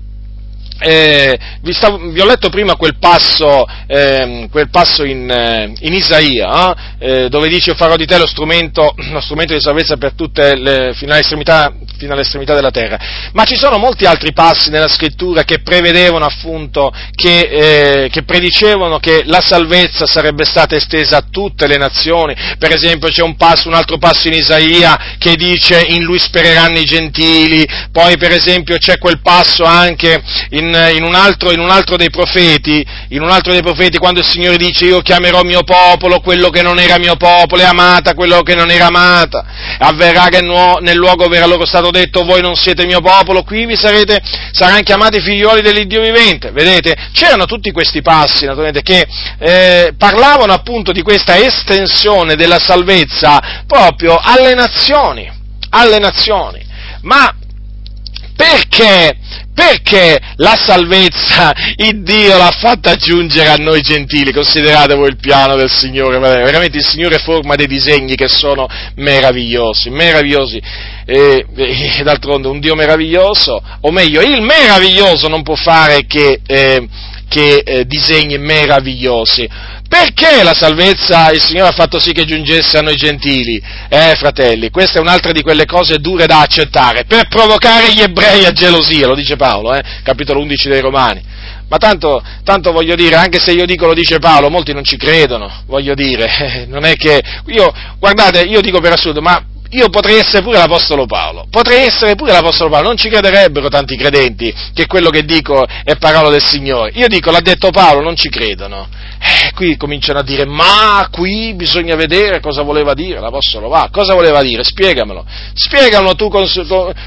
eh, 0.78 1.38
vi, 1.62 1.72
stavo, 1.72 1.98
vi, 2.10 2.20
ho 2.20 2.26
letto 2.26 2.50
prima 2.50 2.76
quel 2.76 2.98
passo, 2.98 3.64
eh, 3.86 4.48
quel 4.50 4.68
passo 4.68 5.04
in, 5.04 5.30
eh, 5.30 5.72
in, 5.80 5.92
Isaia, 5.94 6.96
eh, 6.98 7.28
dove 7.28 7.48
dice 7.48 7.74
farò 7.74 7.96
di 7.96 8.04
te 8.04 8.18
lo 8.18 8.26
strumento, 8.26 8.94
lo 9.10 9.20
strumento 9.20 9.54
di 9.54 9.60
salvezza 9.60 9.96
per 9.96 10.12
tutte 10.12 10.54
le, 10.54 10.92
fino 10.94 11.12
all'estremità, 11.12 11.72
fino 11.96 12.12
all'estremità, 12.12 12.54
della 12.54 12.70
terra. 12.70 12.98
Ma 13.32 13.44
ci 13.44 13.56
sono 13.56 13.78
molti 13.78 14.04
altri 14.04 14.32
passi 14.32 14.70
nella 14.70 14.88
scrittura 14.88 15.44
che 15.44 15.60
prevedevano 15.60 16.26
appunto, 16.26 16.92
che, 17.14 17.38
eh, 18.04 18.08
che 18.10 18.22
predicevano 18.22 18.98
che 18.98 19.22
la 19.24 19.40
salvezza 19.40 20.06
sarebbe 20.06 20.44
stata 20.44 20.76
estesa 20.76 21.18
a 21.18 21.24
tutte 21.30 21.66
le 21.66 21.78
nazioni. 21.78 22.34
Per 22.58 22.72
esempio 22.72 23.08
c'è 23.08 23.22
un 23.22 23.36
passo, 23.36 23.68
un 23.68 23.74
altro 23.74 23.98
passo 23.98 24.28
in 24.28 24.34
Isaia 24.34 25.16
che 25.18 25.36
dice 25.36 25.82
in 25.88 26.02
lui 26.02 26.18
spereranno 26.18 26.78
i 26.78 26.84
gentili, 26.84 27.66
poi 27.90 28.16
per 28.18 28.32
esempio 28.32 28.76
c'è 28.76 28.98
quel 28.98 29.20
passo 29.22 29.64
anche 29.64 30.22
in 30.50 30.65
in, 30.66 30.96
in, 30.96 31.02
un 31.04 31.14
altro, 31.14 31.52
in, 31.52 31.60
un 31.60 31.70
altro, 31.70 31.96
dei 31.96 32.10
profeti, 32.10 32.84
in 33.10 33.22
un 33.22 33.30
altro 33.30 33.52
dei 33.52 33.62
profeti, 33.62 33.98
quando 33.98 34.20
il 34.20 34.26
Signore 34.26 34.56
dice 34.56 34.86
io 34.86 35.00
chiamerò 35.00 35.42
mio 35.42 35.62
popolo 35.62 36.20
quello 36.20 36.50
che 36.50 36.62
non 36.62 36.78
era 36.78 36.98
mio 36.98 37.16
popolo 37.16 37.62
e 37.62 37.64
amata 37.64 38.14
quello 38.14 38.42
che 38.42 38.54
non 38.54 38.70
era 38.70 38.86
amata, 38.86 39.44
avverrà 39.78 40.28
che 40.28 40.40
nel 40.40 40.96
luogo 40.96 41.28
verrà 41.28 41.46
loro 41.46 41.64
stato 41.66 41.90
detto 41.90 42.24
voi 42.24 42.40
non 42.40 42.56
siete 42.56 42.84
mio 42.84 43.00
popolo, 43.00 43.42
qui 43.42 43.66
vi 43.66 43.76
sarete, 43.76 44.20
saranno 44.52 44.82
chiamati 44.82 45.20
figlioli 45.20 45.62
dell'Iddio 45.62 46.02
vivente, 46.02 46.50
vedete? 46.50 46.94
C'erano 47.12 47.44
tutti 47.46 47.70
questi 47.70 48.02
passi, 48.02 48.44
naturalmente, 48.44 48.82
che 48.82 49.06
eh, 49.38 49.94
parlavano 49.96 50.52
appunto 50.52 50.92
di 50.92 51.02
questa 51.02 51.36
estensione 51.36 52.34
della 52.34 52.58
salvezza 52.58 53.64
proprio 53.66 54.18
alle 54.20 54.54
nazioni, 54.54 55.30
alle 55.70 55.98
nazioni. 55.98 56.64
Ma 57.02 57.32
perché? 58.46 59.18
Perché 59.52 60.18
la 60.36 60.54
salvezza 60.54 61.52
il 61.76 62.02
Dio 62.02 62.36
l'ha 62.36 62.54
fatta 62.60 62.94
giungere 62.94 63.48
a 63.48 63.56
noi 63.56 63.80
gentili? 63.80 64.30
Considerate 64.30 64.94
voi 64.94 65.08
il 65.08 65.16
piano 65.16 65.56
del 65.56 65.70
Signore, 65.70 66.18
veramente 66.18 66.76
il 66.76 66.84
Signore 66.84 67.18
forma 67.18 67.54
dei 67.54 67.66
disegni 67.66 68.16
che 68.16 68.28
sono 68.28 68.68
meravigliosi, 68.96 69.88
meravigliosi. 69.88 70.60
E, 71.06 71.46
e 71.56 72.02
d'altronde 72.02 72.48
un 72.48 72.60
Dio 72.60 72.74
meraviglioso, 72.74 73.62
o 73.80 73.90
meglio, 73.90 74.20
il 74.20 74.42
meraviglioso 74.42 75.28
non 75.28 75.42
può 75.42 75.54
fare 75.54 76.04
che, 76.06 76.40
eh, 76.46 76.86
che 77.28 77.62
eh, 77.64 77.86
disegni 77.86 78.38
meravigliosi. 78.38 79.48
Perché 79.88 80.42
la 80.42 80.54
salvezza 80.54 81.30
il 81.30 81.40
Signore 81.40 81.70
ha 81.70 81.72
fatto 81.72 82.00
sì 82.00 82.12
che 82.12 82.24
giungesse 82.24 82.78
a 82.78 82.82
noi 82.82 82.96
gentili? 82.96 83.62
Eh, 83.88 84.14
fratelli, 84.16 84.70
questa 84.70 84.98
è 84.98 85.00
un'altra 85.00 85.32
di 85.32 85.42
quelle 85.42 85.64
cose 85.64 85.98
dure 85.98 86.26
da 86.26 86.40
accettare, 86.40 87.04
per 87.04 87.28
provocare 87.28 87.92
gli 87.92 88.00
ebrei 88.00 88.44
a 88.44 88.52
gelosia, 88.52 89.06
lo 89.06 89.14
dice 89.14 89.36
Paolo, 89.36 89.74
eh, 89.74 89.82
capitolo 90.02 90.40
11 90.40 90.68
dei 90.68 90.80
Romani. 90.80 91.22
Ma 91.68 91.78
tanto, 91.78 92.22
tanto, 92.44 92.70
voglio 92.70 92.94
dire, 92.94 93.16
anche 93.16 93.40
se 93.40 93.52
io 93.52 93.64
dico 93.64 93.86
lo 93.86 93.94
dice 93.94 94.18
Paolo, 94.18 94.50
molti 94.50 94.72
non 94.72 94.84
ci 94.84 94.96
credono, 94.96 95.62
voglio 95.66 95.94
dire, 95.94 96.66
non 96.68 96.84
è 96.84 96.94
che, 96.94 97.20
io, 97.46 97.72
guardate, 97.98 98.42
io 98.42 98.60
dico 98.60 98.80
per 98.80 98.92
assurdo, 98.92 99.20
ma 99.20 99.40
io 99.70 99.88
potrei 99.88 100.18
essere 100.18 100.42
pure 100.42 100.58
l'Apostolo 100.58 101.06
Paolo, 101.06 101.46
potrei 101.50 101.86
essere 101.86 102.14
pure 102.14 102.32
l'Apostolo 102.32 102.70
Paolo, 102.70 102.88
non 102.88 102.96
ci 102.96 103.08
crederebbero 103.08 103.68
tanti 103.68 103.96
credenti 103.96 104.52
che 104.72 104.86
quello 104.86 105.10
che 105.10 105.24
dico 105.24 105.66
è 105.84 105.96
parola 105.96 106.30
del 106.30 106.44
Signore. 106.44 106.92
Io 106.94 107.08
dico, 107.08 107.30
l'ha 107.30 107.40
detto 107.40 107.70
Paolo, 107.70 108.00
non 108.00 108.16
ci 108.16 108.28
credono. 108.28 108.88
Eh, 109.18 109.52
qui 109.54 109.76
cominciano 109.76 110.18
a 110.18 110.22
dire, 110.22 110.44
ma 110.44 111.08
qui 111.10 111.54
bisogna 111.54 111.96
vedere 111.96 112.40
cosa 112.40 112.62
voleva 112.62 112.94
dire 112.94 113.18
l'Apostolo 113.18 113.68
va, 113.68 113.88
cosa 113.90 114.14
voleva 114.14 114.42
dire? 114.42 114.62
Spiegamelo, 114.62 115.24
spiegamelo 115.54 116.14
tu 116.14 116.30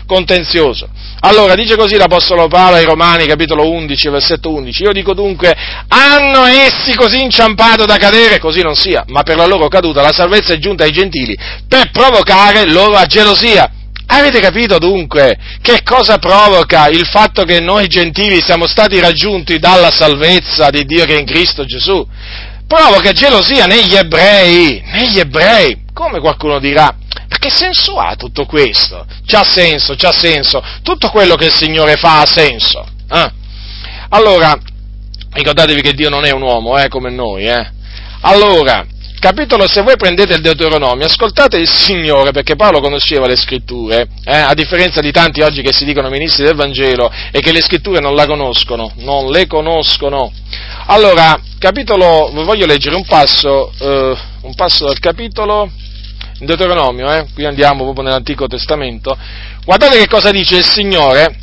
contenzioso. 0.06 0.90
Allora, 1.22 1.56
dice 1.56 1.76
così 1.76 1.98
l'Apostolo 1.98 2.48
Paolo 2.48 2.76
ai 2.76 2.86
Romani, 2.86 3.26
capitolo 3.26 3.70
11, 3.70 4.10
versetto 4.10 4.52
11, 4.54 4.84
io 4.84 4.92
dico 4.92 5.14
dunque, 5.14 5.56
hanno 5.88 6.46
essi 6.46 6.96
così 6.96 7.22
inciampato 7.22 7.86
da 7.86 7.98
cadere, 7.98 8.40
così 8.40 8.62
non 8.62 8.76
sia, 8.76 9.04
ma 9.08 9.24
per 9.24 9.36
la 9.36 9.46
loro 9.46 9.68
caduta 9.68 10.02
la 10.02 10.12
salvezza 10.12 10.54
è 10.54 10.58
giunta 10.58 10.84
ai 10.84 10.92
gentili, 10.92 11.38
per 11.68 11.92
provocare 11.92 12.49
loro 12.66 12.96
a 12.96 13.06
gelosia. 13.06 13.72
Avete 14.12 14.40
capito 14.40 14.80
dunque 14.80 15.38
che 15.62 15.84
cosa 15.84 16.18
provoca 16.18 16.88
il 16.88 17.06
fatto 17.06 17.44
che 17.44 17.60
noi 17.60 17.88
gentili 17.88 18.42
siamo 18.42 18.66
stati 18.66 19.00
raggiunti 19.00 19.60
dalla 19.60 19.92
salvezza 19.92 20.70
di 20.72 20.84
Dio 20.86 21.06
che 21.06 21.16
è 21.16 21.20
in 21.20 21.26
Cristo 21.26 21.64
Gesù? 21.64 22.06
Provoca 22.66 23.12
gelosia 23.12 23.66
negli 23.66 23.96
ebrei, 23.96 24.82
negli 24.86 25.20
ebrei. 25.20 25.86
Come 25.94 26.20
qualcuno 26.20 26.60
dirà, 26.60 26.96
che 27.40 27.50
senso 27.50 27.98
ha 27.98 28.16
tutto 28.16 28.46
questo? 28.46 29.06
C'ha 29.26 29.44
senso, 29.44 29.96
c'ha 29.96 30.12
senso. 30.12 30.62
Tutto 30.82 31.10
quello 31.10 31.36
che 31.36 31.46
il 31.46 31.54
Signore 31.54 31.96
fa 31.96 32.22
ha 32.22 32.26
senso. 32.26 32.86
Eh? 33.12 33.32
Allora, 34.10 34.58
ricordatevi 35.32 35.82
che 35.82 35.94
Dio 35.94 36.10
non 36.10 36.26
è 36.26 36.32
un 36.32 36.42
uomo, 36.42 36.78
eh, 36.78 36.90
come 36.90 37.10
noi, 37.12 37.46
eh? 37.46 37.72
Allora, 38.22 38.86
capitolo, 39.20 39.68
se 39.68 39.82
voi 39.82 39.96
prendete 39.98 40.34
il 40.34 40.42
Deuteronomio, 40.42 41.06
ascoltate 41.06 41.58
il 41.58 41.68
Signore, 41.68 42.32
perché 42.32 42.56
Paolo 42.56 42.80
conosceva 42.80 43.28
le 43.28 43.36
scritture, 43.36 44.08
eh, 44.24 44.38
a 44.38 44.54
differenza 44.54 45.02
di 45.02 45.12
tanti 45.12 45.42
oggi 45.42 45.62
che 45.62 45.74
si 45.74 45.86
dicono 45.86 46.10
ministri 46.10 46.44
del 46.44 46.56
Vangelo 46.56 47.12
e 47.32 47.40
che 47.40 47.52
le 47.52 47.62
scritture 47.62 48.00
non 48.00 48.16
la 48.16 48.26
conoscono, 48.26 48.92
non 48.98 49.30
le 49.30 49.48
conoscono. 49.48 50.32
Allora, 50.88 51.40
capitolo, 51.60 52.32
voglio 52.34 52.66
leggere 52.66 52.96
un 52.96 53.06
passo, 53.06 53.72
eh, 53.80 54.18
un 54.42 54.56
passo 54.56 54.86
dal 54.86 55.00
capitolo, 55.00 55.70
in 56.40 56.46
Deuteronomio, 56.46 57.12
eh, 57.12 57.28
qui 57.34 57.46
andiamo 57.46 57.84
proprio 57.84 58.06
nell'Antico 58.06 58.48
Testamento, 58.48 59.18
guardate 59.66 59.98
che 59.98 60.08
cosa 60.08 60.32
dice 60.32 60.56
il 60.56 60.66
Signore 60.66 61.36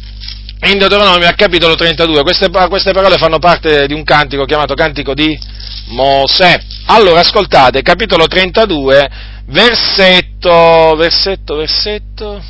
in 0.63 0.79
Deuteronomio 0.79 1.31
capitolo 1.37 1.75
32, 1.75 2.23
queste, 2.23 2.49
queste 2.69 2.93
parole 2.93 3.19
fanno 3.19 3.39
parte 3.39 3.87
di 3.87 3.93
un 3.93 4.03
cantico 4.05 4.47
chiamato 4.47 4.75
Cantico 4.75 5.13
di 5.13 5.39
Mosè. 5.87 6.61
Allora, 6.87 7.21
ascoltate, 7.21 7.83
capitolo 7.83 8.27
32, 8.27 9.09
versetto, 9.47 10.95
versetto, 10.97 11.57
versetto, 11.57 12.43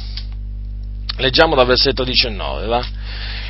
leggiamo 1.17 1.55
dal 1.55 1.67
versetto 1.67 2.05
19, 2.05 2.67
va? 2.67 2.87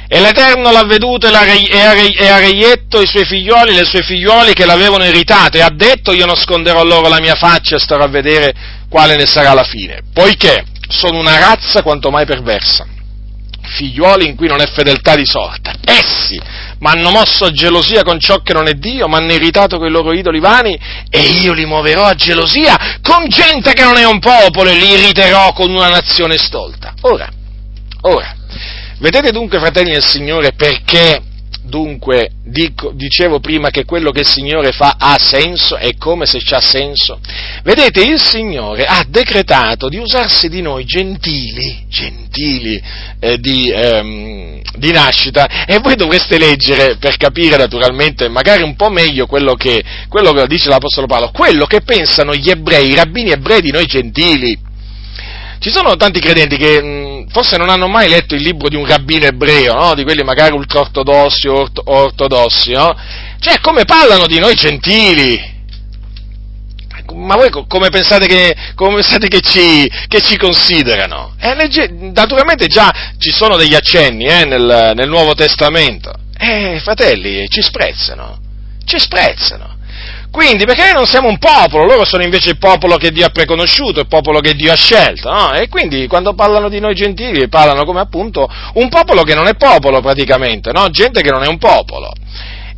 E 0.08 0.20
l'Eterno 0.20 0.70
l'ha 0.70 0.84
veduto 0.84 1.26
e, 1.26 1.34
ha 1.34 2.38
reietto 2.38 3.00
i 3.00 3.06
suoi 3.06 3.24
figlioli, 3.24 3.74
le 3.74 3.84
sue 3.84 4.02
figliuoli 4.02 4.52
che 4.52 4.64
l'avevano 4.64 5.04
irritato 5.04 5.56
e 5.56 5.62
ha 5.62 5.70
detto 5.74 6.12
io 6.12 6.26
nasconderò 6.26 6.84
loro 6.84 7.08
la 7.08 7.18
mia 7.18 7.34
faccia 7.34 7.74
e 7.74 7.80
starò 7.80 8.04
a 8.04 8.08
vedere 8.08 8.54
quale 8.88 9.16
ne 9.16 9.26
sarà 9.26 9.52
la 9.52 9.64
fine, 9.64 10.02
poiché 10.12 10.64
sono 10.88 11.18
una 11.18 11.36
razza 11.38 11.82
quanto 11.82 12.10
mai 12.10 12.24
perversa 12.24 12.86
figliuoli 13.66 14.26
in 14.26 14.36
cui 14.36 14.46
non 14.46 14.60
è 14.60 14.66
fedeltà 14.66 15.14
di 15.14 15.26
sorta. 15.26 15.74
Essi 15.84 16.40
mi 16.78 16.88
hanno 16.88 17.10
mosso 17.10 17.46
a 17.46 17.50
gelosia 17.50 18.02
con 18.02 18.20
ciò 18.20 18.40
che 18.40 18.52
non 18.52 18.68
è 18.68 18.74
Dio, 18.74 19.08
mi 19.08 19.14
hanno 19.14 19.32
irritato 19.32 19.78
con 19.78 19.86
i 19.86 19.90
loro 19.90 20.12
idoli 20.12 20.40
vani 20.40 20.78
e 21.08 21.20
io 21.20 21.52
li 21.52 21.64
muoverò 21.64 22.04
a 22.04 22.14
gelosia 22.14 22.98
con 23.00 23.28
gente 23.28 23.72
che 23.72 23.82
non 23.82 23.96
è 23.96 24.04
un 24.04 24.18
popolo 24.18 24.70
e 24.70 24.74
li 24.74 24.90
irriterò 24.90 25.52
con 25.52 25.70
una 25.70 25.88
nazione 25.88 26.36
stolta. 26.36 26.94
Ora, 27.02 27.28
ora, 28.02 28.34
vedete 28.98 29.32
dunque, 29.32 29.58
fratelli 29.58 29.92
del 29.92 30.04
Signore, 30.04 30.52
perché 30.52 31.22
dunque 31.66 32.30
dico, 32.44 32.92
dicevo 32.92 33.40
prima 33.40 33.70
che 33.70 33.84
quello 33.84 34.10
che 34.10 34.20
il 34.20 34.26
Signore 34.26 34.72
fa 34.72 34.96
ha 34.98 35.16
senso, 35.18 35.76
è 35.76 35.96
come 35.96 36.26
se 36.26 36.40
c'ha 36.42 36.60
senso. 36.60 37.18
Vedete, 37.62 38.02
il 38.02 38.20
Signore 38.20 38.84
ha 38.84 39.04
decretato 39.06 39.88
di 39.88 39.98
usarsi 39.98 40.48
di 40.48 40.62
noi 40.62 40.84
gentili, 40.84 41.84
gentili, 41.88 42.82
eh, 43.20 43.38
di, 43.38 43.70
ehm, 43.70 44.60
di 44.76 44.92
nascita 44.92 45.66
e 45.66 45.78
voi 45.78 45.96
dovreste 45.96 46.38
leggere 46.38 46.96
per 46.96 47.16
capire 47.16 47.56
naturalmente 47.56 48.28
magari 48.28 48.62
un 48.62 48.76
po' 48.76 48.90
meglio 48.90 49.26
quello 49.26 49.54
che, 49.54 49.82
quello 50.08 50.32
che 50.32 50.46
dice 50.46 50.68
l'Apostolo 50.68 51.06
Paolo, 51.06 51.30
quello 51.30 51.66
che 51.66 51.80
pensano 51.80 52.34
gli 52.34 52.50
ebrei, 52.50 52.90
i 52.90 52.94
rabbini 52.94 53.30
ebrei 53.30 53.60
di 53.60 53.70
noi 53.70 53.86
gentili. 53.86 54.65
Ci 55.58 55.70
sono 55.70 55.96
tanti 55.96 56.20
credenti 56.20 56.56
che 56.56 56.82
mh, 56.82 57.28
forse 57.28 57.56
non 57.56 57.68
hanno 57.68 57.88
mai 57.88 58.08
letto 58.08 58.34
il 58.34 58.42
libro 58.42 58.68
di 58.68 58.76
un 58.76 58.86
rabbino 58.86 59.26
ebreo, 59.26 59.74
no? 59.74 59.94
di 59.94 60.04
quelli 60.04 60.22
magari 60.22 60.54
ultraortodossi 60.54 61.48
o 61.48 61.66
ortodossi, 61.84 62.72
no? 62.72 62.94
cioè 63.40 63.60
come 63.60 63.84
parlano 63.84 64.26
di 64.26 64.38
noi 64.38 64.54
gentili, 64.54 65.54
ma 67.14 67.36
voi 67.36 67.50
come 67.68 67.88
pensate 67.88 68.26
che, 68.26 68.54
come 68.74 68.96
pensate 68.96 69.28
che, 69.28 69.40
ci, 69.40 69.90
che 70.08 70.20
ci, 70.20 70.36
considerano? 70.36 71.34
Eh, 71.38 71.54
legge, 71.54 71.88
naturalmente 71.88 72.66
già 72.66 72.92
ci 73.18 73.30
sono 73.30 73.56
degli 73.56 73.74
accenni 73.74 74.24
eh, 74.24 74.44
nel, 74.44 74.92
nel, 74.94 75.08
Nuovo 75.08 75.34
Testamento. 75.34 76.12
Eh, 76.38 76.80
fratelli, 76.82 77.48
ci 77.48 77.62
sprezzano, 77.62 78.38
ci 78.84 78.98
sprezzano. 78.98 79.75
Quindi, 80.30 80.64
perché 80.64 80.84
noi 80.84 80.92
non 80.94 81.06
siamo 81.06 81.28
un 81.28 81.38
popolo, 81.38 81.84
loro 81.84 82.04
sono 82.04 82.22
invece 82.22 82.50
il 82.50 82.58
popolo 82.58 82.96
che 82.96 83.10
Dio 83.10 83.26
ha 83.26 83.30
preconosciuto, 83.30 84.00
il 84.00 84.08
popolo 84.08 84.40
che 84.40 84.54
Dio 84.54 84.72
ha 84.72 84.76
scelto, 84.76 85.30
no? 85.30 85.52
E 85.52 85.68
quindi 85.68 86.06
quando 86.06 86.34
parlano 86.34 86.68
di 86.68 86.80
noi 86.80 86.94
gentili 86.94 87.48
parlano 87.48 87.84
come 87.84 88.00
appunto 88.00 88.48
un 88.74 88.88
popolo 88.88 89.22
che 89.22 89.34
non 89.34 89.46
è 89.46 89.54
popolo 89.56 90.00
praticamente, 90.00 90.72
no? 90.72 90.88
Gente 90.90 91.22
che 91.22 91.30
non 91.30 91.42
è 91.42 91.46
un 91.46 91.58
popolo. 91.58 92.12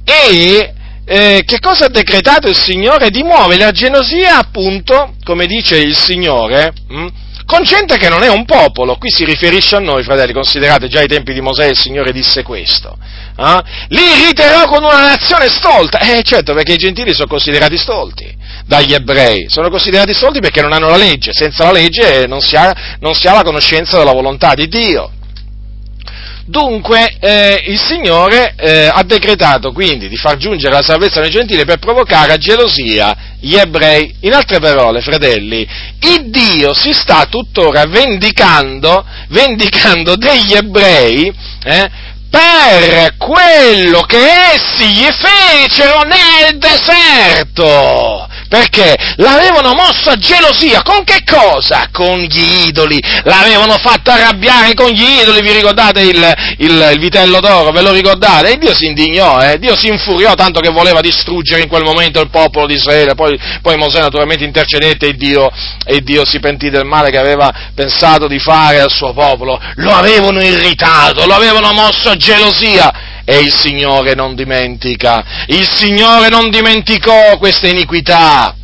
E 0.05 0.73
eh, 1.05 1.43
che 1.47 1.59
cosa 1.59 1.87
ha 1.87 1.89
decretato 1.89 2.49
il 2.49 2.57
Signore? 2.57 3.11
Di 3.11 3.23
muovere 3.23 3.65
la 3.65 3.71
gelosia, 3.71 4.37
appunto, 4.37 5.15
come 5.25 5.47
dice 5.47 5.79
il 5.79 5.97
Signore, 5.97 6.73
mh, 6.87 6.97
hm, 6.97 7.09
con 7.49 7.63
gente 7.63 7.97
che 7.97 8.11
non 8.11 8.23
è 8.23 8.29
un 8.29 8.45
popolo. 8.45 8.97
Qui 8.97 9.09
si 9.11 9.25
riferisce 9.25 9.75
a 9.75 9.79
noi, 9.79 10.03
fratelli, 10.03 10.35
considerate 10.35 10.87
già 10.87 11.01
i 11.01 11.07
tempi 11.07 11.33
di 11.33 11.41
Mosè 11.41 11.65
il 11.65 11.79
Signore 11.79 12.13
disse 12.13 12.43
questo. 12.43 12.95
Eh? 13.39 13.63
Li 13.89 14.03
irriterò 14.03 14.67
con 14.67 14.85
una 14.85 15.09
nazione 15.09 15.49
stolta. 15.49 15.99
Eh 15.99 16.23
certo, 16.23 16.53
perché 16.53 16.75
i 16.75 16.77
gentili 16.77 17.15
sono 17.15 17.27
considerati 17.27 17.79
stolti 17.79 18.31
dagli 18.67 18.93
ebrei. 18.93 19.47
Sono 19.49 19.71
considerati 19.71 20.13
stolti 20.13 20.41
perché 20.41 20.61
non 20.61 20.75
hanno 20.75 20.91
la 20.91 20.99
legge. 20.99 21.33
Senza 21.33 21.65
la 21.65 21.73
legge 21.73 22.27
non 22.27 22.43
si 22.43 22.55
ha, 22.55 22.97
non 23.01 23.15
si 23.15 23.27
ha 23.27 23.33
la 23.33 23.43
conoscenza 23.43 23.97
della 23.97 24.13
volontà 24.13 24.53
di 24.53 24.69
Dio. 24.69 25.13
Dunque 26.49 27.17
eh, 27.21 27.63
il 27.67 27.79
Signore 27.79 28.55
eh, 28.57 28.89
ha 28.91 29.03
decretato 29.03 29.71
quindi 29.71 30.09
di 30.09 30.17
far 30.17 30.39
giungere 30.39 30.73
la 30.73 30.83
salvezza 30.83 31.21
nei 31.21 31.29
gentili 31.29 31.67
per 31.67 31.77
provocare 31.77 32.33
a 32.33 32.39
gelosia 32.39 33.37
gli 33.39 33.55
ebrei. 33.55 34.15
In 34.21 34.33
altre 34.33 34.59
parole, 34.59 35.03
fratelli, 35.03 35.69
il 36.01 36.31
Dio 36.31 36.73
si 36.73 36.95
sta 36.95 37.27
tuttora 37.29 37.85
vendicando, 37.85 39.05
vendicando 39.29 40.17
degli 40.17 40.55
ebrei 40.55 41.31
eh, 41.65 41.91
per 42.31 43.17
quello 43.17 44.03
che 44.03 44.19
essi 44.55 44.87
gli 44.93 45.09
fecero 45.11 46.03
nel 46.03 46.59
deserto. 46.59 48.27
Perché 48.49 48.97
l'avevano 49.17 49.75
mosso 49.75 50.09
a 50.09 50.17
gelosia, 50.17 50.83
con 50.83 51.05
che 51.05 51.23
cosa? 51.31 51.89
Con 51.93 52.19
gli 52.19 52.67
idoli, 52.67 52.99
l'avevano 53.25 53.77
fatto 53.77 54.11
arrabbiare 54.11 54.73
con 54.73 54.89
gli 54.89 55.03
idoli, 55.21 55.43
vi 55.43 55.53
ricordate 55.53 56.01
il, 56.01 56.35
il, 56.59 56.91
il 56.95 56.99
vitello 56.99 57.41
d'oro, 57.41 57.73
ve 57.73 57.83
lo 57.83 57.93
ricordate? 57.93 58.53
E 58.53 58.57
Dio 58.57 58.75
si 58.75 58.87
indignò, 58.87 59.39
eh? 59.43 59.59
Dio 59.59 59.77
si 59.77 59.89
infuriò 59.89 60.33
tanto 60.35 60.61
che 60.61 60.71
voleva 60.71 61.03
distruggere 61.03 61.61
in 61.61 61.69
quel 61.69 61.83
momento 61.83 62.23
il 62.23 62.31
popolo 62.31 62.67
di 62.67 62.75
Israele, 62.75 63.15
poi, 63.15 63.39
poi 63.61 63.77
Mosè 63.77 64.01
naturalmente 64.01 64.45
intercedette 64.45 65.09
e 65.09 65.13
Dio, 65.13 65.51
e 65.85 66.01
Dio 66.01 66.25
si 66.25 66.41
pentì 66.41 66.71
del 66.71 66.87
male 66.87 67.11
che 67.11 67.19
aveva 67.19 67.53
pensato 67.75 68.27
di 68.27 68.39
fare 68.39 68.81
al 68.81 68.91
suo 68.91 69.13
popolo, 69.13 69.61
lo 69.75 69.95
avevano 69.95 70.41
irritato, 70.41 71.27
lo 71.27 71.35
avevano 71.35 71.73
mosso 71.73 72.09
a 72.09 72.17
gelosia, 72.19 73.23
e 73.25 73.39
il 73.39 73.53
Signore 73.53 74.15
non 74.15 74.35
dimentica, 74.35 75.25
il 75.47 75.67
Signore 75.69 76.29
non 76.29 76.51
dimenticò 76.51 77.39
questa 77.39 77.69
iniquità. 77.69 78.58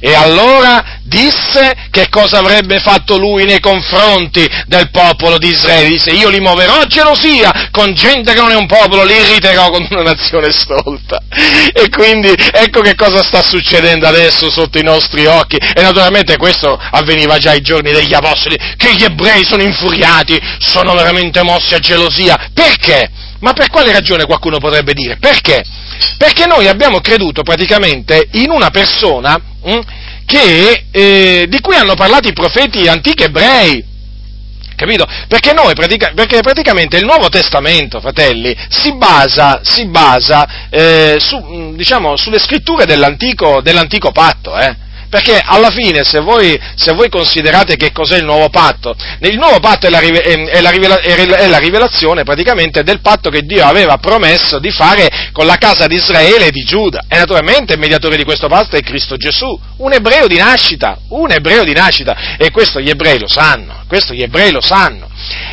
E 0.00 0.14
allora 0.14 0.98
disse 1.04 1.74
che 1.90 2.08
cosa 2.08 2.38
avrebbe 2.38 2.80
fatto 2.80 3.18
lui 3.18 3.44
nei 3.44 3.60
confronti 3.60 4.48
del 4.66 4.90
popolo 4.90 5.36
di 5.36 5.48
Israele. 5.48 5.88
Disse 5.88 6.10
io 6.10 6.30
li 6.30 6.40
muoverò 6.40 6.80
a 6.80 6.86
gelosia 6.86 7.68
con 7.70 7.92
gente 7.92 8.32
che 8.32 8.40
non 8.40 8.50
è 8.50 8.54
un 8.54 8.66
popolo, 8.66 9.04
li 9.04 9.14
irriterò 9.14 9.68
con 9.70 9.86
una 9.90 10.02
nazione 10.02 10.50
stolta. 10.52 11.20
E 11.72 11.88
quindi 11.90 12.32
ecco 12.52 12.80
che 12.80 12.94
cosa 12.94 13.22
sta 13.22 13.42
succedendo 13.42 14.06
adesso 14.06 14.50
sotto 14.50 14.78
i 14.78 14.82
nostri 14.82 15.26
occhi. 15.26 15.56
E 15.56 15.82
naturalmente 15.82 16.36
questo 16.38 16.78
avveniva 16.78 17.36
già 17.38 17.50
ai 17.50 17.60
giorni 17.60 17.92
degli 17.92 18.14
apostoli, 18.14 18.56
che 18.76 18.94
gli 18.94 19.04
ebrei 19.04 19.44
sono 19.44 19.62
infuriati, 19.62 20.40
sono 20.58 20.94
veramente 20.94 21.42
mossi 21.42 21.74
a 21.74 21.78
gelosia. 21.78 22.50
Perché? 22.54 23.10
Ma 23.40 23.52
per 23.52 23.68
quale 23.68 23.92
ragione 23.92 24.24
qualcuno 24.24 24.58
potrebbe 24.58 24.92
dire? 24.94 25.16
Perché? 25.18 25.62
Perché 26.16 26.46
noi 26.46 26.68
abbiamo 26.68 27.00
creduto 27.00 27.42
praticamente 27.42 28.28
in 28.32 28.50
una 28.50 28.70
persona 28.70 29.36
mh, 29.36 29.70
hm, 29.70 29.80
che, 30.24 30.84
eh, 30.90 31.46
di 31.48 31.60
cui 31.60 31.74
hanno 31.76 31.94
parlato 31.94 32.28
i 32.28 32.32
profeti 32.32 32.86
antichi 32.88 33.24
ebrei. 33.24 33.84
Capito? 34.76 35.06
Perché, 35.28 35.52
noi, 35.52 35.74
pratica, 35.74 36.12
perché 36.14 36.40
praticamente 36.40 36.96
il 36.96 37.04
Nuovo 37.04 37.28
Testamento, 37.28 38.00
fratelli, 38.00 38.56
si 38.70 38.94
basa, 38.94 39.60
si 39.62 39.86
basa 39.88 40.68
eh, 40.70 41.16
su, 41.18 41.74
diciamo, 41.74 42.16
sulle 42.16 42.38
scritture 42.38 42.86
dell'antico, 42.86 43.60
dell'antico 43.60 44.10
patto, 44.10 44.56
eh? 44.56 44.74
Perché 45.10 45.42
alla 45.44 45.70
fine, 45.70 46.04
se 46.04 46.20
voi, 46.20 46.58
se 46.76 46.92
voi, 46.92 47.08
considerate 47.08 47.74
che 47.74 47.90
cos'è 47.90 48.18
il 48.18 48.24
nuovo 48.24 48.48
patto, 48.48 48.94
il 49.22 49.36
nuovo 49.36 49.58
patto 49.58 49.88
è 49.88 49.90
la, 49.90 49.98
è, 49.98 50.60
la 50.60 50.70
rivela, 50.70 51.00
è 51.00 51.48
la, 51.48 51.58
rivelazione 51.58 52.22
praticamente 52.22 52.84
del 52.84 53.00
patto 53.00 53.28
che 53.28 53.42
Dio 53.42 53.64
aveva 53.64 53.96
promesso 53.98 54.60
di 54.60 54.70
fare 54.70 55.30
con 55.32 55.46
la 55.46 55.56
casa 55.56 55.88
di 55.88 55.96
Israele 55.96 56.46
e 56.46 56.50
di 56.52 56.62
Giuda. 56.62 57.06
E 57.08 57.18
naturalmente 57.18 57.72
il 57.72 57.80
mediatore 57.80 58.16
di 58.16 58.22
questo 58.22 58.46
patto 58.46 58.76
è 58.76 58.82
Cristo 58.82 59.16
Gesù, 59.16 59.58
un 59.78 59.92
ebreo 59.92 60.28
di 60.28 60.36
nascita, 60.36 60.96
un 61.08 61.32
ebreo 61.32 61.64
di 61.64 61.72
nascita. 61.72 62.36
E 62.38 62.52
questo 62.52 62.80
gli 62.80 62.88
ebrei 62.88 63.18
lo 63.18 63.26
sanno, 63.26 63.82
questo 63.88 64.14
gli 64.14 64.22
ebrei 64.22 64.52
lo 64.52 64.60
sanno. 64.60 65.08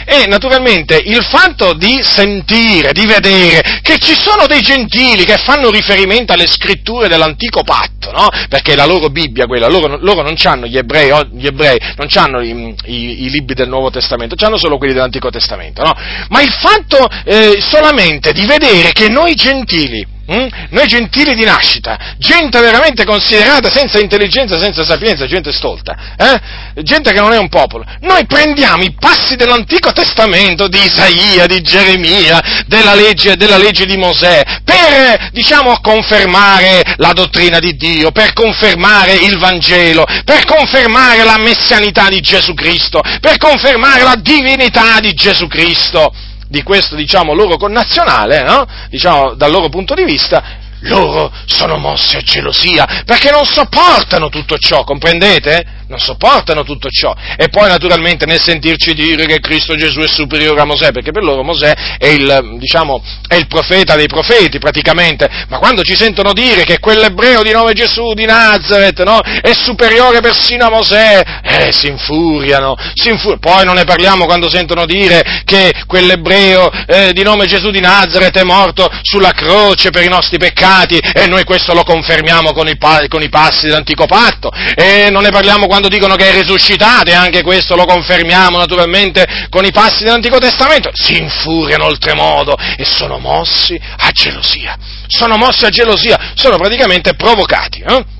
E 0.05 0.25
naturalmente 0.27 1.01
il 1.03 1.21
fatto 1.23 1.73
di 1.73 1.99
sentire, 2.01 2.93
di 2.93 3.05
vedere 3.05 3.79
che 3.81 3.97
ci 3.97 4.13
sono 4.13 4.47
dei 4.47 4.61
gentili 4.61 5.25
che 5.25 5.37
fanno 5.37 5.69
riferimento 5.69 6.31
alle 6.31 6.47
scritture 6.47 7.09
dell'antico 7.09 7.63
patto, 7.63 8.11
no? 8.11 8.29
Perché 8.47 8.75
la 8.75 8.85
loro 8.85 9.09
Bibbia, 9.09 9.46
quella, 9.47 9.67
loro, 9.67 9.97
loro 9.99 10.21
non 10.21 10.35
hanno 10.43 10.67
gli 10.67 10.77
ebrei, 10.77 11.11
gli 11.31 11.45
ebrei 11.45 11.77
non 11.95 12.07
hanno 12.13 12.41
i, 12.41 12.75
i, 12.85 13.25
i, 13.25 13.29
libri 13.29 13.55
del 13.55 13.67
Nuovo 13.67 13.89
Testamento, 13.89 14.35
hanno 14.45 14.57
solo 14.57 14.77
quelli 14.77 14.93
dell'Antico 14.93 15.29
Testamento, 15.29 15.83
no? 15.83 15.93
Ma 16.29 16.41
il 16.41 16.51
fatto 16.51 17.07
eh, 17.25 17.59
solamente 17.59 18.31
di 18.33 18.45
vedere 18.45 18.91
che 18.91 19.09
noi 19.09 19.33
gentili, 19.35 20.05
Mm? 20.29 20.47
Noi 20.71 20.87
gentili 20.87 21.35
di 21.35 21.45
nascita, 21.45 22.15
gente 22.17 22.59
veramente 22.59 23.05
considerata 23.05 23.69
senza 23.69 23.97
intelligenza, 23.97 24.59
senza 24.59 24.83
sapienza, 24.83 25.25
gente 25.25 25.53
stolta, 25.53 25.95
eh? 26.17 26.81
gente 26.83 27.13
che 27.13 27.19
non 27.21 27.31
è 27.31 27.37
un 27.37 27.47
popolo. 27.47 27.85
Noi 28.01 28.25
prendiamo 28.25 28.83
i 28.83 28.93
passi 28.99 29.37
dell'Antico 29.37 29.93
Testamento, 29.93 30.67
di 30.67 30.83
Isaia, 30.83 31.45
di 31.45 31.61
Geremia, 31.61 32.65
della 32.67 32.93
legge, 32.93 33.37
della 33.37 33.57
legge 33.57 33.85
di 33.85 33.95
Mosè, 33.95 34.43
per, 34.65 35.29
diciamo, 35.31 35.79
confermare 35.79 36.83
la 36.97 37.13
dottrina 37.13 37.59
di 37.59 37.77
Dio, 37.77 38.11
per 38.11 38.33
confermare 38.33 39.13
il 39.13 39.37
Vangelo, 39.37 40.05
per 40.25 40.43
confermare 40.43 41.23
la 41.23 41.37
messianità 41.37 42.09
di 42.09 42.19
Gesù 42.19 42.53
Cristo, 42.53 43.01
per 43.21 43.37
confermare 43.37 44.03
la 44.03 44.15
divinità 44.21 44.99
di 44.99 45.13
Gesù 45.13 45.47
Cristo 45.47 46.13
di 46.47 46.63
questo, 46.63 46.95
diciamo, 46.95 47.33
loro 47.33 47.57
connazionale, 47.57 48.43
no? 48.43 48.65
diciamo, 48.89 49.33
dal 49.35 49.51
loro 49.51 49.69
punto 49.69 49.93
di 49.93 50.03
vista, 50.03 50.65
loro 50.81 51.31
sono 51.45 51.77
mossi 51.77 52.17
a 52.17 52.21
gelosia 52.21 53.03
perché 53.03 53.31
non 53.31 53.45
sopportano 53.45 54.29
tutto 54.29 54.57
ciò, 54.57 54.83
comprendete? 54.83 55.76
Non 55.87 55.99
sopportano 55.99 56.63
tutto 56.63 56.89
ciò. 56.89 57.13
E 57.35 57.49
poi 57.49 57.69
naturalmente 57.69 58.25
nel 58.25 58.41
sentirci 58.41 58.93
dire 58.93 59.25
che 59.25 59.39
Cristo 59.39 59.75
Gesù 59.75 59.99
è 59.99 60.07
superiore 60.07 60.61
a 60.61 60.65
Mosè, 60.65 60.91
perché 60.91 61.11
per 61.11 61.23
loro 61.23 61.43
Mosè 61.43 61.73
è 61.97 62.07
il, 62.07 62.57
diciamo, 62.59 63.01
è 63.27 63.35
il 63.35 63.47
profeta 63.47 63.95
dei 63.95 64.07
profeti 64.07 64.59
praticamente, 64.59 65.27
ma 65.49 65.57
quando 65.57 65.83
ci 65.83 65.95
sentono 65.95 66.33
dire 66.33 66.63
che 66.63 66.79
quell'ebreo 66.79 67.43
di 67.43 67.51
nome 67.51 67.73
Gesù 67.73 68.13
di 68.13 68.25
Nazareth 68.25 69.03
no, 69.03 69.19
è 69.19 69.53
superiore 69.53 70.21
persino 70.21 70.65
a 70.65 70.69
Mosè, 70.69 71.21
eh, 71.43 71.71
si 71.71 71.87
infuriano, 71.87 72.75
si 72.93 73.09
infuriano. 73.09 73.39
Poi 73.39 73.65
non 73.65 73.75
ne 73.75 73.83
parliamo 73.83 74.25
quando 74.25 74.49
sentono 74.49 74.85
dire 74.85 75.41
che 75.45 75.73
quell'ebreo 75.85 76.69
eh, 76.87 77.13
di 77.13 77.23
nome 77.23 77.45
Gesù 77.45 77.71
di 77.71 77.79
Nazareth 77.79 78.37
è 78.37 78.43
morto 78.43 78.89
sulla 79.01 79.31
croce 79.31 79.89
per 79.89 80.03
i 80.03 80.07
nostri 80.07 80.37
peccati 80.37 80.97
e 80.97 81.27
noi 81.27 81.43
questo 81.43 81.73
lo 81.73 81.83
confermiamo 81.83 82.51
con 82.53 82.67
i, 82.67 82.77
con 83.07 83.21
i 83.21 83.29
passi 83.29 83.67
dell'antico 83.67 84.05
patto. 84.05 84.51
E 84.75 85.09
non 85.09 85.23
ne 85.23 85.29
parliamo 85.29 85.65
quando 85.65 85.76
quando 85.77 85.89
dicono 85.89 86.15
che 86.15 86.29
è 86.29 86.41
risuscitato, 86.41 87.11
e 87.11 87.13
anche 87.13 87.43
questo 87.43 87.75
lo 87.75 87.85
confermiamo 87.85 88.57
naturalmente 88.57 89.47
con 89.49 89.63
i 89.63 89.71
passi 89.71 90.03
dell'Antico 90.03 90.39
Testamento, 90.39 90.89
si 90.93 91.17
infuriano 91.17 91.85
oltremodo 91.85 92.57
e 92.75 92.83
sono 92.83 93.19
mossi 93.19 93.79
a 93.97 94.09
gelosia. 94.09 94.75
Sono 95.05 95.37
mossi 95.37 95.65
a 95.65 95.69
gelosia, 95.69 96.31
sono 96.33 96.57
praticamente 96.57 97.13
provocati. 97.13 97.83
Eh? 97.87 98.16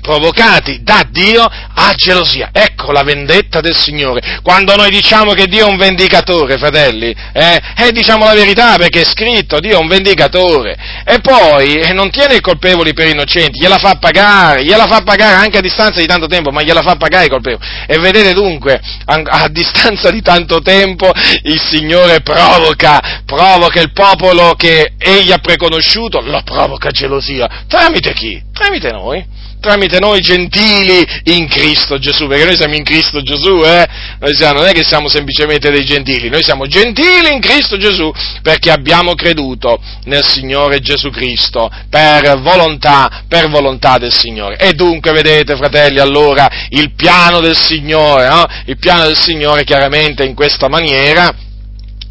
Provocati 0.00 0.82
da 0.82 1.04
Dio 1.08 1.44
a 1.44 1.92
gelosia. 1.94 2.50
Ecco 2.52 2.92
la 2.92 3.02
vendetta 3.02 3.60
del 3.60 3.76
Signore. 3.76 4.40
Quando 4.42 4.74
noi 4.76 4.90
diciamo 4.90 5.32
che 5.32 5.46
Dio 5.46 5.66
è 5.66 5.70
un 5.70 5.76
vendicatore, 5.76 6.58
fratelli, 6.58 7.14
eh, 7.32 7.60
eh, 7.76 7.92
diciamo 7.92 8.24
la 8.24 8.34
verità 8.34 8.76
perché 8.76 9.02
è 9.02 9.04
scritto, 9.04 9.60
Dio 9.60 9.72
è 9.72 9.80
un 9.80 9.88
vendicatore. 9.88 10.76
E 11.04 11.20
poi 11.20 11.74
eh, 11.74 11.92
non 11.92 12.10
tiene 12.10 12.36
i 12.36 12.40
colpevoli 12.40 12.92
per 12.92 13.08
innocenti, 13.08 13.60
gliela 13.60 13.78
fa 13.78 13.96
pagare, 13.98 14.64
gliela 14.64 14.86
fa 14.86 15.02
pagare 15.02 15.34
anche 15.34 15.58
a 15.58 15.62
distanza 15.62 16.00
di 16.00 16.06
tanto 16.06 16.26
tempo, 16.26 16.50
ma 16.50 16.62
gliela 16.62 16.82
fa 16.82 16.96
pagare 16.96 17.26
i 17.26 17.28
colpevoli. 17.28 17.64
E 17.86 17.98
vedete 17.98 18.32
dunque, 18.32 18.80
a, 19.04 19.20
a 19.24 19.48
distanza 19.48 20.10
di 20.10 20.22
tanto 20.22 20.60
tempo, 20.60 21.10
il 21.42 21.60
Signore 21.60 22.20
provoca, 22.20 23.22
provoca 23.24 23.80
il 23.80 23.92
popolo 23.92 24.54
che 24.54 24.92
egli 24.98 25.32
ha 25.32 25.38
preconosciuto, 25.38 26.20
lo 26.20 26.42
provoca 26.42 26.90
gelosia. 26.90 27.64
Tramite 27.68 28.12
chi? 28.12 28.42
Tramite 28.52 28.90
noi 28.90 29.38
tramite 29.60 29.98
noi 29.98 30.20
gentili 30.20 31.06
in 31.24 31.46
Cristo 31.46 31.98
Gesù, 31.98 32.26
perché 32.26 32.44
noi 32.44 32.56
siamo 32.56 32.74
in 32.74 32.82
Cristo 32.82 33.22
Gesù, 33.22 33.62
eh? 33.64 33.86
Noi 34.18 34.34
siamo, 34.34 34.60
non 34.60 34.68
è 34.68 34.72
che 34.72 34.82
siamo 34.82 35.08
semplicemente 35.08 35.70
dei 35.70 35.84
gentili, 35.84 36.28
noi 36.28 36.42
siamo 36.42 36.66
gentili 36.66 37.32
in 37.32 37.40
Cristo 37.40 37.76
Gesù 37.76 38.10
perché 38.42 38.70
abbiamo 38.70 39.14
creduto 39.14 39.80
nel 40.04 40.26
Signore 40.26 40.80
Gesù 40.80 41.10
Cristo 41.10 41.70
per 41.88 42.40
volontà, 42.40 43.24
per 43.28 43.48
volontà 43.48 43.98
del 43.98 44.12
Signore. 44.12 44.56
E 44.56 44.72
dunque, 44.72 45.12
vedete, 45.12 45.56
fratelli, 45.56 45.98
allora 45.98 46.48
il 46.70 46.92
piano 46.94 47.40
del 47.40 47.56
Signore, 47.56 48.28
no? 48.28 48.44
Il 48.64 48.78
piano 48.78 49.04
del 49.04 49.18
Signore 49.18 49.64
chiaramente 49.64 50.24
in 50.24 50.34
questa 50.34 50.68
maniera 50.68 51.32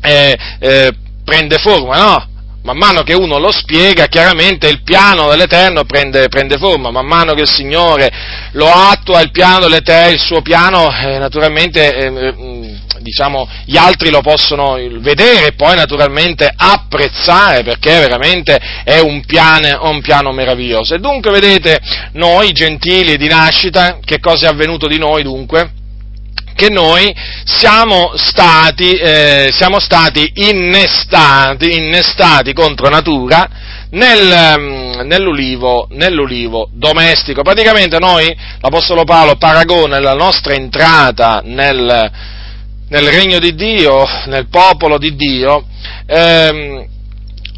eh, 0.02 0.38
eh, 0.60 0.92
prende 1.24 1.58
forma, 1.58 1.98
no? 1.98 2.29
Man 2.64 2.78
mano 2.78 3.04
che 3.04 3.14
uno 3.14 3.38
lo 3.38 3.52
spiega, 3.52 4.08
chiaramente 4.08 4.68
il 4.68 4.84
piano 4.84 5.30
dell'Eterno 5.30 5.86
prende, 5.86 6.28
prende 6.28 6.58
forma, 6.58 6.92
man 6.92 7.06
mano 7.06 7.34
che 7.34 7.42
il 7.42 7.50
Signore 7.50 8.12
lo 8.52 8.70
attua, 8.70 9.22
il 9.22 9.32
piano 9.32 9.68
il 9.68 10.20
suo 10.20 10.42
piano, 10.42 10.90
eh, 10.92 11.18
naturalmente, 11.18 11.96
eh, 11.96 12.10
mm, 12.10 12.76
diciamo, 13.00 13.48
gli 13.66 13.78
altri 13.78 14.10
lo 14.10 14.22
possono 14.22 14.78
vedere 15.00 15.48
e 15.48 15.54
poi 15.54 15.76
naturalmente 15.76 16.52
apprezzare, 16.54 17.64
perché 17.64 17.98
veramente 18.00 18.60
è 18.84 19.00
un 19.00 19.24
piano, 19.26 19.90
un 19.90 20.02
piano 20.02 20.32
meraviglioso. 20.32 20.96
E 20.96 21.00
dunque, 21.00 21.32
vedete, 21.32 21.80
noi 22.14 22.52
gentili 22.52 23.18
di 23.18 23.28
nascita, 23.28 24.00
che 24.04 24.20
cosa 24.20 24.48
è 24.48 24.50
avvenuto 24.50 24.88
di 24.88 24.98
noi 24.98 25.24
dunque? 25.24 25.78
Che 26.60 26.70
noi 26.70 27.16
siamo 27.46 28.12
stati, 28.16 28.92
eh, 28.92 29.48
siamo 29.50 29.80
stati 29.80 30.30
innestati, 30.36 31.74
innestati, 31.74 32.52
contro 32.52 32.90
natura 32.90 33.48
nel, 33.92 34.56
mm, 34.60 35.00
nell'ulivo, 35.06 35.88
nell'ulivo, 35.92 36.70
domestico. 36.74 37.44
Praticamente 37.44 37.98
noi, 37.98 38.36
l'Apostolo 38.60 39.06
Paolo 39.06 39.38
paragona 39.38 40.02
la 40.02 40.16
nostra 40.16 40.54
entrata 40.54 41.42
nel, 41.46 42.12
nel 42.90 43.08
regno 43.08 43.40
di 43.40 43.56
Dio, 43.56 44.06
nel 44.26 44.50
popolo 44.50 44.98
di 44.98 45.16
Dio, 45.16 45.66
ehm, 46.08 46.86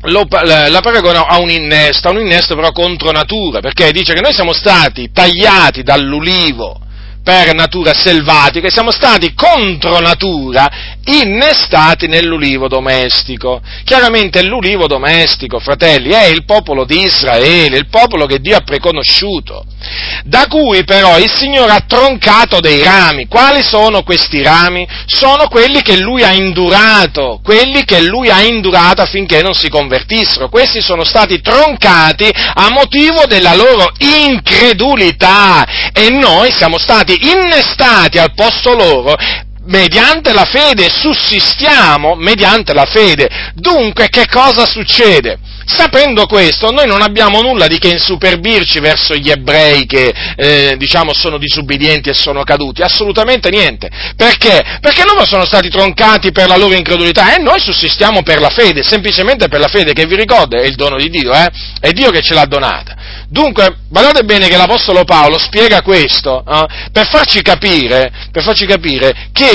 lo, 0.03 0.28
la 0.30 0.80
paragona 0.80 1.26
a 1.26 1.40
un 1.40 1.49
innesto, 1.49 2.07
a 2.07 2.11
un 2.11 2.19
innesto 2.19 2.53
però 2.53 2.72
contro 2.72 3.10
natura, 3.10 3.61
perché 3.61 3.91
dice 3.91 4.14
che 4.14 4.22
noi 4.22 4.34
siamo 4.34 4.53
stati 4.53 5.10
tagliati 5.11 5.82
dall'ulivo, 5.82 6.82
per 7.23 7.53
natura 7.53 7.93
selvatica 7.93 8.69
siamo 8.69 8.91
stati 8.91 9.34
contro 9.34 9.99
natura 9.99 10.99
innestati 11.06 12.07
nell'ulivo 12.07 12.68
domestico. 12.68 13.61
Chiaramente 13.84 14.44
l'ulivo 14.44 14.88
domestico, 14.88 15.60
fratelli, 15.60 16.11
è 16.11 16.26
il 16.26 16.45
popolo 16.45 16.86
di 16.86 17.03
Israele, 17.03 17.78
il 17.78 17.90
popolo 17.90 18.26
che 18.26 18.40
Dio 18.40 18.56
ha 18.56 18.61
preconosciuto, 18.61 19.65
da 20.23 20.45
cui 20.48 20.84
però 20.84 21.18
il 21.18 21.32
Signore 21.32 21.72
ha 21.72 21.84
troncato 21.88 22.60
dei 22.60 22.84
rami. 22.84 23.28
Quali 23.28 23.64
sono 23.64 24.03
questi 24.03 24.41
rami? 24.41 24.88
Sono 25.06 25.48
quelli 25.48 25.82
che 25.82 25.98
Lui 25.98 26.23
ha 26.23 26.34
indurato, 26.34 27.40
quelli 27.44 27.84
che 27.84 28.02
Lui 28.02 28.30
ha 28.30 28.41
indurato 28.41 29.02
affinché 29.02 29.41
non 29.41 29.53
si 29.53 29.69
convertissero. 29.69 30.49
Questi 30.49 30.82
sono 30.82 31.03
stati 31.03 31.41
troncati 31.41 32.30
a 32.32 32.69
motivo 32.69 33.26
della 33.26 33.56
loro 33.56 33.91
incredulità 33.98 35.65
e 35.94 36.10
noi 36.10 36.52
siamo 36.52 36.78
stati 36.78 36.90
stati 36.91 37.18
innestati 37.22 38.18
al 38.18 38.34
posto 38.34 38.73
loro 38.73 39.15
mediante 39.66 40.34
la 40.34 40.46
fede, 40.46 40.90
sussistiamo 40.90 42.16
mediante 42.16 42.74
la 42.74 42.86
fede. 42.86 43.52
Dunque 43.56 44.10
che 44.10 44.28
cosa 44.28 44.66
succede? 44.66 45.38
Sapendo 45.64 46.26
questo, 46.26 46.72
noi 46.72 46.88
non 46.88 47.02
abbiamo 47.02 47.42
nulla 47.42 47.68
di 47.68 47.78
che 47.78 47.90
insuperbirci 47.90 48.80
verso 48.80 49.16
gli 49.16 49.30
ebrei 49.30 49.86
che, 49.86 50.14
eh, 50.36 50.76
diciamo, 50.78 51.14
sono 51.14 51.38
disubbidienti 51.38 52.10
e 52.10 52.14
sono 52.14 52.44
caduti, 52.44 52.82
assolutamente 52.82 53.50
niente. 53.50 53.90
Perché? 54.16 54.80
Perché 54.82 55.04
loro 55.06 55.26
sono 55.26 55.46
stati 55.46 55.70
troncati 55.70 56.32
per 56.32 56.48
la 56.48 56.58
loro 56.58 56.76
incredulità 56.76 57.36
e 57.36 57.42
noi 57.42 57.60
sussistiamo 57.60 58.22
per 58.24 58.42
la 58.42 58.50
fede, 58.50 58.84
semplicemente 58.84 59.48
per 59.48 59.60
la 59.60 59.68
fede, 59.68 59.94
che 59.94 60.06
vi 60.06 60.16
ricordo 60.16 60.58
è 60.58 60.66
il 60.66 60.76
dono 60.76 60.98
di 60.98 61.10
Dio, 61.10 61.32
eh? 61.32 61.50
È 61.80 61.92
Dio 61.92 62.10
che 62.10 62.22
ce 62.22 62.34
l'ha 62.34 62.46
donata. 62.46 62.96
Dunque, 63.30 63.78
guardate 63.88 64.24
bene 64.24 64.50
che 64.50 64.58
l'Apostolo 64.58 65.06
Paolo 65.06 65.38
spiega 65.38 65.82
questo 65.82 66.44
eh, 66.46 66.90
per, 66.92 67.08
farci 67.08 67.42
capire, 67.42 68.12
per 68.30 68.44
farci 68.44 68.66
capire 68.66 69.30
che 69.32 69.51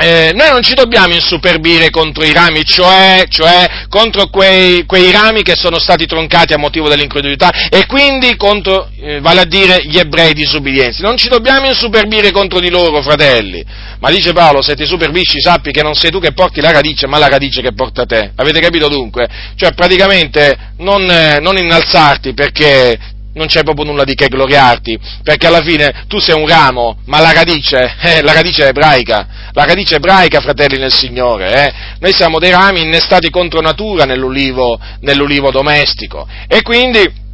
eh, 0.00 0.32
noi 0.34 0.48
non 0.50 0.62
ci 0.62 0.72
dobbiamo 0.72 1.12
insuperbire 1.12 1.90
contro 1.90 2.24
i 2.24 2.32
rami, 2.32 2.64
cioè, 2.64 3.24
cioè 3.28 3.84
contro 3.90 4.28
quei, 4.28 4.86
quei, 4.86 5.10
rami 5.10 5.42
che 5.42 5.54
sono 5.56 5.78
stati 5.78 6.06
troncati 6.06 6.54
a 6.54 6.58
motivo 6.58 6.88
dell'incredulità 6.88 7.68
e 7.68 7.84
quindi 7.84 8.34
contro, 8.36 8.88
eh, 8.98 9.20
vale 9.20 9.40
a 9.40 9.44
dire, 9.44 9.82
gli 9.84 9.98
ebrei 9.98 10.32
disubbidienti. 10.32 11.02
Non 11.02 11.18
ci 11.18 11.28
dobbiamo 11.28 11.66
insuperbire 11.66 12.30
contro 12.30 12.60
di 12.60 12.70
loro, 12.70 13.02
fratelli. 13.02 13.62
Ma 13.98 14.10
dice 14.10 14.32
Paolo, 14.32 14.62
se 14.62 14.74
ti 14.74 14.86
superbisci 14.86 15.38
sappi 15.38 15.70
che 15.70 15.82
non 15.82 15.94
sei 15.94 16.10
tu 16.10 16.18
che 16.18 16.32
porti 16.32 16.62
la 16.62 16.72
radice, 16.72 17.06
ma 17.06 17.18
la 17.18 17.28
radice 17.28 17.60
che 17.60 17.74
porta 17.74 18.06
te. 18.06 18.32
Avete 18.36 18.60
capito 18.60 18.88
dunque? 18.88 19.28
Cioè 19.54 19.72
praticamente 19.72 20.72
non, 20.78 21.02
eh, 21.10 21.40
non 21.40 21.58
innalzarti 21.58 22.32
perché 22.32 22.98
non 23.34 23.46
c'è 23.46 23.62
proprio 23.62 23.84
nulla 23.84 24.04
di 24.04 24.14
che 24.14 24.28
gloriarti, 24.28 24.98
perché 25.22 25.46
alla 25.46 25.62
fine 25.62 26.04
tu 26.08 26.18
sei 26.18 26.40
un 26.40 26.46
ramo, 26.46 26.98
ma 27.06 27.20
la 27.20 27.32
radice, 27.32 27.96
eh, 28.00 28.22
la 28.22 28.32
radice 28.32 28.68
ebraica, 28.68 29.50
la 29.52 29.64
radice 29.64 29.96
ebraica, 29.96 30.40
fratelli 30.40 30.78
nel 30.78 30.92
Signore, 30.92 31.66
eh. 31.66 31.72
noi 32.00 32.12
siamo 32.12 32.38
dei 32.38 32.50
rami 32.50 32.82
innestati 32.82 33.30
contro 33.30 33.60
natura 33.60 34.04
nell'ulivo, 34.04 34.78
nell'ulivo 35.00 35.50
domestico, 35.50 36.26
e 36.48 36.62
quindi 36.62 37.28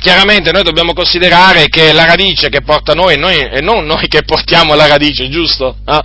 chiaramente 0.00 0.50
noi 0.50 0.64
dobbiamo 0.64 0.94
considerare 0.94 1.68
che 1.68 1.92
la 1.92 2.04
radice 2.04 2.48
che 2.48 2.62
porta 2.62 2.92
noi, 2.92 3.16
noi 3.16 3.38
e 3.38 3.60
non 3.60 3.84
noi 3.84 4.08
che 4.08 4.22
portiamo 4.24 4.74
la 4.74 4.86
radice, 4.86 5.28
giusto? 5.28 5.76
Eh? 5.86 6.00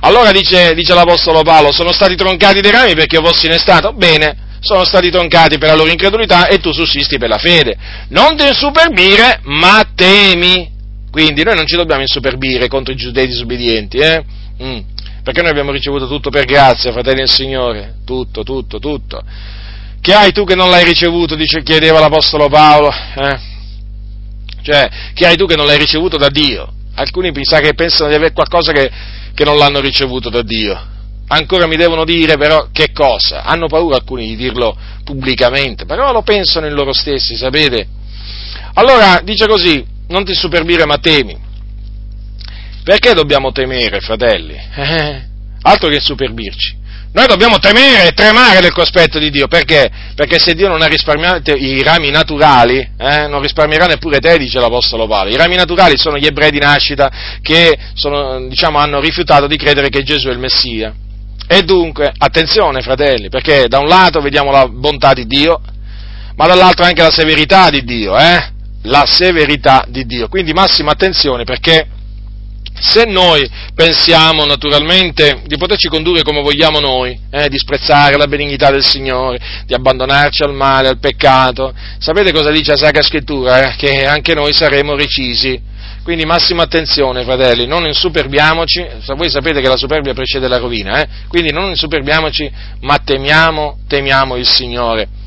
Allora 0.00 0.30
dice, 0.30 0.72
dice 0.74 0.94
l'Apostolo 0.94 1.42
Paolo, 1.42 1.72
sono 1.72 1.92
stati 1.92 2.14
troncati 2.14 2.60
dei 2.60 2.70
rami 2.70 2.94
perché 2.94 3.16
io 3.16 3.24
fossi 3.24 3.46
innestato? 3.46 3.92
Bene, 3.92 4.49
sono 4.60 4.84
stati 4.84 5.10
troncati 5.10 5.58
per 5.58 5.68
la 5.68 5.74
loro 5.74 5.90
incredulità 5.90 6.46
e 6.46 6.58
tu 6.58 6.72
sussisti 6.72 7.18
per 7.18 7.28
la 7.28 7.38
fede. 7.38 7.76
Non 8.08 8.36
ti 8.36 8.46
insuperbire, 8.46 9.40
ma 9.44 9.82
temi. 9.94 10.70
Quindi 11.10 11.42
noi 11.42 11.56
non 11.56 11.66
ci 11.66 11.76
dobbiamo 11.76 12.02
insuperbire 12.02 12.68
contro 12.68 12.92
i 12.92 12.96
giudei 12.96 13.26
disobbedienti, 13.26 13.96
eh? 13.98 14.24
Mm. 14.62 14.78
Perché 15.24 15.40
noi 15.40 15.50
abbiamo 15.50 15.72
ricevuto 15.72 16.06
tutto 16.06 16.30
per 16.30 16.44
grazia, 16.44 16.92
fratelli 16.92 17.18
del 17.18 17.28
Signore. 17.28 17.96
Tutto, 18.04 18.42
tutto, 18.42 18.78
tutto. 18.78 19.22
Che 20.00 20.14
hai 20.14 20.32
tu 20.32 20.44
che 20.44 20.54
non 20.54 20.70
l'hai 20.70 20.84
ricevuto? 20.84 21.34
Dice, 21.34 21.62
chiedeva 21.62 21.98
l'Apostolo 21.98 22.48
Paolo. 22.48 22.90
Eh? 22.90 23.38
Cioè, 24.62 24.90
che 25.14 25.26
hai 25.26 25.36
tu 25.36 25.46
che 25.46 25.56
non 25.56 25.66
l'hai 25.66 25.78
ricevuto 25.78 26.16
da 26.16 26.28
Dio? 26.28 26.72
Alcuni 26.94 27.32
pensano 27.32 28.08
di 28.08 28.14
avere 28.14 28.32
qualcosa 28.32 28.72
che, 28.72 28.90
che 29.34 29.44
non 29.44 29.56
l'hanno 29.56 29.80
ricevuto 29.80 30.28
da 30.28 30.42
Dio 30.42 30.98
ancora 31.32 31.66
mi 31.66 31.76
devono 31.76 32.04
dire 32.04 32.36
però 32.36 32.68
che 32.72 32.92
cosa? 32.92 33.42
Hanno 33.42 33.66
paura 33.66 33.96
alcuni 33.96 34.26
di 34.26 34.36
dirlo 34.36 34.76
pubblicamente, 35.04 35.84
però 35.84 36.12
lo 36.12 36.22
pensano 36.22 36.66
in 36.66 36.74
loro 36.74 36.92
stessi, 36.92 37.36
sapete? 37.36 37.86
Allora 38.74 39.20
dice 39.22 39.46
così, 39.46 39.84
non 40.08 40.24
ti 40.24 40.34
superbire 40.34 40.84
ma 40.86 40.98
temi. 40.98 41.48
Perché 42.82 43.12
dobbiamo 43.12 43.52
temere, 43.52 44.00
fratelli? 44.00 44.54
Eh, 44.54 45.22
altro 45.62 45.88
che 45.88 46.00
superbirci. 46.00 46.78
Noi 47.12 47.26
dobbiamo 47.26 47.58
temere 47.58 48.08
e 48.08 48.12
tremare 48.12 48.60
del 48.60 48.72
cospetto 48.72 49.18
di 49.18 49.30
Dio, 49.30 49.48
perché? 49.48 49.90
Perché 50.14 50.38
se 50.38 50.54
Dio 50.54 50.68
non 50.68 50.80
ha 50.80 50.86
risparmiato 50.86 51.52
i 51.52 51.82
rami 51.82 52.10
naturali, 52.10 52.78
eh, 52.78 53.26
non 53.26 53.42
risparmierà 53.42 53.86
neppure 53.86 54.20
te, 54.20 54.38
dice 54.38 54.60
l'Apostolo 54.60 55.08
Paolo. 55.08 55.30
I 55.30 55.36
rami 55.36 55.56
naturali 55.56 55.98
sono 55.98 56.18
gli 56.18 56.26
ebrei 56.26 56.52
di 56.52 56.60
nascita 56.60 57.10
che 57.42 57.76
sono, 57.94 58.46
diciamo, 58.46 58.78
hanno 58.78 59.00
rifiutato 59.00 59.48
di 59.48 59.56
credere 59.56 59.88
che 59.88 60.04
Gesù 60.04 60.28
è 60.28 60.32
il 60.32 60.38
Messia. 60.38 60.94
E 61.52 61.64
dunque, 61.64 62.12
attenzione 62.16 62.80
fratelli, 62.80 63.28
perché 63.28 63.66
da 63.66 63.80
un 63.80 63.88
lato 63.88 64.20
vediamo 64.20 64.52
la 64.52 64.68
bontà 64.68 65.12
di 65.12 65.26
Dio, 65.26 65.60
ma 66.36 66.46
dall'altro 66.46 66.84
anche 66.84 67.02
la 67.02 67.10
severità 67.10 67.70
di 67.70 67.82
Dio, 67.82 68.16
eh? 68.16 68.52
La 68.82 69.04
severità 69.04 69.84
di 69.88 70.06
Dio. 70.06 70.28
Quindi 70.28 70.52
massima 70.52 70.92
attenzione 70.92 71.42
perché 71.42 71.88
se 72.80 73.04
noi 73.04 73.48
pensiamo 73.74 74.44
naturalmente 74.44 75.42
di 75.44 75.56
poterci 75.56 75.88
condurre 75.88 76.22
come 76.22 76.40
vogliamo 76.40 76.80
noi, 76.80 77.18
eh, 77.30 77.48
di 77.48 77.58
sprezzare 77.58 78.16
la 78.16 78.26
benignità 78.26 78.70
del 78.70 78.84
Signore, 78.84 79.38
di 79.66 79.74
abbandonarci 79.74 80.42
al 80.42 80.54
male, 80.54 80.88
al 80.88 80.98
peccato, 80.98 81.72
sapete 81.98 82.32
cosa 82.32 82.50
dice 82.50 82.72
la 82.72 82.76
Sacra 82.78 83.02
Scrittura? 83.02 83.70
Eh? 83.70 83.76
Che 83.76 84.06
anche 84.06 84.34
noi 84.34 84.52
saremo 84.52 84.96
recisi. 84.96 85.68
Quindi 86.02 86.24
massima 86.24 86.62
attenzione, 86.62 87.24
fratelli, 87.24 87.66
non 87.66 87.84
insuperbiamoci, 87.86 88.84
voi 89.14 89.28
sapete 89.28 89.60
che 89.60 89.68
la 89.68 89.76
superbia 89.76 90.14
precede 90.14 90.48
la 90.48 90.56
rovina, 90.56 91.02
eh? 91.02 91.08
quindi 91.28 91.52
non 91.52 91.68
insuperbiamoci, 91.68 92.50
ma 92.80 92.96
temiamo, 92.98 93.80
temiamo 93.86 94.36
il 94.36 94.48
Signore. 94.48 95.19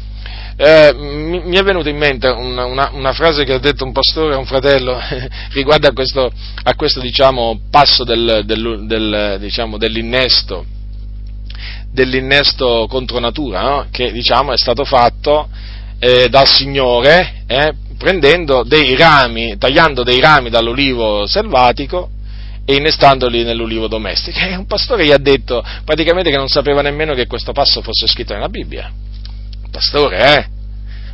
Eh, 0.55 0.93
mi, 0.95 1.41
mi, 1.45 1.57
è 1.57 1.63
venuta 1.63 1.89
in 1.89 1.97
mente 1.97 2.27
una, 2.27 2.65
una, 2.65 2.91
una, 2.93 3.13
frase 3.13 3.43
che 3.43 3.53
ha 3.53 3.59
detto 3.59 3.83
un 3.83 3.91
pastore 3.91 4.35
a 4.35 4.37
un 4.37 4.45
fratello 4.45 4.99
riguardo 5.51 5.87
a 5.87 5.93
questo, 5.93 6.31
a 6.63 6.75
questo 6.75 6.99
diciamo, 6.99 7.61
passo 7.71 8.03
del, 8.03 8.43
del, 8.45 8.85
del, 8.85 9.37
diciamo, 9.39 9.77
dell'innesto, 9.77 10.63
dell'innesto 11.91 12.85
contro 12.87 13.19
natura, 13.19 13.61
no? 13.61 13.87
che 13.89 14.11
diciamo, 14.11 14.53
è 14.53 14.57
stato 14.57 14.85
fatto 14.85 15.49
eh, 15.97 16.27
dal 16.29 16.47
Signore 16.47 17.45
eh, 17.47 17.73
prendendo 17.97 18.63
dei 18.63 18.95
rami, 18.95 19.57
tagliando 19.57 20.03
dei 20.03 20.19
rami 20.19 20.51
dall'olivo 20.51 21.25
selvatico 21.25 22.09
e 22.63 22.75
innestandoli 22.75 23.43
nell'ulivo 23.43 23.87
domestico. 23.87 24.37
E 24.37 24.55
un 24.55 24.67
pastore 24.67 25.03
gli 25.03 25.11
ha 25.11 25.17
detto 25.17 25.65
praticamente 25.83 26.29
che 26.29 26.37
non 26.37 26.47
sapeva 26.47 26.83
nemmeno 26.83 27.15
che 27.15 27.25
questo 27.25 27.53
passo 27.53 27.81
fosse 27.81 28.05
scritto 28.05 28.33
nella 28.33 28.49
Bibbia 28.49 28.91
pastore, 29.73 30.35
eh? 30.35 30.47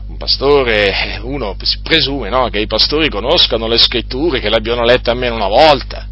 Un 0.10 0.18
pastore, 0.18 1.19
uno 1.23 1.56
presume 1.81 2.30
no? 2.30 2.49
che 2.49 2.60
i 2.60 2.68
pastori 2.68 3.10
conoscano 3.10 3.68
le 3.68 3.77
scritture, 3.77 4.40
che 4.40 4.49
le 4.49 4.57
abbiano 4.57 4.84
lette 4.84 5.11
almeno 5.11 5.36
una 5.36 5.48
volta. 5.48 6.07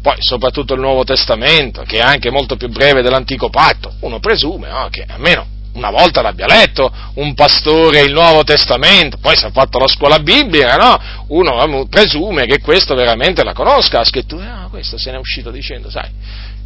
Poi, 0.00 0.16
soprattutto 0.18 0.74
il 0.74 0.80
Nuovo 0.80 1.04
Testamento, 1.04 1.82
che 1.82 1.98
è 1.98 2.00
anche 2.00 2.30
molto 2.30 2.56
più 2.56 2.68
breve 2.68 3.02
dell'Antico 3.02 3.50
Patto, 3.50 3.94
uno 4.00 4.18
presume 4.18 4.68
no? 4.68 4.88
che 4.90 5.04
almeno 5.06 5.46
una 5.74 5.90
volta 5.90 6.22
l'abbia 6.22 6.46
letto 6.46 6.90
un 7.14 7.34
pastore 7.34 8.00
il 8.00 8.12
Nuovo 8.12 8.44
Testamento, 8.44 9.18
poi 9.18 9.36
si 9.36 9.44
è 9.44 9.50
fatto 9.50 9.78
la 9.78 9.88
scuola 9.88 10.20
biblica, 10.20 10.76
no? 10.76 10.98
Uno 11.28 11.86
presume 11.88 12.46
che 12.46 12.60
questo 12.60 12.94
veramente 12.94 13.42
la 13.42 13.52
conosca, 13.52 13.98
la 13.98 14.04
scrittura, 14.04 14.60
no, 14.60 14.68
questo 14.70 14.96
se 14.96 15.10
ne 15.10 15.16
è 15.16 15.20
uscito 15.20 15.50
dicendo, 15.50 15.90
sai, 15.90 16.08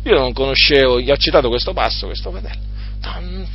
io 0.05 0.19
non 0.19 0.33
conoscevo, 0.33 1.01
gli 1.01 1.11
ho 1.11 1.17
citato 1.17 1.49
questo 1.49 1.73
passo, 1.73 2.07
questo 2.07 2.31
fratello, 2.31 2.61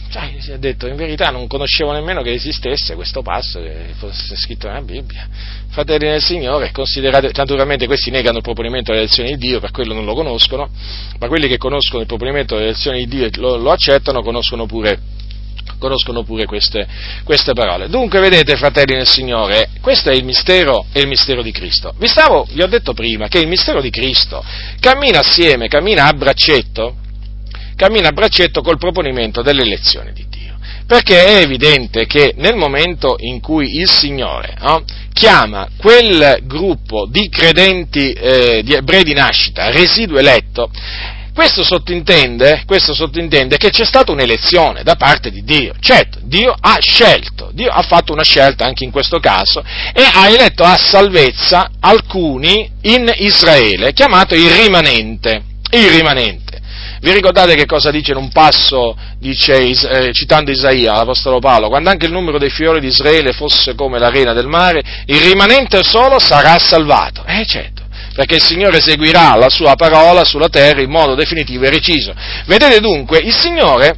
sai, 0.10 0.40
si 0.40 0.57
detto, 0.57 0.88
in 0.88 0.95
verità 0.95 1.30
non 1.30 1.48
conoscevo 1.48 1.91
nemmeno 1.91 2.22
che 2.22 2.32
esistesse 2.32 2.95
questo 2.95 3.22
passo 3.22 3.60
che 3.60 3.94
fosse 3.98 4.36
scritto 4.36 4.68
nella 4.68 4.82
Bibbia. 4.82 5.28
Fratelli 5.70 6.10
del 6.10 6.22
Signore, 6.22 6.72
considerate, 6.72 7.32
naturalmente 7.36 7.86
questi 7.86 8.11
negano 8.11 8.38
il 8.38 8.44
proponimento 8.44 8.91
delle 8.91 9.03
elezioni 9.03 9.32
di 9.32 9.38
Dio, 9.38 9.60
per 9.60 9.72
quello 9.72 9.94
non 9.94 10.06
lo 10.06 10.14
conoscono, 10.14 10.70
ma 11.20 11.28
quelli 11.28 11.48
che 11.48 11.57
conoscono 11.57 12.02
il 12.02 12.07
proponimento 12.07 12.56
delle 12.56 12.68
elezioni 12.68 13.06
di 13.06 13.07
Dio 13.07 13.26
e 13.26 13.32
lo, 13.38 13.57
lo 13.57 13.72
accettano, 13.72 14.22
conoscono 14.22 14.65
pure 14.65 15.22
conoscono 15.80 16.24
pure 16.24 16.45
queste, 16.45 16.88
queste, 17.24 17.53
parole. 17.53 17.90
Dunque, 17.90 18.20
vedete, 18.22 18.56
fratelli 18.56 18.95
nel 18.95 19.07
Signore, 19.07 19.70
questo 19.82 20.10
è 20.10 20.14
il 20.14 20.24
mistero, 20.24 20.86
è 20.91 20.99
il 20.99 21.07
mistero 21.07 21.41
di 21.41 21.52
Cristo. 21.52 21.94
Vi, 21.98 22.07
stavo, 22.07 22.48
vi 22.53 22.61
ho 22.61 22.68
detto 22.68 22.94
prima 22.94 23.28
che 23.28 23.40
il 23.40 23.48
mistero 23.48 23.82
di 23.82 23.90
Cristo 23.90 24.44
cammina 24.80 25.20
assieme, 25.20 25.68
cammina 25.68 26.07
a 26.07 26.14
braccetto 26.14 26.98
cammina 27.84 28.10
a 28.10 28.14
braccetto 28.14 28.61
col 28.61 28.77
proponimento 28.77 29.41
dell'elezione 29.41 30.14
di 30.14 30.26
Dio. 30.30 30.57
Perché 30.88 31.26
è 31.26 31.41
evidente 31.41 32.05
che 32.05 32.34
nel 32.38 32.55
momento 32.55 33.15
in 33.19 33.41
cui 33.41 33.77
il 33.77 33.89
Signore 33.89 34.55
no, 34.60 34.84
chiama 35.11 35.68
quel 35.77 36.39
gruppo 36.43 37.07
di 37.10 37.27
credenti 37.30 38.11
eh, 38.11 38.61
di 38.64 38.73
ebrei 38.73 39.03
di 39.03 39.14
nascita 39.14 39.69
residuo 39.69 40.18
eletto, 40.18 40.69
questo 41.34 41.64
sottintende, 41.64 42.64
questo 42.65 42.93
sottintende, 42.93 43.57
che 43.57 43.69
c'è 43.69 43.85
stata 43.85 44.11
un'elezione 44.11 44.84
da 44.84 44.95
parte 44.95 45.31
di 45.31 45.43
Dio. 45.43 45.73
Certo, 45.80 46.19
Dio 46.22 46.55
ha 46.57 46.77
scelto, 46.80 47.49
Dio 47.53 47.69
ha 47.69 47.81
fatto 47.81 48.14
una 48.14 48.23
scelta 48.23 48.65
anche 48.65 48.84
in 48.84 48.91
questo 48.91 49.19
caso 49.19 49.64
e 49.93 50.03
ha 50.14 50.30
eletto 50.30 50.64
a 50.64 50.77
salvezza 50.77 51.72
alcuni 51.80 52.69
in 52.84 53.11
Israele, 53.18 53.93
chiamato 53.93 54.35
il 54.35 54.49
rimanente. 54.49 55.43
Il 55.72 55.89
rimanente. 55.89 56.53
Vi 57.04 57.12
ricordate 57.12 57.56
che 57.56 57.66
cosa 57.66 57.92
dice 57.92 58.12
in 58.12 58.18
un 58.18 58.32
passo, 58.32 58.96
dice, 59.20 59.56
eh, 59.58 60.14
citando 60.14 60.52
Isaia, 60.52 60.94
l'Apostolo 60.94 61.40
Paolo, 61.40 61.68
quando 61.68 61.90
anche 61.90 62.06
il 62.06 62.14
numero 62.14 62.38
dei 62.38 62.50
fiori 62.50 62.80
di 62.80 62.88
Israele 62.88 63.34
fosse 63.34 63.76
come 63.76 64.00
l'arena 64.00 64.32
del 64.32 64.48
mare, 64.48 64.82
il 65.08 65.20
rimanente 65.20 65.84
solo 65.84 66.18
sarà 66.18 66.58
salvato. 66.60 67.26
Eh 67.26 67.46
certo 67.46 67.82
perché 68.16 68.36
il 68.36 68.44
Signore 68.44 68.78
eseguirà 68.78 69.36
la 69.36 69.50
sua 69.50 69.76
parola 69.76 70.24
sulla 70.24 70.48
terra 70.48 70.80
in 70.82 70.90
modo 70.90 71.16
definitivo 71.16 71.66
e 71.66 71.72
reciso. 71.72 72.14
Vedete 72.46 72.80
dunque, 72.80 73.18
il 73.18 73.36
Signore, 73.36 73.96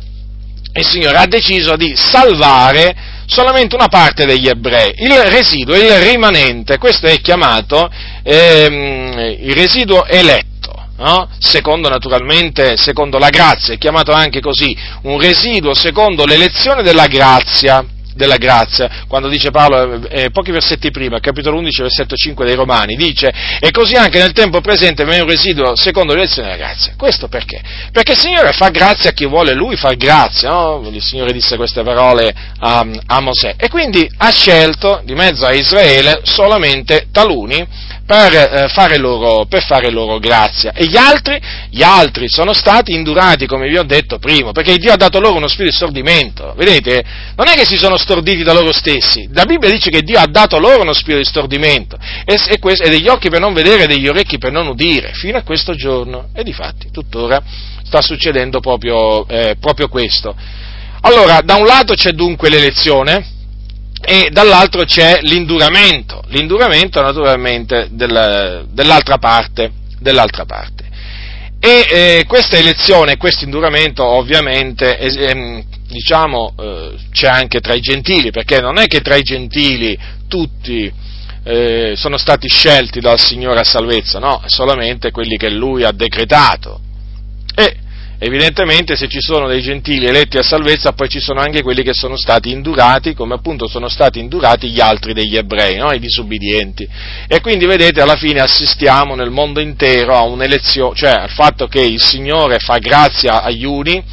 il 0.74 0.86
Signore 0.86 1.18
ha 1.18 1.28
deciso 1.28 1.76
di 1.76 1.94
salvare 1.96 2.96
solamente 3.28 3.76
una 3.76 3.88
parte 3.88 4.26
degli 4.26 4.48
ebrei, 4.48 4.94
il 4.98 5.14
residuo, 5.26 5.76
il 5.76 6.00
rimanente, 6.00 6.80
questo 6.80 7.06
è 7.06 7.20
chiamato 7.20 7.88
ehm, 8.24 9.36
il 9.42 9.54
residuo 9.54 10.06
eletto 10.06 10.55
no? 10.98 11.30
secondo 11.40 11.90
naturalmente, 11.90 12.78
secondo 12.78 13.18
la 13.18 13.30
grazia, 13.30 13.74
è 13.74 13.78
chiamato 13.78 14.12
anche 14.12 14.40
così, 14.40 14.76
un 15.04 15.20
residuo 15.20 15.74
secondo 15.74 16.26
l'elezione 16.26 16.84
della 16.84 17.08
grazia, 17.08 17.86
della 18.16 18.38
grazia, 18.38 19.04
quando 19.08 19.28
dice 19.28 19.52
Paolo, 19.52 20.08
eh, 20.08 20.32
pochi 20.32 20.52
versetti 20.52 20.90
prima, 20.90 21.20
capitolo 21.20 21.58
11, 21.58 21.82
versetto 21.82 22.16
5 22.16 22.46
dei 22.46 22.56
Romani, 22.56 22.96
dice, 22.96 23.32
e 23.60 23.72
così 23.72 23.96
anche 23.96 24.18
nel 24.20 24.32
tempo 24.32 24.62
presente 24.62 25.04
viene 25.04 25.22
un 25.22 25.30
residuo 25.30 25.76
secondo 25.76 26.14
l'elezione 26.14 26.50
della 26.50 26.66
grazia. 26.66 26.94
Questo 26.98 27.28
perché? 27.28 27.62
Perché 27.92 28.14
il 28.14 28.18
Signore 28.18 28.54
fa 28.54 28.70
grazia 28.70 29.10
a 29.10 29.14
chi 29.14 29.26
vuole 29.26 29.54
Lui 29.54 29.76
far 29.76 29.98
grazia, 29.98 30.50
no? 30.50 30.82
Il 30.90 31.04
Signore 31.04 31.34
disse 31.34 31.58
queste 31.58 31.84
parole 31.84 32.34
a, 32.60 32.86
a 33.06 33.20
Mosè, 33.20 33.56
e 33.58 33.68
quindi 33.68 34.10
ha 34.18 34.32
scelto 34.32 35.02
di 35.04 35.14
mezzo 35.14 35.46
a 35.46 35.52
Israele 35.52 36.22
solamente 36.24 37.08
taluni 37.12 37.68
per, 38.06 38.34
eh, 38.34 38.68
fare 38.70 38.98
loro, 38.98 39.46
per, 39.46 39.64
fare 39.64 39.90
loro, 39.90 40.20
grazia. 40.20 40.72
E 40.74 40.86
gli 40.86 40.96
altri? 40.96 41.40
Gli 41.70 41.82
altri 41.82 42.28
sono 42.30 42.54
stati 42.54 42.94
indurati, 42.94 43.48
come 43.48 43.68
vi 43.68 43.78
ho 43.78 43.84
detto 43.84 44.20
prima, 44.20 44.52
perché 44.52 44.78
Dio 44.78 44.94
ha 44.94 44.98
dato 44.98 45.20
loro 45.20 45.38
uno 45.38 45.48
spirito 45.48 45.72
di 45.72 45.76
stordimento. 45.76 46.54
Vedete? 46.56 47.04
Non 47.36 47.48
è 47.48 47.54
che 47.56 47.66
si 47.66 47.78
sono 47.78 47.98
storditi 47.98 48.44
da 48.44 48.54
loro 48.54 48.72
stessi. 48.72 49.28
La 49.34 49.46
Bibbia 49.46 49.70
dice 49.70 49.90
che 49.90 50.02
Dio 50.02 50.20
ha 50.20 50.28
dato 50.28 50.60
loro 50.60 50.82
uno 50.82 50.94
spirito 50.94 51.20
di 51.20 51.26
stordimento. 51.26 51.98
E, 52.26 52.36
e, 52.36 52.60
e 52.62 52.90
degli 52.90 53.08
occhi 53.08 53.30
per 53.30 53.40
non 53.40 53.54
vedere 53.54 53.84
e 53.84 53.88
degli 53.88 54.08
orecchi 54.08 54.38
per 54.38 54.52
non 54.52 54.68
udire, 54.68 55.12
fino 55.14 55.38
a 55.38 55.44
questo 55.44 55.74
giorno. 55.74 56.30
E 56.34 56.44
difatti, 56.44 56.92
tuttora 56.92 57.42
sta 57.84 58.02
succedendo 58.02 58.60
proprio, 58.60 59.28
eh, 59.28 59.56
proprio 59.60 59.88
questo. 59.88 60.36
Allora, 61.02 61.42
da 61.42 61.56
un 61.56 61.66
lato 61.66 61.94
c'è 61.94 62.12
dunque 62.12 62.50
l'elezione, 62.50 63.34
e 64.06 64.30
dall'altro 64.32 64.84
c'è 64.84 65.20
l'induramento, 65.22 66.24
l'induramento 66.28 67.02
naturalmente 67.02 67.88
del, 67.92 68.68
dell'altra, 68.72 69.18
parte, 69.18 69.72
dell'altra 70.00 70.46
parte. 70.46 70.84
E 71.60 71.86
eh, 71.90 72.26
questa 72.28 72.58
elezione 72.58 73.18
questo 73.18 73.44
induramento 73.44 74.04
ovviamente 74.04 75.00
eh, 75.00 75.66
diciamo, 75.88 76.54
eh, 76.60 76.94
c'è 77.12 77.28
anche 77.28 77.60
tra 77.60 77.74
i 77.74 77.80
gentili, 77.80 78.32
perché 78.32 78.60
non 78.60 78.78
è 78.78 78.86
che 78.86 79.02
tra 79.02 79.16
i 79.16 79.24
gentili 79.24 79.98
tutti 80.28 80.92
eh, 81.44 81.94
sono 81.96 82.18
stati 82.18 82.48
scelti 82.48 83.00
dal 83.00 83.20
Signore 83.20 83.60
a 83.60 83.64
salvezza, 83.64 84.20
no, 84.20 84.42
solamente 84.46 85.12
quelli 85.12 85.38
che 85.38 85.50
Lui 85.50 85.84
ha 85.84 85.92
decretato. 85.92 86.80
E 87.56 87.78
Evidentemente 88.26 88.96
se 88.96 89.08
ci 89.08 89.20
sono 89.22 89.48
dei 89.48 89.62
gentili 89.62 90.08
eletti 90.08 90.40
a 90.40 90.42
salvezza, 90.42 90.94
poi 90.94 91.08
ci 91.08 91.20
sono 91.20 91.42
anche 91.42 91.62
quelli 91.62 91.84
che 91.84 91.94
sono 91.94 92.18
stati 92.18 92.50
indurati, 92.50 93.14
come 93.14 93.36
appunto 93.36 93.68
sono 93.68 93.88
stati 93.88 94.18
indurati 94.18 94.72
gli 94.72 94.80
altri 94.80 95.14
degli 95.14 95.38
ebrei, 95.38 95.78
no? 95.78 95.92
i 95.92 96.00
disubbidienti. 96.00 96.90
E 97.28 97.40
quindi 97.40 97.68
vedete, 97.68 98.02
alla 98.02 98.16
fine 98.16 98.40
assistiamo 98.40 99.14
nel 99.14 99.30
mondo 99.30 99.60
intero 99.60 100.16
a 100.16 100.24
un'elezione, 100.24 100.96
cioè 100.96 101.12
al 101.12 101.30
fatto 101.30 101.68
che 101.68 101.82
il 101.82 102.02
Signore 102.02 102.58
fa 102.58 102.80
grazia 102.80 103.44
agli 103.44 103.64
uni 103.64 104.04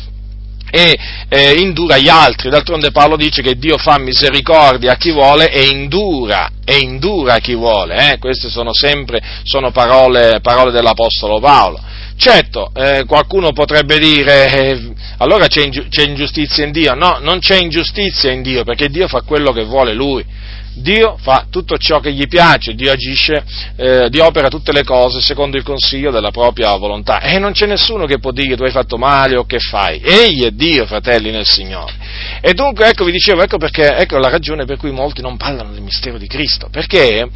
e 0.71 0.99
eh, 1.31 1.53
indura 1.53 1.97
gli 1.97 2.11
altri. 2.11 2.51
D'altronde 2.51 2.91
Paolo 2.91 3.17
dice 3.17 3.41
che 3.41 3.57
Dio 3.57 3.79
fa 3.79 3.99
misericordia 3.99 4.93
a 4.93 4.97
chi 4.97 5.11
vuole 5.11 5.51
e 5.51 5.69
indura, 5.69 6.51
e 6.67 6.77
indura 6.81 7.39
chi 7.39 7.55
vuole. 7.55 8.13
Eh? 8.13 8.19
Queste 8.19 8.51
sono 8.51 8.75
sempre 8.75 9.23
sono 9.45 9.71
parole, 9.71 10.41
parole 10.43 10.71
dell'Apostolo 10.71 11.41
Paolo. 11.41 11.81
Certo, 12.23 12.71
eh, 12.73 13.05
qualcuno 13.05 13.51
potrebbe 13.51 13.99
dire, 13.99 14.49
eh, 14.53 14.93
allora 15.17 15.49
c'è, 15.49 15.65
ingi- 15.65 15.89
c'è 15.89 16.05
ingiustizia 16.05 16.65
in 16.65 16.71
Dio. 16.71 16.95
No, 16.95 17.19
non 17.21 17.41
c'è 17.41 17.57
ingiustizia 17.57 18.31
in 18.31 18.43
Dio, 18.43 18.63
perché 18.63 18.89
Dio 18.91 19.09
fa 19.09 19.23
quello 19.23 19.51
che 19.51 19.65
vuole 19.65 19.93
Lui. 19.93 20.25
Dio 20.73 21.17
fa 21.21 21.47
tutto 21.51 21.77
ciò 21.79 21.99
che 21.99 22.13
gli 22.13 22.29
piace, 22.29 22.77
Dio 22.77 22.93
agisce, 22.93 23.43
eh, 23.75 24.09
Dio 24.09 24.25
opera 24.25 24.47
tutte 24.47 24.71
le 24.71 24.85
cose 24.85 25.21
secondo 25.21 25.57
il 25.57 25.65
consiglio 25.65 26.13
della 26.13 26.31
propria 26.31 26.73
volontà. 26.77 27.19
E 27.23 27.41
non 27.41 27.51
c'è 27.51 27.67
nessuno 27.67 28.07
che 28.07 28.21
può 28.21 28.31
dire 28.31 28.55
tu 28.55 28.63
hai 28.63 28.71
fatto 28.71 28.99
male 28.99 29.35
o 29.35 29.45
che 29.45 29.59
fai. 29.59 30.01
Egli 30.01 30.45
è 30.45 30.53
Dio, 30.53 30.87
fratelli 30.87 31.33
nel 31.33 31.45
Signore. 31.45 31.93
E 32.41 32.55
dunque, 32.55 32.89
ecco, 32.89 33.05
vi 33.05 33.11
dicevo, 33.11 33.43
ecco, 33.43 33.57
perché, 33.57 33.97
ecco 33.97 34.19
la 34.19 34.29
ragione 34.29 34.65
per 34.65 34.77
cui 34.77 34.93
molti 34.93 35.23
non 35.23 35.37
parlano 35.37 35.73
del 35.73 35.83
mistero 35.83 36.19
di 36.19 36.29
Cristo, 36.29 36.69
perché, 36.71 37.29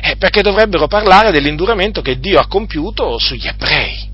eh, 0.00 0.14
perché 0.16 0.42
dovrebbero 0.42 0.86
parlare 0.86 1.32
dell'induramento 1.32 2.02
che 2.02 2.20
Dio 2.20 2.38
ha 2.38 2.46
compiuto 2.46 3.18
sugli 3.18 3.48
ebrei. 3.48 4.07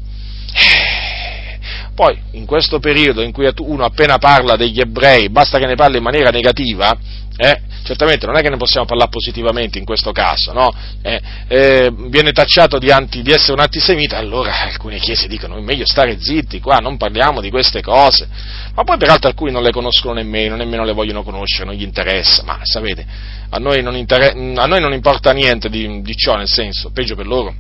Eh, 0.54 1.58
poi, 1.94 2.18
in 2.32 2.46
questo 2.46 2.78
periodo 2.78 3.22
in 3.22 3.32
cui 3.32 3.48
uno 3.58 3.84
appena 3.84 4.18
parla 4.18 4.56
degli 4.56 4.80
ebrei, 4.80 5.28
basta 5.28 5.58
che 5.58 5.66
ne 5.66 5.74
parli 5.74 5.98
in 5.98 6.02
maniera 6.02 6.30
negativa, 6.30 6.96
eh, 7.36 7.60
certamente 7.84 8.26
non 8.26 8.36
è 8.36 8.42
che 8.42 8.48
ne 8.48 8.56
possiamo 8.56 8.86
parlare 8.86 9.10
positivamente 9.10 9.78
in 9.78 9.84
questo 9.84 10.12
caso, 10.12 10.52
no? 10.52 10.74
eh, 11.02 11.20
eh, 11.48 11.92
viene 12.08 12.32
tacciato 12.32 12.78
di, 12.78 12.90
anti, 12.90 13.22
di, 13.22 13.30
essere 13.30 13.52
un 13.52 13.60
antisemita, 13.60 14.16
allora 14.16 14.62
alcune 14.62 14.98
chiese 14.98 15.28
dicono 15.28 15.56
è 15.56 15.60
meglio 15.60 15.84
stare 15.86 16.18
zitti 16.20 16.60
qua, 16.60 16.78
non 16.78 16.96
parliamo 16.96 17.40
di 17.40 17.50
queste 17.50 17.82
cose, 17.82 18.28
ma 18.74 18.82
poi 18.84 18.96
peraltro 18.96 19.28
alcuni 19.28 19.52
non 19.52 19.62
le 19.62 19.70
conoscono 19.70 20.14
nemmeno, 20.14 20.56
nemmeno 20.56 20.84
le 20.84 20.92
vogliono 20.92 21.22
conoscere, 21.22 21.66
non 21.66 21.74
gli 21.74 21.82
interessa, 21.82 22.42
ma 22.44 22.58
sapete, 22.62 23.06
a 23.50 23.58
noi 23.58 23.82
non, 23.82 23.96
inter- 23.96 24.34
a 24.34 24.66
noi 24.66 24.80
non 24.80 24.92
importa 24.92 25.32
niente 25.32 25.68
di, 25.68 26.02
di 26.02 26.16
ciò, 26.16 26.36
nel 26.36 26.48
senso, 26.48 26.90
peggio 26.90 27.14
per 27.14 27.26
loro. 27.26 27.54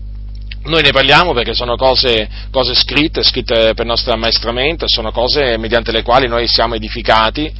Noi 0.64 0.82
ne 0.82 0.92
parliamo 0.92 1.34
perché 1.34 1.52
sono 1.52 1.76
cose, 1.76 2.26
cose, 2.50 2.74
scritte, 2.74 3.22
scritte 3.22 3.74
per 3.74 3.84
nostro 3.84 4.14
ammaestramento, 4.14 4.86
sono 4.88 5.12
cose 5.12 5.58
mediante 5.58 5.92
le 5.92 6.02
quali 6.02 6.26
noi 6.26 6.48
siamo 6.48 6.74
edificati 6.74 7.52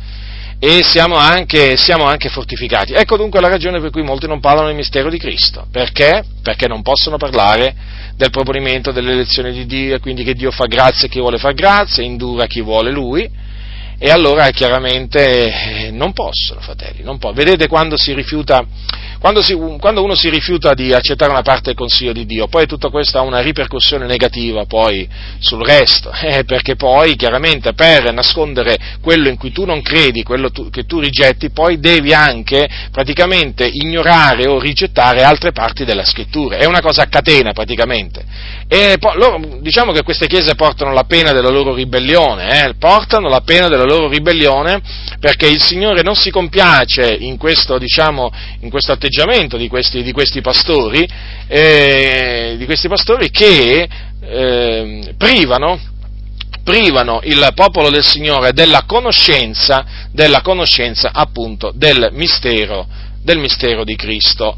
e 0.58 0.82
siamo 0.82 1.16
anche, 1.16 1.76
siamo 1.76 2.04
anche, 2.04 2.30
fortificati. 2.30 2.94
Ecco 2.94 3.18
dunque 3.18 3.40
la 3.40 3.48
ragione 3.48 3.78
per 3.78 3.90
cui 3.90 4.02
molti 4.02 4.26
non 4.26 4.40
parlano 4.40 4.68
del 4.68 4.76
mistero 4.76 5.10
di 5.10 5.18
Cristo. 5.18 5.66
Perché? 5.70 6.24
Perché 6.42 6.66
non 6.66 6.80
possono 6.80 7.18
parlare 7.18 7.74
del 8.16 8.30
proponimento 8.30 8.90
dell'elezione 8.90 9.52
di 9.52 9.66
Dio, 9.66 9.98
quindi 10.00 10.24
che 10.24 10.32
Dio 10.32 10.50
fa 10.50 10.64
grazia 10.64 11.06
a 11.06 11.10
chi 11.10 11.20
vuole 11.20 11.36
far 11.36 11.52
grazia, 11.52 12.02
indura 12.02 12.46
chi 12.46 12.62
vuole 12.62 12.90
Lui, 12.90 13.28
e 14.04 14.10
allora 14.10 14.50
chiaramente 14.50 15.86
eh, 15.86 15.90
non 15.90 16.12
possono, 16.12 16.60
fratelli, 16.60 17.02
non 17.02 17.16
possono. 17.16 17.42
Vedete 17.42 17.68
quando 17.68 17.96
si 17.96 18.12
rifiuta 18.12 18.62
quando, 19.24 19.40
si, 19.40 19.54
quando, 19.80 20.04
uno 20.04 20.14
si 20.14 20.28
rifiuta 20.28 20.74
di 20.74 20.92
accettare 20.92 21.30
una 21.30 21.40
parte 21.40 21.68
del 21.68 21.76
consiglio 21.76 22.12
di 22.12 22.26
Dio, 22.26 22.46
poi 22.46 22.66
tutto 22.66 22.90
questo 22.90 23.16
ha 23.16 23.22
una 23.22 23.40
ripercussione 23.40 24.04
negativa 24.04 24.66
poi 24.66 25.08
sul 25.38 25.64
resto, 25.64 26.12
eh, 26.20 26.44
perché 26.44 26.76
poi 26.76 27.16
chiaramente 27.16 27.72
per 27.72 28.12
nascondere 28.12 28.76
quello 29.00 29.30
in 29.30 29.38
cui 29.38 29.50
tu 29.50 29.64
non 29.64 29.80
credi, 29.80 30.22
quello 30.22 30.50
tu, 30.50 30.68
che 30.68 30.84
tu 30.84 31.00
rigetti, 31.00 31.48
poi 31.48 31.78
devi 31.78 32.12
anche 32.12 32.68
praticamente 32.90 33.66
ignorare 33.66 34.46
o 34.46 34.58
rigettare 34.58 35.22
altre 35.22 35.52
parti 35.52 35.86
della 35.86 36.04
scrittura. 36.04 36.58
È 36.58 36.66
una 36.66 36.82
cosa 36.82 37.04
a 37.04 37.06
catena 37.06 37.52
praticamente. 37.52 38.22
E 38.68 38.96
poi, 38.98 39.16
loro, 39.16 39.40
diciamo 39.60 39.92
che 39.92 40.02
queste 40.02 40.26
chiese 40.26 40.54
portano 40.54 40.92
la 40.92 41.04
pena 41.04 41.32
della 41.32 41.48
loro 41.48 41.72
ribellione, 41.72 42.66
eh, 42.66 42.74
portano 42.74 43.30
la 43.30 43.40
pena 43.40 43.68
della 43.68 43.84
loro 43.84 43.93
ribellione 44.08 44.80
perché 45.18 45.46
il 45.46 45.62
Signore 45.62 46.02
non 46.02 46.14
si 46.14 46.30
compiace 46.30 47.16
in 47.18 47.36
questo, 47.36 47.78
diciamo, 47.78 48.30
in 48.60 48.70
questo 48.70 48.92
atteggiamento 48.92 49.56
di 49.56 49.68
questi, 49.68 50.02
di 50.02 50.12
questi 50.12 50.40
pastori, 50.40 51.08
eh, 51.46 52.54
di 52.58 52.64
questi 52.64 52.88
pastori 52.88 53.30
che 53.30 53.88
eh, 54.20 55.14
privano, 55.16 55.80
privano 56.62 57.20
il 57.24 57.48
popolo 57.54 57.90
del 57.90 58.04
Signore 58.04 58.52
della 58.52 58.84
conoscenza, 58.86 59.84
della 60.10 60.40
conoscenza 60.42 61.10
appunto 61.12 61.72
del 61.74 62.10
mistero, 62.12 62.86
del 63.22 63.38
mistero 63.38 63.84
di 63.84 63.96
Cristo 63.96 64.56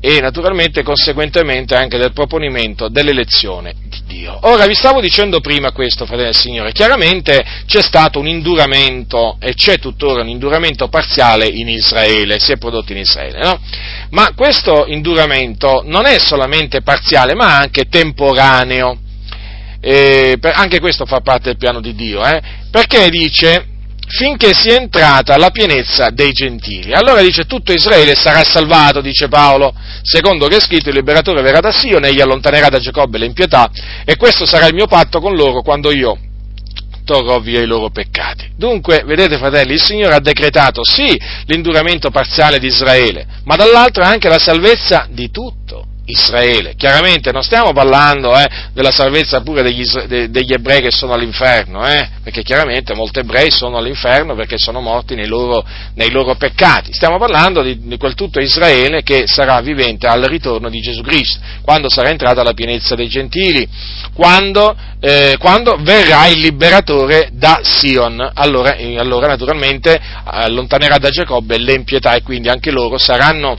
e 0.00 0.20
naturalmente 0.20 0.82
conseguentemente 0.82 1.74
anche 1.74 1.98
del 1.98 2.12
proponimento 2.12 2.88
dell'elezione 2.88 3.74
di 3.82 4.00
Dio. 4.06 4.38
Ora 4.42 4.66
vi 4.66 4.74
stavo 4.74 5.00
dicendo 5.00 5.40
prima 5.40 5.72
questo, 5.72 6.06
fratello 6.06 6.30
del 6.30 6.36
Signore, 6.36 6.72
chiaramente 6.72 7.44
c'è 7.66 7.82
stato 7.82 8.20
un 8.20 8.28
induramento 8.28 9.36
e 9.40 9.54
c'è 9.54 9.78
tuttora 9.78 10.22
un 10.22 10.28
induramento 10.28 10.88
parziale 10.88 11.48
in 11.48 11.68
Israele, 11.68 12.38
si 12.38 12.52
è 12.52 12.58
prodotto 12.58 12.92
in 12.92 12.98
Israele, 12.98 13.40
no? 13.40 13.60
Ma 14.10 14.32
questo 14.34 14.86
induramento 14.86 15.82
non 15.84 16.06
è 16.06 16.18
solamente 16.18 16.82
parziale, 16.82 17.34
ma 17.34 17.58
anche 17.58 17.88
temporaneo. 17.88 18.98
Eh, 19.80 20.38
per, 20.40 20.54
anche 20.56 20.80
questo 20.80 21.06
fa 21.06 21.20
parte 21.20 21.50
del 21.50 21.56
piano 21.56 21.80
di 21.80 21.94
Dio, 21.94 22.24
eh? 22.24 22.40
perché 22.70 23.08
dice 23.10 23.77
finché 24.08 24.54
sia 24.54 24.76
entrata 24.76 25.36
la 25.36 25.50
pienezza 25.50 26.10
dei 26.10 26.32
gentili. 26.32 26.92
Allora 26.92 27.20
dice 27.20 27.44
tutto 27.44 27.72
Israele 27.72 28.14
sarà 28.14 28.42
salvato, 28.42 29.00
dice 29.00 29.28
Paolo, 29.28 29.74
secondo 30.02 30.46
che 30.48 30.56
è 30.56 30.60
scritto 30.60 30.88
il 30.88 30.94
liberatore 30.94 31.42
verrà 31.42 31.60
da 31.60 31.70
Sion, 31.70 32.04
egli 32.04 32.20
allontanerà 32.20 32.68
da 32.68 32.78
Giacobbe 32.78 33.18
le 33.18 33.26
impietà 33.26 33.70
e 34.04 34.16
questo 34.16 34.46
sarà 34.46 34.66
il 34.66 34.74
mio 34.74 34.86
patto 34.86 35.20
con 35.20 35.34
loro 35.34 35.62
quando 35.62 35.90
io 35.90 36.18
torrò 37.04 37.40
via 37.40 37.60
i 37.60 37.66
loro 37.66 37.90
peccati. 37.90 38.52
Dunque, 38.56 39.02
vedete 39.04 39.38
fratelli, 39.38 39.72
il 39.72 39.82
Signore 39.82 40.14
ha 40.14 40.20
decretato 40.20 40.84
sì 40.84 41.18
l'induramento 41.46 42.10
parziale 42.10 42.58
di 42.58 42.66
Israele, 42.66 43.26
ma 43.44 43.56
dall'altro 43.56 44.02
anche 44.04 44.28
la 44.28 44.38
salvezza 44.38 45.06
di 45.10 45.30
tutto 45.30 45.87
Israele. 46.08 46.74
Chiaramente 46.74 47.32
non 47.32 47.42
stiamo 47.42 47.72
parlando 47.72 48.34
eh, 48.34 48.46
della 48.72 48.90
salvezza 48.90 49.42
pure 49.42 49.62
degli, 49.62 49.84
de, 50.06 50.30
degli, 50.30 50.52
ebrei 50.52 50.80
che 50.80 50.90
sono 50.90 51.12
all'inferno, 51.12 51.86
eh, 51.86 52.08
perché 52.22 52.42
chiaramente 52.42 52.94
molti 52.94 53.18
ebrei 53.18 53.50
sono 53.50 53.76
all'inferno 53.76 54.34
perché 54.34 54.56
sono 54.58 54.80
morti 54.80 55.14
nei 55.14 55.26
loro, 55.26 55.64
nei 55.94 56.10
loro 56.10 56.34
peccati. 56.36 56.92
Stiamo 56.94 57.18
parlando 57.18 57.62
di, 57.62 57.86
di, 57.86 57.96
quel 57.98 58.14
tutto 58.14 58.40
Israele 58.40 59.02
che 59.02 59.24
sarà 59.26 59.60
vivente 59.60 60.06
al 60.06 60.22
ritorno 60.22 60.70
di 60.70 60.80
Gesù 60.80 61.02
Cristo, 61.02 61.40
quando 61.62 61.90
sarà 61.90 62.08
entrata 62.08 62.42
la 62.42 62.54
pienezza 62.54 62.94
dei 62.94 63.08
gentili, 63.08 63.68
quando, 64.14 64.74
eh, 65.00 65.36
quando 65.38 65.76
verrà 65.80 66.26
il 66.26 66.40
liberatore 66.40 67.28
da 67.32 67.60
Sion. 67.62 68.30
Allora, 68.34 68.76
allora 68.96 69.26
naturalmente 69.26 70.00
allontanerà 70.24 70.96
da 70.96 71.10
Giacobbe 71.10 71.58
l'empietà 71.58 72.14
e 72.14 72.22
quindi 72.22 72.48
anche 72.48 72.70
loro 72.70 72.96
saranno 72.96 73.58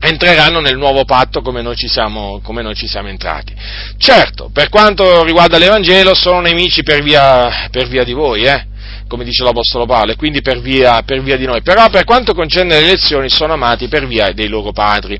entreranno 0.00 0.60
nel 0.60 0.76
nuovo 0.76 1.04
patto 1.04 1.40
come 1.40 1.62
noi, 1.62 1.76
siamo, 1.76 2.40
come 2.42 2.62
noi, 2.62 2.74
ci 2.74 2.86
siamo, 2.86 3.08
entrati. 3.08 3.54
Certo, 3.96 4.50
per 4.52 4.68
quanto 4.68 5.24
riguarda 5.24 5.58
l'Evangelo 5.58 6.14
sono 6.14 6.40
nemici 6.40 6.82
per 6.82 7.02
via, 7.02 7.68
per 7.70 7.88
via 7.88 8.04
di 8.04 8.12
voi, 8.12 8.42
eh? 8.42 8.66
come 9.08 9.24
dice 9.24 9.42
l'Apostolo 9.42 9.86
Paolo, 9.86 10.12
e 10.12 10.16
quindi 10.16 10.42
per 10.42 10.60
via, 10.60 11.02
per 11.02 11.22
via 11.22 11.36
di 11.36 11.46
noi. 11.46 11.62
Però 11.62 11.88
per 11.88 12.04
quanto 12.04 12.34
concerne 12.34 12.78
le 12.78 12.86
elezioni 12.86 13.28
sono 13.30 13.54
amati 13.54 13.88
per 13.88 14.06
via 14.06 14.32
dei 14.32 14.48
loro 14.48 14.70
padri. 14.70 15.18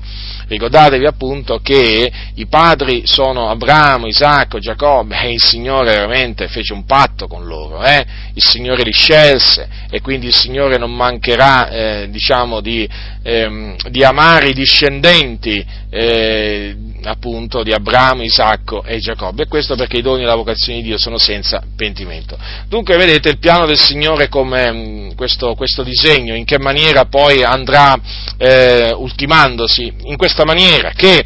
Ricordatevi 0.49 1.05
appunto 1.05 1.59
che 1.59 2.11
i 2.33 2.47
padri 2.47 3.03
sono 3.05 3.49
Abramo, 3.51 4.07
Isacco, 4.07 4.57
Giacobbe 4.57 5.15
e 5.21 5.31
il 5.31 5.41
Signore 5.41 5.91
veramente 5.91 6.47
fece 6.47 6.73
un 6.73 6.85
patto 6.85 7.27
con 7.27 7.45
loro, 7.45 7.83
eh? 7.83 8.03
il 8.33 8.43
Signore 8.43 8.81
li 8.81 8.91
scelse 8.91 9.69
e 9.91 10.01
quindi 10.01 10.25
il 10.25 10.33
Signore 10.33 10.77
non 10.77 10.91
mancherà 10.91 11.69
eh, 11.69 12.07
diciamo, 12.09 12.61
di, 12.61 12.89
ehm, 13.21 13.75
di, 13.89 14.03
amare 14.03 14.49
i 14.49 14.53
discendenti 14.53 15.63
eh, 15.91 16.75
appunto 17.03 17.61
di 17.61 17.71
Abramo, 17.71 18.23
Isacco 18.23 18.83
e 18.83 18.97
Giacobbe, 18.97 19.43
e 19.43 19.47
questo 19.47 19.75
perché 19.75 19.97
i 19.97 20.01
doni 20.01 20.23
e 20.23 20.25
la 20.25 20.35
vocazione 20.35 20.79
di 20.79 20.87
Dio 20.87 20.97
sono 20.97 21.19
senza 21.19 21.61
pentimento. 21.75 22.37
Dunque 22.67 22.97
vedete 22.97 23.29
il 23.29 23.37
piano 23.37 23.65
del 23.65 23.77
Signore 23.77 24.29
come 24.29 24.71
mm, 24.71 25.11
questo, 25.15 25.53
questo 25.53 25.83
disegno, 25.83 26.35
in 26.35 26.45
che 26.45 26.57
maniera 26.57 27.05
poi 27.05 27.43
andrà 27.43 27.95
eh, 28.37 28.93
ultimandosi, 28.93 29.93
in 30.03 30.17
questa 30.17 30.38
maniera 30.45 30.91
che 30.95 31.25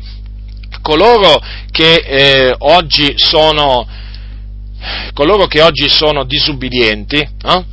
coloro 0.81 1.41
che 1.71 1.95
eh, 1.95 2.55
oggi 2.57 3.13
sono 3.15 3.87
coloro 5.13 5.45
che 5.45 5.61
oggi 5.61 5.87
sono 5.87 6.25
disubbidienti, 6.25 7.25
no? 7.43 7.65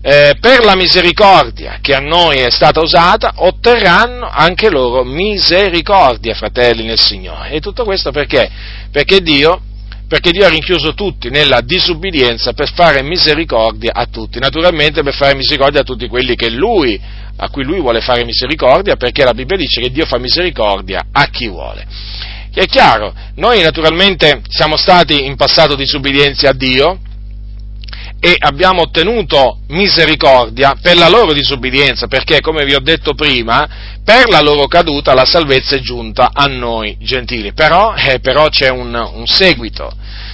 eh, 0.00 0.36
per 0.40 0.64
la 0.64 0.76
misericordia 0.76 1.78
che 1.80 1.94
a 1.94 2.00
noi 2.00 2.38
è 2.38 2.50
stata 2.50 2.80
usata, 2.80 3.32
otterranno 3.36 4.28
anche 4.30 4.70
loro 4.70 5.04
misericordia, 5.04 6.34
fratelli 6.34 6.84
nel 6.84 6.98
Signore. 6.98 7.50
E 7.50 7.60
tutto 7.60 7.84
questo 7.84 8.10
perché? 8.10 8.48
Perché 8.90 9.20
Dio, 9.20 9.60
perché 10.08 10.30
Dio 10.30 10.46
ha 10.46 10.48
rinchiuso 10.48 10.94
tutti 10.94 11.28
nella 11.28 11.60
disubbidienza 11.60 12.54
per 12.54 12.72
fare 12.72 13.02
misericordia 13.02 13.92
a 13.92 14.06
tutti, 14.06 14.38
naturalmente 14.38 15.02
per 15.02 15.14
fare 15.14 15.36
misericordia 15.36 15.82
a 15.82 15.84
tutti 15.84 16.08
quelli 16.08 16.34
Lui, 16.48 16.98
a 17.36 17.50
cui 17.50 17.62
Lui 17.62 17.80
vuole 17.80 18.00
fare 18.00 18.24
misericordia, 18.24 18.96
perché 18.96 19.22
la 19.22 19.34
Bibbia 19.34 19.58
dice 19.58 19.82
che 19.82 19.90
Dio 19.90 20.06
fa 20.06 20.18
misericordia 20.18 21.08
a 21.12 21.26
chi 21.26 21.46
vuole. 21.46 21.86
È 22.52 22.64
chiaro, 22.64 23.14
noi 23.34 23.60
naturalmente 23.62 24.40
siamo 24.48 24.76
stati 24.76 25.26
in 25.26 25.36
passato 25.36 25.76
disubbidienzi 25.76 26.46
a 26.46 26.52
Dio, 26.52 27.00
e 28.20 28.34
abbiamo 28.36 28.82
ottenuto 28.82 29.58
misericordia 29.68 30.76
per 30.80 30.96
la 30.96 31.08
loro 31.08 31.32
disubbidienza, 31.32 32.08
perché, 32.08 32.40
come 32.40 32.64
vi 32.64 32.74
ho 32.74 32.80
detto 32.80 33.14
prima, 33.14 33.98
per 34.04 34.28
la 34.28 34.40
loro 34.40 34.66
caduta 34.66 35.14
la 35.14 35.24
salvezza 35.24 35.76
è 35.76 35.80
giunta 35.80 36.30
a 36.32 36.46
noi 36.46 36.96
gentili. 37.00 37.52
Però, 37.52 37.94
eh, 37.94 38.18
però 38.18 38.48
c'è 38.48 38.70
un, 38.70 38.92
un 38.94 39.26
seguito, 39.26 39.92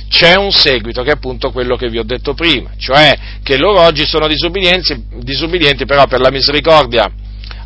c'è 0.09 0.35
un 0.37 0.51
seguito 0.51 1.03
che 1.03 1.11
è 1.11 1.15
appunto 1.15 1.51
quello 1.51 1.77
che 1.77 1.89
vi 1.89 1.99
ho 1.99 2.05
detto 2.05 2.33
prima, 2.33 2.71
cioè 2.79 3.19
che 3.43 3.59
loro 3.59 3.81
oggi 3.81 4.07
sono 4.07 4.29
disubbidienti 4.29 5.85
però 5.85 6.07
per 6.07 6.21
la 6.21 6.31
misericordia 6.31 7.11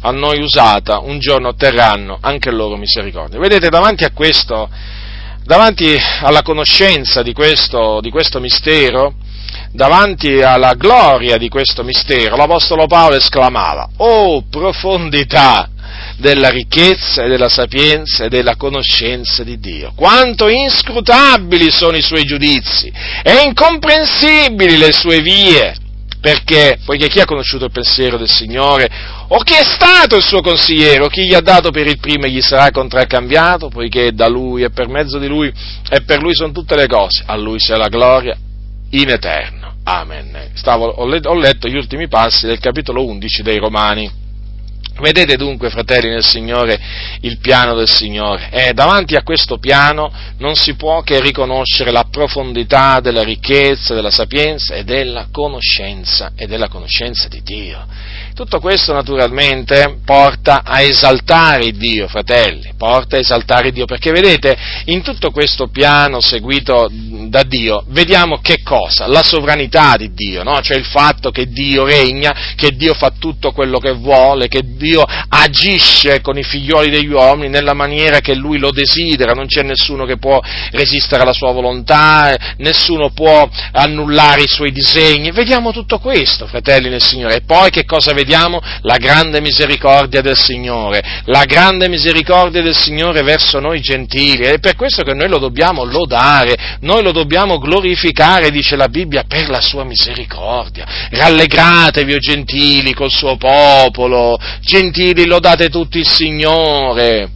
a 0.01 0.11
noi 0.11 0.41
usata, 0.41 0.99
un 0.99 1.19
giorno 1.19 1.49
otterranno 1.49 2.19
anche 2.21 2.51
loro 2.51 2.77
misericordia. 2.77 3.39
Vedete, 3.39 3.69
davanti 3.69 4.05
a 4.05 4.11
questo, 4.11 4.69
davanti 5.45 5.97
alla 6.23 6.43
conoscenza 6.43 7.23
di 7.23 7.33
questo, 7.33 8.01
di 8.01 8.11
questo 8.11 8.41
mistero, 8.41 9.15
davanti 9.73 10.41
alla 10.41 10.75
gloria 10.75 11.37
di 11.37 11.49
questo 11.49 11.83
mistero, 11.85 12.37
l'Apostolo 12.37 12.87
Paolo 12.87 13.17
esclamava, 13.17 13.89
oh 13.99 14.43
profondità 14.49 15.69
della 16.17 16.49
ricchezza 16.49 17.25
e 17.25 17.29
della 17.29 17.49
sapienza 17.49 18.25
e 18.25 18.29
della 18.29 18.57
conoscenza 18.57 19.43
di 19.43 19.59
Dio. 19.59 19.93
Quanto 19.95 20.49
inscrutabili 20.49 21.71
sono 21.71 21.97
i 21.97 22.03
suoi 22.03 22.25
giudizi 22.25 22.93
e 23.23 23.43
incomprensibili 23.45 24.77
le 24.77 24.93
sue 24.93 25.21
vie. 25.21 25.77
Perché? 26.21 26.81
Poiché 26.85 27.07
chi 27.07 27.21
ha 27.21 27.25
conosciuto 27.25 27.67
il 27.67 27.71
pensiero 27.71 28.17
del 28.17 28.29
Signore, 28.29 28.89
o 29.29 29.39
chi 29.39 29.55
è 29.55 29.63
stato 29.63 30.17
il 30.17 30.25
suo 30.25 30.41
consigliere, 30.41 31.05
o 31.05 31.07
chi 31.07 31.25
gli 31.25 31.35
ha 31.35 31.41
dato 31.41 31.71
per 31.71 31.87
il 31.87 32.01
primo 32.01 32.25
e 32.25 32.31
gli 32.31 32.41
sarà 32.41 32.73
contraccambiato, 32.73 33.69
poiché 33.69 34.13
da 34.13 34.27
lui 34.27 34.65
e 34.65 34.71
per 34.71 34.89
mezzo 34.89 35.19
di 35.19 35.29
lui 35.29 35.53
e 35.89 36.01
per 36.03 36.21
lui 36.21 36.35
sono 36.35 36.51
tutte 36.51 36.75
le 36.75 36.89
cose, 36.89 37.23
a 37.25 37.37
lui 37.37 37.61
sia 37.61 37.77
la 37.77 37.87
gloria 37.87 38.37
in 38.91 39.11
eterno. 39.11 39.75
Amen. 39.85 40.51
Stavo, 40.55 40.87
ho, 40.87 41.07
letto 41.07 41.69
gli 41.69 41.77
ultimi 41.77 42.09
passi 42.09 42.47
del 42.47 42.59
capitolo 42.59 43.05
11 43.07 43.43
dei 43.43 43.59
Romani. 43.59 44.27
Vedete 45.01 45.37
dunque, 45.37 45.71
fratelli 45.71 46.09
nel 46.09 46.25
Signore, 46.25 46.79
il 47.21 47.39
piano 47.39 47.75
del 47.75 47.89
Signore. 47.89 48.49
E 48.51 48.73
davanti 48.73 49.15
a 49.15 49.23
questo 49.23 49.59
piano 49.59 50.13
non 50.39 50.57
si 50.57 50.75
può 50.75 51.03
che 51.03 51.21
riconoscere 51.21 51.93
la 51.93 52.05
profondità 52.11 52.99
della 53.01 53.23
ricchezza, 53.23 53.95
della 53.95 54.11
sapienza 54.11 54.75
e 54.75 54.83
della 54.83 55.29
conoscenza 55.31 56.33
e 56.35 56.47
della 56.47 56.69
conoscenza 56.69 57.29
di 57.29 57.43
Dio. 57.43 57.87
Tutto 58.39 58.61
questo 58.61 58.93
naturalmente 58.93 59.99
porta 60.05 60.63
a 60.65 60.81
esaltare 60.81 61.73
Dio, 61.73 62.07
fratelli, 62.07 62.73
porta 62.79 63.17
a 63.17 63.19
esaltare 63.19 63.73
Dio, 63.73 63.85
perché 63.85 64.13
vedete, 64.13 64.57
in 64.85 65.03
tutto 65.03 65.33
questo 65.33 65.67
piano 65.67 66.21
seguito 66.21 66.89
da 66.89 67.43
Dio, 67.43 67.83
vediamo 67.89 68.39
che 68.41 68.63
cosa? 68.63 69.09
La 69.09 69.25
sovranità 69.25 69.97
di 69.97 70.13
Dio, 70.13 70.45
no? 70.45 70.61
cioè 70.61 70.77
il 70.77 70.85
fatto 70.85 71.33
che 71.33 71.49
Dio 71.49 71.85
regna, 71.85 72.53
che 72.55 72.77
Dio 72.77 72.95
fa 72.95 73.11
tutto 73.19 73.51
quello 73.51 73.81
che 73.81 73.91
vuole, 73.91 74.47
che 74.47 74.63
Dio 74.65 75.03
agisce 75.03 76.21
con 76.21 76.39
i 76.39 76.45
figlioli 76.45 76.91
degli 76.91 77.11
uomini 77.11 77.49
nella 77.49 77.75
maniera 77.75 78.21
che 78.21 78.37
Lui 78.37 78.59
lo 78.59 78.71
desidera, 78.71 79.33
non 79.33 79.47
c'è 79.47 79.65
nessuno 79.65 80.05
che 80.05 80.17
può 80.17 80.41
resistere 80.71 81.23
alla 81.23 81.33
sua 81.33 81.51
volontà, 81.51 82.37
nessuno 82.59 83.11
può 83.11 83.49
annullare 83.73 84.43
i 84.43 84.49
suoi 84.49 84.71
disegni, 84.71 85.33
vediamo 85.33 85.73
tutto 85.73 85.99
questo, 85.99 86.47
fratelli 86.47 86.89
nel 86.89 87.03
Signore, 87.03 87.35
e 87.35 87.41
poi 87.41 87.71
che 87.71 87.85
cosa 87.85 88.13
vediamo? 88.13 88.27
Vediamo 88.29 88.61
la 88.83 88.99
grande 88.99 89.41
misericordia 89.41 90.21
del 90.21 90.37
Signore, 90.37 91.23
la 91.25 91.45
grande 91.47 91.89
misericordia 91.89 92.61
del 92.61 92.77
Signore 92.77 93.23
verso 93.23 93.59
noi 93.59 93.81
gentili, 93.81 94.45
ed 94.45 94.53
è 94.53 94.59
per 94.59 94.77
questo 94.77 95.03
che 95.03 95.15
noi 95.15 95.29
lo 95.29 95.39
dobbiamo 95.39 95.83
lodare, 95.85 96.77
noi 96.81 97.03
lo 97.03 97.13
dobbiamo 97.13 97.57
glorificare, 97.57 98.51
dice 98.51 98.77
la 98.77 98.89
Bibbia, 98.89 99.25
per 99.27 99.49
la 99.49 99.63
sua 99.63 99.85
misericordia. 99.85 101.09
Rallegratevi, 101.11 102.13
o 102.13 102.19
gentili, 102.19 102.93
col 102.93 103.11
suo 103.11 103.37
popolo, 103.37 104.39
gentili, 104.61 105.25
lodate 105.25 105.71
tutti 105.71 105.99
il 105.99 106.07
Signore. 106.07 107.31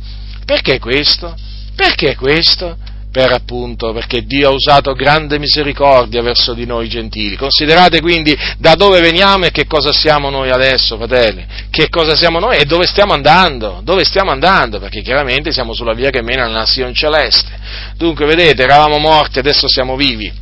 Perché 0.45 0.79
questo? 0.79 1.35
Perché 1.75 2.15
questo? 2.17 2.77
Per 3.13 3.31
appunto, 3.31 3.93
perché 3.93 4.25
Dio 4.25 4.49
ha 4.49 4.53
usato 4.53 4.95
grande 4.95 5.39
misericordia 5.39 6.23
verso 6.23 6.55
di 6.55 6.65
noi 6.65 6.89
gentili. 6.89 7.37
Considerate 7.37 8.01
quindi 8.01 8.37
da 8.57 8.75
dove 8.75 9.01
veniamo 9.01 9.45
e 9.45 9.51
che 9.51 9.67
cosa 9.67 9.93
siamo 9.93 10.31
noi 10.31 10.51
adesso, 10.51 10.97
fratelli, 10.97 11.45
che 11.71 11.91
cosa 11.91 12.17
siamo 12.17 12.39
noi 12.39 12.57
e 12.57 12.65
dove 12.65 12.87
stiamo 12.87 13.13
andando, 13.13 13.81
dove 13.85 14.05
stiamo 14.05 14.31
andando, 14.31 14.81
perché 14.81 15.03
chiaramente 15.03 15.53
siamo 15.53 15.75
sulla 15.75 15.93
via 15.93 16.09
che 16.09 16.23
mena 16.23 16.47
alla 16.47 16.61
nazione 16.61 16.95
celeste. 16.95 17.51
Dunque, 17.97 18.25
vedete, 18.25 18.63
eravamo 18.63 18.97
morti, 18.97 19.39
adesso 19.39 19.69
siamo 19.69 19.95
vivi. 19.95 20.41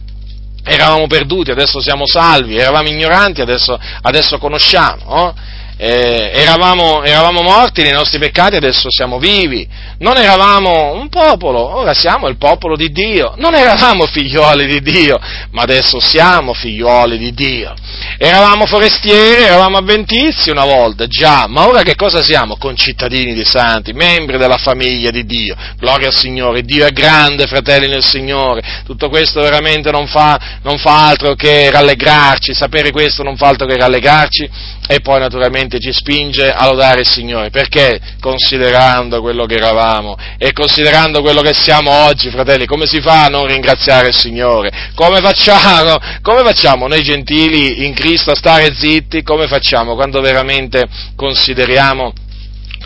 Eravamo 0.62 1.06
perduti, 1.08 1.50
adesso 1.50 1.80
siamo 1.80 2.06
salvi, 2.06 2.56
eravamo 2.56 2.88
ignoranti, 2.88 3.40
adesso, 3.40 3.78
adesso 4.02 4.38
conosciamo. 4.38 5.02
Oh? 5.06 5.34
Eh, 5.82 6.30
eravamo, 6.34 7.02
eravamo, 7.02 7.40
morti 7.40 7.80
nei 7.82 7.92
nostri 7.92 8.18
peccati, 8.18 8.54
adesso 8.54 8.90
siamo 8.90 9.18
vivi, 9.18 9.66
non 10.00 10.18
eravamo 10.18 10.92
un 10.92 11.08
popolo, 11.08 11.78
ora 11.78 11.94
siamo 11.94 12.28
il 12.28 12.36
popolo 12.36 12.76
di 12.76 12.92
Dio, 12.92 13.32
non 13.38 13.54
eravamo 13.54 14.04
figlioli 14.04 14.66
di 14.66 14.82
Dio, 14.82 15.18
ma 15.52 15.62
adesso 15.62 15.98
siamo 15.98 16.52
figlioli 16.52 17.16
di 17.16 17.32
Dio. 17.32 17.74
Eravamo 18.18 18.66
forestieri, 18.66 19.44
eravamo 19.44 19.78
avventizi 19.78 20.50
una 20.50 20.66
volta, 20.66 21.06
già, 21.06 21.46
ma 21.48 21.66
ora 21.66 21.80
che 21.80 21.94
cosa 21.94 22.22
siamo? 22.22 22.58
Concittadini 22.58 23.32
di 23.32 23.44
santi, 23.46 23.94
membri 23.94 24.36
della 24.36 24.58
famiglia 24.58 25.10
di 25.10 25.24
Dio. 25.24 25.56
Gloria 25.78 26.08
al 26.08 26.14
Signore, 26.14 26.60
Dio 26.60 26.84
è 26.84 26.90
grande, 26.90 27.46
fratelli 27.46 27.88
nel 27.88 28.04
Signore. 28.04 28.82
Tutto 28.84 29.08
questo 29.08 29.40
veramente 29.40 29.90
non 29.90 30.06
fa, 30.06 30.58
non 30.62 30.76
fa 30.76 31.08
altro 31.08 31.34
che 31.34 31.70
rallegrarci, 31.70 32.52
sapere 32.52 32.90
questo 32.90 33.22
non 33.22 33.36
fa 33.36 33.48
altro 33.48 33.66
che 33.66 33.78
rallegrarci 33.78 34.50
e 34.86 35.00
poi 35.00 35.20
naturalmente 35.20 35.69
ci 35.78 35.92
spinge 35.92 36.50
a 36.50 36.66
lodare 36.66 37.00
il 37.00 37.08
Signore, 37.08 37.50
perché 37.50 38.00
considerando 38.20 39.20
quello 39.20 39.46
che 39.46 39.56
eravamo 39.56 40.16
e 40.38 40.52
considerando 40.52 41.20
quello 41.20 41.42
che 41.42 41.54
siamo 41.54 41.90
oggi, 41.90 42.30
fratelli, 42.30 42.66
come 42.66 42.86
si 42.86 43.00
fa 43.00 43.26
a 43.26 43.28
non 43.28 43.46
ringraziare 43.46 44.08
il 44.08 44.16
Signore? 44.16 44.90
Come 44.94 45.20
facciamo, 45.20 45.98
come 46.22 46.42
facciamo 46.42 46.88
noi 46.88 47.02
gentili 47.02 47.86
in 47.86 47.94
Cristo 47.94 48.32
a 48.32 48.36
stare 48.36 48.74
zitti? 48.74 49.22
Come 49.22 49.46
facciamo 49.46 49.94
quando 49.94 50.20
veramente 50.20 50.88
consideriamo 51.14 52.12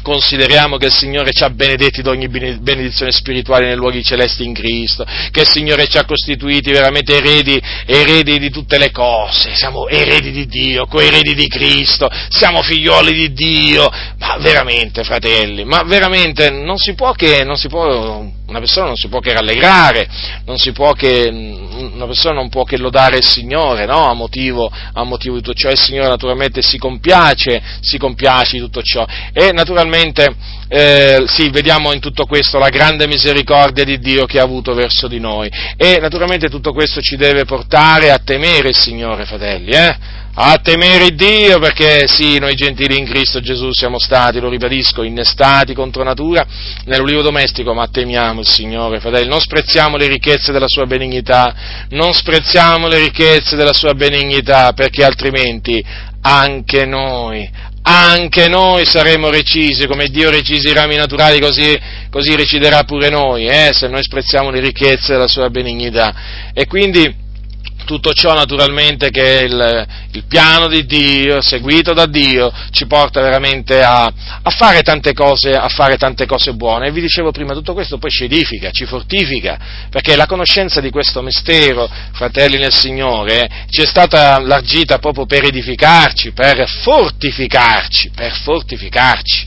consideriamo 0.05 0.77
che 0.77 0.87
il 0.87 0.93
Signore 0.93 1.33
ci 1.33 1.43
ha 1.45 1.49
benedetti 1.49 2.03
di 2.03 2.09
ogni 2.09 2.29
benedizione 2.29 3.11
spirituale 3.11 3.69
nei 3.69 3.77
luoghi 3.77 4.05
celesti 4.05 4.45
in 4.45 4.53
Cristo, 4.53 5.05
che 5.31 5.41
il 5.41 5.49
Signore 5.49 5.87
ci 5.87 5.97
ha 5.97 6.05
costituiti 6.05 6.71
veramente 6.71 7.17
eredi, 7.17 7.59
eredi 7.87 8.39
di 8.39 8.51
tutte 8.51 8.77
le 8.77 8.91
cose, 8.91 9.55
siamo 9.55 9.89
eredi 9.89 10.31
di 10.31 10.47
Dio, 10.47 10.87
coeredi 10.87 11.35
di 11.35 11.49
Cristo, 11.49 12.09
siamo 12.29 12.63
figlioli 12.63 13.15
di 13.15 13.33
Dio, 13.33 13.89
ma 14.19 14.37
veramente 14.39 15.03
fratelli, 15.05 15.65
ma 15.65 15.83
veramente 15.85 16.51
non 16.51 16.77
si 16.77 16.93
può 16.93 17.13
che, 17.13 17.43
si 17.55 17.69
può 17.69 18.23
una 18.47 18.59
persona 18.59 18.87
non 18.87 18.97
si 18.97 19.09
può 19.09 19.21
che 19.21 19.33
rallegrare, 19.33 20.07
che, 20.97 21.29
una 21.31 22.07
persona 22.07 22.35
non 22.35 22.49
può 22.51 22.65
che 22.65 22.77
lodare 22.77 23.17
il 23.17 23.25
Signore, 23.25 23.87
no? 23.87 24.09
a, 24.09 24.13
motivo, 24.13 24.71
a 24.71 25.03
motivo 25.03 25.37
di 25.37 25.43
tutto 25.43 25.57
ciò. 25.57 25.71
Il 25.71 25.81
Signore 25.81 26.09
naturalmente 26.09 26.61
si 26.61 26.77
compiace, 26.77 27.63
si 27.81 27.97
compiace 27.97 28.57
di 28.57 28.63
tutto 28.63 28.83
ciò. 28.83 29.07
E 29.33 29.53
naturalmente, 29.53 29.94
eh, 30.69 31.25
sì, 31.27 31.51
vediamo 31.51 31.93
in 31.93 32.01
tutto 32.01 32.27
questo 32.27 32.59
la 32.59 32.69
grande 32.69 33.07
misericordia 33.07 33.85
di 33.85 33.99
Dio 33.99 34.25
che 34.27 34.41
ha 34.41 34.43
avuto 34.43 34.75
verso 34.75 35.09
di 35.09 35.21
noi. 35.21 35.51
E 35.77 35.99
naturalmente 36.01 36.49
tutto 36.49 36.73
questo 36.73 37.01
ci 37.01 37.17
deve 37.17 37.45
portare 37.45 38.11
a 38.11 38.19
temere 38.19 38.69
il 38.71 38.77
Signore, 38.77 39.25
fratelli, 39.25 39.71
eh? 39.71 40.23
a 40.37 40.59
temere 40.61 41.15
Dio, 41.15 41.61
perché 41.61 42.09
sì, 42.09 42.39
noi 42.39 42.55
gentili 42.55 42.99
in 42.99 43.07
Cristo 43.07 43.41
Gesù 43.41 43.71
siamo 43.71 44.01
stati, 44.01 44.41
lo 44.41 44.49
ribadisco, 44.49 45.05
innestati 45.05 45.75
contro 45.75 46.03
natura 46.03 46.45
nell'ulivo 46.87 47.23
domestico, 47.23 47.73
ma 47.73 47.87
temiamo 47.87 48.41
il 48.41 48.49
Signore, 48.49 48.99
fratelli, 48.99 49.29
non 49.29 49.41
sprezziamo 49.41 49.97
le 49.97 50.09
ricchezze 50.09 50.51
della 50.51 50.67
sua 50.67 50.87
benignità, 50.87 51.55
non 51.91 52.13
sprezziamo 52.13 52.89
le 52.89 52.99
ricchezze 52.99 53.55
della 53.55 53.73
sua 53.73 53.95
benignità, 53.95 54.73
perché 54.73 55.05
altrimenti 55.05 55.85
anche 56.23 56.85
noi, 56.85 57.49
anche 57.87 58.49
noi 58.49 58.87
saremo 58.87 59.29
recisi, 59.29 59.87
come 59.87 60.09
Dio 60.09 60.31
recisi 60.31 60.69
i 60.69 60.73
rami 60.73 60.97
naturali, 60.97 61.39
così, 61.39 61.79
così 62.11 62.35
reciderà 62.35 62.85
pure 62.85 63.11
noi, 63.11 63.47
eh, 63.47 63.71
se 63.73 63.89
noi 63.89 64.03
sprezziamo 64.03 64.51
le 64.51 64.61
ricchezze 64.61 65.13
della 65.13 65.29
sua 65.29 65.51
benignità. 65.51 66.51
E 66.55 66.67
quindi 66.67 67.24
tutto 67.85 68.13
ciò 68.13 68.35
naturalmente 68.35 69.11
che 69.11 69.45
il, 69.45 69.87
il, 70.13 70.25
piano 70.27 70.69
di 70.69 70.85
Dio, 70.85 71.41
seguito 71.41 71.93
da 71.93 72.07
Dio, 72.07 72.53
ci 72.71 72.87
porta 72.87 73.21
veramente 73.21 73.83
a, 73.83 74.05
a, 74.05 74.51
fare 74.51 74.83
cose, 75.13 75.53
a, 75.53 75.69
fare 75.69 75.97
tante 75.97 76.27
cose, 76.27 76.55
buone. 76.55 76.89
E 76.89 76.91
vi 76.93 77.01
dicevo 77.01 77.31
prima, 77.31 77.53
tutto 77.53 77.75
questo 77.75 77.99
poi 77.99 78.11
ci 78.11 78.25
edifica, 78.25 78.71
ci 78.71 78.87
fortifica, 78.87 79.59
perché 79.91 80.17
la 80.17 80.27
conoscenza 80.27 80.81
di 80.81 80.91
questo 80.91 81.23
mistero, 81.23 81.89
fratelli 82.13 82.59
nel 82.59 82.75
Signore, 82.75 83.67
ci 83.69 83.83
è 83.83 83.87
stata 83.87 84.39
largita 84.41 84.99
proprio 84.99 85.27
per 85.27 85.45
edificarci, 85.45 86.33
per 86.33 86.69
fortificarci, 86.69 88.11
per 88.15 88.33
fortificarci. 88.33 89.47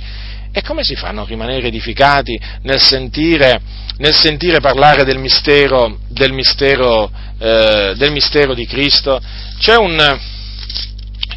E 0.51 0.61
come 0.64 0.84
si 0.84 0.95
fa 0.95 1.09
a 1.09 1.26
rimanere 1.27 1.68
edificati 1.68 2.39
nel 2.64 2.81
sentire, 2.81 3.61
nel 3.97 4.15
sentire 4.15 4.59
parlare 4.59 5.03
del 5.03 5.19
mistero, 5.19 5.99
del 6.07 6.34
mistero 6.34 7.11
eh, 7.39 7.93
del 7.95 8.11
mistero 8.11 8.53
di 8.53 8.65
Cristo, 8.65 9.22
c'è 9.59 9.76
un, 9.76 10.19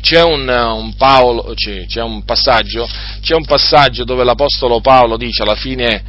c'è 0.01 0.23
un, 0.23 0.49
un, 0.49 0.95
Paolo, 0.97 1.53
c'è, 1.55 1.87
c'è 1.87 2.03
un 2.03 2.25
passaggio, 2.25 2.89
c'è 3.21 3.35
un 3.35 3.45
passaggio 3.45 4.05
dove 4.05 4.25
l'Apostolo 4.25 4.81
Paolo 4.81 5.17
dice 5.17 5.43
alla 5.43 5.57
fine, 5.57 6.03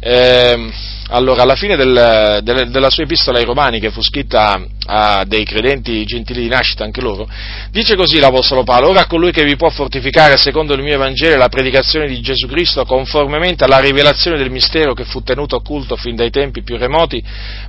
eh, 0.00 0.70
allora, 1.12 1.42
alla 1.42 1.56
fine 1.56 1.74
del, 1.74 2.40
del, 2.42 2.70
della 2.70 2.88
sua 2.88 3.02
epistola 3.02 3.38
ai 3.38 3.44
Romani, 3.44 3.80
che 3.80 3.90
fu 3.90 4.00
scritta 4.00 4.64
a 4.86 5.24
dei 5.26 5.44
credenti 5.44 6.04
gentili 6.04 6.42
di 6.42 6.48
nascita, 6.48 6.84
anche 6.84 7.00
loro, 7.00 7.28
dice 7.70 7.96
così 7.96 8.20
l'Apostolo 8.20 8.62
Paolo, 8.62 8.90
ora 8.90 9.06
colui 9.06 9.32
che 9.32 9.42
vi 9.42 9.56
può 9.56 9.70
fortificare 9.70 10.36
secondo 10.36 10.72
il 10.74 10.82
mio 10.82 10.94
Evangelo 10.94 11.36
la 11.36 11.48
predicazione 11.48 12.06
di 12.06 12.20
Gesù 12.20 12.46
Cristo 12.46 12.84
conformemente 12.84 13.64
alla 13.64 13.80
rivelazione 13.80 14.38
del 14.38 14.50
mistero 14.50 14.94
che 14.94 15.04
fu 15.04 15.20
tenuto 15.22 15.56
occulto 15.56 15.96
fin 15.96 16.14
dai 16.14 16.30
tempi 16.30 16.62
più 16.62 16.76
remoti, 16.76 17.22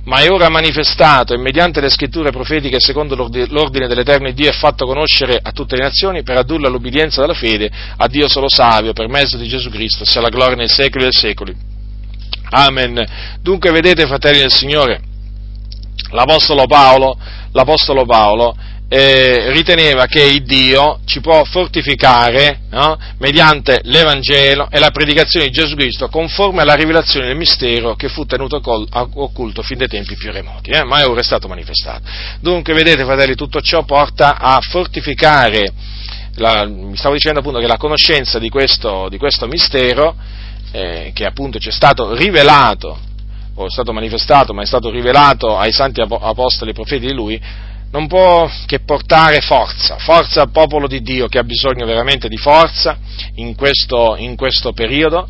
ma 0.04 0.20
è 0.20 0.30
ora 0.30 0.48
manifestato 0.48 1.34
e 1.34 1.38
mediante 1.38 1.80
le 1.80 1.90
scritture 1.90 2.30
profetiche 2.30 2.78
secondo 2.78 3.16
l'ordine 3.16 3.88
dell'Eterno 3.88 4.30
Dio 4.30 4.48
è 4.48 4.52
fatto 4.52 4.86
conoscere 4.86 5.38
a 5.42 5.50
tutte 5.50 5.74
le 5.74 5.82
nazioni 5.82 6.22
per 6.22 6.36
addurre 6.36 6.68
all'ubbidienza 6.68 7.20
della 7.20 7.34
fede 7.34 7.70
a 7.96 8.06
Dio 8.06 8.28
solo 8.28 8.48
savio 8.48 8.92
per 8.92 9.08
mezzo 9.08 9.36
di 9.36 9.48
Gesù 9.48 9.68
Cristo, 9.68 10.04
sia 10.04 10.20
la 10.20 10.28
gloria 10.28 10.54
nei 10.54 10.68
secoli 10.68 11.02
dei 11.02 11.12
secoli. 11.12 11.71
Amen. 12.54 13.02
Dunque 13.40 13.70
vedete, 13.70 14.06
fratelli 14.06 14.40
del 14.40 14.52
Signore, 14.52 15.00
l'Apostolo 16.10 16.66
Paolo, 16.66 17.16
l'Apostolo 17.52 18.04
Paolo 18.04 18.54
eh, 18.88 19.50
riteneva 19.52 20.04
che 20.04 20.22
il 20.22 20.44
Dio 20.44 21.00
ci 21.06 21.22
può 21.22 21.44
fortificare 21.44 22.60
no? 22.68 22.98
mediante 23.16 23.80
l'Evangelo 23.84 24.68
e 24.70 24.78
la 24.78 24.90
predicazione 24.90 25.46
di 25.46 25.52
Gesù 25.52 25.74
Cristo 25.76 26.08
conforme 26.08 26.60
alla 26.60 26.74
rivelazione 26.74 27.28
del 27.28 27.36
mistero 27.36 27.94
che 27.94 28.10
fu 28.10 28.26
tenuto 28.26 28.60
occulto 28.60 29.62
fin 29.62 29.78
dai 29.78 29.88
tempi 29.88 30.14
più 30.14 30.30
remoti, 30.30 30.72
eh? 30.72 30.84
ma 30.84 31.08
ora 31.08 31.20
è 31.20 31.24
stato 31.24 31.48
manifestato. 31.48 32.02
Dunque, 32.40 32.74
vedete, 32.74 33.04
fratelli, 33.04 33.34
tutto 33.34 33.62
ciò 33.62 33.82
porta 33.84 34.36
a 34.36 34.60
fortificare, 34.60 35.72
la, 36.34 36.66
mi 36.66 36.96
stavo 36.96 37.14
dicendo 37.14 37.38
appunto 37.38 37.60
che 37.60 37.66
la 37.66 37.78
conoscenza 37.78 38.38
di 38.38 38.50
questo, 38.50 39.08
di 39.08 39.16
questo 39.16 39.46
mistero 39.46 40.14
eh, 40.72 41.12
che 41.14 41.24
appunto 41.24 41.58
ci 41.58 41.68
è 41.68 41.72
stato 41.72 42.14
rivelato, 42.14 42.98
o 43.54 43.66
è 43.66 43.70
stato 43.70 43.92
manifestato, 43.92 44.52
ma 44.52 44.62
è 44.62 44.66
stato 44.66 44.90
rivelato 44.90 45.56
ai 45.56 45.72
santi 45.72 46.00
apostoli 46.00 46.70
e 46.70 46.74
profeti 46.74 47.06
di 47.06 47.12
lui, 47.12 47.40
non 47.92 48.06
può 48.06 48.50
che 48.64 48.80
portare 48.80 49.40
forza, 49.40 49.98
forza 49.98 50.40
al 50.40 50.50
popolo 50.50 50.88
di 50.88 51.02
Dio 51.02 51.28
che 51.28 51.38
ha 51.38 51.44
bisogno 51.44 51.84
veramente 51.84 52.26
di 52.26 52.38
forza 52.38 52.96
in 53.34 53.54
questo, 53.54 54.16
in 54.16 54.34
questo 54.34 54.72
periodo, 54.72 55.28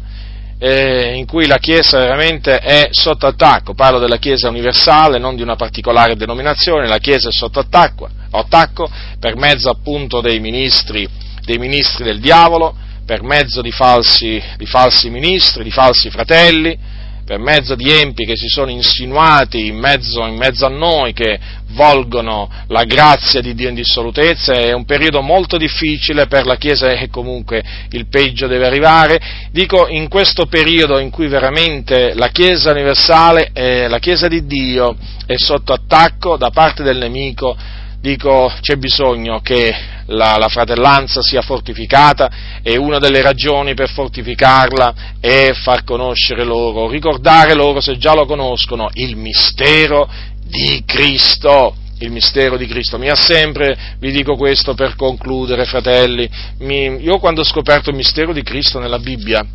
eh, 0.59 1.15
in 1.17 1.27
cui 1.27 1.49
la 1.49 1.59
Chiesa 1.59 1.99
veramente 1.99 2.59
è 2.59 2.87
sotto 2.93 3.27
attacco, 3.27 3.75
parlo 3.75 3.99
della 3.99 4.19
Chiesa 4.19 4.49
universale, 4.49 5.19
non 5.19 5.35
di 5.35 5.43
una 5.43 5.57
particolare 5.57 6.15
denominazione, 6.15 6.87
la 6.87 6.99
Chiesa 6.99 7.31
è 7.31 7.33
sotto 7.33 7.59
attacco, 7.59 8.09
attacco 8.31 8.89
per 9.19 9.35
mezzo 9.35 9.69
appunto 9.69 10.21
dei 10.21 10.39
ministri, 10.39 11.09
dei 11.45 11.59
ministri 11.59 12.05
del 12.05 12.21
diavolo, 12.21 12.77
per 13.13 13.23
mezzo 13.23 13.61
di 13.61 13.71
falsi, 13.71 14.43
di 14.57 14.65
falsi 14.65 15.11
ministri, 15.11 15.63
di 15.63 15.71
falsi 15.71 16.09
fratelli, 16.09 16.79
per 17.27 17.39
mezzo 17.39 17.75
di 17.75 17.91
empi 17.91 18.25
che 18.25 18.37
si 18.37 18.49
sono 18.49 18.71
insinuati 18.71 19.67
in 19.67 19.77
mezzo, 19.77 20.25
in 20.25 20.35
mezzo, 20.35 20.65
a 20.65 20.71
noi, 20.71 21.13
che 21.13 21.39
volgono 21.73 22.51
la 22.69 22.85
grazia 22.85 23.43
di 23.43 23.53
Dio 23.53 23.69
in 23.69 23.75
dissolutezza, 23.75 24.55
è 24.55 24.73
un 24.73 24.87
periodo 24.87 25.21
molto 25.21 25.59
difficile 25.59 26.27
per 26.27 26.47
la 26.47 26.57
Chiesa 26.57 26.91
e 26.91 27.11
comunque 27.11 27.63
il 27.91 28.07
peggio 28.07 28.47
deve 28.47 28.65
arrivare. 28.65 29.21
Dico 29.51 29.89
in 29.89 30.09
questo 30.09 30.47
periodo 30.47 30.99
in 30.99 31.11
cui 31.11 31.29
veramente 31.29 32.15
la 32.15 32.29
Chiesa 32.29 32.71
universale, 32.71 33.51
eh, 33.53 33.89
la 33.89 33.99
Chiesa 33.99 34.27
di 34.27 34.47
Dio 34.47 34.97
è 35.27 35.37
sotto 35.37 35.75
attacco 35.75 36.39
da 36.39 36.49
parte 36.49 36.83
del 36.83 36.97
nemico, 36.97 37.55
dico 38.03 38.53
c'è 38.61 38.75
bisogno 38.75 39.41
che 39.41 39.73
la, 40.07 40.37
la, 40.37 40.49
fratellanza 40.49 41.23
sia 41.23 41.41
fortificata 41.41 42.31
e 42.61 42.77
una 42.77 42.99
delle 42.99 43.23
ragioni 43.23 43.75
per 43.75 43.89
fortificarla 43.91 44.95
è 45.21 45.53
far 45.53 45.85
conoscere 45.85 46.43
loro, 46.43 46.91
ricordare 46.91 47.55
loro 47.55 47.81
se 47.81 47.97
già 47.97 48.13
lo 48.13 48.27
conoscono, 48.27 48.91
il 48.95 49.17
mistero 49.17 50.11
di 50.45 50.83
Cristo. 50.85 51.77
Il 52.03 52.11
mistero 52.11 52.57
di 52.57 52.67
Cristo 52.67 52.99
mi 52.99 53.09
ha 53.09 53.15
sempre, 53.15 53.95
vi 54.01 54.11
dico 54.11 54.35
questo 54.35 54.75
per 54.75 54.97
concludere, 54.97 55.65
fratelli, 55.67 56.29
mi, 56.59 57.01
io 57.01 57.19
quando 57.19 57.43
ho 57.43 57.45
scoperto 57.45 57.91
il 57.91 57.97
mistero 57.97 58.33
di 58.33 58.43
Cristo 58.43 58.81
nella 58.81 58.99
Bibbia 58.99 59.47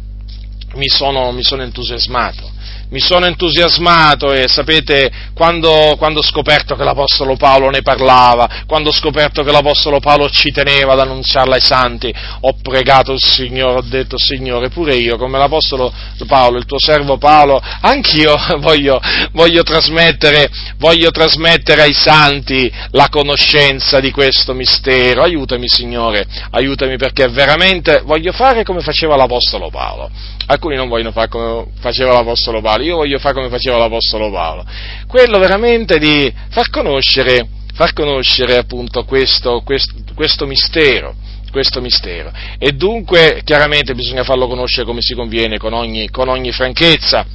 mi 0.76 0.88
sono, 0.88 1.34
mi 1.34 1.44
sono 1.44 1.64
entusiasmato 1.64 2.50
mi 2.90 3.00
sono 3.00 3.26
entusiasmato 3.26 4.32
e 4.32 4.48
sapete 4.48 5.12
quando, 5.34 5.96
quando, 5.98 6.20
ho 6.20 6.24
scoperto 6.24 6.76
che 6.76 6.84
l'Apostolo 6.84 7.36
Paolo 7.36 7.70
ne 7.70 7.82
parlava, 7.82 8.64
quando 8.66 8.90
ho 8.90 8.94
scoperto 8.94 9.44
che 9.44 9.52
l'Apostolo 9.52 10.00
Paolo 10.00 10.30
ci 10.30 10.52
teneva 10.52 10.94
ad 10.94 11.00
annunciarla 11.02 11.56
ai 11.56 11.62
santi, 11.62 12.14
ho 12.42 12.56
pregato 12.62 13.12
il 13.12 13.22
Signore, 13.22 13.80
ho 13.80 13.82
detto 13.82 14.18
Signore, 14.18 14.70
pure 14.70 14.96
io, 14.96 15.18
come 15.18 15.38
l'Apostolo 15.38 15.94
Paolo, 16.28 16.58
il 16.58 16.66
tuo 16.66 16.80
servo 16.80 17.18
Paolo, 17.18 17.62
anch'io 17.82 18.36
voglio, 18.60 19.00
voglio, 19.34 19.64
trasmettere, 19.64 20.50
voglio 20.78 21.12
trasmettere 21.12 21.82
ai 21.82 21.94
santi 21.94 22.72
la 22.92 23.10
conoscenza 23.10 24.00
di 24.00 24.12
questo 24.12 24.54
mistero. 24.54 25.24
Aiutami 25.24 25.68
Signore, 25.68 26.26
aiutami 26.52 26.98
perché 26.98 27.28
veramente 27.28 28.02
voglio 28.06 28.32
fare 28.32 28.64
come 28.64 28.80
faceva 28.80 29.16
l'Apostolo 29.16 29.70
Paolo 29.70 30.10
alcuni 30.48 30.76
non 30.76 30.88
vogliono 30.88 31.12
fare 31.12 31.28
come 31.28 31.66
faceva 31.80 32.14
l'Apostolo 32.14 32.62
Paolo, 32.62 32.77
io 32.84 32.96
voglio 32.96 33.20
fare 33.20 33.36
come 33.36 33.50
faceva 33.50 33.78
l'Apostolo 33.78 34.32
Paolo, 34.32 34.66
quello 35.08 35.40
veramente 35.40 35.98
di 36.00 36.32
far 36.50 36.70
conoscere, 36.70 37.48
far 37.74 37.94
conoscere 37.94 38.58
appunto 38.58 39.04
questo, 39.04 39.62
questo, 39.64 39.94
questo 40.16 40.46
mistero 40.46 41.16
questo 41.50 41.82
mistero. 41.82 42.32
E 42.60 42.74
dunque 42.74 43.42
chiaramente 43.44 43.96
bisogna 43.96 44.24
farlo 44.24 44.48
conoscere 44.48 44.86
come 44.86 45.02
si 45.02 45.16
conviene, 45.16 45.58
con 45.58 45.74
ogni, 45.74 46.10
con 46.10 46.28
ogni 46.28 46.52
franchezza. 46.52 47.26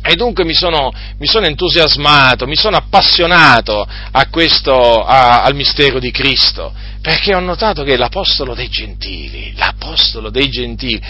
E 0.00 0.14
dunque 0.14 0.44
mi 0.44 0.54
sono, 0.54 0.92
mi 1.18 1.26
sono, 1.26 1.46
entusiasmato, 1.46 2.46
mi 2.46 2.54
sono 2.54 2.76
appassionato 2.76 3.86
questo, 4.30 5.04
a, 5.04 5.42
al 5.42 5.54
mistero 5.54 5.98
di 5.98 6.10
Cristo 6.10 6.72
perché 7.08 7.34
ho 7.34 7.40
notato 7.40 7.84
che 7.84 7.96
l'Apostolo 7.96 8.54
dei 8.54 8.68
Gentili, 8.68 9.54
l'Apostolo 9.56 10.28
dei 10.28 10.50
Gentili, 10.50 11.00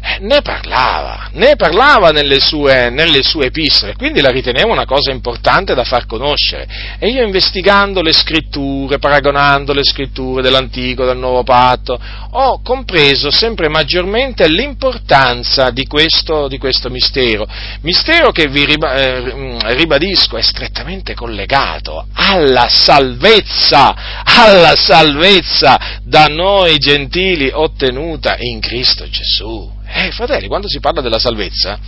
eh, 0.00 0.18
ne 0.20 0.40
parlava, 0.40 1.30
ne 1.32 1.56
parlava 1.56 2.10
nelle 2.10 2.38
sue, 2.38 2.90
nelle 2.90 3.24
sue 3.24 3.46
epistole, 3.46 3.96
quindi 3.96 4.20
la 4.20 4.30
ritenevo 4.30 4.70
una 4.70 4.84
cosa 4.84 5.10
importante 5.10 5.74
da 5.74 5.82
far 5.82 6.06
conoscere. 6.06 6.68
E 7.00 7.08
io 7.08 7.24
investigando 7.24 8.02
le 8.02 8.12
scritture, 8.12 9.00
paragonando 9.00 9.72
le 9.72 9.82
scritture 9.82 10.42
dell'Antico, 10.42 11.04
del 11.04 11.16
Nuovo 11.16 11.42
Patto, 11.42 12.00
ho 12.30 12.60
compreso 12.62 13.32
sempre 13.32 13.68
maggiormente 13.68 14.46
l'importanza 14.46 15.70
di 15.70 15.88
questo, 15.88 16.46
di 16.46 16.58
questo 16.58 16.88
mistero, 16.88 17.48
mistero 17.80 18.30
che 18.30 18.46
vi 18.46 18.62
eh, 18.62 19.74
ribadisco 19.74 20.36
è 20.36 20.42
strettamente 20.42 21.14
collegato 21.14 22.06
alla 22.12 22.68
salvezza, 22.68 24.22
alla 24.22 24.76
salvezza 24.76 25.46
salvezza 25.48 26.00
da 26.02 26.26
noi 26.26 26.78
gentili 26.78 27.50
ottenuta 27.52 28.36
in 28.38 28.60
Cristo 28.60 29.08
Gesù. 29.08 29.76
Eh, 29.90 30.12
fratelli, 30.12 30.48
quando 30.48 30.68
si 30.68 30.80
parla 30.80 31.00
della 31.00 31.18
salvezza, 31.18 31.78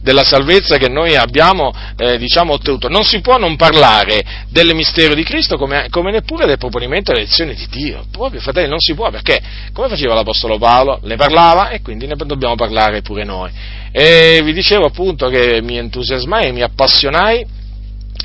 della 0.00 0.24
salvezza 0.24 0.78
che 0.78 0.88
noi 0.88 1.14
abbiamo, 1.14 1.70
eh, 1.98 2.16
diciamo, 2.16 2.54
ottenuto, 2.54 2.88
non 2.88 3.04
si 3.04 3.20
può 3.20 3.36
non 3.36 3.56
parlare 3.56 4.46
del 4.48 4.74
mistero 4.74 5.12
di 5.12 5.22
Cristo 5.22 5.58
come, 5.58 5.88
come 5.90 6.10
neppure 6.10 6.46
del 6.46 6.56
proponimento 6.56 7.12
dell'elezione 7.12 7.52
di 7.52 7.66
Dio. 7.68 8.06
Proprio, 8.10 8.40
fratelli, 8.40 8.68
non 8.68 8.80
si 8.80 8.94
può, 8.94 9.10
perché, 9.10 9.42
come 9.74 9.88
faceva 9.88 10.14
l'Apostolo 10.14 10.56
Paolo, 10.56 11.00
ne 11.02 11.16
parlava 11.16 11.68
e 11.68 11.82
quindi 11.82 12.06
ne 12.06 12.16
dobbiamo 12.16 12.54
parlare 12.54 13.02
pure 13.02 13.24
noi. 13.24 13.50
E 13.92 14.40
vi 14.42 14.54
dicevo 14.54 14.86
appunto 14.86 15.28
che 15.28 15.60
mi 15.60 15.76
entusiasmai 15.76 16.46
e 16.46 16.52
mi 16.52 16.62
appassionai 16.62 17.44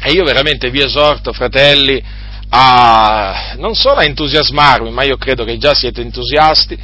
e 0.01 0.11
io 0.11 0.23
veramente 0.23 0.69
vi 0.69 0.81
esorto, 0.81 1.33
fratelli, 1.33 2.01
a, 2.49 3.55
non 3.57 3.75
solo 3.75 3.99
a 3.99 4.03
entusiasmarvi, 4.03 4.89
ma 4.89 5.03
io 5.03 5.17
credo 5.17 5.43
che 5.43 5.57
già 5.57 5.73
siete 5.73 6.01
entusiasti, 6.01 6.77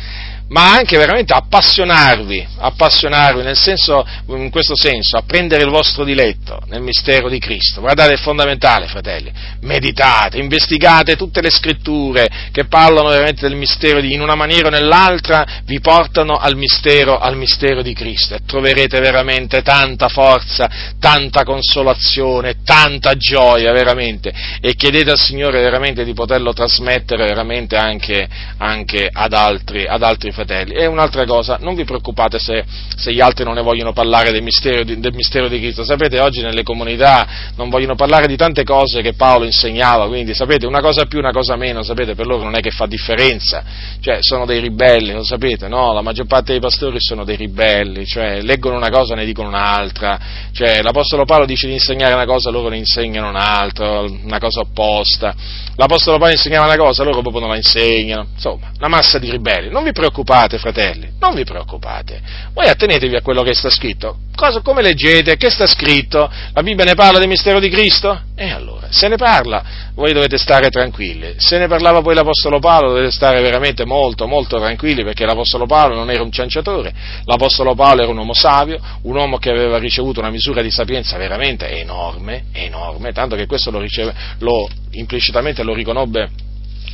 ma 0.52 0.74
anche 0.74 0.98
veramente 0.98 1.34
appassionarvi, 1.34 2.46
appassionarvi 2.58 3.56
senso, 3.56 4.06
in 4.28 4.50
questo 4.50 4.76
senso, 4.76 5.16
a 5.18 5.24
prendere 5.26 5.64
il 5.64 5.70
vostro 5.70 6.04
diletto 6.04 6.62
nel 6.68 6.82
mistero 6.82 7.30
di 7.30 7.40
Cristo. 7.40 7.80
Guardate, 7.80 8.14
è 8.14 8.18
fondamentale, 8.18 8.88
fratelli. 8.88 9.32
Meditate, 9.62 10.40
investigate 10.40 11.16
tutte 11.16 11.42
le 11.42 11.50
scritture 11.50 12.28
che 12.52 12.66
parlano 12.66 13.10
veramente 13.10 13.48
del 13.48 13.58
mistero 13.58 14.02
di, 14.02 14.14
in 14.14 14.22
una 14.22 14.36
maniera 14.36 14.68
o 14.68 14.72
nell'altra, 14.72 15.62
vi 15.64 15.80
portano 15.80 16.36
al 16.36 16.58
mistero, 16.58 17.18
al 17.18 17.38
mistero 17.38 17.82
di 17.82 17.94
Cristo 17.94 18.36
e 18.36 18.40
troverete 18.46 19.00
veramente 19.00 19.62
tanta 19.62 20.10
forza, 20.10 20.70
tanta 21.00 21.44
consolazione, 21.44 22.58
tanta 22.66 23.16
gioia, 23.16 23.72
veramente. 23.72 24.34
E 24.60 24.76
chiedete 24.76 25.12
al 25.12 25.20
Signore 25.20 25.62
veramente 25.62 26.04
di 26.04 26.14
poterlo 26.14 26.52
trasmettere 26.52 27.26
veramente 27.26 27.78
anche, 27.78 28.28
anche 28.58 29.08
ad 29.10 29.32
altri, 29.32 29.86
ad 29.88 30.04
altri 30.04 30.32
fratelli 30.32 30.40
fratelli. 30.42 30.74
E 30.74 30.86
un'altra 30.86 31.26
cosa, 31.26 31.58
non 31.60 31.76
vi 31.76 31.84
preoccupate 31.84 32.40
se, 32.40 32.64
se 32.96 33.14
gli 33.14 33.22
altri 33.22 33.44
non 33.44 33.56
ne 33.56 33.62
vogliono 33.62 33.94
parlare 33.94 34.32
del 34.32 34.42
mistero, 34.42 34.84
del 34.84 35.14
mistero, 35.14 35.48
di 35.48 35.60
Cristo. 35.60 35.84
Sapete, 35.84 36.20
oggi 36.20 36.42
nelle 36.42 36.64
comunità 36.64 37.28
non 37.56 37.70
vogliono 37.70 37.96
parlare 37.96 38.28
di 38.28 38.36
tante 38.36 38.64
cose 38.64 39.02
che 39.02 39.14
Paolo 39.14 39.46
insegnava, 39.46 40.08
quindi 40.08 40.34
sapete, 40.34 40.66
una 40.66 40.82
cosa 40.82 41.06
più, 41.06 41.20
una 41.20 41.32
cosa 41.32 41.56
meno, 41.56 41.84
sapete, 41.84 42.16
per 42.16 42.26
loro 42.26 42.44
non 42.44 42.56
è 42.56 42.60
che 42.60 42.72
fa 42.72 42.86
differenza. 42.86 43.64
Cioè, 44.00 44.18
sono 44.22 44.46
dei 44.46 44.60
ribelli, 44.60 45.14
lo 45.14 45.24
sapete, 45.24 45.68
no? 45.68 45.94
La 45.94 46.02
maggior 46.02 46.26
parte 46.26 46.52
dei 46.52 46.62
pastori 46.62 46.98
sono 47.00 47.24
dei 47.24 47.36
ribelli, 47.36 48.06
cioè, 48.06 48.42
leggono 48.42 48.78
una 48.78 48.90
cosa 48.90 49.14
e 49.14 49.18
ne 49.18 49.26
dicono 49.26 49.48
un'altra. 49.48 50.20
Cioè, 50.52 50.82
l'Apostolo 50.82 51.26
Paolo 51.26 51.46
dice 51.46 51.68
di 51.68 51.74
insegnare 51.74 52.14
una 52.14 52.26
cosa, 52.26 52.50
loro 52.50 52.70
ne 52.70 52.78
insegnano 52.78 53.30
un'altra, 53.30 54.02
una 54.02 54.40
cosa 54.40 54.62
opposta. 54.62 55.34
L'Apostolo 55.76 56.18
Paolo 56.18 56.34
insegnava 56.34 56.66
una 56.66 56.78
cosa, 56.78 57.04
loro 57.04 57.22
proprio 57.22 57.42
non 57.42 57.50
la 57.52 57.58
insegnano. 57.58 58.28
Insomma, 58.34 58.72
una 58.78 58.88
massa 58.88 59.20
di 59.20 59.30
ribelli. 59.30 59.70
Non 59.70 59.84
vi 59.84 59.92
preoccupate, 59.92 60.31
fratelli, 60.58 61.12
non 61.20 61.36
vi 61.36 61.44
preoccupate. 61.44 62.22
Voi 62.54 62.68
attenetevi 62.68 63.16
a 63.16 63.22
quello 63.22 63.44
che 63.44 63.54
sta 63.54 63.70
scritto. 63.70 64.18
Cosa, 64.36 64.62
come 64.62 64.82
leggete? 64.82 65.36
Che 65.36 65.50
sta 65.50 65.68
scritto? 65.68 66.32
La 66.54 66.64
Bibbia 66.64 66.86
ne 66.86 66.96
parla 66.96 67.20
del 67.20 67.28
mistero 67.28 67.60
di 67.60 67.70
Cristo? 67.70 68.20
E 68.36 68.50
allora, 68.50 68.88
se 68.90 69.08
ne 69.08 69.18
parla, 69.18 69.64
voi 69.94 70.14
dovete 70.14 70.38
stare 70.38 70.70
tranquilli. 70.70 71.36
Se 71.38 71.58
ne 71.58 71.68
parlava 71.68 72.02
poi 72.02 72.16
l'Apostolo 72.16 72.60
Paolo, 72.60 72.90
dovete 72.90 73.12
stare 73.12 73.42
veramente 73.42 73.86
molto, 73.86 74.28
molto 74.28 74.58
tranquilli, 74.58 75.04
perché 75.04 75.26
l'Apostolo 75.26 75.66
Paolo 75.66 75.96
non 75.96 76.10
era 76.10 76.24
un 76.24 76.32
cianciatore, 76.32 76.94
l'Apostolo 77.26 77.76
Paolo 77.76 78.02
era 78.02 78.12
un 78.12 78.18
uomo 78.18 78.34
savio, 78.34 78.80
un 79.04 79.16
uomo 79.16 79.38
che 79.38 79.50
aveva 79.50 79.78
ricevuto 79.78 80.20
una 80.20 80.32
misura 80.32 80.62
di 80.62 80.72
sapienza 80.72 81.18
veramente 81.18 81.70
enorme, 81.80 82.46
enorme, 82.54 83.12
tanto 83.12 83.36
che 83.36 83.46
questo 83.46 83.70
lo, 83.70 83.80
riceve, 83.80 84.14
lo 84.40 84.68
implicitamente 84.92 85.62
lo 85.64 85.74
riconobbe 85.74 86.50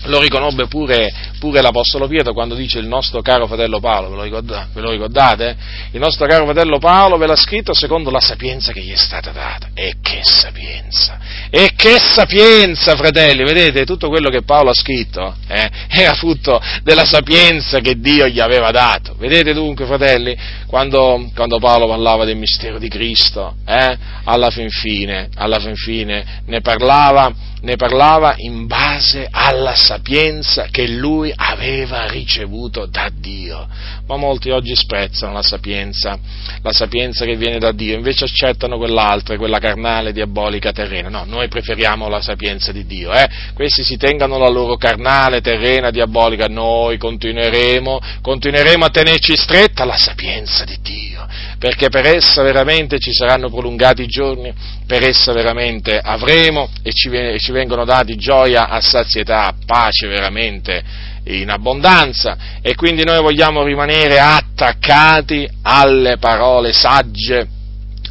lo 0.05 0.19
riconobbe 0.19 0.67
pure, 0.67 1.11
pure, 1.39 1.61
l'Apostolo 1.61 2.07
Pietro 2.07 2.33
quando 2.33 2.55
dice 2.55 2.79
il 2.79 2.87
nostro 2.87 3.21
caro 3.21 3.47
fratello 3.47 3.79
Paolo, 3.79 4.09
ve 4.09 4.15
lo, 4.15 4.23
ricordate? 4.23 4.67
Ve 4.73 4.81
lo 4.81 4.91
ricordate? 4.91 5.57
Il 5.91 5.99
nostro 5.99 6.25
caro 6.25 6.45
fratello 6.45 6.77
Paolo 6.79 7.17
ve 7.17 7.27
l'ha 7.27 7.35
scritto 7.35 7.73
secondo 7.73 8.09
la 8.09 8.19
sapienza 8.19 8.71
che 8.71 8.81
gli 8.81 8.91
è 8.91 8.97
stata 8.97 9.31
data. 9.31 9.69
E 9.73 9.95
che 10.01 10.21
sapienza! 10.23 11.19
E 11.49 11.71
che 11.75 11.97
sapienza, 11.99 12.95
fratelli! 12.95 13.43
Vedete, 13.43 13.85
tutto 13.85 14.07
quello 14.07 14.29
che 14.29 14.43
Paolo 14.43 14.69
ha 14.69 14.75
scritto 14.75 15.35
eh, 15.47 15.69
era 15.89 16.13
frutto 16.13 16.61
della 16.83 17.05
sapienza 17.05 17.79
che 17.79 17.99
Dio 17.99 18.27
gli 18.27 18.39
aveva 18.39 18.71
dato. 18.71 19.15
Vedete 19.17 19.53
dunque, 19.53 19.85
fratelli, 19.85 20.37
quando, 20.67 21.29
quando 21.35 21.59
Paolo 21.59 21.87
parlava 21.87 22.25
del 22.25 22.37
mistero 22.37 22.77
di 22.77 22.87
Cristo, 22.87 23.55
eh, 23.65 23.97
alla 24.23 24.49
fin 24.49 24.69
fine, 24.69 25.29
alla 25.35 25.59
fin 25.59 25.75
fine 25.75 26.41
ne 26.45 26.61
parlava 26.61 27.33
ne 27.61 27.75
parlava 27.75 28.35
in 28.37 28.67
base 28.67 29.27
alla 29.29 29.75
sapienza 29.75 30.67
che 30.69 30.87
lui 30.87 31.33
aveva 31.35 32.07
ricevuto 32.07 32.85
da 32.85 33.09
Dio. 33.11 33.67
Ma 34.05 34.15
molti 34.15 34.51
oggi 34.51 34.75
sprezzano 34.75 35.33
la 35.33 35.41
sapienza, 35.41 36.17
la 36.61 36.71
sapienza 36.71 37.25
che 37.25 37.35
viene 37.35 37.59
da 37.59 37.71
Dio, 37.71 37.95
invece 37.95 38.25
accettano 38.25 38.77
quell'altra, 38.77 39.37
quella 39.37 39.59
carnale, 39.59 40.13
diabolica, 40.13 40.71
terrena. 40.71 41.09
No, 41.09 41.23
noi 41.25 41.47
preferiamo 41.47 42.07
la 42.07 42.21
sapienza 42.21 42.71
di 42.71 42.85
Dio. 42.85 43.11
Eh? 43.11 43.27
Questi 43.53 43.83
si 43.83 43.97
tengano 43.97 44.37
la 44.37 44.49
loro 44.49 44.77
carnale, 44.77 45.41
terrena, 45.41 45.89
diabolica, 45.89 46.47
noi 46.47 46.97
continueremo, 46.97 47.99
continueremo 48.21 48.85
a 48.85 48.89
tenerci 48.89 49.35
stretta 49.35 49.83
la 49.83 49.97
sapienza 49.97 50.63
di 50.63 50.77
Dio, 50.81 51.27
perché 51.57 51.89
per 51.89 52.05
essa 52.05 52.43
veramente 52.43 52.99
ci 52.99 53.11
saranno 53.11 53.49
prolungati 53.49 54.05
giorni, 54.07 54.53
per 54.87 55.03
essa 55.03 55.33
veramente 55.33 55.99
avremo 55.99 56.69
e 56.81 56.91
ci, 56.93 57.11
ci 57.39 57.51
vengono 57.51 57.83
dati 57.83 58.15
gioia 58.15 58.69
a 58.69 58.79
sazietà, 58.79 59.53
pace 59.65 60.07
veramente 60.07 60.81
in 61.25 61.49
abbondanza. 61.49 62.37
E 62.61 62.73
quindi 62.73 63.03
noi 63.03 63.21
vogliamo 63.21 63.63
rimanere 63.63 64.17
attaccati 64.19 65.47
alle 65.63 66.17
parole 66.17 66.71
sagge 66.71 67.47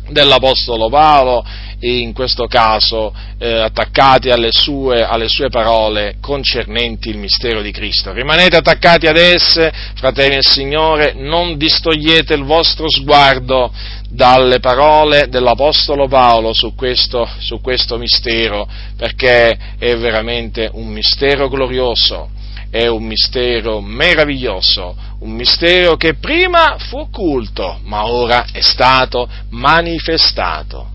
dell'Apostolo 0.09 0.89
Paolo 0.89 1.45
in 1.81 2.13
questo 2.13 2.47
caso 2.47 3.15
eh, 3.39 3.61
attaccati 3.61 4.31
alle 4.31 4.51
sue, 4.51 5.03
alle 5.03 5.29
sue, 5.29 5.51
parole 5.51 6.17
concernenti 6.21 7.11
il 7.11 7.19
mistero 7.19 7.61
di 7.61 7.71
Cristo. 7.71 8.13
Rimanete 8.13 8.57
attaccati 8.57 9.07
ad 9.07 9.17
esse, 9.17 9.73
fratelli 9.95 10.35
del 10.35 10.47
Signore, 10.47 11.13
non 11.15 11.57
distogliete 11.57 12.35
il 12.35 12.45
vostro 12.45 12.89
sguardo 12.89 13.71
dalle 14.09 14.61
parole 14.61 15.29
dell'Apostolo 15.29 16.09
Paolo 16.09 16.53
su 16.53 16.75
questo, 16.75 17.29
su 17.39 17.61
questo 17.61 17.99
mistero, 17.99 18.67
perché 18.97 19.59
è 19.79 19.97
veramente 19.97 20.71
un 20.73 20.89
mistero 20.89 21.49
glorioso, 21.49 22.31
è 22.71 22.87
un 22.87 23.05
mistero 23.05 23.81
meraviglioso, 23.81 24.97
un 25.21 25.33
mistero 25.33 25.97
che 25.97 26.15
prima 26.15 26.77
fu 26.79 26.99
occulto, 26.99 27.81
ma 27.85 28.07
ora 28.07 28.47
è 28.53 28.61
stato 28.61 29.29
manifestato 29.51 30.95